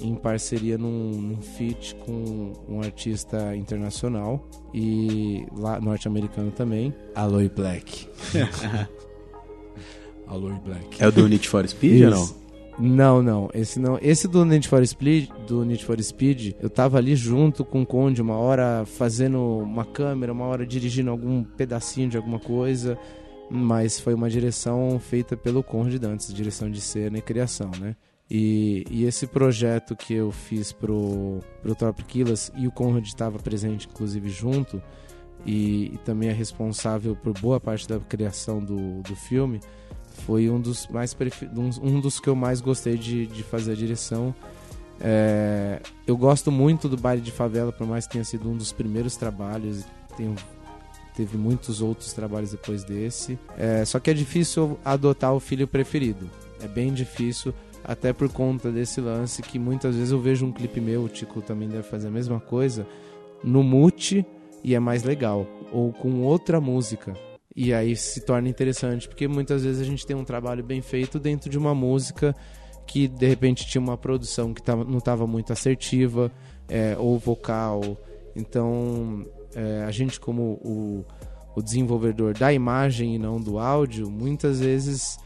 em 0.00 0.14
parceria 0.14 0.76
num, 0.76 1.10
num 1.10 1.42
feat 1.42 1.94
com 1.96 2.52
um 2.68 2.80
artista 2.80 3.56
internacional 3.56 4.48
e 4.74 5.46
lá 5.56 5.80
norte-americano 5.80 6.50
também, 6.50 6.94
Aloy 7.14 7.48
Black. 7.48 8.08
Aloy 10.26 10.58
Black. 10.64 11.02
É 11.02 11.06
o 11.06 11.12
do 11.12 11.28
Need 11.28 11.48
for 11.48 11.66
Speed 11.68 12.04
ou 12.04 12.10
não? 12.10 12.46
Não, 12.78 13.22
não. 13.22 13.48
Esse 13.54 13.78
não. 13.80 13.98
Esse 14.02 14.28
do 14.28 14.44
Need 14.44 14.68
for 14.68 14.86
Speed, 14.86 15.30
do 15.46 15.64
Need 15.64 15.84
for 15.84 16.00
Speed, 16.02 16.54
eu 16.60 16.68
tava 16.68 16.98
ali 16.98 17.16
junto 17.16 17.64
com 17.64 17.82
o 17.82 17.86
Conde, 17.86 18.20
uma 18.20 18.36
hora 18.36 18.84
fazendo 18.84 19.38
uma 19.58 19.84
câmera, 19.84 20.32
uma 20.32 20.44
hora 20.44 20.66
dirigindo 20.66 21.10
algum 21.10 21.42
pedacinho 21.42 22.08
de 22.10 22.16
alguma 22.16 22.38
coisa, 22.38 22.98
mas 23.50 23.98
foi 23.98 24.12
uma 24.12 24.28
direção 24.28 24.98
feita 24.98 25.36
pelo 25.36 25.62
Conde 25.62 25.98
antes, 26.04 26.32
direção 26.34 26.70
de 26.70 26.80
cena 26.80 27.18
e 27.18 27.22
criação, 27.22 27.70
né? 27.80 27.96
E, 28.28 28.84
e, 28.90 29.04
esse 29.04 29.26
projeto 29.26 29.94
que 29.94 30.12
eu 30.12 30.32
fiz 30.32 30.72
pro, 30.72 31.40
pro 31.62 31.76
Top 31.76 32.02
Killers 32.04 32.50
e 32.56 32.66
o 32.66 32.72
Conrad 32.72 33.06
estava 33.06 33.38
presente, 33.38 33.86
inclusive, 33.86 34.28
junto, 34.28 34.82
e, 35.44 35.92
e, 35.94 35.98
também 36.04 36.28
é 36.28 36.32
responsável 36.32 37.14
por 37.14 37.32
boa 37.38 37.60
parte 37.60 37.86
da 37.86 38.00
criação 38.00 38.58
do, 38.58 39.00
do 39.02 39.14
filme, 39.14 39.60
foi 40.24 40.48
um 40.48 40.60
dos 40.60 40.88
mais 40.88 41.14
um, 41.82 42.00
dos 42.00 42.18
que 42.18 42.28
eu 42.28 42.34
mais 42.34 42.60
gostei 42.60 42.96
de, 42.96 43.26
de 43.26 43.42
fazer 43.42 43.72
a 43.72 43.74
direção. 43.74 44.34
É, 44.98 45.80
eu 46.06 46.16
gosto 46.16 46.50
muito 46.50 46.88
do 46.88 46.96
Baile 46.96 47.20
de 47.20 47.30
Favela, 47.30 47.70
por 47.70 47.86
mais 47.86 48.06
que 48.06 48.12
tenha 48.12 48.24
sido 48.24 48.50
um 48.50 48.56
dos 48.56 48.72
primeiros 48.72 49.16
trabalhos, 49.16 49.84
tenho, 50.16 50.34
teve 51.14 51.36
muitos 51.36 51.82
outros 51.82 52.12
trabalhos 52.12 52.50
depois 52.50 52.82
desse. 52.82 53.38
É, 53.58 53.84
só 53.84 54.00
que 54.00 54.10
é 54.10 54.14
difícil 54.14 54.78
adotar 54.84 55.34
o 55.34 55.40
filho 55.40 55.68
preferido. 55.68 56.28
É 56.60 56.66
bem 56.66 56.92
difícil 56.92 57.52
até 57.86 58.12
por 58.12 58.28
conta 58.28 58.72
desse 58.72 59.00
lance 59.00 59.40
que 59.40 59.60
muitas 59.60 59.94
vezes 59.94 60.10
eu 60.10 60.20
vejo 60.20 60.44
um 60.44 60.50
clipe 60.50 60.80
meu, 60.80 61.04
o 61.04 61.08
Tico 61.08 61.40
também 61.40 61.68
deve 61.68 61.84
fazer 61.84 62.08
a 62.08 62.10
mesma 62.10 62.40
coisa, 62.40 62.84
no 63.44 63.62
mute 63.62 64.26
e 64.64 64.74
é 64.74 64.80
mais 64.80 65.04
legal, 65.04 65.46
ou 65.72 65.92
com 65.92 66.22
outra 66.22 66.60
música. 66.60 67.14
E 67.54 67.72
aí 67.72 67.94
se 67.94 68.26
torna 68.26 68.48
interessante, 68.48 69.08
porque 69.08 69.28
muitas 69.28 69.62
vezes 69.62 69.80
a 69.80 69.84
gente 69.84 70.04
tem 70.04 70.16
um 70.16 70.24
trabalho 70.24 70.64
bem 70.64 70.82
feito 70.82 71.20
dentro 71.20 71.48
de 71.48 71.56
uma 71.56 71.74
música 71.74 72.34
que 72.88 73.06
de 73.06 73.26
repente 73.26 73.66
tinha 73.66 73.80
uma 73.80 73.96
produção 73.96 74.52
que 74.52 74.62
não 74.68 74.98
estava 74.98 75.24
muito 75.24 75.52
assertiva, 75.52 76.30
é, 76.68 76.96
ou 76.98 77.16
vocal. 77.20 77.96
Então 78.34 79.24
é, 79.54 79.84
a 79.84 79.92
gente, 79.92 80.18
como 80.18 80.42
o, 80.62 81.04
o 81.54 81.62
desenvolvedor 81.62 82.34
da 82.34 82.52
imagem 82.52 83.14
e 83.14 83.18
não 83.18 83.40
do 83.40 83.60
áudio, 83.60 84.10
muitas 84.10 84.58
vezes 84.58 85.18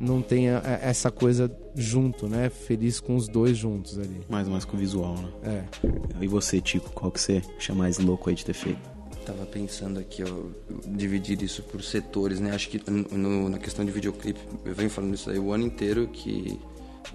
não 0.00 0.22
tenha 0.22 0.62
é, 0.64 0.88
essa 0.88 1.10
coisa 1.10 1.50
junto, 1.74 2.28
né? 2.28 2.48
Feliz 2.48 3.00
com 3.00 3.16
os 3.16 3.28
dois 3.28 3.56
juntos 3.56 3.98
ali. 3.98 4.20
Mais 4.28 4.48
mais 4.48 4.64
com 4.64 4.76
o 4.76 4.80
visual, 4.80 5.14
né? 5.16 5.28
É. 5.42 5.64
E 6.20 6.26
você, 6.26 6.60
Tico, 6.60 6.90
qual 6.90 7.10
que 7.10 7.20
você 7.20 7.42
acha 7.56 7.74
mais 7.74 7.98
louco 7.98 8.28
aí 8.28 8.36
de 8.36 8.44
ter 8.44 8.54
feito? 8.54 8.98
Tava 9.24 9.44
pensando 9.44 10.00
aqui, 10.00 10.22
ó, 10.22 10.86
dividir 10.86 11.42
isso 11.42 11.62
por 11.62 11.82
setores, 11.82 12.40
né? 12.40 12.54
Acho 12.54 12.70
que 12.70 12.80
no, 12.90 13.48
na 13.48 13.58
questão 13.58 13.84
de 13.84 13.90
videoclipe, 13.90 14.40
eu 14.64 14.74
venho 14.74 14.88
falando 14.88 15.14
isso 15.14 15.28
aí 15.28 15.38
o 15.38 15.52
ano 15.52 15.66
inteiro, 15.66 16.08
que 16.08 16.58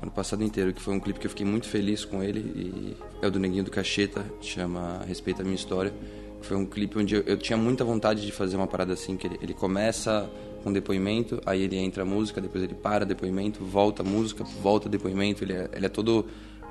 ano 0.01 0.11
passado 0.11 0.43
inteiro, 0.43 0.73
que 0.73 0.81
foi 0.81 0.93
um 0.93 0.99
clipe 0.99 1.19
que 1.19 1.25
eu 1.25 1.29
fiquei 1.29 1.45
muito 1.45 1.67
feliz 1.67 2.05
com 2.05 2.21
ele 2.21 2.39
e 2.39 2.97
é 3.21 3.27
o 3.27 3.31
do 3.31 3.39
Neguinho 3.39 3.63
do 3.63 3.71
Cacheta, 3.71 4.23
chama 4.41 5.01
Respeita 5.07 5.41
a 5.41 5.43
Minha 5.43 5.55
História. 5.55 5.93
Foi 6.41 6.57
um 6.57 6.65
clipe 6.65 6.99
onde 6.99 7.15
eu, 7.15 7.21
eu 7.21 7.38
tinha 7.38 7.57
muita 7.57 7.84
vontade 7.84 8.23
de 8.23 8.31
fazer 8.31 8.57
uma 8.57 8.67
parada 8.67 8.93
assim, 8.93 9.15
que 9.17 9.25
ele, 9.25 9.39
ele 9.41 9.53
começa 9.53 10.29
com 10.64 10.72
depoimento, 10.74 11.41
aí 11.45 11.61
ele 11.61 11.78
entra 11.78 12.03
a 12.03 12.05
música, 12.05 12.41
depois 12.41 12.64
ele 12.64 12.74
para 12.74 13.05
depoimento, 13.05 13.64
volta 13.64 14.01
a 14.01 14.05
música, 14.05 14.43
volta 14.43 14.89
depoimento, 14.89 15.43
ele 15.43 15.53
é, 15.53 15.70
ele 15.74 15.86
é 15.86 15.89
todo, 15.89 16.26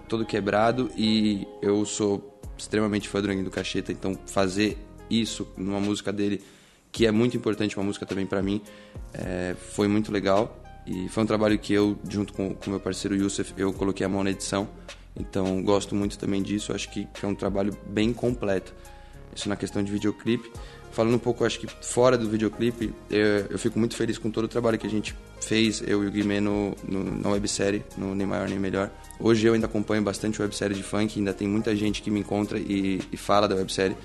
todo 0.09 0.25
quebrado 0.25 0.91
e 0.97 1.47
eu 1.61 1.85
sou 1.85 2.41
extremamente 2.57 3.09
fã 3.09 3.21
do 3.21 3.29
Neguinho 3.29 3.45
do 3.45 3.51
Cacheta, 3.51 3.93
então 3.93 4.19
fazer 4.27 4.79
isso 5.11 5.47
numa 5.57 5.81
música 5.81 6.13
dele 6.13 6.43
que 6.91 7.07
é 7.07 7.11
muito 7.11 7.37
importante 7.37 7.77
uma 7.77 7.85
música 7.85 8.05
também 8.05 8.27
para 8.27 8.43
mim. 8.43 8.61
É, 9.15 9.55
foi 9.57 9.89
muito 9.89 10.13
legal 10.13 10.61
e 10.87 11.09
foi 11.09 11.23
um 11.23 11.27
trabalho 11.27 11.59
que 11.59 11.73
eu, 11.73 11.99
junto 12.09 12.33
com 12.33 12.57
o 12.67 12.71
meu 12.71 12.81
parceiro 12.81 13.17
Youssef, 13.17 13.55
eu 13.57 13.73
coloquei 13.73 14.05
a 14.05 14.09
mão 14.09 14.23
na 14.23 14.31
edição. 14.31 14.69
Então 15.17 15.63
gosto 15.63 15.95
muito 15.95 16.19
também 16.19 16.43
disso, 16.43 16.73
acho 16.73 16.91
que, 16.91 17.07
que 17.07 17.25
é 17.25 17.29
um 17.29 17.35
trabalho 17.35 17.77
bem 17.87 18.13
completo. 18.13 18.75
Isso 19.35 19.49
na 19.49 19.57
questão 19.57 19.83
de 19.83 19.91
videoclipe. 19.91 20.51
Falando 20.93 21.15
um 21.15 21.19
pouco, 21.19 21.45
acho 21.45 21.59
que 21.59 21.67
fora 21.81 22.19
do 22.19 22.29
videoclipe, 22.29 22.93
eu, 23.11 23.47
eu 23.51 23.59
fico 23.59 23.79
muito 23.79 23.97
feliz 23.97 24.19
com 24.19 24.31
todo 24.31 24.45
o 24.45 24.49
trabalho 24.49 24.79
que 24.79 24.87
a 24.87 24.91
gente 24.91 25.17
fez, 25.41 25.83
eu 25.87 26.05
e 26.05 26.07
o 26.07 26.11
Guimê, 26.11 26.39
no, 26.39 26.77
no, 26.87 27.03
na 27.19 27.31
websérie, 27.31 27.83
no 27.97 28.15
Nem 28.15 28.27
Maior 28.27 28.47
Nem 28.47 28.59
Melhor. 28.59 28.91
Hoje 29.19 29.47
eu 29.47 29.55
ainda 29.55 29.67
acompanho 29.67 30.03
bastante 30.03 30.41
websérie 30.41 30.77
de 30.77 30.83
funk, 30.83 31.19
ainda 31.19 31.33
tem 31.33 31.49
muita 31.49 31.75
gente 31.75 32.03
que 32.03 32.11
me 32.11 32.21
encontra 32.21 32.59
e, 32.59 33.01
e 33.11 33.17
fala 33.17 33.49
da 33.49 33.55
websérie, 33.55 33.97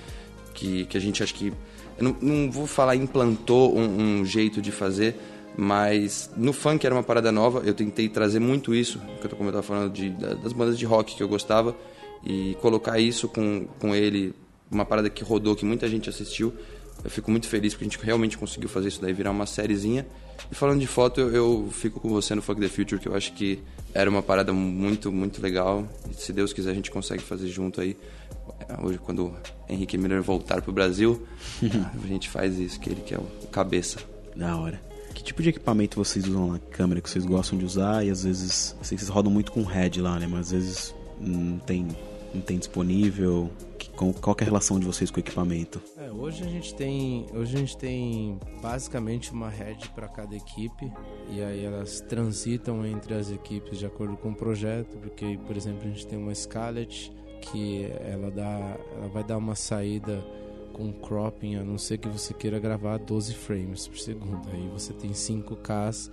que, 0.54 0.86
que 0.86 0.98
a 0.98 1.02
gente 1.02 1.22
acho 1.22 1.36
que... 1.36 1.52
Não, 2.00 2.16
não 2.22 2.50
vou 2.50 2.66
falar 2.66 2.96
implantou 2.96 3.78
um, 3.78 4.20
um 4.20 4.26
jeito 4.26 4.62
de 4.62 4.72
fazer, 4.72 5.16
mas 5.58 6.30
no 6.38 6.54
funk 6.54 6.86
era 6.86 6.96
uma 6.96 7.04
parada 7.04 7.32
nova, 7.32 7.64
eu 7.66 7.74
tentei 7.74 8.08
trazer 8.08 8.40
muito 8.40 8.74
isso, 8.74 9.02
como 9.32 9.44
eu 9.44 9.48
estava 9.48 9.64
falando 9.64 9.92
de, 9.92 10.10
das 10.12 10.54
bandas 10.54 10.78
de 10.78 10.86
rock 10.86 11.16
que 11.16 11.24
eu 11.24 11.28
gostava, 11.28 11.76
e 12.26 12.56
colocar 12.62 12.98
isso 12.98 13.28
com, 13.28 13.68
com 13.80 13.94
ele, 13.94 14.34
uma 14.72 14.86
parada 14.86 15.10
que 15.10 15.24
rodou, 15.24 15.56
que 15.56 15.66
muita 15.66 15.88
gente 15.88 16.10
assistiu. 16.10 16.54
Eu 17.04 17.10
fico 17.10 17.30
muito 17.32 17.48
feliz 17.48 17.74
porque 17.74 17.86
a 17.86 17.90
gente 17.90 18.04
realmente 18.04 18.38
conseguiu 18.38 18.70
fazer 18.70 18.90
isso 18.90 19.02
daí 19.02 19.14
virar 19.14 19.32
uma 19.32 19.46
sériezinha. 19.46 20.06
E 20.52 20.56
falando 20.56 20.80
de 20.80 20.88
foto, 20.88 21.20
eu, 21.20 21.30
eu 21.34 21.70
fico 21.72 22.00
com 22.00 22.10
você 22.10 22.36
no 22.36 22.42
Fuck 22.42 22.60
the 22.60 22.68
Future, 22.68 23.00
que 23.00 23.08
eu 23.08 23.16
acho 23.16 23.34
que 23.34 23.60
era 23.94 24.10
uma 24.10 24.22
parada 24.22 24.54
muito, 24.54 25.12
muito 25.12 25.42
legal. 25.42 25.88
E 26.10 26.14
se 26.14 26.32
Deus 26.32 26.54
quiser, 26.54 26.72
a 26.72 26.74
gente 26.74 26.92
consegue 26.92 27.24
fazer 27.24 27.48
junto 27.48 27.82
aí. 27.82 27.98
Hoje, 28.84 28.98
quando 28.98 29.28
o 29.28 29.36
Henrique 29.70 29.98
Miller 29.98 30.22
voltar 30.22 30.62
pro 30.62 30.72
Brasil, 30.72 31.26
a 31.64 32.08
gente 32.08 32.30
faz 32.30 32.58
isso, 32.60 32.80
que 32.80 32.90
ele 32.90 33.02
que 33.02 33.14
é 33.14 33.18
o 33.18 33.48
cabeça. 33.48 34.00
Da 34.36 34.56
hora. 34.56 34.82
Que 35.14 35.24
tipo 35.24 35.42
de 35.42 35.50
equipamento 35.50 35.98
vocês 35.98 36.28
usam 36.28 36.52
na 36.52 36.60
câmera 36.60 37.02
que 37.02 37.10
vocês 37.10 37.26
gostam 37.26 37.58
de 37.58 37.66
usar? 37.66 38.06
E 38.06 38.10
às 38.10 38.24
vezes, 38.24 38.76
vocês 38.82 39.08
rodam 39.08 39.32
muito 39.32 39.52
com 39.52 39.64
head 39.64 40.00
lá, 40.00 40.20
né? 40.20 40.28
Mas 40.28 40.48
às 40.48 40.52
vezes 40.52 40.96
não 41.20 41.58
tem, 41.60 41.88
não 42.34 42.42
tem 42.42 42.58
disponível. 42.60 43.50
Qual 43.98 44.36
é 44.40 44.44
a 44.44 44.46
relação 44.46 44.80
de 44.80 44.86
vocês 44.86 45.10
com 45.10 45.18
o 45.18 45.20
equipamento? 45.20 45.82
É, 45.98 46.12
hoje 46.12 46.44
a 46.44 46.48
gente 46.48 46.76
tem, 46.76 47.26
hoje 47.34 47.56
a 47.56 47.60
gente 47.60 47.76
tem 47.76 48.40
basicamente 48.62 49.32
uma 49.32 49.50
head 49.50 49.90
para 49.90 50.08
cada 50.08 50.36
equipe 50.36 50.92
e 51.32 51.42
aí 51.42 51.66
elas 51.66 52.00
transitam 52.02 52.86
entre 52.86 53.16
as 53.16 53.32
equipes 53.32 53.80
de 53.80 53.88
acordo 53.88 54.16
com 54.16 54.30
o 54.30 54.36
projeto, 54.36 54.98
porque 54.98 55.40
por 55.48 55.58
exemplo 55.58 55.82
a 55.88 55.88
gente 55.90 56.06
tem 56.06 56.20
uma 56.20 56.34
Scarlett 56.34 57.12
que 57.42 57.86
ela 58.06 58.30
dá, 58.30 58.78
ela 58.96 59.08
vai 59.08 59.24
dar 59.24 59.38
uma 59.38 59.56
saída 59.56 60.24
com 60.74 60.94
cropping, 60.94 61.56
a 61.56 61.64
não 61.64 61.80
ser 61.80 61.98
que 61.98 62.08
você 62.08 62.36
queira 62.36 62.60
gravar 62.60 62.98
12 62.98 63.34
frames 63.34 63.88
por 63.88 63.98
segundo. 63.98 64.48
Aí 64.54 64.70
você 64.72 64.94
tem 64.94 65.10
5K 65.10 66.12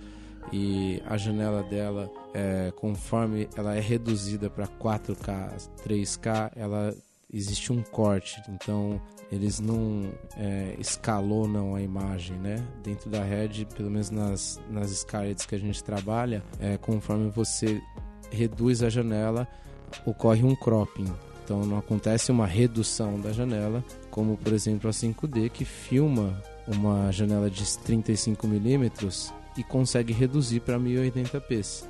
e 0.51 1.01
a 1.05 1.17
janela 1.17 1.61
dela, 1.61 2.11
é, 2.33 2.71
conforme 2.75 3.47
ela 3.55 3.75
é 3.75 3.79
reduzida 3.79 4.49
para 4.49 4.67
4K, 4.67 5.69
3K, 5.83 6.51
ela 6.55 6.95
existe 7.35 7.71
um 7.71 7.83
corte. 7.83 8.41
Então 8.49 9.01
eles 9.31 9.59
não 9.59 10.11
é, 10.37 10.75
escalonam 10.79 11.75
a 11.75 11.81
imagem, 11.81 12.37
né? 12.37 12.65
Dentro 12.83 13.09
da 13.09 13.23
Red, 13.23 13.65
pelo 13.75 13.89
menos 13.89 14.09
nas, 14.09 14.59
nas 14.69 14.91
Scarlets 14.91 15.45
que 15.45 15.55
a 15.55 15.59
gente 15.59 15.83
trabalha, 15.83 16.43
é, 16.59 16.77
conforme 16.77 17.29
você 17.29 17.81
reduz 18.31 18.81
a 18.81 18.89
janela, 18.89 19.47
ocorre 20.05 20.43
um 20.43 20.55
cropping. 20.55 21.11
Então 21.43 21.63
não 21.63 21.77
acontece 21.77 22.31
uma 22.31 22.47
redução 22.47 23.19
da 23.19 23.31
janela, 23.31 23.83
como 24.09 24.37
por 24.37 24.53
exemplo 24.53 24.89
a 24.89 24.93
5D 24.93 25.49
que 25.49 25.63
filma 25.63 26.41
uma 26.67 27.11
janela 27.11 27.49
de 27.49 27.63
35mm 27.63 29.31
e 29.57 29.63
consegue 29.63 30.11
reduzir 30.11 30.61
para 30.61 30.79
1080p. 30.79 31.85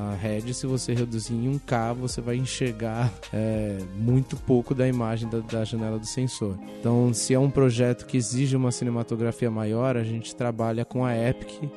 A 0.00 0.14
Red, 0.14 0.54
se 0.54 0.66
você 0.66 0.94
reduzir 0.94 1.34
em 1.34 1.58
1K, 1.58 1.94
você 1.94 2.20
vai 2.20 2.36
enxergar 2.36 3.12
é, 3.32 3.78
muito 3.96 4.34
pouco 4.36 4.74
da 4.74 4.88
imagem 4.88 5.28
da, 5.28 5.40
da, 5.40 5.64
janela 5.64 5.98
do 5.98 6.06
sensor. 6.06 6.58
Então, 6.78 7.12
se 7.12 7.34
é 7.34 7.38
um 7.38 7.50
projeto 7.50 8.06
que 8.06 8.16
exige 8.16 8.56
uma 8.56 8.72
cinematografia 8.72 9.50
maior, 9.50 9.96
a 9.96 10.02
gente 10.02 10.34
trabalha 10.34 10.84
com 10.84 11.04
a 11.04 11.14
Epic, 11.14 11.70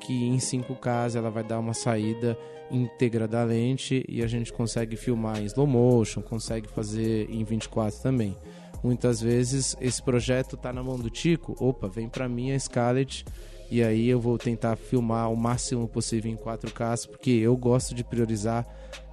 que 0.00 0.12
em 0.12 0.36
5K 0.36 1.16
ela 1.16 1.30
vai 1.30 1.42
dar 1.42 1.58
uma 1.58 1.72
saída 1.72 2.36
íntegra 2.70 3.26
da 3.26 3.42
lente 3.42 4.04
e 4.08 4.22
a 4.22 4.26
gente 4.26 4.52
consegue 4.52 4.96
filmar 4.96 5.40
em 5.40 5.44
slow 5.46 5.66
motion, 5.66 6.20
consegue 6.20 6.68
fazer 6.68 7.28
em 7.30 7.42
24 7.44 8.00
também. 8.02 8.36
Muitas 8.82 9.20
vezes 9.20 9.76
esse 9.80 10.02
projeto 10.02 10.56
está 10.56 10.72
na 10.72 10.82
mão 10.82 10.98
do 10.98 11.08
Tico, 11.08 11.54
opa, 11.58 11.88
vem 11.88 12.08
para 12.08 12.28
mim 12.28 12.52
a 12.52 12.58
Scarlett 12.58 13.24
e 13.72 13.82
aí 13.82 14.06
eu 14.06 14.20
vou 14.20 14.36
tentar 14.36 14.76
filmar 14.76 15.32
o 15.32 15.34
máximo 15.34 15.88
possível 15.88 16.30
em 16.30 16.36
4K, 16.36 17.08
porque 17.08 17.30
eu 17.30 17.56
gosto 17.56 17.94
de 17.94 18.04
priorizar 18.04 18.66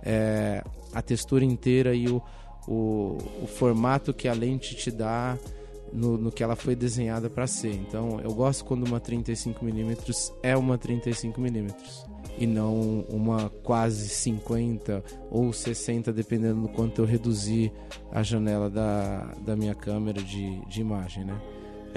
é, 0.04 0.62
a 0.94 1.02
textura 1.02 1.46
inteira 1.46 1.96
e 1.96 2.10
o, 2.10 2.22
o, 2.68 3.18
o, 3.42 3.48
formato 3.48 4.14
que 4.14 4.28
a 4.28 4.34
lente 4.34 4.76
te 4.76 4.92
dá 4.92 5.38
no, 5.94 6.18
no 6.18 6.30
que 6.30 6.44
ela 6.44 6.58
foi 6.58 6.76
desenhada 6.76 7.30
para 7.30 7.48
ser. 7.48 7.74
Então 7.74 8.20
eu 8.20 8.34
gosto 8.34 8.66
quando 8.66 8.86
uma 8.86 9.00
35mm 9.00 10.34
é 10.44 10.58
uma 10.58 10.78
35mm 10.78 11.74
e 12.38 12.46
não 12.46 13.06
uma 13.08 13.50
quase 13.64 14.10
50 14.10 15.02
ou 15.32 15.54
60, 15.54 16.12
dependendo 16.12 16.64
do 16.64 16.68
quanto 16.68 17.02
eu 17.02 17.06
reduzir 17.06 17.72
a 18.12 18.22
janela 18.24 18.70
da, 18.70 19.34
da 19.40 19.56
minha 19.56 19.74
câmera 19.74 20.22
de, 20.22 20.60
de 20.66 20.82
imagem, 20.82 21.24
né? 21.24 21.40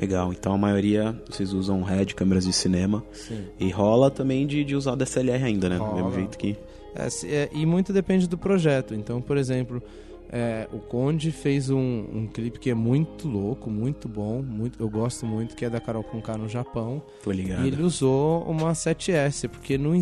Legal, 0.00 0.32
então 0.32 0.52
a 0.52 0.58
maioria 0.58 1.20
vocês 1.28 1.52
usam 1.52 1.82
RED, 1.82 2.14
câmeras 2.14 2.44
de 2.44 2.52
cinema. 2.52 3.04
Sim. 3.12 3.44
E 3.58 3.70
rola 3.70 4.10
também 4.10 4.46
de, 4.46 4.64
de 4.64 4.74
usar 4.74 4.94
DSLR 4.94 5.44
ainda, 5.44 5.68
né? 5.68 5.76
Rola. 5.76 5.90
Do 5.90 5.96
mesmo 5.96 6.14
jeito 6.14 6.38
que. 6.38 6.56
É, 6.94 7.26
é, 7.26 7.50
e 7.52 7.64
muito 7.64 7.92
depende 7.92 8.28
do 8.28 8.36
projeto. 8.36 8.94
Então, 8.94 9.20
por 9.20 9.36
exemplo, 9.36 9.82
é, 10.30 10.66
o 10.72 10.78
Conde 10.78 11.30
fez 11.30 11.68
um, 11.68 12.06
um 12.12 12.26
clipe 12.26 12.58
que 12.58 12.70
é 12.70 12.74
muito 12.74 13.28
louco, 13.28 13.70
muito 13.70 14.08
bom, 14.08 14.42
muito, 14.42 14.82
eu 14.82 14.88
gosto 14.88 15.26
muito, 15.26 15.54
que 15.54 15.64
é 15.64 15.70
da 15.70 15.78
Carol 15.78 16.02
Conká 16.02 16.38
no 16.38 16.48
Japão. 16.48 17.02
Tô 17.22 17.30
ligado. 17.30 17.64
E 17.64 17.68
ele 17.68 17.82
usou 17.82 18.42
uma 18.44 18.72
7S, 18.72 19.48
porque 19.48 19.76
não 19.76 19.94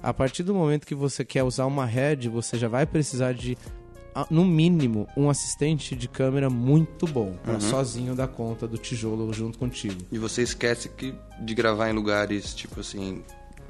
a 0.00 0.14
partir 0.14 0.42
do 0.42 0.54
momento 0.54 0.86
que 0.86 0.94
você 0.94 1.24
quer 1.24 1.42
usar 1.42 1.66
uma 1.66 1.86
head, 1.86 2.28
você 2.28 2.56
já 2.56 2.68
vai 2.68 2.86
precisar 2.86 3.32
de 3.32 3.56
no 4.30 4.44
mínimo, 4.44 5.08
um 5.16 5.28
assistente 5.28 5.96
de 5.96 6.08
câmera 6.08 6.48
muito 6.48 7.06
bom, 7.06 7.34
para 7.42 7.54
uhum. 7.54 7.60
sozinho 7.60 8.14
dar 8.14 8.28
conta 8.28 8.66
do 8.66 8.78
tijolo 8.78 9.32
junto 9.32 9.58
contigo. 9.58 10.00
E 10.12 10.18
você 10.18 10.42
esquece 10.42 10.88
que 10.88 11.14
de 11.40 11.54
gravar 11.54 11.90
em 11.90 11.92
lugares, 11.92 12.54
tipo 12.54 12.80
assim, 12.80 13.22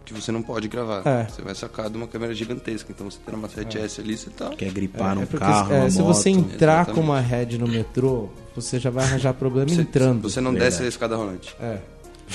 que 0.04 0.12
você 0.12 0.30
não 0.30 0.42
pode 0.42 0.68
gravar. 0.68 1.02
É. 1.06 1.24
Você 1.24 1.42
vai 1.42 1.54
sacar 1.54 1.88
de 1.88 1.96
uma 1.96 2.06
câmera 2.06 2.34
gigantesca. 2.34 2.92
Então 2.92 3.10
você 3.10 3.18
tem 3.24 3.34
uma 3.34 3.48
7S 3.48 3.98
é. 3.98 4.02
ali, 4.02 4.16
você 4.16 4.30
tá. 4.30 4.50
Quer 4.50 4.70
gripar 4.70 5.12
é, 5.12 5.14
num 5.14 5.22
é 5.22 5.26
carro. 5.26 5.72
É, 5.72 5.90
se 5.90 6.02
você 6.02 6.30
entrar 6.30 6.82
Exatamente. 6.82 6.94
com 6.94 7.00
uma 7.00 7.20
head 7.20 7.58
no 7.58 7.66
metrô, 7.66 8.28
você 8.54 8.78
já 8.78 8.90
vai 8.90 9.04
arranjar 9.04 9.32
problema 9.34 9.68
você, 9.68 9.80
entrando. 9.80 10.28
Você 10.28 10.40
não 10.40 10.52
Verdade. 10.52 10.72
desce 10.72 10.84
a 10.84 10.88
escada 10.88 11.16
rolante. 11.16 11.56
É. 11.58 11.78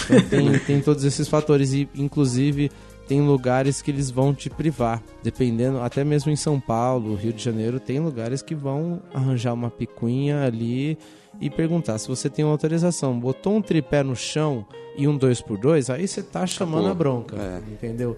Então 0.05 0.22
tem, 0.30 0.60
tem 0.60 0.82
todos 0.82 1.03
esses 1.03 1.28
fatores. 1.28 1.74
E, 1.74 1.88
inclusive, 1.95 2.72
tem 3.10 3.22
lugares 3.22 3.82
que 3.82 3.89
eles 3.89 4.12
vão 4.12 4.36
te 4.36 4.51
privar. 4.51 5.01
Dependendo, 5.24 5.80
até 5.80 6.03
mesmo 6.03 6.32
em 6.32 6.36
São 6.36 6.60
Paulo, 6.60 7.16
Rio 7.16 7.34
de 7.34 7.43
Janeiro, 7.43 7.80
tem 7.80 7.99
lugares 7.99 8.43
que 8.43 8.53
vão 8.53 9.01
arranjar 9.12 9.51
uma 9.51 9.72
picuinha 9.72 10.43
ali 10.43 10.95
e 11.41 11.49
perguntar 11.49 11.97
se 11.97 12.07
você 12.07 12.30
tem 12.30 12.45
uma 12.45 12.51
autorização. 12.51 13.20
Botou 13.20 13.55
um 13.55 13.64
tripé 13.64 14.03
no 14.03 14.16
chão 14.16 14.64
e 14.95 15.07
um 15.07 15.18
2x2, 15.18 15.91
aí 15.91 16.07
você 16.07 16.22
tá 16.22 16.45
chamando 16.45 16.86
Acabou. 16.86 16.91
a 16.91 16.93
bronca, 16.93 17.36
é. 17.36 17.72
entendeu? 17.72 18.16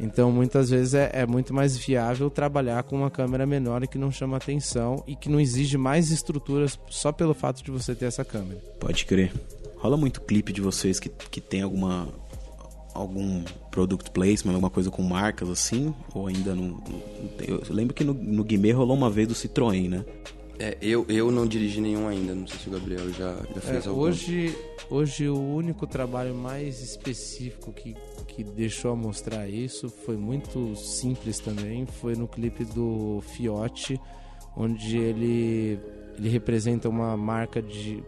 Então, 0.00 0.32
muitas 0.32 0.70
vezes 0.70 0.94
é, 0.94 1.10
é, 1.12 1.24
muito 1.24 1.54
mais 1.54 1.76
viável 1.76 2.28
trabalhar 2.28 2.82
com 2.82 2.96
uma 2.96 3.10
câmera 3.10 3.46
menor 3.46 3.84
e 3.84 3.86
que 3.86 3.98
não 3.98 4.10
chama 4.10 4.38
atenção 4.38 5.04
e 5.06 5.14
que 5.14 5.28
não 5.28 5.38
exige 5.38 5.78
mais 5.78 6.10
estruturas 6.10 6.76
só 6.90 7.12
pelo 7.12 7.32
fato 7.32 7.62
de 7.62 7.70
você 7.70 7.94
ter 7.94 8.06
essa 8.06 8.24
câmera. 8.24 8.58
Pode 8.80 9.06
crer. 9.06 9.32
Rola 9.76 9.96
muito 9.96 10.20
clipe 10.20 10.52
de 10.52 10.60
vocês 10.60 10.98
que, 10.98 11.08
que 11.08 11.40
tem 11.40 11.62
alguma 11.62 12.08
algum 12.94 13.42
product 13.70 14.10
placement, 14.10 14.54
alguma 14.54 14.70
coisa 14.70 14.90
com 14.90 15.02
marcas 15.02 15.48
assim? 15.48 15.94
Ou 16.14 16.26
ainda 16.26 16.54
não. 16.54 16.82
eu 17.46 17.62
lembro 17.70 17.94
que 17.94 18.04
no, 18.04 18.14
no 18.14 18.44
Guimê 18.44 18.72
rolou 18.72 18.96
uma 18.96 19.10
vez 19.10 19.28
do 19.28 19.34
Citroën, 19.34 19.88
né? 19.88 20.04
É, 20.58 20.76
eu, 20.80 21.04
eu 21.08 21.30
não 21.32 21.46
dirigi 21.46 21.80
nenhum 21.80 22.06
ainda, 22.06 22.34
não 22.34 22.46
sei 22.46 22.58
se 22.58 22.68
o 22.68 22.72
Gabriel 22.72 23.10
já, 23.12 23.34
já 23.54 23.60
fez 23.60 23.84
é, 23.84 23.88
algum. 23.88 24.02
Hoje, 24.02 24.56
hoje 24.88 25.28
o 25.28 25.36
único 25.36 25.86
trabalho 25.86 26.34
mais 26.34 26.80
específico 26.80 27.72
que, 27.72 27.96
que 28.28 28.44
deixou 28.44 28.92
a 28.92 28.96
mostrar 28.96 29.48
isso 29.48 29.88
foi 29.88 30.16
muito 30.16 30.76
simples 30.76 31.38
também, 31.38 31.84
foi 31.86 32.14
no 32.14 32.28
clipe 32.28 32.64
do 32.64 33.22
Fiote, 33.34 34.00
onde 34.56 34.98
ele, 34.98 35.80
ele 36.16 36.28
representa 36.28 36.88
uma 36.88 37.16
marca 37.16 37.60
de 37.60 38.04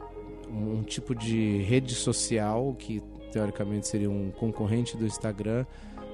um 0.49 0.83
tipo 0.83 1.15
de 1.15 1.63
rede 1.63 1.95
social 1.95 2.75
que 2.79 3.03
teoricamente 3.35 3.89
seria 3.89 4.09
um 4.09 4.31
concorrente 4.31 4.97
do 4.97 5.05
Instagram 5.05 5.67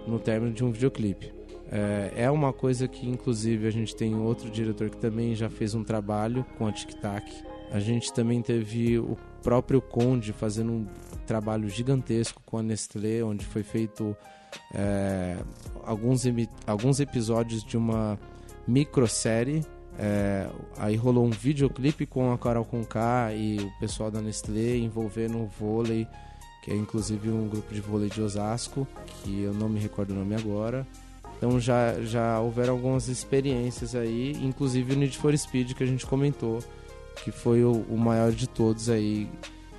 no 0.06 0.18
término 0.18 0.52
de 0.52 0.64
um 0.64 0.72
videoclipe. 0.72 1.32
É, 1.70 2.24
é 2.24 2.30
uma 2.30 2.52
coisa 2.52 2.88
que, 2.88 3.08
inclusive, 3.08 3.66
a 3.66 3.70
gente 3.70 3.94
tem 3.94 4.16
outro 4.16 4.50
diretor 4.50 4.90
que 4.90 4.96
também 4.96 5.34
já 5.36 5.48
fez 5.48 5.74
um 5.74 5.84
trabalho 5.84 6.44
com 6.56 6.66
a 6.66 6.72
Tic 6.72 6.94
Tac. 6.94 7.30
A 7.70 7.78
gente 7.78 8.12
também 8.12 8.42
teve 8.42 8.98
o 8.98 9.16
próprio 9.42 9.80
Conde 9.80 10.32
fazendo 10.32 10.72
um 10.72 10.86
trabalho 11.26 11.68
gigantesco 11.68 12.42
com 12.44 12.58
a 12.58 12.62
Nestlé, 12.62 13.22
onde 13.22 13.44
foi 13.44 13.62
feito 13.62 14.16
é, 14.74 15.36
alguns, 15.84 16.24
alguns 16.66 16.98
episódios 16.98 17.62
de 17.62 17.76
uma 17.76 18.18
microsérie. 18.66 19.64
É, 19.98 20.48
aí 20.78 20.96
rolou 20.96 21.26
um 21.26 21.30
videoclipe 21.30 22.06
com 22.06 22.32
a 22.32 22.38
Carol 22.38 22.64
Conká 22.64 23.32
e 23.34 23.58
o 23.58 23.78
pessoal 23.78 24.10
da 24.10 24.20
Nestlé 24.20 24.78
envolvendo 24.78 25.38
o 25.38 25.46
vôlei, 25.46 26.08
é 26.70 26.74
inclusive 26.74 27.28
um 27.28 27.48
grupo 27.48 27.74
de 27.74 27.80
vôlei 27.80 28.08
de 28.08 28.22
Osasco, 28.22 28.86
que 29.22 29.42
eu 29.42 29.52
não 29.52 29.68
me 29.68 29.80
recordo 29.80 30.12
o 30.12 30.14
nome 30.14 30.34
agora. 30.34 30.86
Então 31.36 31.58
já, 31.58 32.00
já 32.02 32.38
houveram 32.38 32.74
algumas 32.74 33.08
experiências 33.08 33.94
aí, 33.94 34.32
inclusive 34.42 34.92
o 34.92 34.96
Need 34.96 35.18
for 35.18 35.36
Speed 35.36 35.72
que 35.72 35.82
a 35.82 35.86
gente 35.86 36.06
comentou, 36.06 36.60
que 37.24 37.32
foi 37.32 37.64
o, 37.64 37.72
o 37.88 37.98
maior 37.98 38.30
de 38.30 38.46
todos 38.46 38.88
aí, 38.88 39.28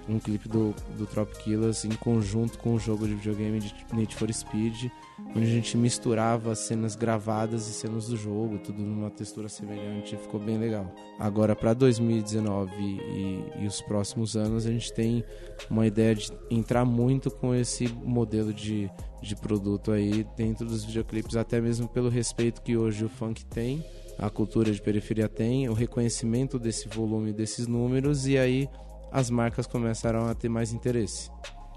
um 0.09 0.19
clipe 0.19 0.49
do, 0.49 0.75
do 0.97 1.05
Trop 1.05 1.31
Killers 1.37 1.85
em 1.85 1.91
conjunto 1.91 2.57
com 2.57 2.73
o 2.73 2.79
jogo 2.79 3.07
de 3.07 3.13
videogame 3.13 3.59
de 3.59 3.73
Need 3.93 4.15
for 4.15 4.31
Speed, 4.33 4.91
onde 5.35 5.45
a 5.45 5.49
gente 5.49 5.77
misturava 5.77 6.53
cenas 6.55 6.95
gravadas 6.95 7.67
e 7.67 7.73
cenas 7.73 8.07
do 8.07 8.17
jogo, 8.17 8.57
tudo 8.59 8.81
numa 8.81 9.09
textura 9.09 9.47
semelhante, 9.47 10.17
ficou 10.17 10.39
bem 10.39 10.57
legal. 10.57 10.93
Agora 11.19 11.55
para 11.55 11.73
2019 11.73 12.71
e, 12.75 13.43
e 13.59 13.67
os 13.67 13.81
próximos 13.81 14.35
anos 14.35 14.65
a 14.65 14.71
gente 14.71 14.91
tem 14.93 15.23
uma 15.69 15.87
ideia 15.87 16.15
de 16.15 16.31
entrar 16.49 16.85
muito 16.85 17.31
com 17.31 17.55
esse 17.55 17.87
modelo 17.87 18.53
de 18.53 18.89
de 19.21 19.35
produto 19.35 19.91
aí 19.91 20.25
dentro 20.35 20.65
dos 20.65 20.83
videoclipes, 20.83 21.35
até 21.35 21.61
mesmo 21.61 21.87
pelo 21.87 22.09
respeito 22.09 22.61
que 22.61 22.75
hoje 22.75 23.05
o 23.05 23.09
funk 23.09 23.45
tem, 23.45 23.85
a 24.17 24.29
cultura 24.29 24.71
de 24.71 24.81
periferia 24.81 25.29
tem, 25.29 25.69
o 25.69 25.73
reconhecimento 25.73 26.57
desse 26.57 26.87
volume, 26.87 27.31
desses 27.31 27.67
números, 27.67 28.25
e 28.27 28.37
aí 28.37 28.67
as 29.11 29.29
marcas 29.29 29.67
começaram 29.67 30.25
a 30.25 30.33
ter 30.33 30.49
mais 30.49 30.73
interesse. 30.73 31.29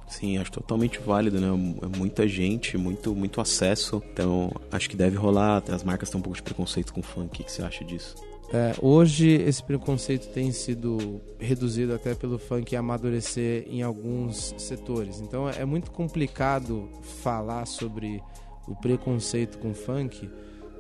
Sim, 0.09 0.39
acho 0.39 0.53
totalmente 0.53 0.99
válido, 0.99 1.41
né? 1.41 1.49
É 1.83 1.99
muita 1.99 2.29
gente, 2.29 2.77
muito, 2.77 3.15
muito 3.15 3.41
acesso. 3.41 4.03
Então, 4.13 4.53
acho 4.71 4.89
que 4.89 4.97
deve 4.97 5.17
rolar. 5.17 5.63
As 5.69 5.83
marcas 5.83 6.11
têm 6.11 6.19
um 6.19 6.23
pouco 6.23 6.37
de 6.37 6.43
preconceito 6.43 6.93
com 6.93 7.03
funk. 7.03 7.41
O 7.41 7.45
que 7.45 7.51
você 7.51 7.63
acha 7.63 7.85
disso? 7.85 8.15
É, 8.53 8.75
hoje 8.81 9.31
esse 9.31 9.63
preconceito 9.63 10.29
tem 10.29 10.53
sido 10.53 11.21
reduzido 11.41 11.95
até 11.95 12.15
pelo 12.15 12.39
funk 12.39 12.77
amadurecer 12.77 13.67
em 13.69 13.83
alguns 13.83 14.55
setores. 14.59 15.21
Então 15.21 15.49
é 15.49 15.65
muito 15.65 15.91
complicado 15.91 16.89
falar 17.23 17.67
sobre 17.67 18.23
o 18.69 18.77
preconceito 18.77 19.59
com 19.59 19.75
funk, 19.75 20.31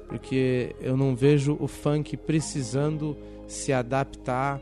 porque 0.08 0.76
eu 0.80 0.96
não 0.96 1.16
vejo 1.16 1.56
o 1.58 1.66
funk 1.66 2.16
precisando 2.16 3.16
se 3.48 3.72
adaptar 3.72 4.60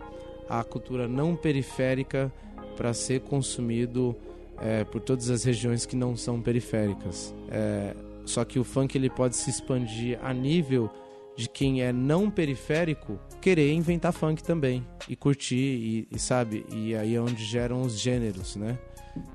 à 0.49 0.65
cultura 0.65 1.07
não 1.07 1.37
periférica 1.37 2.33
para 2.77 2.95
ser 2.95 3.21
consumido 3.21 4.17
é, 4.63 4.85
por 4.85 5.01
todas 5.01 5.29
as 5.29 5.43
regiões 5.43 5.85
que 5.85 5.97
não 5.97 6.17
são 6.17 6.41
periféricas. 6.41 7.35
É, 7.51 7.95
só 8.25 8.45
que 8.45 8.59
o 8.59 8.65
funk 8.65 8.97
ele 8.97 9.11
pode 9.11 9.37
se 9.37 9.51
expandir 9.51 10.19
a 10.23 10.33
nível 10.33 10.89
de 11.37 11.49
quem 11.49 11.83
é 11.83 11.93
não 11.93 12.31
periférico 12.31 13.19
querer 13.41 13.73
inventar 13.73 14.13
funk 14.13 14.43
também 14.43 14.87
e 15.09 15.17
curtir 15.17 15.57
e, 15.57 16.09
e, 16.11 16.19
sabe 16.19 16.65
e 16.71 16.95
aí 16.95 17.15
é 17.15 17.21
onde 17.21 17.43
geram 17.43 17.81
os 17.81 17.99
gêneros 17.99 18.55
né 18.55 18.79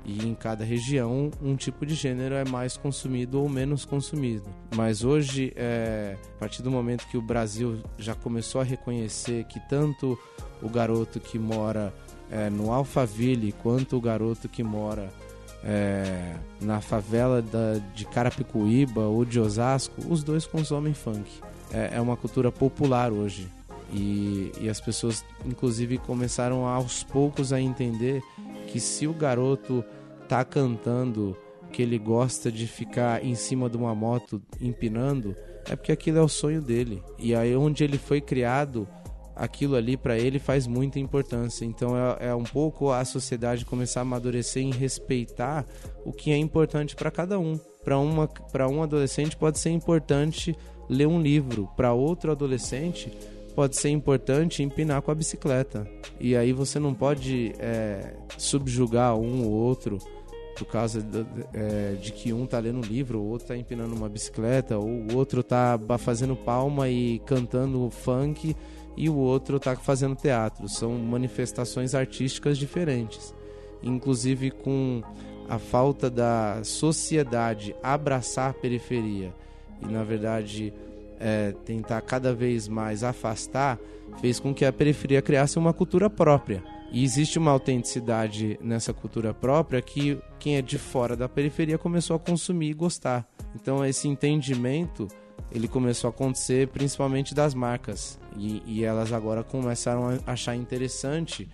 e 0.04 0.24
em 0.24 0.32
cada 0.32 0.64
região 0.64 1.30
um 1.42 1.56
tipo 1.56 1.84
de 1.84 1.94
gênero 1.94 2.36
é 2.36 2.44
mais 2.44 2.76
consumido 2.76 3.42
ou 3.42 3.48
menos 3.48 3.84
consumido 3.84 4.48
mas 4.76 5.02
hoje 5.02 5.52
é, 5.56 6.16
a 6.36 6.38
partir 6.38 6.62
do 6.62 6.70
momento 6.70 7.06
que 7.08 7.16
o 7.16 7.22
Brasil 7.22 7.82
já 7.98 8.14
começou 8.14 8.60
a 8.60 8.64
reconhecer 8.64 9.44
que 9.44 9.60
tanto 9.68 10.16
o 10.62 10.68
garoto 10.68 11.18
que 11.18 11.36
mora 11.36 11.92
é, 12.30 12.50
no 12.50 12.72
Alphaville 12.72 13.52
quanto 13.52 13.96
o 13.96 14.00
garoto 14.00 14.48
que 14.48 14.62
mora 14.62 15.10
é, 15.64 16.34
na 16.60 16.80
favela 16.80 17.42
da, 17.42 17.78
de 17.94 18.04
Carapicuíba 18.04 19.02
ou 19.02 19.24
de 19.24 19.40
Osasco, 19.40 20.00
os 20.08 20.22
dois 20.22 20.46
consomem 20.46 20.94
funk 20.94 21.40
é, 21.72 21.96
é 21.96 22.00
uma 22.00 22.16
cultura 22.16 22.50
popular 22.50 23.12
hoje. 23.12 23.48
E, 23.92 24.52
e 24.60 24.68
as 24.68 24.80
pessoas, 24.80 25.24
inclusive, 25.46 25.98
começaram 25.98 26.66
aos 26.66 27.02
poucos 27.02 27.52
a 27.52 27.60
entender 27.60 28.22
que 28.66 28.78
se 28.78 29.06
o 29.06 29.14
garoto 29.14 29.84
tá 30.28 30.44
cantando 30.44 31.36
que 31.72 31.82
ele 31.82 31.98
gosta 31.98 32.50
de 32.50 32.66
ficar 32.66 33.24
em 33.24 33.34
cima 33.34 33.68
de 33.68 33.76
uma 33.76 33.94
moto 33.94 34.42
empinando, 34.60 35.36
é 35.68 35.76
porque 35.76 35.92
aquilo 35.92 36.18
é 36.18 36.22
o 36.22 36.28
sonho 36.28 36.60
dele. 36.60 37.02
E 37.18 37.34
aí 37.34 37.54
onde 37.56 37.82
ele 37.82 37.98
foi 37.98 38.20
criado, 38.20 38.86
aquilo 39.38 39.76
ali 39.76 39.96
para 39.96 40.18
ele 40.18 40.38
faz 40.38 40.66
muita 40.66 40.98
importância. 40.98 41.64
Então 41.64 41.96
é, 41.96 42.28
é, 42.28 42.34
um 42.34 42.44
pouco 42.44 42.90
a 42.90 43.04
sociedade 43.04 43.64
começar 43.64 44.00
a 44.00 44.02
amadurecer 44.02 44.62
em 44.62 44.72
respeitar 44.72 45.64
o 46.04 46.12
que 46.12 46.30
é 46.32 46.36
importante 46.36 46.96
para 46.96 47.10
cada 47.10 47.38
um. 47.38 47.58
Para 47.84 47.98
uma 47.98 48.26
para 48.26 48.68
um 48.68 48.82
adolescente 48.82 49.36
pode 49.36 49.58
ser 49.58 49.70
importante 49.70 50.54
ler 50.88 51.06
um 51.06 51.20
livro 51.20 51.68
para 51.76 51.92
outro 51.92 52.32
adolescente 52.32 53.12
pode 53.54 53.76
ser 53.76 53.88
importante 53.88 54.62
empinar 54.62 55.02
com 55.02 55.10
a 55.10 55.14
bicicleta. 55.16 55.84
E 56.20 56.36
aí 56.36 56.52
você 56.52 56.78
não 56.78 56.94
pode 56.94 57.52
é, 57.58 58.14
subjugar 58.36 59.16
um 59.16 59.44
ou 59.44 59.50
outro 59.50 59.98
por 60.56 60.66
causa 60.66 61.02
de, 61.02 61.26
é, 61.52 61.94
de, 61.94 62.12
que 62.12 62.32
um 62.32 62.46
tá 62.46 62.60
lendo 62.60 62.78
um 62.78 62.82
livro, 62.88 63.18
o 63.18 63.28
outro 63.28 63.48
tá 63.48 63.56
empinando 63.56 63.94
uma 63.96 64.08
bicicleta, 64.08 64.78
ou 64.78 64.86
o 64.86 65.16
outro 65.16 65.42
tá 65.42 65.76
fazendo 65.98 66.36
palma 66.36 66.88
e 66.88 67.20
cantando 67.20 67.90
funk 67.90 68.54
e 68.98 69.08
o 69.08 69.14
outro 69.14 69.60
tá 69.60 69.76
fazendo 69.76 70.16
teatro. 70.16 70.68
São 70.68 70.92
manifestações 70.98 71.94
artísticas 71.94 72.58
diferentes. 72.58 73.32
Inclusive 73.80 74.50
com 74.50 75.02
a 75.48 75.56
falta 75.56 76.10
da 76.10 76.60
sociedade 76.64 77.74
abraçar 77.80 78.50
a 78.50 78.52
periferia 78.52 79.32
e 79.80 79.86
na 79.86 80.02
verdade 80.02 80.74
é, 81.20 81.54
tentar 81.64 82.00
cada 82.02 82.34
vez 82.34 82.66
mais 82.66 83.04
afastar, 83.04 83.78
fez 84.20 84.40
com 84.40 84.52
que 84.52 84.64
a 84.64 84.72
periferia 84.72 85.22
criasse 85.22 85.58
uma 85.58 85.72
cultura 85.72 86.10
própria. 86.10 86.62
E 86.90 87.04
existe 87.04 87.38
uma 87.38 87.52
autenticidade 87.52 88.58
nessa 88.60 88.92
cultura 88.92 89.32
própria 89.32 89.80
que 89.80 90.18
quem 90.40 90.56
é 90.56 90.62
de 90.62 90.76
fora 90.76 91.14
da 91.14 91.28
periferia 91.28 91.78
começou 91.78 92.16
a 92.16 92.18
consumir 92.18 92.70
e 92.70 92.74
gostar. 92.74 93.24
Então 93.54 93.84
esse 93.84 94.08
entendimento 94.08 95.06
ele 95.52 95.68
começou 95.68 96.08
a 96.08 96.10
acontecer 96.10 96.66
principalmente 96.68 97.32
das 97.34 97.54
marcas 97.54 98.18
e, 98.38 98.62
e 98.66 98.84
elas 98.84 99.12
agora 99.12 99.42
começaram 99.42 100.18
a 100.26 100.32
achar 100.32 100.54
interessante 100.54 101.48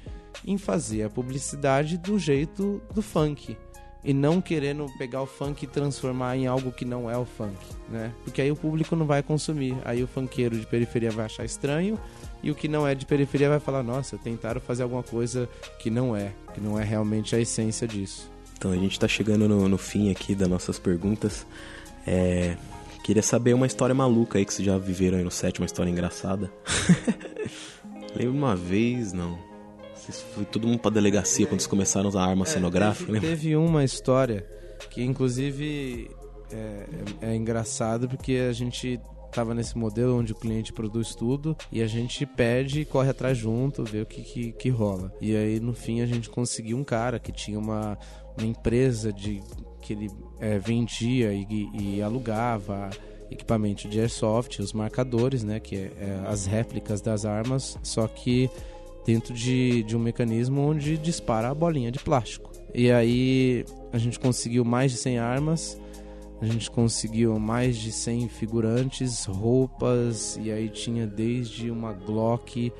em 0.46 0.58
fazer 0.58 1.04
a 1.04 1.10
publicidade 1.10 1.96
do 1.96 2.18
jeito 2.18 2.82
do 2.94 3.00
funk 3.00 3.56
e 4.04 4.12
não 4.12 4.40
querendo 4.40 4.86
pegar 4.98 5.22
o 5.22 5.26
funk 5.26 5.64
e 5.64 5.66
transformar 5.66 6.36
em 6.36 6.46
algo 6.46 6.70
que 6.70 6.84
não 6.84 7.10
é 7.10 7.16
o 7.16 7.24
funk, 7.24 7.56
né? 7.88 8.12
Porque 8.22 8.42
aí 8.42 8.52
o 8.52 8.56
público 8.56 8.94
não 8.94 9.06
vai 9.06 9.22
consumir. 9.22 9.74
Aí 9.84 10.02
o 10.02 10.06
funkeiro 10.06 10.58
de 10.58 10.66
periferia 10.66 11.10
vai 11.10 11.24
achar 11.24 11.44
estranho 11.44 11.98
e 12.42 12.50
o 12.50 12.54
que 12.54 12.68
não 12.68 12.86
é 12.86 12.94
de 12.94 13.06
periferia 13.06 13.48
vai 13.48 13.58
falar: 13.58 13.82
"Nossa, 13.82 14.18
tentaram 14.18 14.60
fazer 14.60 14.82
alguma 14.82 15.02
coisa 15.02 15.48
que 15.78 15.88
não 15.88 16.14
é, 16.14 16.32
que 16.52 16.60
não 16.60 16.78
é 16.78 16.84
realmente 16.84 17.34
a 17.34 17.40
essência 17.40 17.88
disso". 17.88 18.30
Então 18.58 18.70
a 18.70 18.76
gente 18.76 18.92
está 18.92 19.08
chegando 19.08 19.48
no, 19.48 19.68
no, 19.68 19.78
fim 19.78 20.10
aqui 20.10 20.34
das 20.34 20.48
nossas 20.48 20.78
perguntas. 20.78 21.46
É, 22.06 22.56
queria 23.04 23.22
saber 23.22 23.52
uma 23.52 23.66
história 23.66 23.94
maluca 23.94 24.38
aí 24.38 24.46
que 24.46 24.52
vocês 24.52 24.64
já 24.64 24.78
viveram 24.78 25.18
aí 25.18 25.24
no 25.24 25.30
set, 25.30 25.60
uma 25.60 25.66
história 25.66 25.90
engraçada. 25.90 26.50
Lembro 28.16 28.32
uma 28.32 28.56
vez, 28.56 29.12
não 29.12 29.38
foi 30.34 30.44
todo 30.44 30.66
mundo 30.66 30.78
pra 30.78 30.90
delegacia 30.90 31.46
quando 31.46 31.60
eles 31.60 31.66
começaram 31.66 32.06
a 32.06 32.08
usar 32.08 32.24
arma 32.24 32.44
é, 32.44 32.48
cenográfica, 32.48 33.12
teve, 33.12 33.26
teve 33.26 33.56
uma 33.56 33.84
história 33.84 34.46
que, 34.90 35.02
inclusive, 35.02 36.10
é, 36.50 36.86
é, 37.20 37.32
é 37.32 37.36
engraçado 37.36 38.08
porque 38.08 38.46
a 38.48 38.52
gente 38.52 38.98
estava 39.26 39.54
nesse 39.54 39.76
modelo 39.76 40.16
onde 40.18 40.32
o 40.32 40.34
cliente 40.34 40.72
produz 40.72 41.14
tudo 41.14 41.56
e 41.70 41.82
a 41.82 41.86
gente 41.86 42.24
pede 42.24 42.80
e 42.80 42.84
corre 42.84 43.10
atrás 43.10 43.36
junto, 43.36 43.84
vê 43.84 44.00
o 44.00 44.06
que, 44.06 44.22
que, 44.22 44.52
que, 44.52 44.68
rola. 44.70 45.12
E 45.20 45.36
aí 45.36 45.60
no 45.60 45.74
fim 45.74 46.00
a 46.00 46.06
gente 46.06 46.30
conseguiu 46.30 46.78
um 46.78 46.84
cara 46.84 47.18
que 47.18 47.32
tinha 47.32 47.58
uma, 47.58 47.98
uma 48.38 48.46
empresa 48.46 49.12
de 49.12 49.42
que 49.80 49.92
ele 49.92 50.08
é, 50.44 50.58
vendia 50.58 51.32
e, 51.32 51.70
e, 51.72 52.02
alugava 52.02 52.90
equipamento 53.30 53.88
de 53.88 53.98
airsoft, 53.98 54.60
os 54.60 54.74
marcadores, 54.74 55.42
né, 55.42 55.58
que 55.58 55.74
é, 55.74 55.90
é 55.98 56.24
as 56.26 56.44
réplicas 56.44 57.00
das 57.00 57.24
armas, 57.24 57.78
só 57.82 58.06
que 58.06 58.50
dentro 59.06 59.32
de, 59.32 59.82
de 59.84 59.96
um 59.96 59.98
mecanismo 59.98 60.60
onde 60.60 60.98
dispara 60.98 61.48
a 61.48 61.54
bolinha 61.54 61.90
de 61.90 61.98
plástico. 61.98 62.52
E 62.74 62.92
aí 62.92 63.64
a 63.90 63.96
gente 63.96 64.20
conseguiu 64.20 64.64
mais 64.64 64.92
de 64.92 64.98
100 64.98 65.18
armas, 65.18 65.80
a 66.42 66.46
gente 66.46 66.70
conseguiu 66.70 67.38
mais 67.38 67.76
de 67.78 67.90
100 67.90 68.28
figurantes, 68.28 69.24
roupas, 69.24 70.38
e 70.42 70.52
aí 70.52 70.68
tinha 70.68 71.06
desde 71.06 71.70
uma 71.70 71.94
Glock 71.94 72.70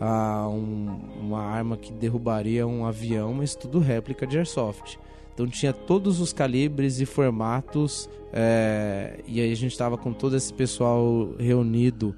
a 0.00 0.48
um, 0.48 0.98
uma 1.20 1.42
arma 1.42 1.76
que 1.76 1.92
derrubaria 1.92 2.66
um 2.66 2.84
avião, 2.84 3.32
mas 3.32 3.54
tudo 3.54 3.78
réplica 3.78 4.26
de 4.26 4.36
airsoft. 4.36 4.98
Então 5.34 5.48
tinha 5.48 5.72
todos 5.72 6.20
os 6.20 6.32
calibres 6.32 7.00
e 7.00 7.06
formatos, 7.06 8.08
é, 8.32 9.20
e 9.26 9.40
aí 9.40 9.52
a 9.52 9.56
gente 9.56 9.72
estava 9.72 9.98
com 9.98 10.12
todo 10.12 10.36
esse 10.36 10.52
pessoal 10.52 11.34
reunido 11.38 12.14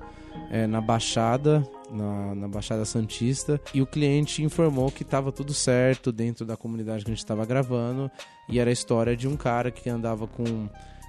é, 0.50 0.66
na 0.66 0.82
Baixada, 0.82 1.66
na, 1.90 2.34
na, 2.34 2.46
Baixada 2.46 2.84
Santista, 2.84 3.58
e 3.72 3.80
o 3.80 3.86
cliente 3.86 4.42
informou 4.42 4.92
que 4.92 5.02
estava 5.02 5.32
tudo 5.32 5.54
certo 5.54 6.12
dentro 6.12 6.44
da 6.44 6.58
comunidade 6.58 7.04
que 7.04 7.10
a 7.10 7.14
gente 7.14 7.24
estava 7.24 7.46
gravando, 7.46 8.10
e 8.48 8.60
era 8.60 8.68
a 8.68 8.72
história 8.72 9.16
de 9.16 9.26
um 9.26 9.36
cara 9.36 9.70
que 9.70 9.88
andava 9.88 10.26
com 10.26 10.68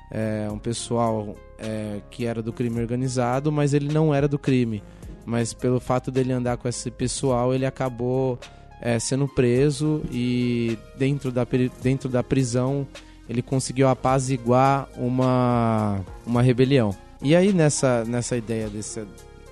é, 0.09 0.47
um 0.49 0.57
pessoal 0.57 1.35
que 2.11 2.23
era 2.23 2.41
do 2.41 2.53
crime 2.53 2.79
organizado, 2.79 3.51
mas 3.51 3.73
ele 3.73 3.91
não 3.91 4.13
era 4.13 4.27
do 4.27 4.37
crime. 4.37 4.83
Mas 5.25 5.53
pelo 5.53 5.79
fato 5.79 6.11
dele 6.11 6.31
andar 6.31 6.55
com 6.55 6.69
esse 6.69 6.91
pessoal, 6.91 7.51
ele 7.53 7.65
acabou 7.65 8.39
é, 8.81 8.99
sendo 8.99 9.27
preso 9.27 10.01
e 10.11 10.77
dentro 10.97 11.31
da, 11.31 11.45
dentro 11.81 12.09
da 12.09 12.23
prisão 12.23 12.87
ele 13.29 13.41
conseguiu 13.41 13.87
apaziguar 13.89 14.87
uma, 14.95 15.99
uma 16.25 16.41
rebelião. 16.41 16.95
E 17.21 17.35
aí 17.35 17.51
nessa, 17.51 18.05
nessa 18.05 18.37
ideia 18.37 18.69
desse, 18.69 19.05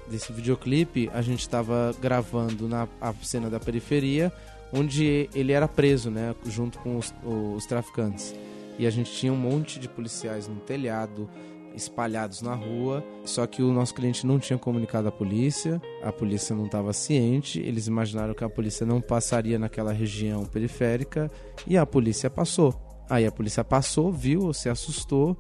desse 0.10 0.32
videoclipe, 0.32 1.10
a 1.14 1.22
gente 1.22 1.42
estava 1.42 1.94
gravando 2.02 2.68
na 2.68 2.88
a 3.02 3.14
cena 3.22 3.50
da 3.50 3.60
periferia, 3.60 4.32
onde 4.72 5.30
ele 5.34 5.52
era 5.52 5.68
preso, 5.68 6.10
né, 6.10 6.34
junto 6.46 6.78
com 6.80 6.98
os, 6.98 7.14
os 7.24 7.66
traficantes. 7.66 8.34
E 8.78 8.86
a 8.86 8.90
gente 8.90 9.12
tinha 9.12 9.32
um 9.32 9.38
monte 9.38 9.80
de 9.80 9.88
policiais 9.88 10.48
no 10.48 10.56
telhado, 10.56 11.30
espalhados 11.76 12.42
na 12.42 12.54
rua, 12.54 13.04
só 13.24 13.46
que 13.46 13.62
o 13.62 13.72
nosso 13.72 13.94
cliente 13.94 14.26
não 14.26 14.40
tinha 14.40 14.58
comunicado 14.58 15.08
à 15.08 15.12
polícia, 15.12 15.82
a 16.04 16.12
polícia 16.12 16.56
não 16.56 16.66
estava 16.66 16.94
ciente, 16.94 17.60
eles 17.60 17.88
imaginaram 17.88 18.34
que 18.34 18.44
a 18.44 18.50
polícia 18.50 18.86
não 18.86 19.02
passaria 19.02 19.60
naquela 19.60 19.92
região 19.92 20.46
periférica 20.46 21.32
e 21.68 21.78
a 21.78 21.86
polícia 21.86 22.30
passou. 22.30 22.74
Aí 23.10 23.26
a 23.26 23.32
polícia 23.32 23.64
passou, 23.64 24.12
viu, 24.12 24.52
se 24.54 24.70
assustou, 24.70 25.38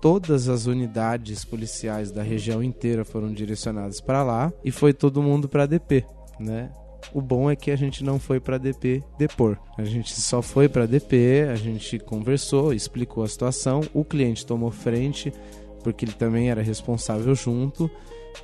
todas 0.00 0.48
as 0.48 0.66
unidades 0.66 1.44
policiais 1.44 2.10
da 2.10 2.22
região 2.22 2.62
inteira 2.62 3.04
foram 3.04 3.32
direcionadas 3.32 4.00
para 4.00 4.22
lá 4.22 4.52
e 4.64 4.70
foi 4.70 4.92
todo 4.92 5.22
mundo 5.22 5.48
para 5.48 5.66
DP, 5.66 6.04
né? 6.38 6.70
O 7.12 7.20
bom 7.20 7.50
é 7.50 7.56
que 7.56 7.70
a 7.70 7.76
gente 7.76 8.04
não 8.04 8.18
foi 8.18 8.38
para 8.38 8.58
DP 8.58 9.02
depor. 9.18 9.56
A 9.78 9.84
gente 9.84 10.20
só 10.20 10.42
foi 10.42 10.68
para 10.68 10.86
DP, 10.86 11.46
a 11.50 11.54
gente 11.54 11.98
conversou, 11.98 12.72
explicou 12.72 13.24
a 13.24 13.28
situação, 13.28 13.80
o 13.94 14.04
cliente 14.04 14.44
tomou 14.44 14.70
frente, 14.70 15.32
porque 15.82 16.04
ele 16.04 16.12
também 16.12 16.50
era 16.50 16.62
responsável 16.62 17.34
junto, 17.34 17.90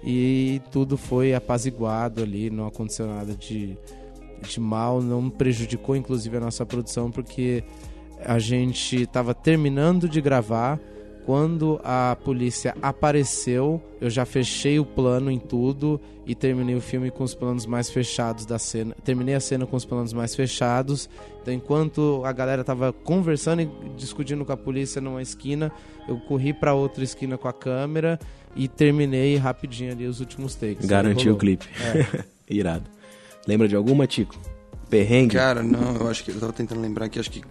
e 0.02 0.60
tudo 0.70 0.96
foi 0.96 1.34
apaziguado 1.34 2.22
ali, 2.22 2.50
não 2.50 2.66
aconteceu 2.66 3.06
nada 3.06 3.34
de, 3.34 3.76
de 4.42 4.60
mal, 4.60 5.00
não 5.00 5.30
prejudicou 5.30 5.94
inclusive 5.94 6.36
a 6.36 6.40
nossa 6.40 6.64
produção, 6.66 7.10
porque 7.10 7.62
a 8.24 8.38
gente 8.38 9.02
estava 9.02 9.34
terminando 9.34 10.08
de 10.08 10.20
gravar 10.20 10.80
quando 11.24 11.80
a 11.82 12.16
polícia 12.22 12.76
apareceu, 12.82 13.80
eu 13.98 14.10
já 14.10 14.26
fechei 14.26 14.78
o 14.78 14.84
plano 14.84 15.30
em 15.30 15.38
tudo 15.38 15.98
e 16.26 16.34
terminei 16.34 16.74
o 16.74 16.82
filme 16.82 17.10
com 17.10 17.24
os 17.24 17.34
planos 17.34 17.64
mais 17.64 17.88
fechados 17.88 18.44
da 18.44 18.58
cena. 18.58 18.94
Terminei 19.02 19.34
a 19.34 19.40
cena 19.40 19.66
com 19.66 19.74
os 19.74 19.86
planos 19.86 20.12
mais 20.12 20.34
fechados. 20.34 21.08
Então, 21.40 21.54
enquanto 21.54 22.22
a 22.26 22.32
galera 22.32 22.62
tava 22.62 22.92
conversando 22.92 23.62
e 23.62 23.70
discutindo 23.96 24.44
com 24.44 24.52
a 24.52 24.56
polícia 24.56 25.00
numa 25.00 25.22
esquina, 25.22 25.72
eu 26.08 26.18
corri 26.18 26.52
para 26.52 26.74
outra 26.74 27.02
esquina 27.02 27.36
com 27.38 27.48
a 27.48 27.52
câmera 27.52 28.18
e 28.54 28.68
terminei 28.68 29.36
rapidinho 29.36 29.92
ali 29.92 30.06
os 30.06 30.20
últimos 30.20 30.54
takes. 30.54 30.86
Garantiu 30.86 31.34
o 31.34 31.36
clipe. 31.36 31.66
É. 31.80 32.24
Irado. 32.48 32.84
Lembra 33.46 33.68
de 33.68 33.76
alguma, 33.76 34.06
Tico? 34.06 34.36
Perrengue? 34.88 35.34
Cara, 35.34 35.62
não, 35.62 35.96
eu 35.96 36.08
acho 36.08 36.24
que 36.24 36.30
eu 36.30 36.38
tava 36.38 36.52
tentando 36.52 36.80
lembrar 36.80 37.08
que 37.08 37.18
acho 37.18 37.30
que 37.30 37.42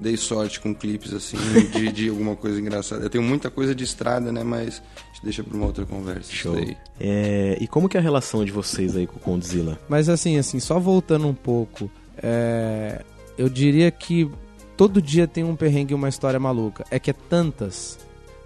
dei 0.00 0.16
sorte 0.16 0.60
com 0.60 0.74
clipes 0.74 1.12
assim, 1.12 1.36
de, 1.72 1.92
de 1.92 2.08
alguma 2.08 2.36
coisa 2.36 2.60
engraçada. 2.60 3.04
Eu 3.04 3.10
tenho 3.10 3.24
muita 3.24 3.50
coisa 3.50 3.74
de 3.74 3.84
estrada, 3.84 4.30
né? 4.32 4.42
Mas 4.44 4.82
deixa 5.22 5.42
pra 5.42 5.56
uma 5.56 5.66
outra 5.66 5.84
conversa. 5.84 6.32
Show. 6.32 6.56
É, 7.00 7.58
e 7.60 7.66
como 7.66 7.88
que 7.88 7.96
é 7.96 8.00
a 8.00 8.02
relação 8.02 8.44
de 8.44 8.52
vocês 8.52 8.96
aí 8.96 9.06
com 9.06 9.16
o 9.16 9.20
Condzilla? 9.20 9.78
Mas 9.88 10.08
assim, 10.08 10.38
assim, 10.38 10.60
só 10.60 10.78
voltando 10.78 11.26
um 11.26 11.34
pouco, 11.34 11.90
é, 12.22 13.02
eu 13.36 13.48
diria 13.48 13.90
que 13.90 14.30
todo 14.78 15.02
dia 15.02 15.26
tem 15.26 15.42
um 15.42 15.56
perrengue 15.56 15.92
e 15.92 15.94
uma 15.94 16.08
história 16.08 16.38
maluca. 16.38 16.86
É 16.88 17.00
que 17.00 17.10
é 17.10 17.12
tantas, 17.12 17.98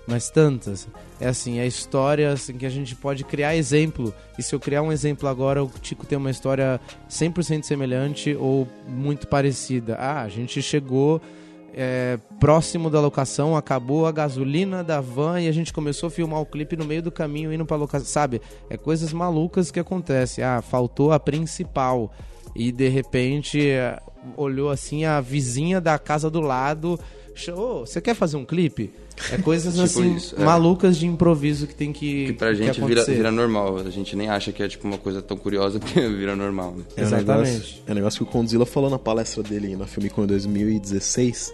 mas 0.09 0.31
tantas. 0.31 0.89
É 1.21 1.29
assim, 1.29 1.59
é 1.59 1.67
história 1.67 2.33
assim, 2.33 2.55
que 2.55 2.65
a 2.65 2.71
gente 2.71 2.97
pode 2.97 3.23
criar 3.23 3.55
exemplo. 3.55 4.15
E 4.39 4.43
se 4.43 4.55
eu 4.55 4.59
criar 4.59 4.81
um 4.81 4.91
exemplo 4.91 5.29
agora, 5.29 5.63
o 5.63 5.69
Tico 5.69 6.07
tem 6.07 6.17
uma 6.17 6.31
história 6.31 6.81
100% 7.09 7.65
semelhante 7.65 8.35
ou 8.35 8.67
muito 8.89 9.29
parecida. 9.29 9.95
Ah, 9.97 10.23
a 10.23 10.29
gente 10.31 10.63
chegou 10.63 11.21
é, 11.75 12.19
próximo 12.41 12.89
da 12.89 12.99
locação, 12.99 13.55
acabou 13.55 14.07
a 14.07 14.11
gasolina 14.11 14.83
da 14.83 15.03
van 15.03 15.39
e 15.39 15.49
a 15.49 15.53
gente 15.53 15.71
começou 15.71 16.07
a 16.07 16.11
filmar 16.11 16.41
o 16.41 16.47
clipe 16.47 16.79
no 16.79 16.87
meio 16.87 17.03
do 17.03 17.13
caminho 17.13 17.53
indo 17.53 17.67
pra 17.67 17.77
locação. 17.77 18.07
Sabe? 18.07 18.41
É 18.71 18.79
coisas 18.79 19.13
malucas 19.13 19.71
que 19.71 19.79
acontecem. 19.79 20.43
Ah, 20.43 20.63
faltou 20.63 21.13
a 21.13 21.21
principal. 21.21 22.11
E 22.57 22.73
de 22.73 22.89
repente 22.89 23.69
olhou 24.37 24.71
assim 24.71 25.05
a 25.05 25.21
vizinha 25.21 25.81
da 25.81 25.99
casa 25.99 26.31
do 26.31 26.41
lado. 26.41 26.99
Oh, 27.55 27.81
você 27.81 28.01
quer 28.01 28.15
fazer 28.15 28.37
um 28.37 28.45
clipe? 28.45 28.93
É 29.31 29.39
coisas 29.39 29.73
tipo 29.75 29.85
assim 29.85 30.17
isso, 30.17 30.37
é. 30.37 30.45
malucas 30.45 30.97
de 30.97 31.07
improviso 31.07 31.67
que 31.67 31.75
tem 31.75 31.93
que. 31.93 32.27
Que 32.27 32.33
pra 32.33 32.53
gente 32.53 32.81
que 32.81 32.87
vira, 32.87 33.05
vira 33.05 33.31
normal. 33.31 33.79
A 33.79 33.91
gente 33.91 34.15
nem 34.17 34.29
acha 34.29 34.53
que 34.53 34.63
é 34.63 34.69
tipo 34.69 34.87
uma 34.87 34.99
coisa 34.99 35.23
tão 35.23 35.37
curiosa 35.37 35.81
que 35.81 36.01
vira 36.09 36.37
normal. 36.37 36.75
Né? 36.77 36.85
É 36.97 37.03
Exatamente. 37.03 37.31
Um 37.31 37.53
negócio, 37.53 37.83
é 37.87 37.91
um 37.91 37.95
negócio 37.95 38.19
que 38.19 38.25
o 38.25 38.33
Condzilla 38.33 38.67
falou 38.67 38.91
na 38.91 38.99
palestra 38.99 39.43
dele 39.43 39.77
na 39.77 39.87
Filmicon 39.87 40.27
2016. 40.27 41.53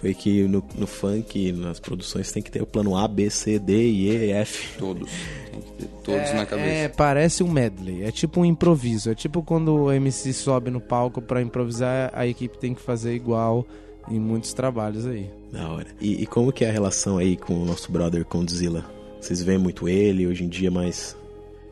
Foi 0.00 0.14
que 0.14 0.42
no, 0.44 0.64
no 0.76 0.86
funk, 0.86 1.50
nas 1.52 1.80
produções, 1.80 2.30
tem 2.30 2.40
que 2.40 2.52
ter 2.52 2.62
o 2.62 2.66
plano 2.66 2.96
A, 2.96 3.08
B, 3.08 3.28
C, 3.30 3.58
D, 3.58 3.90
E, 3.90 4.30
F. 4.30 4.78
Todos. 4.78 5.10
Tem 5.50 5.60
que 5.60 5.72
ter 5.72 5.88
todos 6.04 6.20
é, 6.20 6.34
na 6.34 6.46
cabeça. 6.46 6.68
É, 6.68 6.88
parece 6.88 7.42
um 7.42 7.50
medley. 7.50 8.04
É 8.04 8.12
tipo 8.12 8.40
um 8.40 8.44
improviso. 8.44 9.10
É 9.10 9.14
tipo 9.14 9.42
quando 9.42 9.74
o 9.74 9.92
MC 9.92 10.32
sobe 10.32 10.70
no 10.70 10.80
palco 10.80 11.20
para 11.20 11.42
improvisar, 11.42 12.12
a 12.14 12.26
equipe 12.26 12.56
tem 12.58 12.74
que 12.74 12.80
fazer 12.80 13.12
igual 13.12 13.66
em 14.08 14.20
muitos 14.20 14.52
trabalhos 14.52 15.04
aí. 15.04 15.28
Da 15.52 15.68
hora. 15.68 15.86
E, 16.00 16.22
e, 16.22 16.26
como 16.26 16.52
que 16.52 16.64
é 16.64 16.68
a 16.68 16.72
relação 16.72 17.18
aí 17.18 17.36
com 17.36 17.54
o 17.54 17.64
nosso 17.64 17.90
brother 17.90 18.24
Condzilla? 18.24 18.84
Vocês 19.20 19.42
veem 19.42 19.58
muito 19.58 19.88
ele 19.88 20.26
hoje 20.26 20.44
em 20.44 20.48
dia, 20.48 20.70
mas... 20.70 21.16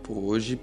Pô, 0.03 0.15
hoje 0.15 0.59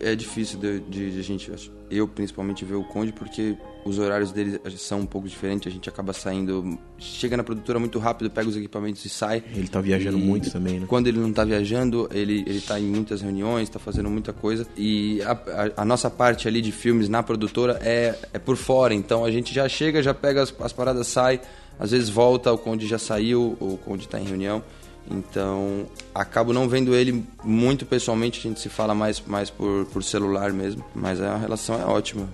é 0.00 0.14
difícil 0.14 0.58
de, 0.58 0.80
de, 0.80 1.10
de, 1.10 1.20
a 1.20 1.22
gente, 1.22 1.52
eu 1.90 2.08
principalmente 2.08 2.64
ver 2.64 2.74
o 2.74 2.84
Conde, 2.84 3.12
porque 3.12 3.56
os 3.84 3.98
horários 3.98 4.32
dele 4.32 4.60
são 4.76 5.00
um 5.00 5.06
pouco 5.06 5.28
diferentes, 5.28 5.70
a 5.70 5.74
gente 5.74 5.88
acaba 5.88 6.12
saindo, 6.12 6.78
chega 6.98 7.36
na 7.36 7.42
produtora 7.42 7.78
muito 7.78 7.98
rápido, 7.98 8.30
pega 8.30 8.48
os 8.48 8.56
equipamentos 8.56 9.04
e 9.04 9.08
sai. 9.08 9.42
Ele 9.54 9.68
tá 9.68 9.80
viajando 9.80 10.18
e 10.18 10.22
muito 10.22 10.50
também, 10.50 10.80
né? 10.80 10.86
Quando 10.88 11.06
ele 11.06 11.18
não 11.18 11.32
tá 11.32 11.44
viajando, 11.44 12.08
ele, 12.12 12.44
ele 12.46 12.60
tá 12.60 12.78
em 12.78 12.84
muitas 12.84 13.20
reuniões, 13.22 13.68
tá 13.68 13.78
fazendo 13.78 14.08
muita 14.08 14.32
coisa. 14.32 14.66
E 14.76 15.20
a, 15.22 15.32
a, 15.32 15.82
a 15.82 15.84
nossa 15.84 16.08
parte 16.08 16.46
ali 16.46 16.60
de 16.60 16.72
filmes 16.72 17.08
na 17.08 17.22
produtora 17.22 17.78
é, 17.82 18.18
é 18.32 18.38
por 18.38 18.56
fora, 18.56 18.94
então 18.94 19.24
a 19.24 19.30
gente 19.30 19.52
já 19.52 19.68
chega, 19.68 20.02
já 20.02 20.14
pega 20.14 20.42
as, 20.42 20.54
as 20.60 20.72
paradas, 20.72 21.06
sai, 21.06 21.40
às 21.78 21.90
vezes 21.90 22.08
volta, 22.08 22.52
o 22.52 22.58
Conde 22.58 22.86
já 22.86 22.98
saiu, 22.98 23.56
o 23.60 23.78
Conde 23.84 24.08
tá 24.08 24.20
em 24.20 24.24
reunião. 24.24 24.62
Então, 25.10 25.86
acabo 26.14 26.52
não 26.52 26.68
vendo 26.68 26.94
ele 26.94 27.24
muito 27.42 27.84
pessoalmente, 27.84 28.38
a 28.38 28.42
gente 28.42 28.60
se 28.60 28.68
fala 28.68 28.94
mais, 28.94 29.20
mais 29.26 29.50
por, 29.50 29.84
por 29.86 30.02
celular 30.02 30.52
mesmo, 30.52 30.84
mas 30.94 31.20
a 31.20 31.36
relação 31.36 31.80
é 31.80 31.84
ótima. 31.84 32.28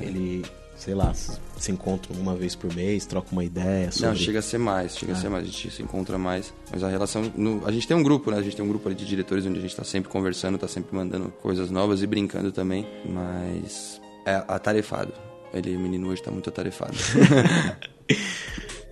Ele, 0.00 0.44
sei 0.84 0.94
lá, 0.94 1.14
se 1.14 1.72
encontra 1.72 2.12
uma 2.12 2.34
vez 2.34 2.54
por 2.54 2.74
mês, 2.74 3.06
troca 3.06 3.28
uma 3.32 3.42
ideia 3.42 3.90
sobre... 3.90 4.08
Não, 4.08 4.16
chega 4.16 4.40
a 4.40 4.42
ser 4.42 4.58
mais, 4.58 4.94
chega 4.94 5.12
ah. 5.12 5.16
a 5.16 5.18
ser 5.18 5.30
mais, 5.30 5.44
a 5.44 5.46
gente 5.46 5.70
se 5.70 5.82
encontra 5.82 6.18
mais, 6.18 6.52
mas 6.70 6.82
a 6.82 6.90
relação... 6.90 7.32
No, 7.34 7.66
a 7.66 7.72
gente 7.72 7.88
tem 7.88 7.96
um 7.96 8.02
grupo, 8.02 8.30
né? 8.30 8.36
A 8.36 8.42
gente 8.42 8.54
tem 8.54 8.62
um 8.62 8.68
grupo 8.68 8.86
ali 8.86 8.94
de 8.94 9.06
diretores 9.06 9.46
onde 9.46 9.58
a 9.58 9.62
gente 9.62 9.70
está 9.70 9.82
sempre 9.82 10.10
conversando, 10.10 10.56
está 10.56 10.68
sempre 10.68 10.94
mandando 10.94 11.30
coisas 11.40 11.70
novas 11.70 12.02
e 12.02 12.06
brincando 12.06 12.52
também, 12.52 12.86
mas 13.08 13.98
é 14.26 14.44
atarefado. 14.46 15.14
Ele, 15.54 15.74
menino, 15.78 16.08
hoje 16.08 16.20
está 16.20 16.30
muito 16.30 16.50
atarefado. 16.50 16.94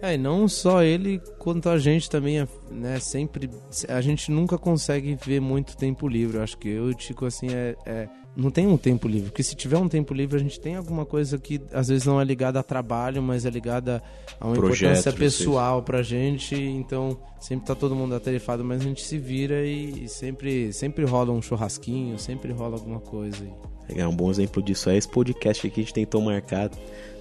É, 0.05 0.14
e 0.14 0.19
não 0.19 0.48
só 0.48 0.82
ele, 0.82 1.23
quanto 1.39 1.69
a 1.69 1.78
gente 1.78 2.10
também, 2.10 2.44
né? 2.73 2.98
Sempre. 2.98 3.48
A 3.89 4.01
gente 4.01 4.32
nunca 4.32 4.59
consegue 4.59 5.16
ver 5.24 5.40
muito 5.40 5.77
tempo 5.77 6.09
livre. 6.09 6.39
Eu 6.39 6.43
acho 6.43 6.59
que 6.59 6.69
eu 6.69 6.89
e 6.89 6.90
o 6.90 6.94
Tico, 6.94 7.24
assim, 7.24 7.47
é, 7.55 7.77
é, 7.86 8.09
não 8.37 8.51
tem 8.51 8.67
um 8.67 8.77
tempo 8.77 9.07
livre. 9.07 9.31
Porque 9.31 9.43
se 9.43 9.55
tiver 9.55 9.79
um 9.79 9.89
tempo 9.89 10.15
livre, 10.15 10.37
a 10.37 10.41
gente 10.41 10.59
tem 10.59 10.77
alguma 10.77 11.05
coisa 11.05 11.39
que 11.39 11.61
às 11.73 11.89
vezes 11.89 12.07
não 12.07 12.21
é 12.21 12.25
ligada 12.25 12.59
a 12.59 12.63
trabalho, 12.63 13.23
mas 13.23 13.45
é 13.45 13.51
ligada 13.51 14.03
a 14.41 14.47
uma 14.47 14.55
Projeto, 14.55 14.91
importância 14.91 15.13
pessoal 15.13 15.83
pra 15.83 16.03
gente. 16.03 16.55
Então, 16.55 17.19
sempre 17.41 17.67
tá 17.67 17.75
todo 17.75 17.95
mundo 17.95 18.15
atarefado, 18.15 18.65
mas 18.65 18.81
a 18.81 18.85
gente 18.85 19.03
se 19.03 19.19
vira 19.19 19.65
e, 19.67 20.05
e 20.05 20.09
sempre, 20.09 20.73
sempre 20.73 21.05
rola 21.05 21.33
um 21.33 21.43
churrasquinho, 21.43 22.19
sempre 22.19 22.53
rola 22.53 22.77
alguma 22.77 23.01
coisa. 23.01 23.45
É 23.89 24.07
um 24.07 24.15
bom 24.15 24.31
exemplo 24.31 24.63
disso 24.63 24.89
é 24.89 24.97
esse 24.97 25.09
podcast 25.09 25.69
que 25.69 25.81
a 25.81 25.83
gente 25.83 25.93
tentou 25.93 26.21
marcar 26.21 26.71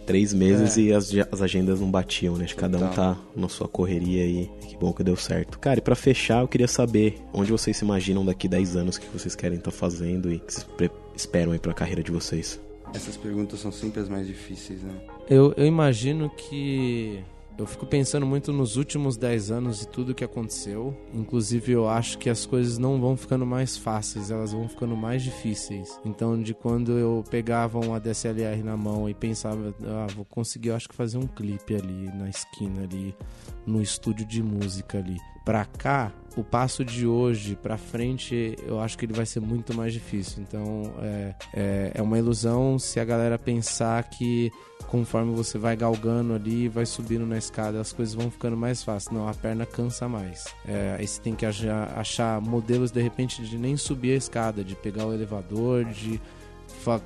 três 0.05 0.33
meses 0.33 0.77
é. 0.77 0.81
e 0.81 0.93
as, 0.93 1.11
as 1.31 1.41
agendas 1.41 1.79
não 1.79 1.89
batiam, 1.89 2.35
né? 2.35 2.45
Cada 2.55 2.77
um 2.77 2.89
tá 2.89 3.17
na 3.35 3.47
sua 3.49 3.67
correria 3.67 4.25
e 4.25 4.49
que 4.67 4.77
bom 4.77 4.91
que 4.93 5.03
deu 5.03 5.15
certo. 5.15 5.59
Cara, 5.59 5.79
e 5.79 5.81
pra 5.81 5.95
fechar, 5.95 6.41
eu 6.41 6.47
queria 6.47 6.67
saber 6.67 7.17
onde 7.33 7.51
vocês 7.51 7.77
se 7.77 7.85
imaginam 7.85 8.25
daqui 8.25 8.47
10 8.47 8.75
anos, 8.75 8.95
o 8.95 9.01
que 9.01 9.07
vocês 9.07 9.35
querem 9.35 9.57
estar 9.57 9.71
tá 9.71 9.77
fazendo 9.77 10.31
e 10.31 10.37
o 10.37 10.39
que 10.39 10.53
vocês 10.53 10.67
esperam 11.15 11.51
aí 11.51 11.59
pra 11.59 11.73
carreira 11.73 12.03
de 12.03 12.11
vocês. 12.11 12.59
Essas 12.93 13.15
perguntas 13.15 13.59
são 13.59 13.71
sempre 13.71 14.01
as 14.01 14.09
mais 14.09 14.27
difíceis, 14.27 14.81
né? 14.81 14.93
Eu, 15.29 15.53
eu 15.55 15.65
imagino 15.65 16.29
que 16.29 17.23
eu 17.61 17.67
fico 17.67 17.85
pensando 17.85 18.25
muito 18.25 18.51
nos 18.51 18.75
últimos 18.75 19.17
10 19.17 19.51
anos 19.51 19.83
e 19.83 19.87
tudo 19.87 20.15
que 20.15 20.23
aconteceu. 20.23 20.97
Inclusive, 21.13 21.71
eu 21.73 21.87
acho 21.87 22.17
que 22.17 22.29
as 22.29 22.45
coisas 22.45 22.79
não 22.79 22.99
vão 22.99 23.15
ficando 23.15 23.45
mais 23.45 23.77
fáceis, 23.77 24.31
elas 24.31 24.51
vão 24.51 24.67
ficando 24.67 24.95
mais 24.95 25.21
difíceis. 25.21 25.99
Então, 26.03 26.41
de 26.41 26.55
quando 26.55 26.97
eu 26.97 27.23
pegava 27.29 27.79
uma 27.79 27.99
DSLR 27.99 28.63
na 28.63 28.75
mão 28.75 29.07
e 29.07 29.13
pensava, 29.13 29.73
ah, 29.83 30.07
vou 30.15 30.25
conseguir, 30.25 30.71
acho 30.71 30.89
que 30.89 30.95
fazer 30.95 31.19
um 31.19 31.27
clipe 31.27 31.75
ali 31.75 32.11
na 32.15 32.29
esquina 32.29 32.81
ali, 32.83 33.15
no 33.65 33.81
estúdio 33.81 34.25
de 34.25 34.41
música 34.41 34.97
ali. 34.97 35.17
Pra 35.45 35.65
cá, 35.65 36.11
o 36.35 36.43
passo 36.43 36.85
de 36.85 37.05
hoje 37.05 37.55
para 37.55 37.77
frente, 37.77 38.55
eu 38.65 38.79
acho 38.79 38.97
que 38.97 39.05
ele 39.05 39.13
vai 39.13 39.25
ser 39.25 39.39
muito 39.39 39.73
mais 39.73 39.93
difícil. 39.93 40.41
Então, 40.41 40.83
é, 40.99 41.35
é, 41.53 41.91
é 41.95 42.01
uma 42.01 42.17
ilusão 42.17 42.79
se 42.79 42.99
a 42.99 43.05
galera 43.05 43.37
pensar 43.37 44.03
que 44.03 44.51
conforme 44.91 45.33
você 45.33 45.57
vai 45.57 45.73
galgando 45.73 46.33
ali, 46.33 46.67
vai 46.67 46.85
subindo 46.85 47.25
na 47.25 47.37
escada, 47.37 47.79
as 47.79 47.93
coisas 47.93 48.13
vão 48.13 48.29
ficando 48.29 48.57
mais 48.57 48.83
fáceis. 48.83 49.17
Não, 49.17 49.25
a 49.25 49.33
perna 49.33 49.65
cansa 49.65 50.05
mais. 50.05 50.43
É, 50.67 50.97
aí 50.99 51.07
você 51.07 51.21
tem 51.21 51.33
que 51.33 51.45
achar, 51.45 51.97
achar 51.97 52.41
modelos 52.41 52.91
de 52.91 53.01
repente 53.01 53.41
de 53.41 53.57
nem 53.57 53.77
subir 53.77 54.11
a 54.11 54.17
escada, 54.17 54.65
de 54.65 54.75
pegar 54.75 55.05
o 55.05 55.13
elevador, 55.13 55.85
de 55.85 56.19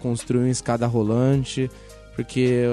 construir 0.02 0.40
uma 0.40 0.50
escada 0.50 0.88
rolante, 0.88 1.70
porque 2.16 2.64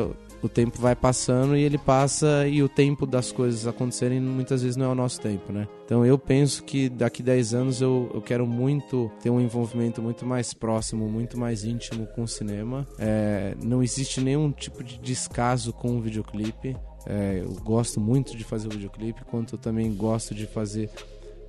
o 0.43 0.49
tempo 0.49 0.81
vai 0.81 0.97
passando 0.97 1.57
e 1.57 1.63
ele 1.63 1.79
passa 1.79 2.47
e 2.47 2.63
o 2.63 2.69
tempo 2.69 3.07
das 3.07 3.31
coisas 3.31 3.67
acontecerem 3.67 4.21
muitas 4.21 4.63
vezes 4.63 4.77
não 4.77 4.87
é 4.87 4.89
o 4.89 4.95
nosso 4.95 5.21
tempo, 5.21 5.53
né? 5.53 5.69
Então 5.85 6.05
eu 6.05 6.19
penso 6.19 6.65
que 6.65 6.89
daqui 6.89 7.23
10 7.23 7.55
anos 7.55 7.81
eu, 7.81 8.11
eu 8.13 8.21
quero 8.21 8.47
muito 8.47 9.11
ter 9.23 9.31
um 9.31 9.41
envolvimento 9.41 10.03
muito 10.03 10.27
mais 10.27 10.53
próximo, 10.53 11.09
muito 11.09 11.39
mais 11.39 11.65
íntimo 11.65 12.07
com 12.09 12.23
o 12.23 12.29
cinema. 12.29 12.87
É, 12.99 13.55
não 13.63 13.83
existe 13.83 14.21
nenhum 14.21 14.51
tipo 14.51 14.83
de 14.83 14.99
descaso 14.99 15.73
com 15.73 15.97
o 15.97 16.01
videoclipe. 16.01 16.77
É, 17.07 17.41
eu 17.43 17.53
gosto 17.63 18.01
muito 18.01 18.37
de 18.37 18.45
fazer 18.45 18.69
o 18.69 18.71
videoclipe, 18.71 19.25
quanto 19.25 19.55
eu 19.55 19.59
também 19.59 19.93
gosto 19.95 20.35
de 20.35 20.47
fazer 20.47 20.91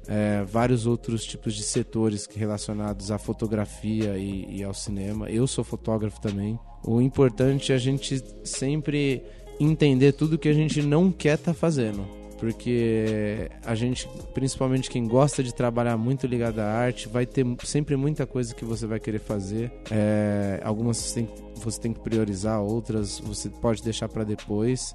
é, 0.08 0.44
vários 0.44 0.86
outros 0.86 1.24
tipos 1.24 1.54
de 1.54 1.64
setores 1.64 2.28
relacionados 2.34 3.12
à 3.12 3.18
fotografia 3.18 4.18
e, 4.18 4.58
e, 4.58 4.64
ao 4.64 4.74
cinema. 4.74 5.30
Eu 5.30 5.48
sou 5.48 5.64
fotógrafo 5.64 6.20
também. 6.20 6.60
O 6.86 7.02
importante 7.02 7.72
é 7.72 7.76
a 7.76 7.80
gente 7.80 8.24
sempre 8.44 9.24
entender 9.60 10.14
tudo 10.14 10.38
que 10.38 10.50
a 10.50 10.54
gente 10.54 10.82
não 10.82 11.12
quer 11.12 11.36
estar 11.36 11.54
tá 11.54 11.58
fazendo. 11.58 12.06
Porque 12.40 13.50
a 13.66 13.74
gente, 13.74 14.06
principalmente 14.34 14.90
quem 14.90 15.08
gosta 15.08 15.42
de 15.42 15.54
trabalhar 15.56 15.96
muito 15.96 16.28
ligado 16.28 16.60
à 16.60 16.66
arte, 16.66 17.08
vai 17.08 17.26
ter 17.26 17.46
sempre 17.64 17.96
muita 17.96 18.26
coisa 18.26 18.54
que 18.54 18.66
você 18.66 18.86
vai 18.86 19.00
querer 19.00 19.20
fazer. 19.20 19.72
É, 19.90 20.60
algumas 20.62 20.98
você 20.98 21.22
tem, 21.22 21.30
você 21.56 21.80
tem 21.80 21.94
que 21.94 22.02
priorizar, 22.02 22.62
outras 22.62 23.18
você 23.20 23.50
pode 23.50 23.82
deixar 23.82 24.10
para 24.10 24.26
depois. 24.26 24.94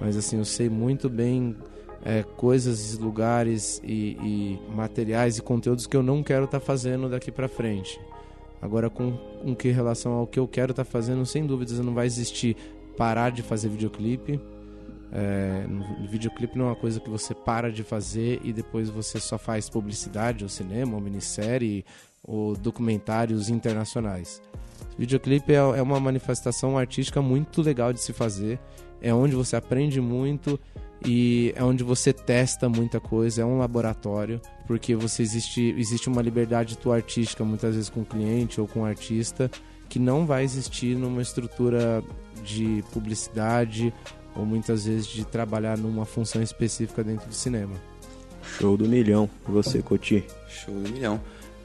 Mas 0.00 0.16
assim, 0.16 0.38
eu 0.38 0.44
sei 0.44 0.68
muito 0.68 1.08
bem 1.08 1.54
é, 2.04 2.24
coisas, 2.36 2.98
lugares 2.98 3.80
e, 3.84 4.16
e, 4.20 4.58
materiais 4.74 5.38
e 5.38 5.42
conteúdos 5.42 5.86
que 5.86 5.96
eu 5.96 6.02
não 6.02 6.20
quero 6.20 6.46
estar 6.46 6.58
tá 6.58 6.66
fazendo 6.66 7.08
daqui 7.08 7.30
para 7.30 7.46
frente. 7.46 8.00
Agora, 8.62 8.88
com, 8.88 9.12
com 9.42 9.56
que 9.56 9.70
relação 9.70 10.12
ao 10.12 10.26
que 10.26 10.38
eu 10.38 10.46
quero 10.46 10.70
estar 10.70 10.84
tá 10.84 10.90
fazendo, 10.90 11.26
sem 11.26 11.44
dúvidas 11.44 11.80
não 11.80 11.92
vai 11.92 12.06
existir 12.06 12.56
parar 12.96 13.32
de 13.32 13.42
fazer 13.42 13.68
videoclipe. 13.68 14.40
É, 15.12 15.66
videoclipe 16.08 16.56
não 16.56 16.66
é 16.66 16.68
uma 16.68 16.76
coisa 16.76 17.00
que 17.00 17.10
você 17.10 17.34
para 17.34 17.72
de 17.72 17.82
fazer 17.82 18.40
e 18.44 18.52
depois 18.52 18.88
você 18.88 19.18
só 19.18 19.36
faz 19.36 19.68
publicidade, 19.68 20.44
ou 20.44 20.48
cinema, 20.48 20.94
ou 20.94 21.00
minissérie, 21.00 21.84
ou 22.22 22.54
documentários 22.56 23.50
internacionais. 23.50 24.40
Videoclipe 24.96 25.52
é, 25.52 25.56
é 25.56 25.82
uma 25.82 25.98
manifestação 25.98 26.78
artística 26.78 27.20
muito 27.20 27.62
legal 27.62 27.92
de 27.92 28.00
se 28.00 28.12
fazer. 28.12 28.60
É 29.00 29.12
onde 29.12 29.34
você 29.34 29.56
aprende 29.56 30.00
muito 30.00 30.58
e 31.04 31.52
é 31.56 31.64
onde 31.64 31.82
você 31.82 32.12
testa 32.12 32.68
muita 32.68 33.00
coisa, 33.00 33.42
é 33.42 33.44
um 33.44 33.58
laboratório, 33.58 34.40
porque 34.72 34.96
você 34.96 35.22
existe, 35.22 35.74
existe 35.76 36.08
uma 36.08 36.22
liberdade 36.22 36.78
tua 36.78 36.94
artística 36.94 37.44
muitas 37.44 37.74
vezes 37.74 37.90
com 37.90 38.00
o 38.00 38.06
cliente 38.06 38.58
ou 38.58 38.66
com 38.66 38.80
o 38.80 38.84
artista 38.86 39.50
que 39.86 39.98
não 39.98 40.24
vai 40.24 40.44
existir 40.44 40.96
numa 40.96 41.20
estrutura 41.20 42.02
de 42.42 42.82
publicidade 42.90 43.92
ou 44.34 44.46
muitas 44.46 44.86
vezes 44.86 45.06
de 45.08 45.26
trabalhar 45.26 45.76
numa 45.76 46.06
função 46.06 46.40
específica 46.40 47.04
dentro 47.04 47.28
do 47.28 47.34
cinema. 47.34 47.74
Show 48.42 48.78
do 48.78 48.88
milhão. 48.88 49.28
E 49.46 49.52
você, 49.52 49.82
Coti? 49.82 50.24
Show 50.48 50.72
do 50.72 50.90
milhão. 50.90 51.20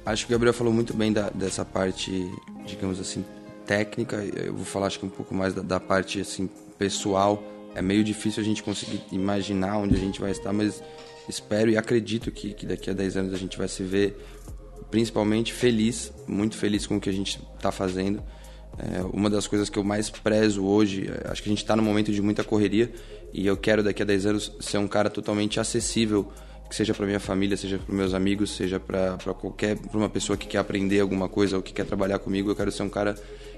Acho 0.05 0.27
que 0.27 0.33
o 0.33 0.35
Gabriel 0.35 0.53
falou 0.53 0.73
muito 0.73 0.93
bem 0.93 1.13
da, 1.13 1.29
dessa 1.29 1.63
parte, 1.63 2.29
digamos 2.65 2.99
assim, 2.99 3.23
técnica. 3.65 4.17
Eu 4.17 4.53
vou 4.53 4.65
falar 4.65 4.87
acho 4.87 4.99
que 4.99 5.05
um 5.05 5.09
pouco 5.09 5.33
mais 5.33 5.53
da, 5.53 5.61
da 5.61 5.79
parte 5.79 6.19
assim 6.19 6.49
pessoal 6.77 7.41
é 7.73 7.81
meio 7.81 8.03
difícil 8.03 8.43
a 8.43 8.45
gente 8.45 8.61
conseguir 8.61 9.01
imaginar 9.13 9.77
onde 9.77 9.95
a 9.95 9.99
gente 9.99 10.19
vai 10.19 10.31
estar, 10.31 10.51
mas 10.51 10.83
espero 11.27 11.69
e 11.69 11.77
acredito 11.77 12.31
que, 12.31 12.53
que 12.53 12.65
daqui 12.65 12.89
a 12.89 12.93
10 12.93 13.17
anos 13.17 13.33
a 13.33 13.37
gente 13.37 13.57
vai 13.57 13.67
se 13.67 13.83
ver 13.83 14.17
principalmente 14.89 15.53
feliz, 15.53 16.13
muito 16.27 16.55
feliz 16.55 16.87
com 16.87 16.97
o 16.97 17.01
que 17.01 17.09
a 17.09 17.13
gente 17.13 17.41
está 17.55 17.71
fazendo. 17.71 18.23
É, 18.77 19.01
uma 19.11 19.29
das 19.29 19.47
coisas 19.47 19.69
que 19.69 19.77
eu 19.77 19.83
mais 19.83 20.09
prezo 20.09 20.63
hoje, 20.63 21.09
é, 21.09 21.31
acho 21.31 21.41
que 21.41 21.49
a 21.49 21.51
gente 21.51 21.63
está 21.63 21.75
num 21.75 21.83
momento 21.83 22.11
de 22.11 22.21
muita 22.21 22.43
correria 22.43 22.91
e 23.33 23.45
eu 23.45 23.57
quero 23.57 23.83
daqui 23.83 24.01
a 24.01 24.05
10 24.05 24.25
anos 24.25 24.51
ser 24.59 24.77
um 24.77 24.87
cara 24.87 25.09
totalmente 25.09 25.59
acessível, 25.59 26.31
que 26.69 26.75
seja 26.75 26.93
para 26.93 27.05
minha 27.05 27.19
família, 27.19 27.57
seja 27.57 27.79
para 27.79 27.95
meus 27.95 28.13
amigos, 28.13 28.55
seja 28.55 28.79
para 28.79 29.17
qualquer 29.33 29.77
pra 29.77 29.97
uma 29.97 30.09
pessoa 30.09 30.37
que 30.37 30.47
quer 30.47 30.59
aprender 30.59 30.99
alguma 30.99 31.27
coisa 31.27 31.55
ou 31.55 31.61
que 31.61 31.73
quer 31.73 31.85
trabalhar 31.85 32.19
comigo. 32.19 32.51
Eu 32.51 32.55
quero 32.55 32.71
ser 32.71 32.83
um 32.83 32.89
cara 32.89 33.15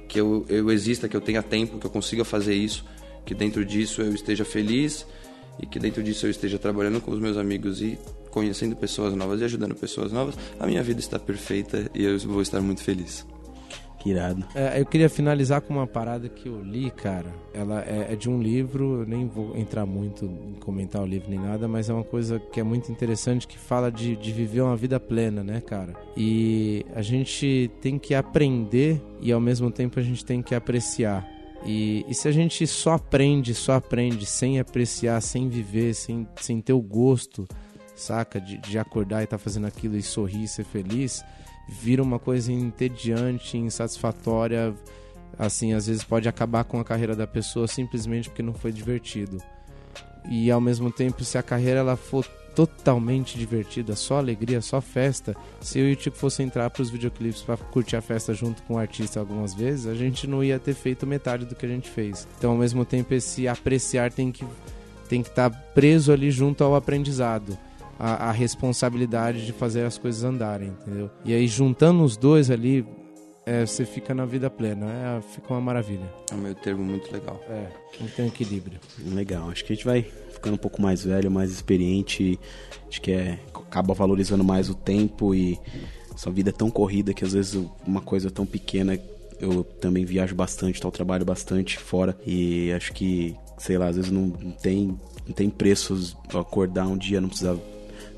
que 0.07 0.19
eu, 0.19 0.45
eu 0.47 0.71
exista, 0.71 1.07
que 1.07 1.17
eu 1.17 1.21
tenha 1.21 1.43
tempo, 1.43 1.79
que 1.79 1.85
eu 1.85 1.91
consiga 1.91 2.23
fazer 2.23 2.53
isso 2.53 2.85
que 3.29 3.35
dentro 3.35 3.63
disso 3.63 4.01
eu 4.01 4.13
esteja 4.13 4.43
feliz 4.43 5.05
e 5.59 5.65
que 5.65 5.79
dentro 5.79 6.01
disso 6.01 6.25
eu 6.25 6.31
esteja 6.31 6.57
trabalhando 6.57 7.01
com 7.01 7.11
os 7.11 7.19
meus 7.19 7.37
amigos 7.37 7.81
e 7.81 7.97
conhecendo 8.29 8.75
pessoas 8.75 9.13
novas 9.13 9.41
e 9.41 9.43
ajudando 9.43 9.75
pessoas 9.75 10.11
novas, 10.11 10.35
a 10.59 10.67
minha 10.67 10.83
vida 10.83 10.99
está 10.99 11.19
perfeita 11.19 11.89
e 11.93 12.03
eu 12.03 12.17
vou 12.19 12.41
estar 12.41 12.61
muito 12.61 12.83
feliz. 12.83 13.25
Que 13.99 14.11
irado. 14.11 14.45
É, 14.55 14.79
eu 14.79 14.85
queria 14.85 15.09
finalizar 15.09 15.59
com 15.59 15.73
uma 15.73 15.85
parada 15.85 16.29
que 16.29 16.47
eu 16.47 16.63
li, 16.63 16.89
cara. 16.89 17.33
Ela 17.53 17.81
é, 17.81 18.13
é, 18.13 18.15
de 18.15 18.29
um 18.29 18.41
livro, 18.41 19.01
eu 19.01 19.05
nem 19.05 19.27
vou 19.27 19.57
entrar 19.57 19.85
muito 19.85 20.25
em 20.25 20.53
comentar 20.53 21.01
o 21.01 21.05
livro 21.05 21.29
nem 21.29 21.37
nada, 21.37 21.67
mas 21.67 21.89
é 21.89 21.93
uma 21.93 22.03
coisa 22.03 22.39
que 22.39 22.61
é 22.61 22.63
muito 22.63 22.89
interessante 22.89 23.45
que 23.45 23.59
fala 23.59 23.91
de, 23.91 24.15
de 24.15 24.31
viver 24.31 24.61
uma 24.61 24.75
vida 24.77 25.01
plena, 25.01 25.43
né, 25.43 25.59
cara? 25.59 25.93
E 26.15 26.85
a 26.95 27.01
gente 27.01 27.69
tem 27.81 27.99
que 27.99 28.15
aprender 28.15 29.01
e 29.19 29.33
ao 29.33 29.41
mesmo 29.41 29.69
tempo 29.69 29.99
a 29.99 30.03
gente 30.03 30.23
tem 30.23 30.41
que 30.41 30.55
apreciar 30.55 31.27
e, 31.65 32.05
e, 32.07 32.13
se 32.13 32.27
a 32.27 32.31
gente 32.31 32.65
só 32.65 32.93
aprende, 32.93 33.53
só 33.53 33.73
aprende, 33.73 34.25
sem 34.25 34.59
apreciar, 34.59 35.21
sem 35.21 35.49
viver, 35.49 35.93
sem, 35.93 36.27
sem 36.39 36.61
ter 36.61 36.73
o 36.73 36.81
gosto, 36.81 37.47
saca? 37.95 38.39
De, 38.39 38.57
de 38.57 38.79
acordar 38.79 39.21
e 39.21 39.23
estar 39.25 39.37
tá 39.37 39.43
fazendo 39.43 39.67
aquilo 39.67 39.97
e 39.97 40.01
sorrir, 40.01 40.47
ser 40.47 40.63
feliz, 40.63 41.23
vira 41.67 42.01
uma 42.01 42.17
coisa 42.17 42.51
entediante, 42.51 43.57
insatisfatória. 43.57 44.73
Assim, 45.37 45.73
às 45.73 45.87
vezes 45.87 46.03
pode 46.03 46.27
acabar 46.27 46.63
com 46.63 46.79
a 46.79 46.83
carreira 46.83 47.15
da 47.15 47.27
pessoa 47.27 47.67
simplesmente 47.67 48.29
porque 48.29 48.41
não 48.41 48.53
foi 48.53 48.71
divertido. 48.71 49.37
E 50.29 50.49
ao 50.51 50.59
mesmo 50.59 50.91
tempo, 50.91 51.23
se 51.23 51.37
a 51.37 51.43
carreira 51.43 51.79
ela 51.79 51.95
for 51.95 52.25
totalmente 52.59 53.37
divertida, 53.37 53.95
só 53.95 54.17
alegria, 54.17 54.59
só 54.59 54.81
festa. 54.81 55.33
Se 55.61 55.79
eu 55.79 55.87
e 55.87 55.93
o 55.93 55.95
Tico 55.95 56.17
fosse 56.17 56.43
entrar 56.43 56.69
para 56.69 56.81
os 56.81 56.89
videoclipes 56.89 57.41
para 57.41 57.55
curtir 57.55 57.95
a 57.95 58.01
festa 58.01 58.33
junto 58.33 58.61
com 58.63 58.73
o 58.73 58.77
artista 58.77 59.17
algumas 59.17 59.53
vezes, 59.53 59.87
a 59.87 59.95
gente 59.95 60.27
não 60.27 60.43
ia 60.43 60.59
ter 60.59 60.73
feito 60.73 61.07
metade 61.07 61.45
do 61.45 61.55
que 61.55 61.65
a 61.65 61.69
gente 61.69 61.89
fez. 61.89 62.27
Então, 62.37 62.51
ao 62.51 62.57
mesmo 62.57 62.83
tempo, 62.83 63.13
esse 63.13 63.47
apreciar 63.47 64.11
tem 64.11 64.29
que 64.29 64.45
tem 65.07 65.23
que 65.23 65.29
estar 65.29 65.49
tá 65.49 65.57
preso 65.73 66.11
ali 66.11 66.29
junto 66.29 66.61
ao 66.61 66.75
aprendizado. 66.75 67.57
A, 67.97 68.29
a, 68.29 68.31
responsabilidade 68.31 69.45
de 69.45 69.51
fazer 69.51 69.83
as 69.83 69.97
coisas 69.97 70.23
andarem, 70.23 70.69
entendeu? 70.69 71.09
E 71.25 71.33
aí, 71.33 71.47
juntando 71.47 72.01
os 72.03 72.15
dois 72.15 72.49
ali, 72.49 72.85
é, 73.45 73.65
você 73.65 73.85
fica 73.85 74.13
na 74.13 74.25
vida 74.25 74.49
plena. 74.49 74.85
É, 74.85 75.21
fica 75.21 75.53
uma 75.53 75.59
maravilha. 75.59 76.09
É 76.31 76.35
um 76.35 76.37
meio 76.37 76.55
termo 76.55 76.83
muito 76.83 77.11
legal. 77.11 77.41
É, 77.49 77.67
tem 78.15 78.27
equilíbrio. 78.27 78.79
Legal. 79.05 79.49
Acho 79.49 79.65
que 79.65 79.73
a 79.73 79.75
gente 79.75 79.85
vai 79.85 80.05
ficando 80.39 80.55
um 80.55 80.57
pouco 80.57 80.81
mais 80.81 81.03
velho, 81.03 81.29
mais 81.29 81.51
experiente, 81.51 82.39
acho 82.87 83.01
que 83.01 83.11
é, 83.11 83.39
acaba 83.53 83.93
valorizando 83.93 84.43
mais 84.43 84.69
o 84.69 84.73
tempo 84.73 85.35
e 85.35 85.59
sua 86.15 86.31
vida 86.31 86.49
é 86.49 86.53
tão 86.53 86.71
corrida 86.71 87.13
que 87.13 87.23
às 87.23 87.33
vezes 87.33 87.61
uma 87.85 88.01
coisa 88.01 88.31
tão 88.31 88.45
pequena 88.45 88.99
eu 89.39 89.63
também 89.63 90.03
viajo 90.03 90.35
bastante, 90.35 90.81
tal, 90.81 90.91
trabalho 90.91 91.23
bastante 91.23 91.77
fora 91.77 92.17
e 92.25 92.71
acho 92.73 92.91
que, 92.91 93.35
sei 93.57 93.77
lá, 93.77 93.87
às 93.87 93.95
vezes 93.95 94.11
não, 94.11 94.27
não 94.27 94.51
tem 94.51 94.97
não 95.25 95.33
tem 95.33 95.49
preços 95.49 96.17
acordar 96.33 96.87
um 96.87 96.97
dia, 96.97 97.21
não 97.21 97.29
precisar 97.29 97.55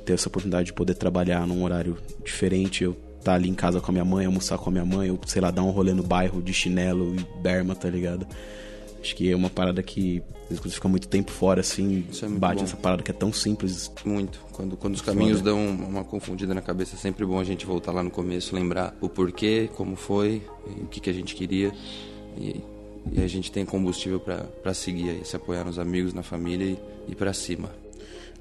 ter 0.06 0.14
essa 0.14 0.30
oportunidade 0.30 0.68
de 0.68 0.74
poder 0.74 0.96
trabalhar 0.96 1.46
num 1.46 1.64
horário 1.64 1.98
diferente, 2.24 2.84
eu 2.84 2.92
estar 2.92 3.32
tá 3.32 3.34
ali 3.34 3.50
em 3.50 3.54
casa 3.54 3.82
com 3.82 3.92
a 3.92 3.94
minha 3.94 4.06
mãe, 4.06 4.26
almoçar 4.26 4.58
com 4.58 4.70
a 4.70 4.72
minha 4.72 4.86
mãe, 4.86 5.12
ou 5.12 5.20
sei 5.26 5.42
lá, 5.42 5.52
dar 5.52 5.64
um 5.64 5.72
rolê 5.72 5.94
no 5.94 6.04
bairro 6.04 6.42
de 6.42 6.54
chinelo 6.54 7.14
e 7.16 7.42
berma, 7.42 7.76
tá 7.76 7.90
ligado? 7.90 8.26
Acho 9.02 9.16
que 9.16 9.32
é 9.32 9.36
uma 9.36 9.50
parada 9.50 9.82
que 9.82 10.22
quando 10.48 10.72
fica 10.72 10.88
muito 10.88 11.08
tempo 11.08 11.32
fora, 11.32 11.62
assim, 11.62 12.06
é 12.22 12.28
bate 12.28 12.58
bom. 12.58 12.64
essa 12.66 12.78
parada 12.78 13.02
que 13.02 13.10
é 13.10 13.14
tão 13.14 13.34
simples. 13.34 13.92
Muito. 14.06 14.40
Quando, 14.52 14.78
quando 14.78 14.96
os 14.96 15.02
caminhos 15.02 15.40
Foda. 15.40 15.52
dão 15.52 15.66
uma 15.66 16.04
confundida 16.04 16.54
na 16.54 16.62
cabeça, 16.62 16.96
é 16.96 17.00
sempre 17.00 17.26
bom 17.26 17.40
a 17.40 17.44
gente 17.44 17.66
voltar 17.66 17.92
lá 17.92 18.04
no 18.04 18.12
começo, 18.12 18.54
lembrar 18.54 18.96
o 19.02 19.10
porquê, 19.10 19.70
como 19.76 19.96
foi, 19.96 20.42
o 20.66 20.88
que, 20.88 21.00
que 21.00 21.10
a 21.10 21.14
gente 21.14 21.36
queria. 21.36 21.72
E 22.38 22.62
e 23.10 23.22
a 23.22 23.28
gente 23.28 23.52
tem 23.52 23.66
combustível 23.66 24.20
para 24.20 24.74
seguir 24.74 25.10
aí, 25.10 25.26
se 25.26 25.36
apoiar 25.36 25.64
nos 25.64 25.80
amigos, 25.80 26.14
na 26.14 26.22
família 26.22 26.66
e 26.66 27.12
ir 27.12 27.16
para 27.16 27.34
cima. 27.34 27.70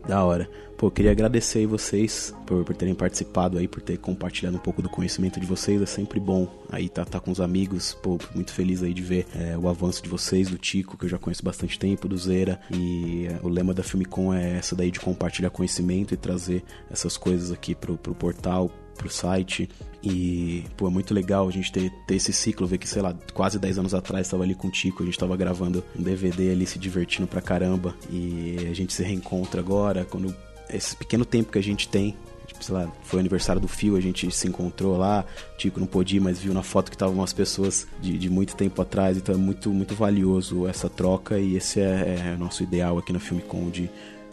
Da 0.06 0.24
hora. 0.24 0.48
Pô, 0.76 0.90
queria 0.90 1.10
agradecer 1.10 1.58
aí 1.58 1.66
vocês 1.66 2.34
por, 2.46 2.64
por 2.64 2.74
terem 2.74 2.94
participado 2.94 3.58
aí, 3.58 3.68
por 3.68 3.82
ter 3.82 3.98
compartilhado 3.98 4.56
um 4.56 4.60
pouco 4.60 4.80
do 4.80 4.88
conhecimento 4.88 5.38
de 5.38 5.44
vocês. 5.44 5.82
É 5.82 5.84
sempre 5.84 6.18
bom 6.18 6.48
aí 6.70 6.88
tá, 6.88 7.04
tá 7.04 7.20
com 7.20 7.30
os 7.30 7.38
amigos. 7.38 7.92
Pô, 7.92 8.18
muito 8.34 8.50
feliz 8.52 8.82
aí 8.82 8.94
de 8.94 9.02
ver 9.02 9.26
é, 9.34 9.58
o 9.58 9.68
avanço 9.68 10.02
de 10.02 10.08
vocês, 10.08 10.48
do 10.48 10.56
Tico, 10.56 10.96
que 10.96 11.04
eu 11.04 11.08
já 11.10 11.18
conheço 11.18 11.44
bastante 11.44 11.78
tempo, 11.78 12.08
do 12.08 12.16
Zera. 12.16 12.58
E 12.70 13.26
é, 13.26 13.38
o 13.42 13.48
lema 13.48 13.74
da 13.74 13.82
Filmicom 13.82 14.32
é 14.32 14.56
essa 14.56 14.74
daí 14.74 14.90
de 14.90 14.98
compartilhar 14.98 15.50
conhecimento 15.50 16.14
e 16.14 16.16
trazer 16.16 16.64
essas 16.90 17.18
coisas 17.18 17.52
aqui 17.52 17.74
pro, 17.74 17.98
pro 17.98 18.14
portal, 18.14 18.70
pro 19.00 19.10
site. 19.10 19.68
E, 20.02 20.64
pô, 20.76 20.86
é 20.86 20.90
muito 20.90 21.12
legal 21.12 21.48
a 21.48 21.50
gente 21.50 21.72
ter, 21.72 21.90
ter 22.06 22.14
esse 22.14 22.32
ciclo, 22.32 22.66
ver 22.66 22.78
que, 22.78 22.88
sei 22.88 23.02
lá, 23.02 23.14
quase 23.34 23.58
10 23.58 23.78
anos 23.78 23.94
atrás 23.94 24.26
estava 24.26 24.42
ali 24.42 24.54
com 24.54 24.68
o 24.68 24.70
Tico, 24.70 25.02
a 25.02 25.06
gente 25.06 25.14
estava 25.14 25.36
gravando 25.36 25.82
um 25.98 26.02
DVD 26.02 26.50
ali, 26.50 26.66
se 26.66 26.78
divertindo 26.78 27.26
pra 27.26 27.40
caramba. 27.40 27.94
E 28.10 28.56
a 28.70 28.74
gente 28.74 28.92
se 28.92 29.02
reencontra 29.02 29.60
agora, 29.60 30.04
quando 30.04 30.34
esse 30.68 30.94
pequeno 30.96 31.24
tempo 31.24 31.52
que 31.52 31.58
a 31.58 31.62
gente 31.62 31.88
tem 31.88 32.14
tipo, 32.46 32.64
sei 32.64 32.74
lá, 32.74 32.92
foi 33.02 33.18
o 33.18 33.20
aniversário 33.20 33.60
do 33.60 33.68
Fio, 33.68 33.96
a 33.96 34.00
gente 34.00 34.30
se 34.30 34.48
encontrou 34.48 34.96
lá, 34.96 35.24
Tico 35.56 35.78
não 35.78 35.86
pôde 35.86 36.16
ir, 36.16 36.20
mas 36.20 36.40
viu 36.40 36.52
na 36.52 36.62
foto 36.62 36.90
que 36.90 36.96
estavam 36.96 37.14
umas 37.14 37.32
pessoas 37.32 37.86
de, 38.00 38.18
de, 38.18 38.28
muito 38.28 38.56
tempo 38.56 38.82
atrás, 38.82 39.16
então 39.16 39.34
é 39.34 39.38
muito, 39.38 39.70
muito 39.70 39.94
valioso 39.94 40.66
essa 40.66 40.88
troca 40.88 41.38
e 41.38 41.56
esse 41.56 41.80
é, 41.80 42.32
é 42.32 42.36
nosso 42.36 42.62
ideal 42.62 42.98
aqui 42.98 43.12
na 43.12 43.20
Filmicom 43.20 43.70
de 43.70 43.88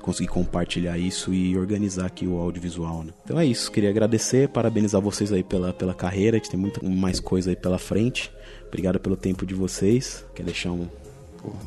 conseguir 0.07 0.29
compartilhar 0.29 0.97
isso 0.97 1.33
e 1.33 1.57
organizar 1.57 2.05
aqui 2.05 2.25
o 2.25 2.37
audiovisual. 2.37 3.03
Né? 3.03 3.11
Então 3.25 3.37
é 3.37 3.45
isso, 3.45 3.69
queria 3.69 3.89
agradecer, 3.89 4.47
parabenizar 4.47 5.01
vocês 5.01 5.33
aí 5.33 5.43
pela, 5.43 5.73
pela 5.73 5.93
carreira, 5.93 6.37
gente 6.37 6.49
tem 6.49 6.57
muita 6.57 6.81
mais 6.87 7.19
coisa 7.19 7.49
aí 7.49 7.57
pela 7.57 7.77
frente. 7.77 8.31
Obrigado 8.69 8.99
pelo 9.01 9.17
tempo 9.17 9.45
de 9.45 9.53
vocês. 9.53 10.23
Quer 10.33 10.43
deixar 10.43 10.71
um, 10.71 10.87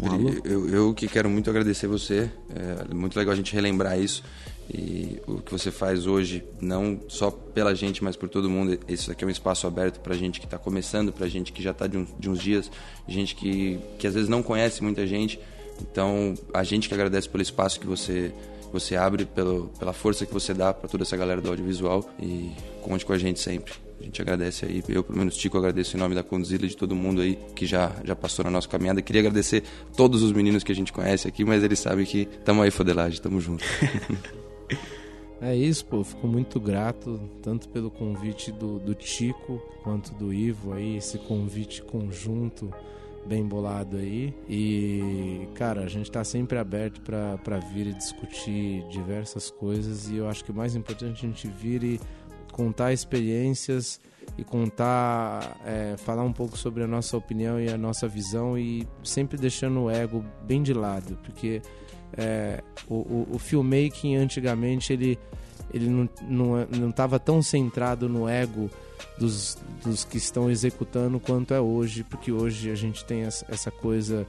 um 0.01 0.29
eu, 0.43 0.69
eu, 0.71 0.95
que 0.95 1.07
quero 1.07 1.29
muito 1.29 1.51
agradecer 1.51 1.87
você. 1.87 2.31
É 2.91 2.95
muito 2.95 3.19
legal 3.19 3.35
a 3.35 3.37
gente 3.37 3.53
relembrar 3.53 4.01
isso. 4.01 4.23
E 4.73 5.21
o 5.27 5.39
que 5.39 5.51
você 5.53 5.71
faz 5.71 6.07
hoje, 6.07 6.43
não 6.61 6.99
só 7.09 7.31
pela 7.31 7.75
gente, 7.75 8.03
mas 8.03 8.17
por 8.17 8.29
todo 8.29 8.49
mundo, 8.49 8.79
isso 8.89 9.11
aqui 9.11 9.23
é 9.23 9.27
um 9.27 9.31
espaço 9.31 9.67
aberto 9.67 10.01
para 10.01 10.15
gente 10.15 10.41
que 10.41 10.47
está 10.47 10.57
começando, 10.57 11.13
para 11.13 11.29
gente 11.29 11.53
que 11.53 11.63
já 11.63 11.73
está 11.73 11.87
de, 11.87 11.99
um, 11.99 12.07
de, 12.19 12.31
uns 12.31 12.39
dias, 12.41 12.71
gente 13.07 13.35
que, 13.35 13.81
que 13.99 14.07
às 14.07 14.15
vezes 14.15 14.29
não 14.29 14.43
conhece 14.43 14.83
muita 14.83 15.07
gente, 15.07 15.41
então, 15.81 16.35
a 16.53 16.63
gente 16.63 16.89
que 16.89 16.95
agradece 16.95 17.29
pelo 17.29 17.43
espaço 17.43 17.81
que 17.81 17.87
você 17.87 18.33
você 18.73 18.95
abre, 18.95 19.25
pelo, 19.25 19.69
pela 19.79 19.93
força 19.93 20.25
que 20.25 20.33
você 20.33 20.55
dá 20.55 20.73
para 20.73 20.89
toda 20.89 21.03
essa 21.03 21.17
galera 21.17 21.41
do 21.41 21.49
audiovisual 21.49 22.09
e 22.21 22.53
conte 22.83 23.05
com 23.05 23.13
a 23.13 23.19
gente 23.19 23.41
sempre. 23.41 23.73
A 24.01 24.05
gente 24.05 24.23
agradece 24.23 24.65
aí, 24.65 24.83
eu 24.89 25.03
pelo 25.03 25.19
menos 25.19 25.37
Tico 25.37 25.59
agradeço 25.59 25.97
em 25.97 26.01
nome 26.01 26.15
da 26.15 26.23
Condzilla 26.23 26.67
de 26.67 26.77
todo 26.77 26.95
mundo 26.95 27.21
aí 27.21 27.37
que 27.55 27.67
já, 27.67 27.93
já 28.05 28.17
passou 28.17 28.45
na 28.45 28.51
nossa 28.51 28.69
caminhada. 28.69 29.03
Queria 29.03 29.23
agradecer 29.23 29.63
todos 29.97 30.23
os 30.23 30.33
meninos 30.33 30.63
que 30.65 30.73
a 30.73 30.75
gente 30.75 30.93
conhece 30.93 31.29
aqui, 31.29 31.45
mas 31.45 31.63
eles 31.63 31.79
sabem 31.81 32.07
que 32.07 32.29
estamos 32.39 32.65
aí, 32.65 32.71
Fodelagem, 32.71 33.15
estamos 33.15 33.43
juntos. 33.45 33.67
É 35.43 35.57
isso, 35.57 35.87
pô. 35.87 36.05
Fico 36.05 36.29
muito 36.29 36.61
grato, 36.61 37.19
tanto 37.43 37.67
pelo 37.71 37.91
convite 37.91 38.53
do, 38.53 38.79
do 38.79 38.95
Tico 38.95 39.59
quanto 39.83 40.13
do 40.13 40.35
Ivo 40.35 40.75
aí, 40.75 40.99
esse 40.99 41.17
convite 41.17 41.83
conjunto 41.83 42.71
bem 43.27 43.47
bolado 43.47 43.97
aí. 43.97 44.35
E, 44.49 45.49
cara, 45.55 45.83
a 45.83 45.89
gente 45.89 46.07
está 46.07 46.25
sempre 46.25 46.59
aberto 46.59 47.01
para 47.01 47.59
vir 47.73 47.87
e 47.87 47.93
discutir 47.93 48.87
diversas 48.89 49.51
coisas. 49.51 50.09
E 50.09 50.17
eu 50.17 50.29
acho 50.29 50.45
que 50.45 50.51
o 50.51 50.55
mais 50.55 50.75
importante 50.75 51.25
é 51.25 51.29
a 51.29 51.31
gente 51.31 51.49
vir 51.49 51.83
e 51.83 52.01
contar 52.53 52.93
experiências 52.93 54.01
e 54.37 54.45
contar, 54.45 55.61
é, 55.65 55.97
falar 55.97 56.23
um 56.23 56.33
pouco 56.33 56.57
sobre 56.57 56.83
a 56.83 56.87
nossa 56.87 57.17
opinião 57.17 57.61
e 57.61 57.69
a 57.69 57.77
nossa 57.77 58.07
visão 58.07 58.59
e 58.59 58.87
sempre 59.03 59.37
deixando 59.37 59.83
o 59.83 59.91
ego 59.91 60.25
bem 60.43 60.63
de 60.63 60.73
lado, 60.73 61.19
porque 61.23 61.61
é, 62.17 62.63
o, 62.89 62.95
o, 62.95 63.29
o 63.33 63.39
filmmaking 63.39 64.17
antigamente 64.17 64.93
ele, 64.93 65.19
ele 65.73 65.89
não 65.89 66.05
estava 66.89 67.17
não, 67.17 67.19
não 67.19 67.19
tão 67.19 67.43
centrado 67.43 68.09
no 68.09 68.29
ego 68.29 68.71
dos, 69.19 69.59
dos 69.85 70.05
que 70.05 70.19
estão 70.19 70.51
executando 70.51 71.19
quanto 71.21 71.55
é 71.55 71.61
hoje, 71.61 72.05
porque 72.05 72.33
hoje 72.33 72.71
a 72.71 72.75
gente 72.75 73.05
tem 73.05 73.23
essa 73.23 73.71
coisa 73.71 74.27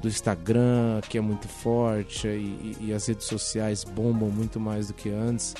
do 0.00 0.08
Instagram 0.08 1.00
que 1.08 1.16
é 1.16 1.20
muito 1.20 1.48
forte 1.48 2.28
e, 2.28 2.76
e 2.80 2.92
as 2.92 3.06
redes 3.06 3.26
sociais 3.26 3.84
bombam 3.84 4.30
muito 4.30 4.60
mais 4.60 4.88
do 4.88 4.94
que 4.94 5.08
antes. 5.08 5.54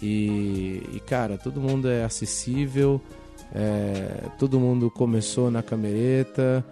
E, 0.00 0.82
e 0.92 1.00
cara, 1.00 1.36
todo 1.36 1.60
mundo 1.60 1.88
é 1.88 2.04
acessível, 2.04 3.00
é, 3.52 4.28
todo 4.38 4.60
mundo 4.60 4.90
começou 4.90 5.50
na 5.50 5.62
camereta, 5.62 6.64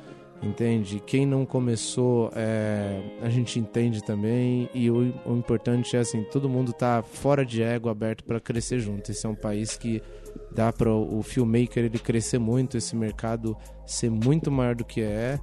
entende? 0.43 1.02
Quem 1.05 1.27
não 1.27 1.44
começou, 1.44 2.31
é, 2.35 3.01
a 3.20 3.28
gente 3.28 3.59
entende 3.59 4.02
também. 4.02 4.69
E 4.73 4.90
o, 4.90 5.12
o 5.27 5.36
importante 5.36 5.97
é 5.97 6.01
assim: 6.01 6.23
todo 6.24 6.48
mundo 6.48 6.73
tá 6.73 7.02
fora 7.02 7.44
de 7.44 7.62
ego, 7.62 7.89
aberto 7.89 8.24
para 8.24 8.40
crescer 8.40 8.78
junto. 8.78 9.10
Esse 9.10 9.27
é 9.27 9.28
um 9.28 9.35
país 9.35 9.77
que 9.77 10.02
dá 10.51 10.73
para 10.73 10.93
o 10.93 11.23
filmmaker 11.23 11.85
ele 11.85 11.98
crescer 11.98 12.39
muito, 12.39 12.77
esse 12.77 12.97
mercado 12.97 13.56
ser 13.86 14.10
muito 14.10 14.51
maior 14.51 14.74
do 14.74 14.85
que 14.85 15.01
é. 15.01 15.39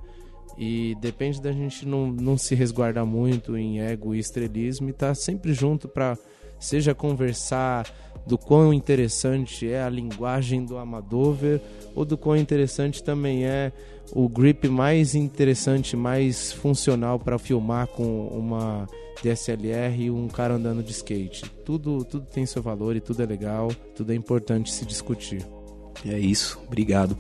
E 0.57 0.95
depende 1.01 1.41
da 1.41 1.51
gente 1.51 1.85
não, 1.85 2.07
não 2.07 2.37
se 2.37 2.55
resguardar 2.55 3.05
muito 3.05 3.57
em 3.57 3.81
ego 3.81 4.15
e 4.15 4.19
estrelismo 4.19 4.87
e 4.87 4.91
estar 4.91 5.09
tá 5.09 5.15
sempre 5.15 5.53
junto 5.53 5.87
para 5.87 6.17
seja 6.57 6.95
conversar 6.95 7.85
do 8.25 8.37
quão 8.37 8.73
interessante 8.73 9.69
é 9.69 9.83
a 9.83 9.89
linguagem 9.89 10.65
do 10.65 10.77
Amadover 10.77 11.61
ou 11.93 12.05
do 12.05 12.17
quão 12.17 12.37
interessante 12.37 13.03
também 13.03 13.45
é 13.45 13.71
o 14.11 14.29
grip 14.29 14.67
mais 14.67 15.15
interessante, 15.15 15.95
mais 15.95 16.51
funcional 16.51 17.19
para 17.19 17.37
filmar 17.37 17.87
com 17.87 18.27
uma 18.27 18.87
DSLR 19.23 20.03
e 20.03 20.11
um 20.11 20.27
cara 20.27 20.55
andando 20.55 20.83
de 20.83 20.91
skate. 20.91 21.49
Tudo, 21.63 22.03
tudo 22.05 22.25
tem 22.25 22.45
seu 22.45 22.61
valor 22.61 22.95
e 22.95 23.01
tudo 23.01 23.21
é 23.21 23.25
legal, 23.25 23.71
tudo 23.95 24.11
é 24.11 24.15
importante 24.15 24.71
se 24.71 24.85
discutir. 24.85 25.45
É 26.05 26.19
isso, 26.19 26.59
obrigado. 26.67 27.17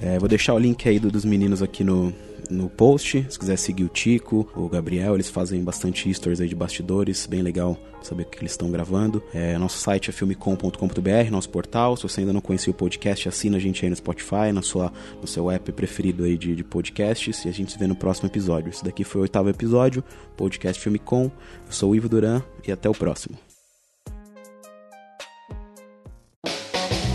É, 0.00 0.18
vou 0.18 0.28
deixar 0.28 0.54
o 0.54 0.58
link 0.58 0.88
aí 0.88 0.98
dos 0.98 1.24
meninos 1.24 1.62
aqui 1.62 1.84
no, 1.84 2.12
no 2.50 2.68
post. 2.68 3.26
Se 3.28 3.38
quiser 3.38 3.56
seguir 3.56 3.84
o 3.84 3.88
Tico, 3.88 4.48
o 4.54 4.68
Gabriel, 4.68 5.14
eles 5.14 5.28
fazem 5.28 5.62
bastante 5.62 6.12
stories 6.12 6.40
aí 6.40 6.48
de 6.48 6.54
bastidores, 6.54 7.26
bem 7.26 7.42
legal 7.42 7.78
saber 8.02 8.24
o 8.24 8.26
que 8.26 8.38
eles 8.38 8.52
estão 8.52 8.70
gravando. 8.70 9.22
É, 9.32 9.56
nosso 9.58 9.78
site 9.78 10.10
é 10.10 10.12
filmecom.com.br, 10.12 11.30
nosso 11.30 11.48
portal. 11.48 11.96
Se 11.96 12.02
você 12.02 12.20
ainda 12.20 12.32
não 12.32 12.40
conhecia 12.40 12.70
o 12.70 12.74
podcast, 12.74 13.28
assina 13.28 13.56
a 13.56 13.60
gente 13.60 13.84
aí 13.84 13.90
no 13.90 13.96
Spotify, 13.96 14.52
na 14.52 14.62
sua, 14.62 14.92
no 15.20 15.26
seu 15.26 15.50
app 15.50 15.70
preferido 15.72 16.24
aí 16.24 16.36
de, 16.36 16.54
de 16.54 16.64
podcasts. 16.64 17.44
E 17.44 17.48
a 17.48 17.52
gente 17.52 17.72
se 17.72 17.78
vê 17.78 17.86
no 17.86 17.96
próximo 17.96 18.28
episódio. 18.28 18.70
Esse 18.70 18.84
daqui 18.84 19.04
foi 19.04 19.20
o 19.20 19.22
oitavo 19.22 19.48
episódio, 19.48 20.02
podcast 20.36 20.82
Filmecom. 20.82 21.30
Eu 21.66 21.72
sou 21.72 21.90
o 21.90 21.96
Ivo 21.96 22.08
Duran 22.08 22.42
e 22.66 22.72
até 22.72 22.88
o 22.88 22.94
próximo. 22.94 23.38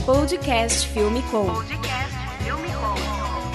Podcast 0.05 0.87
Filme 0.87 1.21
Com. 1.23 1.47
Podcast 1.47 2.15
Filme 2.41 2.69
Com. 2.69 3.06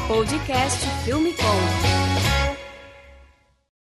Podcast 0.09 0.85
Filme 1.05 1.33
Com. 1.33 2.02